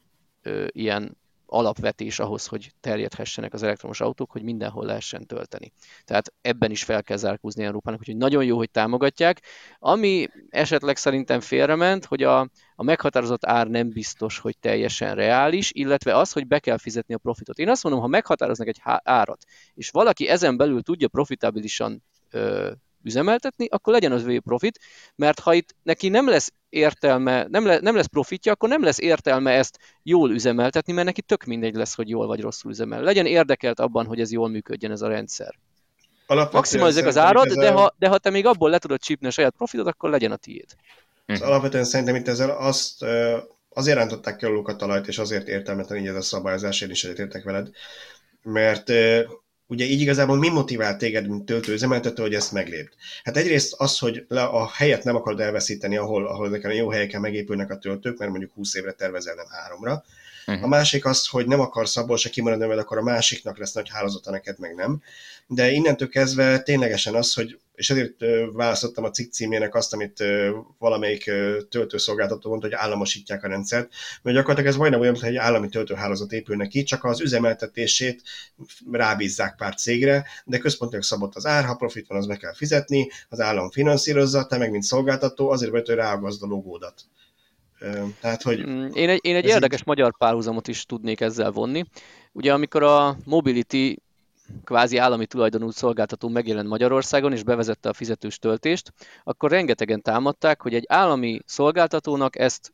ilyen 0.68 1.18
alapvetés 1.50 2.20
ahhoz, 2.20 2.46
hogy 2.46 2.72
terjedhessenek 2.80 3.54
az 3.54 3.64
elektromos 3.64 4.02
autók, 4.02 4.32
hogy 4.32 4.44
mindenhol 4.44 4.86
lehessen 4.86 5.26
tölteni. 5.26 5.72
Tehát 6.06 6.34
ebben 6.42 6.72
is 6.72 6.84
fel 6.84 7.04
kell 7.04 7.18
zárkózni 7.18 7.64
Európának, 7.64 8.00
úgyhogy 8.00 8.18
nagyon 8.18 8.44
jó, 8.44 8.58
hogy 8.58 8.72
támogatják. 8.72 9.42
Ami 9.80 10.28
esetleg 10.50 10.98
szerintem 10.98 11.40
félrement, 11.40 12.06
hogy 12.06 12.24
a, 12.24 12.40
a 12.76 12.84
meghatározott 12.84 13.46
ár 13.46 13.68
nem 13.68 13.90
biztos, 13.90 14.40
hogy 14.40 14.58
teljesen 14.60 15.16
reális, 15.16 15.72
illetve 15.74 16.18
az, 16.18 16.32
hogy 16.32 16.48
be 16.48 16.60
kell 16.60 16.78
fizetni 16.78 17.14
a 17.14 17.18
profitot. 17.18 17.58
Én 17.58 17.70
azt 17.70 17.84
mondom, 17.84 18.02
ha 18.02 18.08
meghatároznak 18.08 18.68
egy 18.68 18.82
árat, 19.04 19.44
és 19.74 19.90
valaki 19.90 20.28
ezen 20.28 20.58
belül 20.58 20.82
tudja 20.82 21.08
profitábilisan 21.08 22.04
ö, 22.30 22.72
üzemeltetni, 23.04 23.68
akkor 23.70 23.94
legyen 23.94 24.12
az 24.12 24.24
ő 24.24 24.40
profit, 24.40 24.80
mert 25.16 25.40
ha 25.40 25.54
itt 25.54 25.76
neki 25.84 26.10
nem 26.10 26.28
lesz 26.30 26.52
értelme, 26.70 27.46
nem, 27.50 27.66
le, 27.66 27.80
nem 27.80 27.96
lesz 27.96 28.06
profitja, 28.06 28.52
akkor 28.52 28.70
nem 28.70 28.84
lesz 28.84 29.00
értelme 29.00 29.52
ezt 29.52 29.80
jól 30.04 30.32
üzemeltetni, 30.32 30.94
mert 30.94 31.06
neki 31.06 31.22
tök 31.22 31.44
mindegy 31.44 31.76
lesz, 31.76 31.96
hogy 31.96 32.10
jól 32.10 32.28
vagy 32.28 32.42
rosszul 32.42 32.72
üzemel. 32.72 33.02
Legyen 33.02 33.26
érdekelt 33.26 33.80
abban, 33.80 34.06
hogy 34.06 34.20
ez 34.20 34.32
jól 34.32 34.50
működjön 34.50 34.92
ez 34.92 35.02
a 35.02 35.08
rendszer. 35.08 35.56
Maximalizálják 36.52 37.10
az 37.10 37.18
árad, 37.18 37.54
de 37.54 37.72
ha, 37.72 37.96
de 38.00 38.08
ha 38.08 38.18
te 38.18 38.30
még 38.30 38.46
abból 38.46 38.70
le 38.70 38.78
tudod 38.78 39.00
csípni 39.00 39.28
a 39.28 39.32
saját 39.32 39.54
profitot, 39.58 39.88
akkor 39.88 40.10
legyen 40.10 40.32
a 40.32 40.36
tiéd. 40.36 40.76
Az 41.26 41.42
alapvetően 41.42 41.84
szerintem 41.84 42.16
itt 42.16 42.28
ezzel 42.28 42.50
azt 42.50 43.06
azért 43.70 43.98
rántották 43.98 44.36
ki 44.36 44.46
a 44.46 44.76
talajt, 44.76 45.08
és 45.08 45.18
azért 45.18 45.48
értelmetlen 45.48 46.00
így 46.00 46.08
ez 46.08 46.16
a 46.16 46.22
szabályozás, 46.22 46.82
én 46.82 46.90
is 46.90 47.04
egyetértek 47.04 47.44
veled, 47.44 47.70
mert 48.42 48.92
ugye 49.70 49.86
így 49.86 50.02
igazából 50.02 50.38
mi 50.38 50.50
motivált 50.50 50.98
téged, 50.98 51.28
mint 51.28 51.46
töltőüzemeltető, 51.46 52.22
hogy 52.22 52.34
ezt 52.34 52.52
meglépd? 52.52 52.94
Hát 53.24 53.38
egyrészt 53.38 53.74
az, 53.78 53.98
hogy 53.98 54.26
a 54.30 54.72
helyet 54.72 55.04
nem 55.04 55.16
akarod 55.16 55.40
elveszíteni, 55.40 55.98
ahol, 55.98 56.28
ahol 56.28 56.48
ezeken 56.48 56.72
a 56.72 56.74
jó 56.74 56.90
helyeken 56.90 57.22
megépülnek 57.22 57.70
a 57.72 57.78
töltők, 57.78 58.18
mert 58.18 58.32
mondjuk 58.32 58.54
20 58.54 58.76
évre 58.76 58.92
tervezel, 58.92 59.36
nem 59.36 59.46
háromra. 59.50 60.04
Uh-huh. 60.48 60.64
A 60.64 60.68
másik 60.68 61.06
az, 61.06 61.28
hogy 61.28 61.48
nem 61.48 61.60
akarsz 61.60 61.98
abból 61.98 62.18
se 62.18 62.30
kimaradni, 62.30 62.66
mert 62.66 62.80
akkor 62.80 62.98
a 62.98 63.04
másiknak 63.04 63.58
lesz 63.58 63.74
nagy 63.74 63.90
hálózata, 63.90 64.32
neked 64.32 64.60
meg 64.60 64.76
nem. 64.76 65.02
De 65.48 65.72
innentől 65.72 66.10
kezdve 66.10 66.60
ténylegesen 66.60 67.16
az, 67.16 67.34
hogy 67.34 67.60
és 67.80 67.90
ezért 67.90 68.16
választottam 68.54 69.04
a 69.04 69.10
cikk 69.10 69.32
címének 69.32 69.76
azt, 69.76 69.94
amit 69.94 70.24
valamelyik 70.78 71.32
töltőszolgáltató 71.70 72.50
mondta, 72.50 72.68
hogy 72.68 72.76
államosítják 72.76 73.44
a 73.44 73.48
rendszert, 73.48 73.94
mert 74.22 74.36
gyakorlatilag 74.36 74.72
ez 74.72 74.78
majdnem 74.78 75.00
olyan, 75.00 75.16
hogy 75.16 75.30
egy 75.30 75.36
állami 75.36 75.70
töltőhálózat 75.70 76.32
épül 76.32 76.56
neki, 76.56 76.84
csak 76.84 77.04
az 77.04 77.22
üzemeltetését 77.22 78.22
rábízzák 78.92 79.56
pár 79.56 79.76
cégre, 79.76 80.26
de 80.46 80.58
központilag 80.58 81.04
szabott 81.04 81.36
az 81.36 81.46
ár, 81.46 81.66
ha 81.66 81.76
profit 81.76 82.08
van, 82.08 82.18
az 82.18 82.28
be 82.28 82.36
kell 82.36 82.54
fizetni, 82.54 83.10
az 83.30 83.40
állam 83.40 83.70
finanszírozza, 83.70 84.46
te 84.46 84.58
meg 84.58 84.72
mint 84.72 84.84
szolgáltató, 84.84 85.50
azért 85.50 85.72
hogy 85.72 85.88
ráagazd 85.88 86.44
a 86.44 86.48
logódat. 86.48 87.02
Tehát, 88.22 88.42
hogy 88.42 88.68
mm, 88.68 88.88
én 88.94 89.10
egy, 89.10 89.20
én 89.22 89.36
egy 89.36 89.46
érdekes 89.46 89.80
így... 89.80 89.86
magyar 89.86 90.18
párhuzamot 90.18 90.68
is 90.68 90.86
tudnék 90.86 91.22
ezzel 91.22 91.52
vonni. 91.52 91.86
Ugye 92.32 92.54
amikor 92.54 92.84
a 92.84 93.18
Mobility 93.26 93.96
kvázi 94.64 94.98
állami 94.98 95.26
tulajdonú 95.26 95.70
szolgáltató 95.70 96.28
megjelent 96.28 96.68
Magyarországon 96.68 97.34
és 97.34 97.44
bevezette 97.44 97.90
a 97.90 97.94
fizetős 97.94 98.38
töltést, 98.38 98.94
akkor 99.24 99.52
rengetegen 99.52 100.02
támadták, 100.02 100.62
hogy 100.62 100.74
egy 100.74 100.86
állami 100.88 101.40
szolgáltatónak 101.46 102.40
ezt 102.40 102.74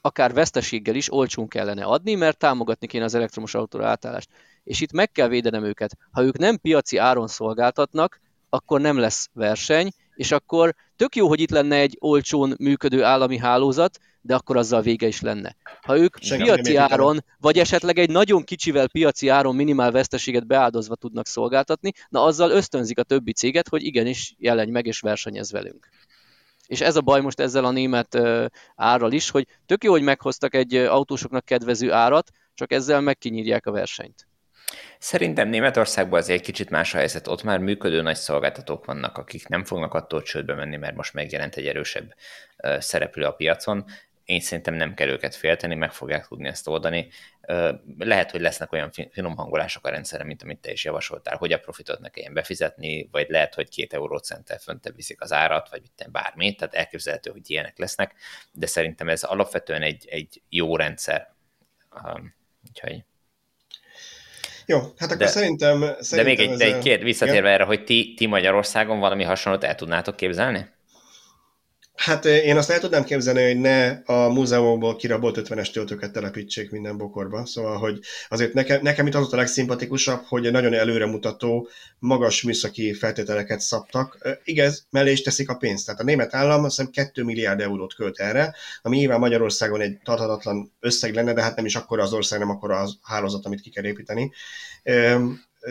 akár 0.00 0.32
veszteséggel 0.32 0.94
is 0.94 1.12
olcsón 1.12 1.48
kellene 1.48 1.84
adni, 1.84 2.14
mert 2.14 2.38
támogatni 2.38 2.86
kéne 2.86 3.04
az 3.04 3.14
elektromos 3.14 3.54
autóra 3.54 3.86
átállást. 3.86 4.28
És 4.64 4.80
itt 4.80 4.92
meg 4.92 5.10
kell 5.10 5.28
védenem 5.28 5.64
őket. 5.64 5.96
Ha 6.10 6.22
ők 6.22 6.38
nem 6.38 6.56
piaci 6.58 6.96
áron 6.96 7.26
szolgáltatnak, 7.26 8.20
akkor 8.48 8.80
nem 8.80 8.98
lesz 8.98 9.28
verseny, 9.32 9.90
és 10.14 10.30
akkor 10.32 10.74
tök 10.96 11.16
jó, 11.16 11.28
hogy 11.28 11.40
itt 11.40 11.50
lenne 11.50 11.76
egy 11.76 11.96
olcsón 12.00 12.54
működő 12.58 13.02
állami 13.02 13.38
hálózat, 13.38 13.98
de 14.20 14.34
akkor 14.34 14.56
azzal 14.56 14.82
vége 14.82 15.06
is 15.06 15.20
lenne. 15.20 15.56
Ha 15.80 15.98
ők 15.98 16.16
Senki 16.20 16.44
piaci 16.44 16.76
áron, 16.76 17.24
vagy 17.38 17.58
esetleg 17.58 17.98
egy 17.98 18.10
nagyon 18.10 18.44
kicsivel 18.44 18.88
piaci 18.88 19.28
áron 19.28 19.54
minimál 19.54 19.90
veszteséget 19.90 20.46
beáldozva 20.46 20.94
tudnak 20.94 21.26
szolgáltatni, 21.26 21.92
na 22.08 22.22
azzal 22.22 22.50
ösztönzik 22.50 22.98
a 22.98 23.02
többi 23.02 23.32
céget, 23.32 23.68
hogy 23.68 23.84
igenis 23.84 24.34
jelenj 24.38 24.70
meg 24.70 24.86
és 24.86 25.00
versenyez 25.00 25.52
velünk. 25.52 25.88
És 26.66 26.80
ez 26.80 26.96
a 26.96 27.00
baj 27.00 27.20
most 27.20 27.40
ezzel 27.40 27.64
a 27.64 27.70
német 27.70 28.18
árral 28.74 29.12
is, 29.12 29.30
hogy 29.30 29.46
tök 29.66 29.84
jó, 29.84 29.90
hogy 29.90 30.02
meghoztak 30.02 30.54
egy 30.54 30.74
autósoknak 30.74 31.44
kedvező 31.44 31.92
árat, 31.92 32.30
csak 32.54 32.72
ezzel 32.72 33.00
megkinyírják 33.00 33.66
a 33.66 33.70
versenyt. 33.70 34.26
Szerintem 34.98 35.48
Németországban 35.48 36.18
azért 36.18 36.42
kicsit 36.42 36.70
más 36.70 36.94
a 36.94 36.96
helyzet. 36.96 37.28
Ott 37.28 37.42
már 37.42 37.58
működő 37.58 38.02
nagy 38.02 38.16
szolgáltatók 38.16 38.84
vannak, 38.84 39.18
akik 39.18 39.48
nem 39.48 39.64
fognak 39.64 39.94
attól 39.94 40.22
csődbe 40.22 40.54
menni, 40.54 40.76
mert 40.76 40.96
most 40.96 41.14
megjelent 41.14 41.56
egy 41.56 41.66
erősebb 41.66 42.14
szereplő 42.78 43.24
a 43.24 43.32
piacon 43.32 43.84
én 44.24 44.40
szerintem 44.40 44.74
nem 44.74 44.94
kell 44.94 45.08
őket 45.08 45.34
félteni, 45.34 45.74
meg 45.74 45.92
fogják 45.92 46.26
tudni 46.26 46.48
ezt 46.48 46.68
oldani. 46.68 47.08
Lehet, 47.98 48.30
hogy 48.30 48.40
lesznek 48.40 48.72
olyan 48.72 48.90
finom 49.10 49.36
hangolások 49.36 49.86
a 49.86 49.90
rendszerre, 49.90 50.24
mint 50.24 50.42
amit 50.42 50.58
te 50.58 50.72
is 50.72 50.84
javasoltál, 50.84 51.36
hogy 51.36 51.52
a 51.52 51.58
profitot 51.58 52.00
ne 52.00 52.08
kelljen 52.08 52.32
befizetni, 52.32 53.08
vagy 53.10 53.28
lehet, 53.28 53.54
hogy 53.54 53.68
két 53.68 53.92
eurócenttel 53.92 54.58
föntebb 54.58 54.96
viszik 54.96 55.20
az 55.20 55.32
árat, 55.32 55.70
vagy 55.70 55.80
mit 55.80 56.10
bármit, 56.10 56.58
tehát 56.58 56.74
elképzelhető, 56.74 57.30
hogy 57.30 57.50
ilyenek 57.50 57.78
lesznek, 57.78 58.14
de 58.52 58.66
szerintem 58.66 59.08
ez 59.08 59.22
alapvetően 59.22 59.82
egy, 59.82 60.08
egy 60.08 60.42
jó 60.48 60.76
rendszer. 60.76 61.34
Úgyhogy 62.68 63.04
jó, 64.66 64.78
hát 64.78 65.08
akkor 65.08 65.16
de, 65.16 65.26
szerintem, 65.26 65.80
szerintem... 66.00 66.36
De 66.36 66.44
még 66.44 66.52
egy, 66.52 66.56
de 66.56 66.76
egy 66.76 66.82
kérd, 66.82 67.02
visszatérve 67.02 67.48
ja. 67.48 67.54
erre, 67.54 67.64
hogy 67.64 67.84
ti, 67.84 68.14
ti 68.16 68.26
Magyarországon 68.26 68.98
valami 68.98 69.22
hasonlót 69.22 69.64
el 69.64 69.74
tudnátok 69.74 70.16
képzelni? 70.16 70.66
Hát 71.94 72.24
én 72.24 72.56
azt 72.56 72.70
el 72.70 72.80
tudnám 72.80 73.04
képzelni, 73.04 73.44
hogy 73.44 73.60
ne 73.60 73.88
a 73.90 74.28
múzeumokból 74.28 74.96
kirabolt 74.96 75.38
50-es 75.40 75.72
töltőket 75.72 76.12
telepítsék 76.12 76.70
minden 76.70 76.96
bokorba. 76.96 77.46
Szóval, 77.46 77.78
hogy 77.78 77.98
azért 78.28 78.52
nekem, 78.52 78.82
nekem 78.82 79.06
itt 79.06 79.14
az 79.14 79.32
a 79.32 79.36
legszimpatikusabb, 79.36 80.22
hogy 80.24 80.50
nagyon 80.50 80.74
előremutató, 80.74 81.68
magas 81.98 82.42
műszaki 82.42 82.92
feltételeket 82.92 83.60
szabtak. 83.60 84.18
Igaz, 84.44 84.86
mellé 84.90 85.12
is 85.12 85.22
teszik 85.22 85.48
a 85.48 85.56
pénzt. 85.56 85.86
Tehát 85.86 86.00
a 86.00 86.04
német 86.04 86.34
állam 86.34 86.64
azt 86.64 86.76
hiszem 86.76 86.92
2 86.92 87.22
milliárd 87.24 87.60
eurót 87.60 87.94
költ 87.94 88.18
erre, 88.18 88.54
ami 88.82 88.96
nyilván 88.96 89.18
Magyarországon 89.18 89.80
egy 89.80 89.98
tarthatatlan 90.04 90.72
összeg 90.80 91.14
lenne, 91.14 91.32
de 91.32 91.42
hát 91.42 91.56
nem 91.56 91.64
is 91.64 91.76
akkora 91.76 92.02
az 92.02 92.12
ország, 92.12 92.38
nem 92.38 92.50
akkora 92.50 92.80
az 92.80 92.98
hálózat, 93.02 93.46
amit 93.46 93.60
ki 93.60 93.70
kell 93.70 93.84
építeni 93.84 94.32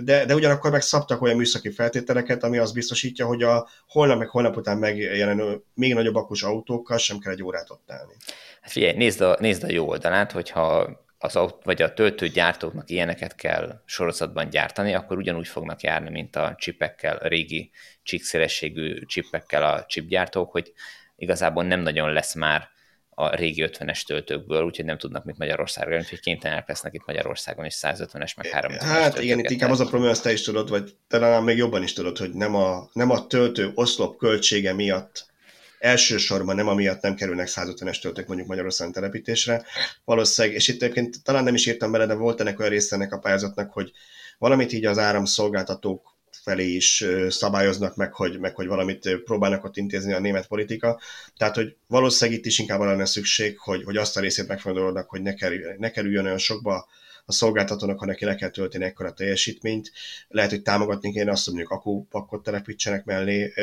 de, 0.03 0.25
de 0.25 0.35
ugyanakkor 0.35 0.71
meg 0.71 0.81
szabtak 0.81 1.21
olyan 1.21 1.37
műszaki 1.37 1.71
feltételeket, 1.71 2.43
ami 2.43 2.57
azt 2.57 2.73
biztosítja, 2.73 3.25
hogy 3.25 3.43
a 3.43 3.67
holnap 3.87 4.17
meg 4.17 4.27
holnap 4.27 4.57
után 4.57 4.77
megjelenő 4.77 5.63
még 5.73 5.93
nagyobb 5.93 6.15
akus 6.15 6.43
autókkal 6.43 6.97
sem 6.97 7.17
kell 7.17 7.31
egy 7.31 7.43
órát 7.43 7.69
ott 7.69 7.91
állni. 7.91 8.13
Hát 8.61 8.71
figyelj, 8.71 8.97
nézd 8.97 9.21
a, 9.21 9.37
nézd 9.39 9.63
a 9.63 9.71
jó 9.71 9.87
oldalát, 9.87 10.31
hogyha 10.31 11.01
az 11.17 11.35
autó, 11.35 11.59
vagy 11.63 11.81
a 11.81 11.93
töltőgyártóknak 11.93 12.89
ilyeneket 12.89 13.35
kell 13.35 13.81
sorozatban 13.85 14.49
gyártani, 14.49 14.93
akkor 14.93 15.17
ugyanúgy 15.17 15.47
fognak 15.47 15.81
járni, 15.81 16.09
mint 16.09 16.35
a 16.35 16.55
csipekkel, 16.57 17.17
a 17.17 17.27
régi 17.27 17.71
csíkszélességű 18.03 19.05
csipekkel 19.05 19.63
a 19.63 19.85
chipgyártók, 19.85 20.51
hogy 20.51 20.73
igazából 21.15 21.63
nem 21.63 21.79
nagyon 21.79 22.13
lesz 22.13 22.35
már 22.35 22.69
a 23.15 23.35
régi 23.35 23.63
50-es 23.67 24.05
töltőkből, 24.05 24.63
úgyhogy 24.63 24.85
nem 24.85 24.97
tudnak 24.97 25.25
mit 25.25 25.37
Magyarországra, 25.37 25.97
úgyhogy 25.97 26.19
kénytelenek 26.19 26.67
lesznek 26.67 26.93
itt 26.93 27.05
Magyarországon 27.05 27.65
is 27.65 27.75
150-es, 27.81 28.35
meg 28.35 28.47
350-es 28.51 28.81
Hát 28.81 29.19
igen, 29.21 29.39
itt 29.39 29.49
inkább 29.49 29.71
az 29.71 29.79
a 29.79 29.85
probléma, 29.85 30.11
azt 30.11 30.23
te 30.23 30.31
is 30.31 30.41
tudod, 30.41 30.69
vagy 30.69 30.95
talán 31.07 31.43
még 31.43 31.57
jobban 31.57 31.83
is 31.83 31.93
tudod, 31.93 32.17
hogy 32.17 32.33
nem 32.33 32.55
a, 32.55 32.89
nem 32.93 33.09
a 33.09 33.27
töltő 33.27 33.71
oszlop 33.75 34.17
költsége 34.17 34.73
miatt 34.73 35.31
elsősorban 35.79 36.55
nem 36.55 36.67
amiatt 36.67 37.01
nem 37.01 37.15
kerülnek 37.15 37.47
150-es 37.51 38.01
töltők 38.01 38.27
mondjuk 38.27 38.47
Magyarországon 38.47 38.93
telepítésre. 38.93 39.63
Valószínűleg, 40.05 40.57
és 40.57 40.67
itt 40.67 40.81
egyébként 40.81 41.23
talán 41.23 41.43
nem 41.43 41.53
is 41.53 41.65
írtam 41.65 41.91
bele, 41.91 42.05
de 42.05 42.13
volt 42.13 42.39
ennek 42.39 42.59
olyan 42.59 42.71
része 42.71 42.95
ennek 42.95 43.13
a 43.13 43.19
pályázatnak, 43.19 43.71
hogy 43.71 43.91
valamit 44.37 44.73
így 44.73 44.85
az 44.85 44.97
áramszolgáltatók 44.97 46.12
felé 46.43 46.67
is 46.67 47.05
szabályoznak 47.29 47.95
meg, 47.95 48.13
hogy, 48.13 48.39
meg, 48.39 48.55
hogy 48.55 48.67
valamit 48.67 49.21
próbálnak 49.23 49.63
ott 49.63 49.77
intézni 49.77 50.13
a 50.13 50.19
német 50.19 50.47
politika. 50.47 50.99
Tehát, 51.37 51.55
hogy 51.55 51.75
valószínűleg 51.87 52.39
itt 52.39 52.45
is 52.45 52.59
inkább 52.59 52.79
lenne 52.79 53.05
szükség, 53.05 53.59
hogy, 53.59 53.83
hogy 53.83 53.97
azt 53.97 54.17
a 54.17 54.19
részét 54.19 54.47
megfontolódnak, 54.47 55.09
hogy 55.09 55.21
ne, 55.21 55.33
kerül, 55.33 55.75
ne 55.77 55.89
kerüljön 55.89 56.25
olyan 56.25 56.37
sokba 56.37 56.87
a 57.25 57.31
szolgáltatónak, 57.31 57.99
ha 57.99 58.05
neki 58.05 58.25
le 58.25 58.35
kell 58.35 58.49
tölteni 58.49 58.83
ekkora 58.83 59.13
teljesítményt. 59.13 59.91
Lehet, 60.27 60.49
hogy 60.49 60.61
támogatni 60.61 61.11
kéne 61.11 61.31
azt, 61.31 61.45
hogy 61.45 61.53
mondjuk 61.53 61.77
akupakot 61.77 62.43
telepítsenek 62.43 63.05
mellé, 63.05 63.53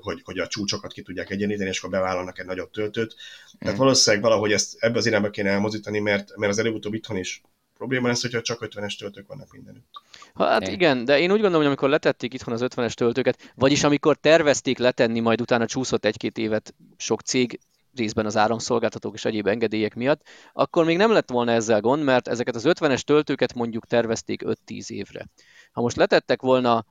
hogy, 0.00 0.20
hogy 0.24 0.38
a 0.38 0.46
csúcsokat 0.46 0.92
ki 0.92 1.02
tudják 1.02 1.30
egyenlíteni, 1.30 1.68
és 1.68 1.78
akkor 1.78 1.90
bevállalnak 1.90 2.38
egy 2.38 2.46
nagyobb 2.46 2.70
töltőt. 2.70 3.14
Tehát 3.58 3.74
mm. 3.74 3.78
valószínűleg 3.78 4.24
valahogy 4.24 4.52
ezt 4.52 4.76
ebbe 4.78 4.98
az 4.98 5.06
irányba 5.06 5.30
kéne 5.30 5.50
elmozítani, 5.50 5.98
mert, 5.98 6.36
mert 6.36 6.52
az 6.52 6.58
előbb-utóbb 6.58 6.94
itthon 6.94 7.16
is 7.16 7.42
probléma 7.76 8.08
lesz, 8.08 8.22
hogyha 8.22 8.40
csak 8.40 8.66
50-es 8.66 8.98
töltők 8.98 9.26
vannak 9.26 9.52
mindenütt. 9.52 9.86
Hát 10.34 10.68
igen, 10.68 11.04
de 11.04 11.18
én 11.18 11.30
úgy 11.30 11.40
gondolom, 11.40 11.56
hogy 11.56 11.66
amikor 11.66 11.88
letették 11.88 12.34
itthon 12.34 12.54
az 12.54 12.64
50-es 12.64 12.92
töltőket, 12.92 13.52
vagyis 13.54 13.84
amikor 13.84 14.16
tervezték 14.16 14.78
letenni, 14.78 15.20
majd 15.20 15.40
utána 15.40 15.66
csúszott 15.66 16.04
egy-két 16.04 16.38
évet 16.38 16.74
sok 16.96 17.20
cég, 17.20 17.58
részben 17.96 18.26
az 18.26 18.36
áramszolgáltatók 18.36 19.14
és 19.14 19.24
egyéb 19.24 19.46
engedélyek 19.46 19.94
miatt, 19.94 20.22
akkor 20.52 20.84
még 20.84 20.96
nem 20.96 21.12
lett 21.12 21.30
volna 21.30 21.52
ezzel 21.52 21.80
gond, 21.80 22.02
mert 22.02 22.28
ezeket 22.28 22.54
az 22.54 22.64
50-es 22.66 23.00
töltőket 23.00 23.54
mondjuk 23.54 23.86
tervezték 23.86 24.42
5-10 24.44 24.88
évre. 24.88 25.26
Ha 25.72 25.80
most 25.80 25.96
letettek 25.96 26.42
volna 26.42 26.84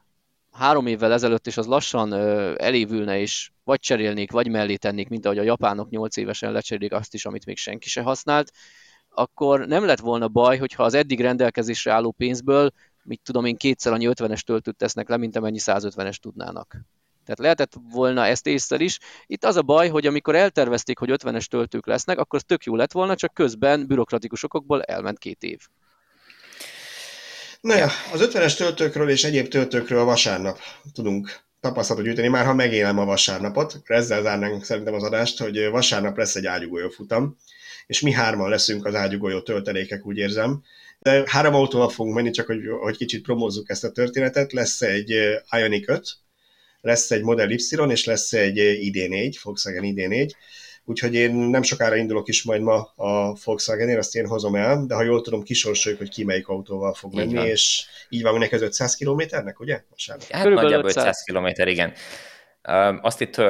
három 0.52 0.88
évvel 0.88 1.14
ezelőtt, 1.14 1.48
és 1.48 1.58
az 1.58 1.66
lassan 1.66 2.12
ö, 2.12 2.54
elévülne, 2.58 3.20
és 3.20 3.52
vagy 3.64 3.80
cserélnék, 3.80 4.32
vagy 4.32 4.48
mellé 4.48 4.76
tennék, 4.76 5.10
mint 5.10 5.26
ahogy 5.26 5.38
a 5.38 5.44
japánok 5.44 5.90
8 5.90 6.18
évesen 6.18 6.52
lecserélik 6.52 6.94
azt 6.94 7.14
is, 7.14 7.26
amit 7.26 7.46
még 7.46 7.58
senki 7.58 7.90
se 7.90 8.02
használt, 8.02 8.52
akkor 9.10 9.68
nem 9.68 9.86
lett 9.86 10.00
volna 10.00 10.28
baj, 10.28 10.58
hogyha 10.58 10.84
az 10.84 10.94
eddig 10.94 11.22
rendelkezésre 11.22 11.92
álló 11.92 12.12
pénzből, 12.12 12.72
mit 13.08 13.22
tudom 13.24 13.46
én, 13.46 13.58
kétszer 13.58 13.94
annyi 13.94 14.08
50-es 14.10 14.40
töltőt 14.42 14.76
tesznek 14.76 15.10
le, 15.10 15.18
mint 15.18 15.36
amennyi 15.36 15.60
150-es 15.62 16.16
tudnának. 16.16 16.78
Tehát 17.24 17.40
lehetett 17.40 17.74
volna 17.92 18.26
ezt 18.26 18.48
észre 18.48 18.78
is. 18.78 18.98
Itt 19.26 19.46
az 19.46 19.56
a 19.56 19.62
baj, 19.62 19.90
hogy 19.90 20.06
amikor 20.06 20.36
eltervezték, 20.36 20.98
hogy 20.98 21.10
50-es 21.12 21.46
töltők 21.46 21.88
lesznek, 21.88 22.20
akkor 22.20 22.42
tök 22.42 22.64
jó 22.64 22.76
lett 22.76 22.92
volna, 22.92 23.16
csak 23.16 23.34
közben 23.34 23.88
bürokratikus 23.88 24.44
okokból 24.44 24.82
elment 24.82 25.18
két 25.18 25.44
év. 25.44 25.60
Na 27.62 27.76
ja, 27.76 27.90
az 28.14 28.30
50-es 28.34 28.56
töltőkről 28.56 29.10
és 29.10 29.24
egyéb 29.24 29.48
töltőkről 29.48 30.04
vasárnap 30.04 30.60
tudunk 30.94 31.40
tapasztalatot 31.60 32.08
gyűjteni, 32.08 32.28
már 32.28 32.46
ha 32.46 32.54
megélem 32.54 33.00
a 33.00 33.06
vasárnapot. 33.06 33.82
Ezzel 33.84 34.22
zárnánk 34.22 34.64
szerintem 34.64 34.94
az 34.94 35.04
adást, 35.04 35.40
hogy 35.40 35.70
vasárnap 35.70 36.18
lesz 36.18 36.36
egy 36.36 36.46
ágyugójó 36.46 36.90
futam, 36.90 37.38
és 37.88 38.02
mi 38.02 38.12
hárman 38.12 38.50
leszünk 38.50 38.86
az 38.86 38.96
ágyugójó 38.96 39.42
töltelékek, 39.42 40.06
úgy 40.06 40.18
érzem. 40.18 40.64
De 41.00 41.24
három 41.26 41.54
autóval 41.54 41.90
fogunk 41.90 42.16
menni, 42.16 42.30
csak 42.30 42.46
hogy, 42.46 42.60
hogy 42.82 42.98
kicsit 42.98 43.22
promózzuk 43.22 43.70
ezt 43.70 43.84
a 43.84 43.92
történetet. 43.92 44.52
Lesz 44.52 44.82
egy 44.82 45.10
Ioniq 45.52 45.92
5, 45.92 46.18
lesz 46.82 47.12
egy 47.12 47.22
Model 47.22 47.50
Y, 47.50 47.90
és 47.90 48.06
lesz 48.06 48.34
egy 48.34 48.58
ID4, 48.58 49.36
Volkswagen 49.44 49.84
ID4, 49.86 50.32
úgyhogy 50.86 51.14
én 51.14 51.34
nem 51.34 51.62
sokára 51.62 51.96
indulok 51.96 52.28
is 52.28 52.44
majd 52.44 52.62
ma 52.62 52.94
a 52.96 53.38
Volkswagen-ért, 53.44 54.00
azt 54.00 54.16
én 54.16 54.28
hozom 54.28 54.56
el, 54.56 54.86
de 54.86 54.96
ha 54.96 55.04
jól 55.04 55.22
tudom, 55.22 55.44
kisorsoljuk, 55.44 56.00
hogy 56.00 56.10
ki 56.10 56.24
melyik 56.24 56.48
autóval 56.48 56.94
fog 56.94 57.14
menni, 57.14 57.34
van. 57.34 57.48
és 57.48 57.86
így 58.10 58.22
van 58.22 58.38
neked 58.38 58.62
500 58.62 58.96
kilométernek, 58.96 59.60
ugye? 59.60 59.84
Vasárnap. 59.90 60.28
Hát 60.28 60.42
Körülbelül 60.42 60.70
nagyjából 60.70 60.90
500, 60.90 61.04
500 61.04 61.24
kilométer, 61.24 61.68
igen. 61.68 61.94
Azt 63.02 63.22
itt 63.22 63.42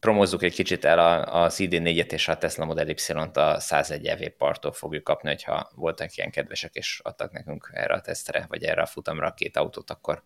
promózzuk 0.00 0.42
egy 0.42 0.54
kicsit 0.54 0.84
el 0.84 0.98
a, 0.98 1.44
a 1.44 1.50
CD4-et 1.50 2.12
és 2.12 2.28
a 2.28 2.38
Tesla 2.38 2.64
Model 2.64 2.88
Y-t 2.88 3.36
a 3.36 3.60
101 3.60 4.06
EV 4.06 4.28
parttól 4.38 4.72
fogjuk 4.72 5.04
kapni, 5.04 5.28
hogyha 5.28 5.70
voltak 5.74 6.16
ilyen 6.16 6.30
kedvesek 6.30 6.74
és 6.74 7.00
adtak 7.02 7.32
nekünk 7.32 7.70
erre 7.72 7.94
a 7.94 8.00
tesztre, 8.00 8.46
vagy 8.48 8.64
erre 8.64 8.82
a 8.82 8.86
futamra 8.86 9.34
két 9.34 9.56
autót, 9.56 9.90
akkor 9.90 10.22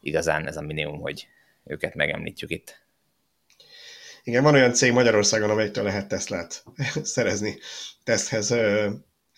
igazán 0.00 0.46
ez 0.46 0.56
a 0.56 0.60
minimum, 0.60 1.00
hogy 1.00 1.28
őket 1.64 1.94
megemlítjük 1.94 2.50
itt. 2.50 2.82
Igen, 4.22 4.42
van 4.42 4.54
olyan 4.54 4.72
cég 4.72 4.92
Magyarországon, 4.92 5.50
amelyiktől 5.50 5.84
lehet 5.84 6.08
Teslát 6.08 6.64
szerezni 7.02 7.58
teszthez, 8.04 8.54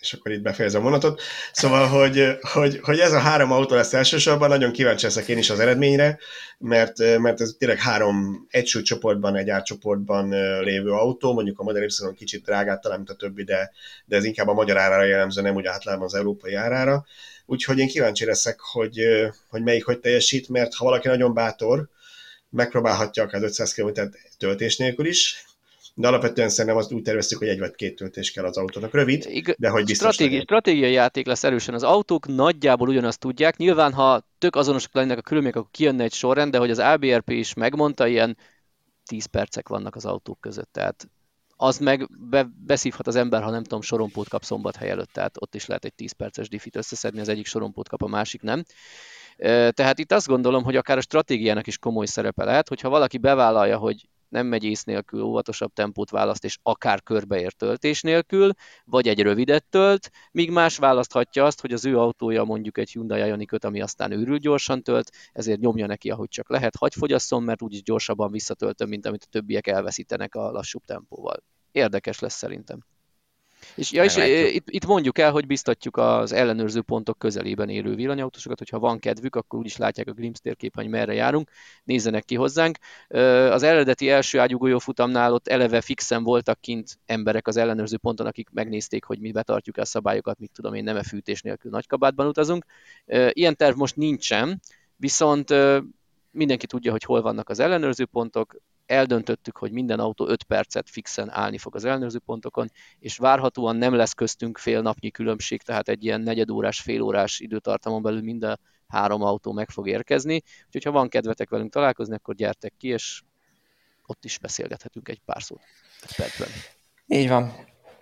és 0.03 0.13
akkor 0.13 0.31
itt 0.31 0.41
befejezem 0.41 0.81
a 0.81 0.83
vonatot. 0.83 1.21
Szóval, 1.51 1.87
hogy, 1.87 2.37
hogy, 2.41 2.79
hogy 2.81 2.99
ez 2.99 3.11
a 3.11 3.19
három 3.19 3.51
autó 3.51 3.75
lesz 3.75 3.93
elsősorban, 3.93 4.49
nagyon 4.49 4.71
kíváncsi 4.71 5.05
leszek 5.05 5.27
én 5.27 5.37
is 5.37 5.49
az 5.49 5.59
eredményre, 5.59 6.19
mert, 6.57 6.97
mert 7.19 7.41
ez 7.41 7.55
tényleg 7.57 7.79
három 7.79 8.47
egy 8.49 8.63
csoportban, 8.63 9.35
egy 9.35 9.49
árcsoportban 9.49 10.29
lévő 10.61 10.91
autó, 10.91 11.33
mondjuk 11.33 11.59
a 11.59 11.63
Model 11.63 11.83
Y 11.83 12.13
kicsit 12.15 12.43
drágát 12.43 12.81
talán, 12.81 12.97
mint 12.97 13.09
a 13.09 13.15
többi, 13.15 13.43
de, 13.43 13.71
de 14.05 14.15
ez 14.15 14.23
inkább 14.23 14.47
a 14.47 14.53
magyar 14.53 14.77
árára 14.77 15.03
jellemző, 15.03 15.41
nem 15.41 15.55
úgy 15.55 15.65
általában 15.65 16.05
az 16.05 16.13
európai 16.13 16.53
árára. 16.53 17.05
Úgyhogy 17.45 17.79
én 17.79 17.87
kíváncsi 17.87 18.25
leszek, 18.25 18.59
hogy, 18.59 18.99
hogy 19.49 19.63
melyik 19.63 19.85
hogy 19.85 19.99
teljesít, 19.99 20.49
mert 20.49 20.73
ha 20.73 20.85
valaki 20.85 21.07
nagyon 21.07 21.33
bátor, 21.33 21.89
megpróbálhatja 22.49 23.23
akár 23.23 23.43
500 23.43 23.73
km 23.73 23.89
töltés 24.37 24.77
nélkül 24.77 25.05
is, 25.05 25.45
de 25.95 26.07
alapvetően 26.07 26.49
szerintem 26.49 26.79
azt 26.79 26.93
úgy 26.93 27.01
terveztük, 27.01 27.37
hogy 27.37 27.47
egy 27.47 27.59
vagy 27.59 27.75
két 27.75 27.95
töltés 27.95 28.31
kell 28.31 28.45
az 28.45 28.57
autónak. 28.57 28.93
Rövid, 28.93 29.43
de 29.57 29.69
hogy 29.69 29.85
biztos 29.85 30.13
stratégi, 30.13 30.39
stratégiai 30.39 30.91
játék 30.91 31.25
lesz 31.25 31.43
erősen. 31.43 31.73
Az 31.73 31.83
autók 31.83 32.27
nagyjából 32.27 32.87
ugyanazt 32.87 33.19
tudják. 33.19 33.57
Nyilván, 33.57 33.93
ha 33.93 34.27
tök 34.37 34.55
azonosak 34.55 34.93
lennének 34.93 35.17
a 35.17 35.21
körülmények, 35.21 35.55
akkor 35.55 35.71
kijönne 35.71 36.03
egy 36.03 36.13
sorrend, 36.13 36.51
de 36.51 36.57
hogy 36.57 36.69
az 36.69 36.79
ABRP 36.79 37.29
is 37.29 37.53
megmondta, 37.53 38.07
ilyen 38.07 38.37
10 39.05 39.25
percek 39.25 39.67
vannak 39.67 39.95
az 39.95 40.05
autók 40.05 40.41
között. 40.41 40.69
Tehát 40.71 41.07
az 41.55 41.77
meg 41.77 42.09
be, 42.29 42.49
beszívhat 42.65 43.07
az 43.07 43.15
ember, 43.15 43.43
ha 43.43 43.49
nem 43.49 43.63
tudom, 43.63 43.81
sorompót 43.81 44.29
kap 44.29 44.43
szombathely 44.43 44.89
előtt, 44.89 45.11
tehát 45.11 45.35
ott 45.39 45.55
is 45.55 45.65
lehet 45.65 45.85
egy 45.85 45.93
10 45.93 46.11
perces 46.11 46.49
diffit 46.49 46.75
összeszedni, 46.75 47.19
az 47.19 47.29
egyik 47.29 47.45
sorompót 47.45 47.89
kap, 47.89 48.01
a 48.03 48.07
másik 48.07 48.41
nem. 48.41 48.63
Tehát 49.71 49.99
itt 49.99 50.11
azt 50.11 50.27
gondolom, 50.27 50.63
hogy 50.63 50.75
akár 50.75 50.97
a 50.97 51.01
stratégiának 51.01 51.67
is 51.67 51.77
komoly 51.77 52.05
szerepe 52.05 52.43
lehet, 52.43 52.67
hogyha 52.67 52.89
valaki 52.89 53.17
bevállalja, 53.17 53.77
hogy 53.77 54.07
nem 54.33 54.47
megy 54.47 54.63
ész 54.63 54.83
nélkül, 54.83 55.21
óvatosabb 55.21 55.73
tempót 55.73 56.09
választ, 56.09 56.43
és 56.43 56.57
akár 56.63 57.03
körbeér 57.03 57.53
töltés 57.53 58.01
nélkül, 58.01 58.51
vagy 58.85 59.07
egy 59.07 59.21
rövidet 59.21 59.65
tölt, 59.65 60.11
míg 60.31 60.51
más 60.51 60.77
választhatja 60.77 61.45
azt, 61.45 61.61
hogy 61.61 61.73
az 61.73 61.85
ő 61.85 61.99
autója 61.99 62.43
mondjuk 62.43 62.77
egy 62.77 62.91
Hyundai 62.91 63.27
ioniq 63.27 63.65
ami 63.65 63.81
aztán 63.81 64.11
őrül 64.11 64.37
gyorsan 64.37 64.83
tölt, 64.83 65.11
ezért 65.33 65.59
nyomja 65.59 65.85
neki, 65.85 66.09
ahogy 66.09 66.29
csak 66.29 66.49
lehet, 66.49 66.75
hagy 66.75 66.93
fogyasszon, 66.93 67.43
mert 67.43 67.61
úgyis 67.61 67.83
gyorsabban 67.83 68.31
visszatöltöm, 68.31 68.89
mint 68.89 69.05
amit 69.05 69.23
a 69.23 69.29
többiek 69.29 69.67
elveszítenek 69.67 70.35
a 70.35 70.51
lassúbb 70.51 70.85
tempóval. 70.85 71.43
Érdekes 71.71 72.19
lesz 72.19 72.35
szerintem. 72.35 72.79
És, 73.75 73.91
ja, 73.91 74.03
és 74.03 74.15
itt, 74.53 74.69
itt 74.69 74.85
mondjuk 74.85 75.17
el, 75.17 75.31
hogy 75.31 75.47
biztatjuk 75.47 75.97
az 75.97 76.31
ellenőrző 76.31 76.81
pontok 76.81 77.17
közelében 77.17 77.69
élő 77.69 77.95
villanyautósokat, 77.95 78.57
hogyha 78.57 78.79
van 78.79 78.99
kedvük, 78.99 79.35
akkor 79.35 79.59
úgyis 79.59 79.77
látják 79.77 80.07
a 80.07 80.11
Glimps 80.11 80.39
térképen, 80.39 80.83
hogy 80.83 80.93
merre 80.93 81.13
járunk, 81.13 81.49
nézzenek 81.83 82.25
ki 82.25 82.35
hozzánk. 82.35 82.77
Az 83.49 83.63
eredeti 83.63 84.09
első 84.09 84.39
ágyugójó 84.39 84.79
futamnál 84.79 85.33
ott 85.33 85.47
eleve 85.47 85.81
fixen 85.81 86.23
voltak 86.23 86.61
kint 86.61 86.99
emberek 87.05 87.47
az 87.47 87.57
ellenőrző 87.57 87.97
ponton, 87.97 88.25
akik 88.25 88.49
megnézték, 88.51 89.03
hogy 89.03 89.19
mi 89.19 89.31
betartjuk 89.31 89.77
a 89.77 89.85
szabályokat, 89.85 90.39
mit 90.39 90.51
tudom 90.53 90.73
én, 90.73 90.83
nem 90.83 90.95
-e 90.95 91.03
fűtés 91.03 91.41
nélkül 91.41 91.71
nagy 91.71 91.87
kabátban 91.87 92.27
utazunk. 92.27 92.65
Ilyen 93.29 93.55
terv 93.55 93.77
most 93.77 93.95
nincsen, 93.95 94.61
viszont 94.95 95.53
mindenki 96.31 96.65
tudja, 96.65 96.91
hogy 96.91 97.03
hol 97.03 97.21
vannak 97.21 97.49
az 97.49 97.59
ellenőrző 97.59 98.05
pontok, 98.05 98.55
eldöntöttük, 98.93 99.57
hogy 99.57 99.71
minden 99.71 99.99
autó 99.99 100.27
5 100.27 100.43
percet 100.43 100.89
fixen 100.89 101.29
állni 101.29 101.57
fog 101.57 101.75
az 101.75 101.85
ellenőrző 101.85 102.19
pontokon, 102.19 102.71
és 102.99 103.17
várhatóan 103.17 103.75
nem 103.75 103.93
lesz 103.93 104.13
köztünk 104.13 104.57
fél 104.57 104.81
napnyi 104.81 105.11
különbség, 105.11 105.61
tehát 105.61 105.89
egy 105.89 106.03
ilyen 106.03 106.21
negyedórás, 106.21 106.79
félórás 106.79 107.39
időtartamon 107.39 108.01
belül 108.01 108.21
minden 108.21 108.59
három 108.87 109.21
autó 109.21 109.51
meg 109.51 109.69
fog 109.69 109.87
érkezni. 109.87 110.41
Úgyhogy 110.65 110.83
ha 110.83 110.91
van 110.91 111.09
kedvetek 111.09 111.49
velünk 111.49 111.71
találkozni, 111.71 112.15
akkor 112.15 112.35
gyertek 112.35 112.73
ki, 112.77 112.87
és 112.87 113.21
ott 114.05 114.25
is 114.25 114.37
beszélgethetünk 114.37 115.09
egy 115.09 115.19
pár 115.25 115.43
szót. 115.43 115.61
Egy 116.01 116.15
percben. 116.15 116.47
Így 117.07 117.27
van. 117.27 117.53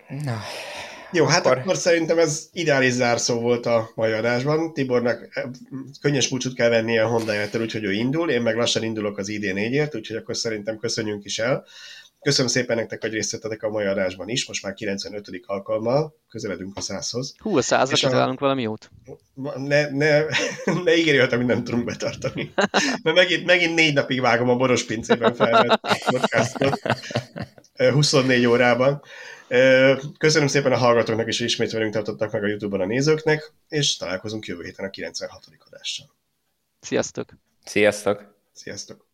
Na, 0.08 0.40
jó, 1.12 1.24
hát 1.24 1.46
akkor... 1.46 1.58
akkor 1.58 1.76
szerintem 1.76 2.18
ez 2.18 2.48
ideális 2.52 2.92
zárszó 2.92 3.40
volt 3.40 3.66
a 3.66 3.90
mai 3.94 4.12
adásban. 4.12 4.72
Tibornak 4.72 5.28
eh, 5.32 5.44
könnyes 6.00 6.28
búcsút 6.28 6.54
kell 6.54 6.68
vennie 6.68 7.04
a 7.04 7.08
honda 7.08 7.32
úgyhogy 7.58 7.84
ő 7.84 7.92
indul, 7.92 8.30
én 8.30 8.42
meg 8.42 8.56
lassan 8.56 8.82
indulok 8.82 9.18
az 9.18 9.28
ID4-ért, 9.30 9.96
úgyhogy 9.96 10.16
akkor 10.16 10.36
szerintem 10.36 10.78
köszönjünk 10.78 11.24
is 11.24 11.38
el. 11.38 11.64
Köszönöm 12.22 12.50
szépen 12.50 12.76
nektek, 12.76 13.00
hogy 13.00 13.12
részt 13.12 13.30
vettetek 13.30 13.62
a 13.62 13.68
mai 13.68 13.84
adásban 13.84 14.28
is, 14.28 14.46
most 14.46 14.62
már 14.62 14.74
95. 14.74 15.28
alkalommal, 15.46 16.16
közeledünk 16.28 16.76
a 16.76 16.80
százhoz. 16.80 17.34
Hú, 17.38 17.56
a 17.56 17.62
százra 17.62 17.96
kitalálunk 17.96 18.40
valami 18.40 18.62
jót. 18.62 18.90
Ne, 19.56 19.90
ne, 19.90 20.20
ne 20.84 20.96
ígérj, 20.96 21.18
hogy 21.18 21.46
nem 21.46 21.64
tudunk 21.64 21.84
betartani. 21.84 22.52
Mert 23.02 23.16
megint, 23.16 23.44
megint 23.44 23.74
négy 23.74 23.94
napig 23.94 24.20
vágom 24.20 24.48
a 24.48 24.56
boros 24.56 24.84
pincében 24.84 25.34
felvett 25.34 25.80
podcastot, 26.10 26.80
24 27.76 28.42
eh, 28.42 28.50
órában. 28.50 29.02
Köszönöm 30.18 30.48
szépen 30.48 30.72
a 30.72 30.76
hallgatóknak 30.76 31.28
is, 31.28 31.38
hogy 31.38 31.46
ismét 31.46 31.72
velünk 31.72 31.92
tartottak 31.92 32.32
meg 32.32 32.42
a 32.42 32.46
YouTube-on 32.46 32.80
a 32.80 32.86
nézőknek, 32.86 33.52
és 33.68 33.96
találkozunk 33.96 34.46
jövő 34.46 34.64
héten 34.64 34.84
a 34.84 34.90
96. 34.90 35.44
adással. 35.66 36.14
Sziasztok! 36.80 37.28
Sziasztok! 37.64 38.34
Sziasztok! 38.52 39.11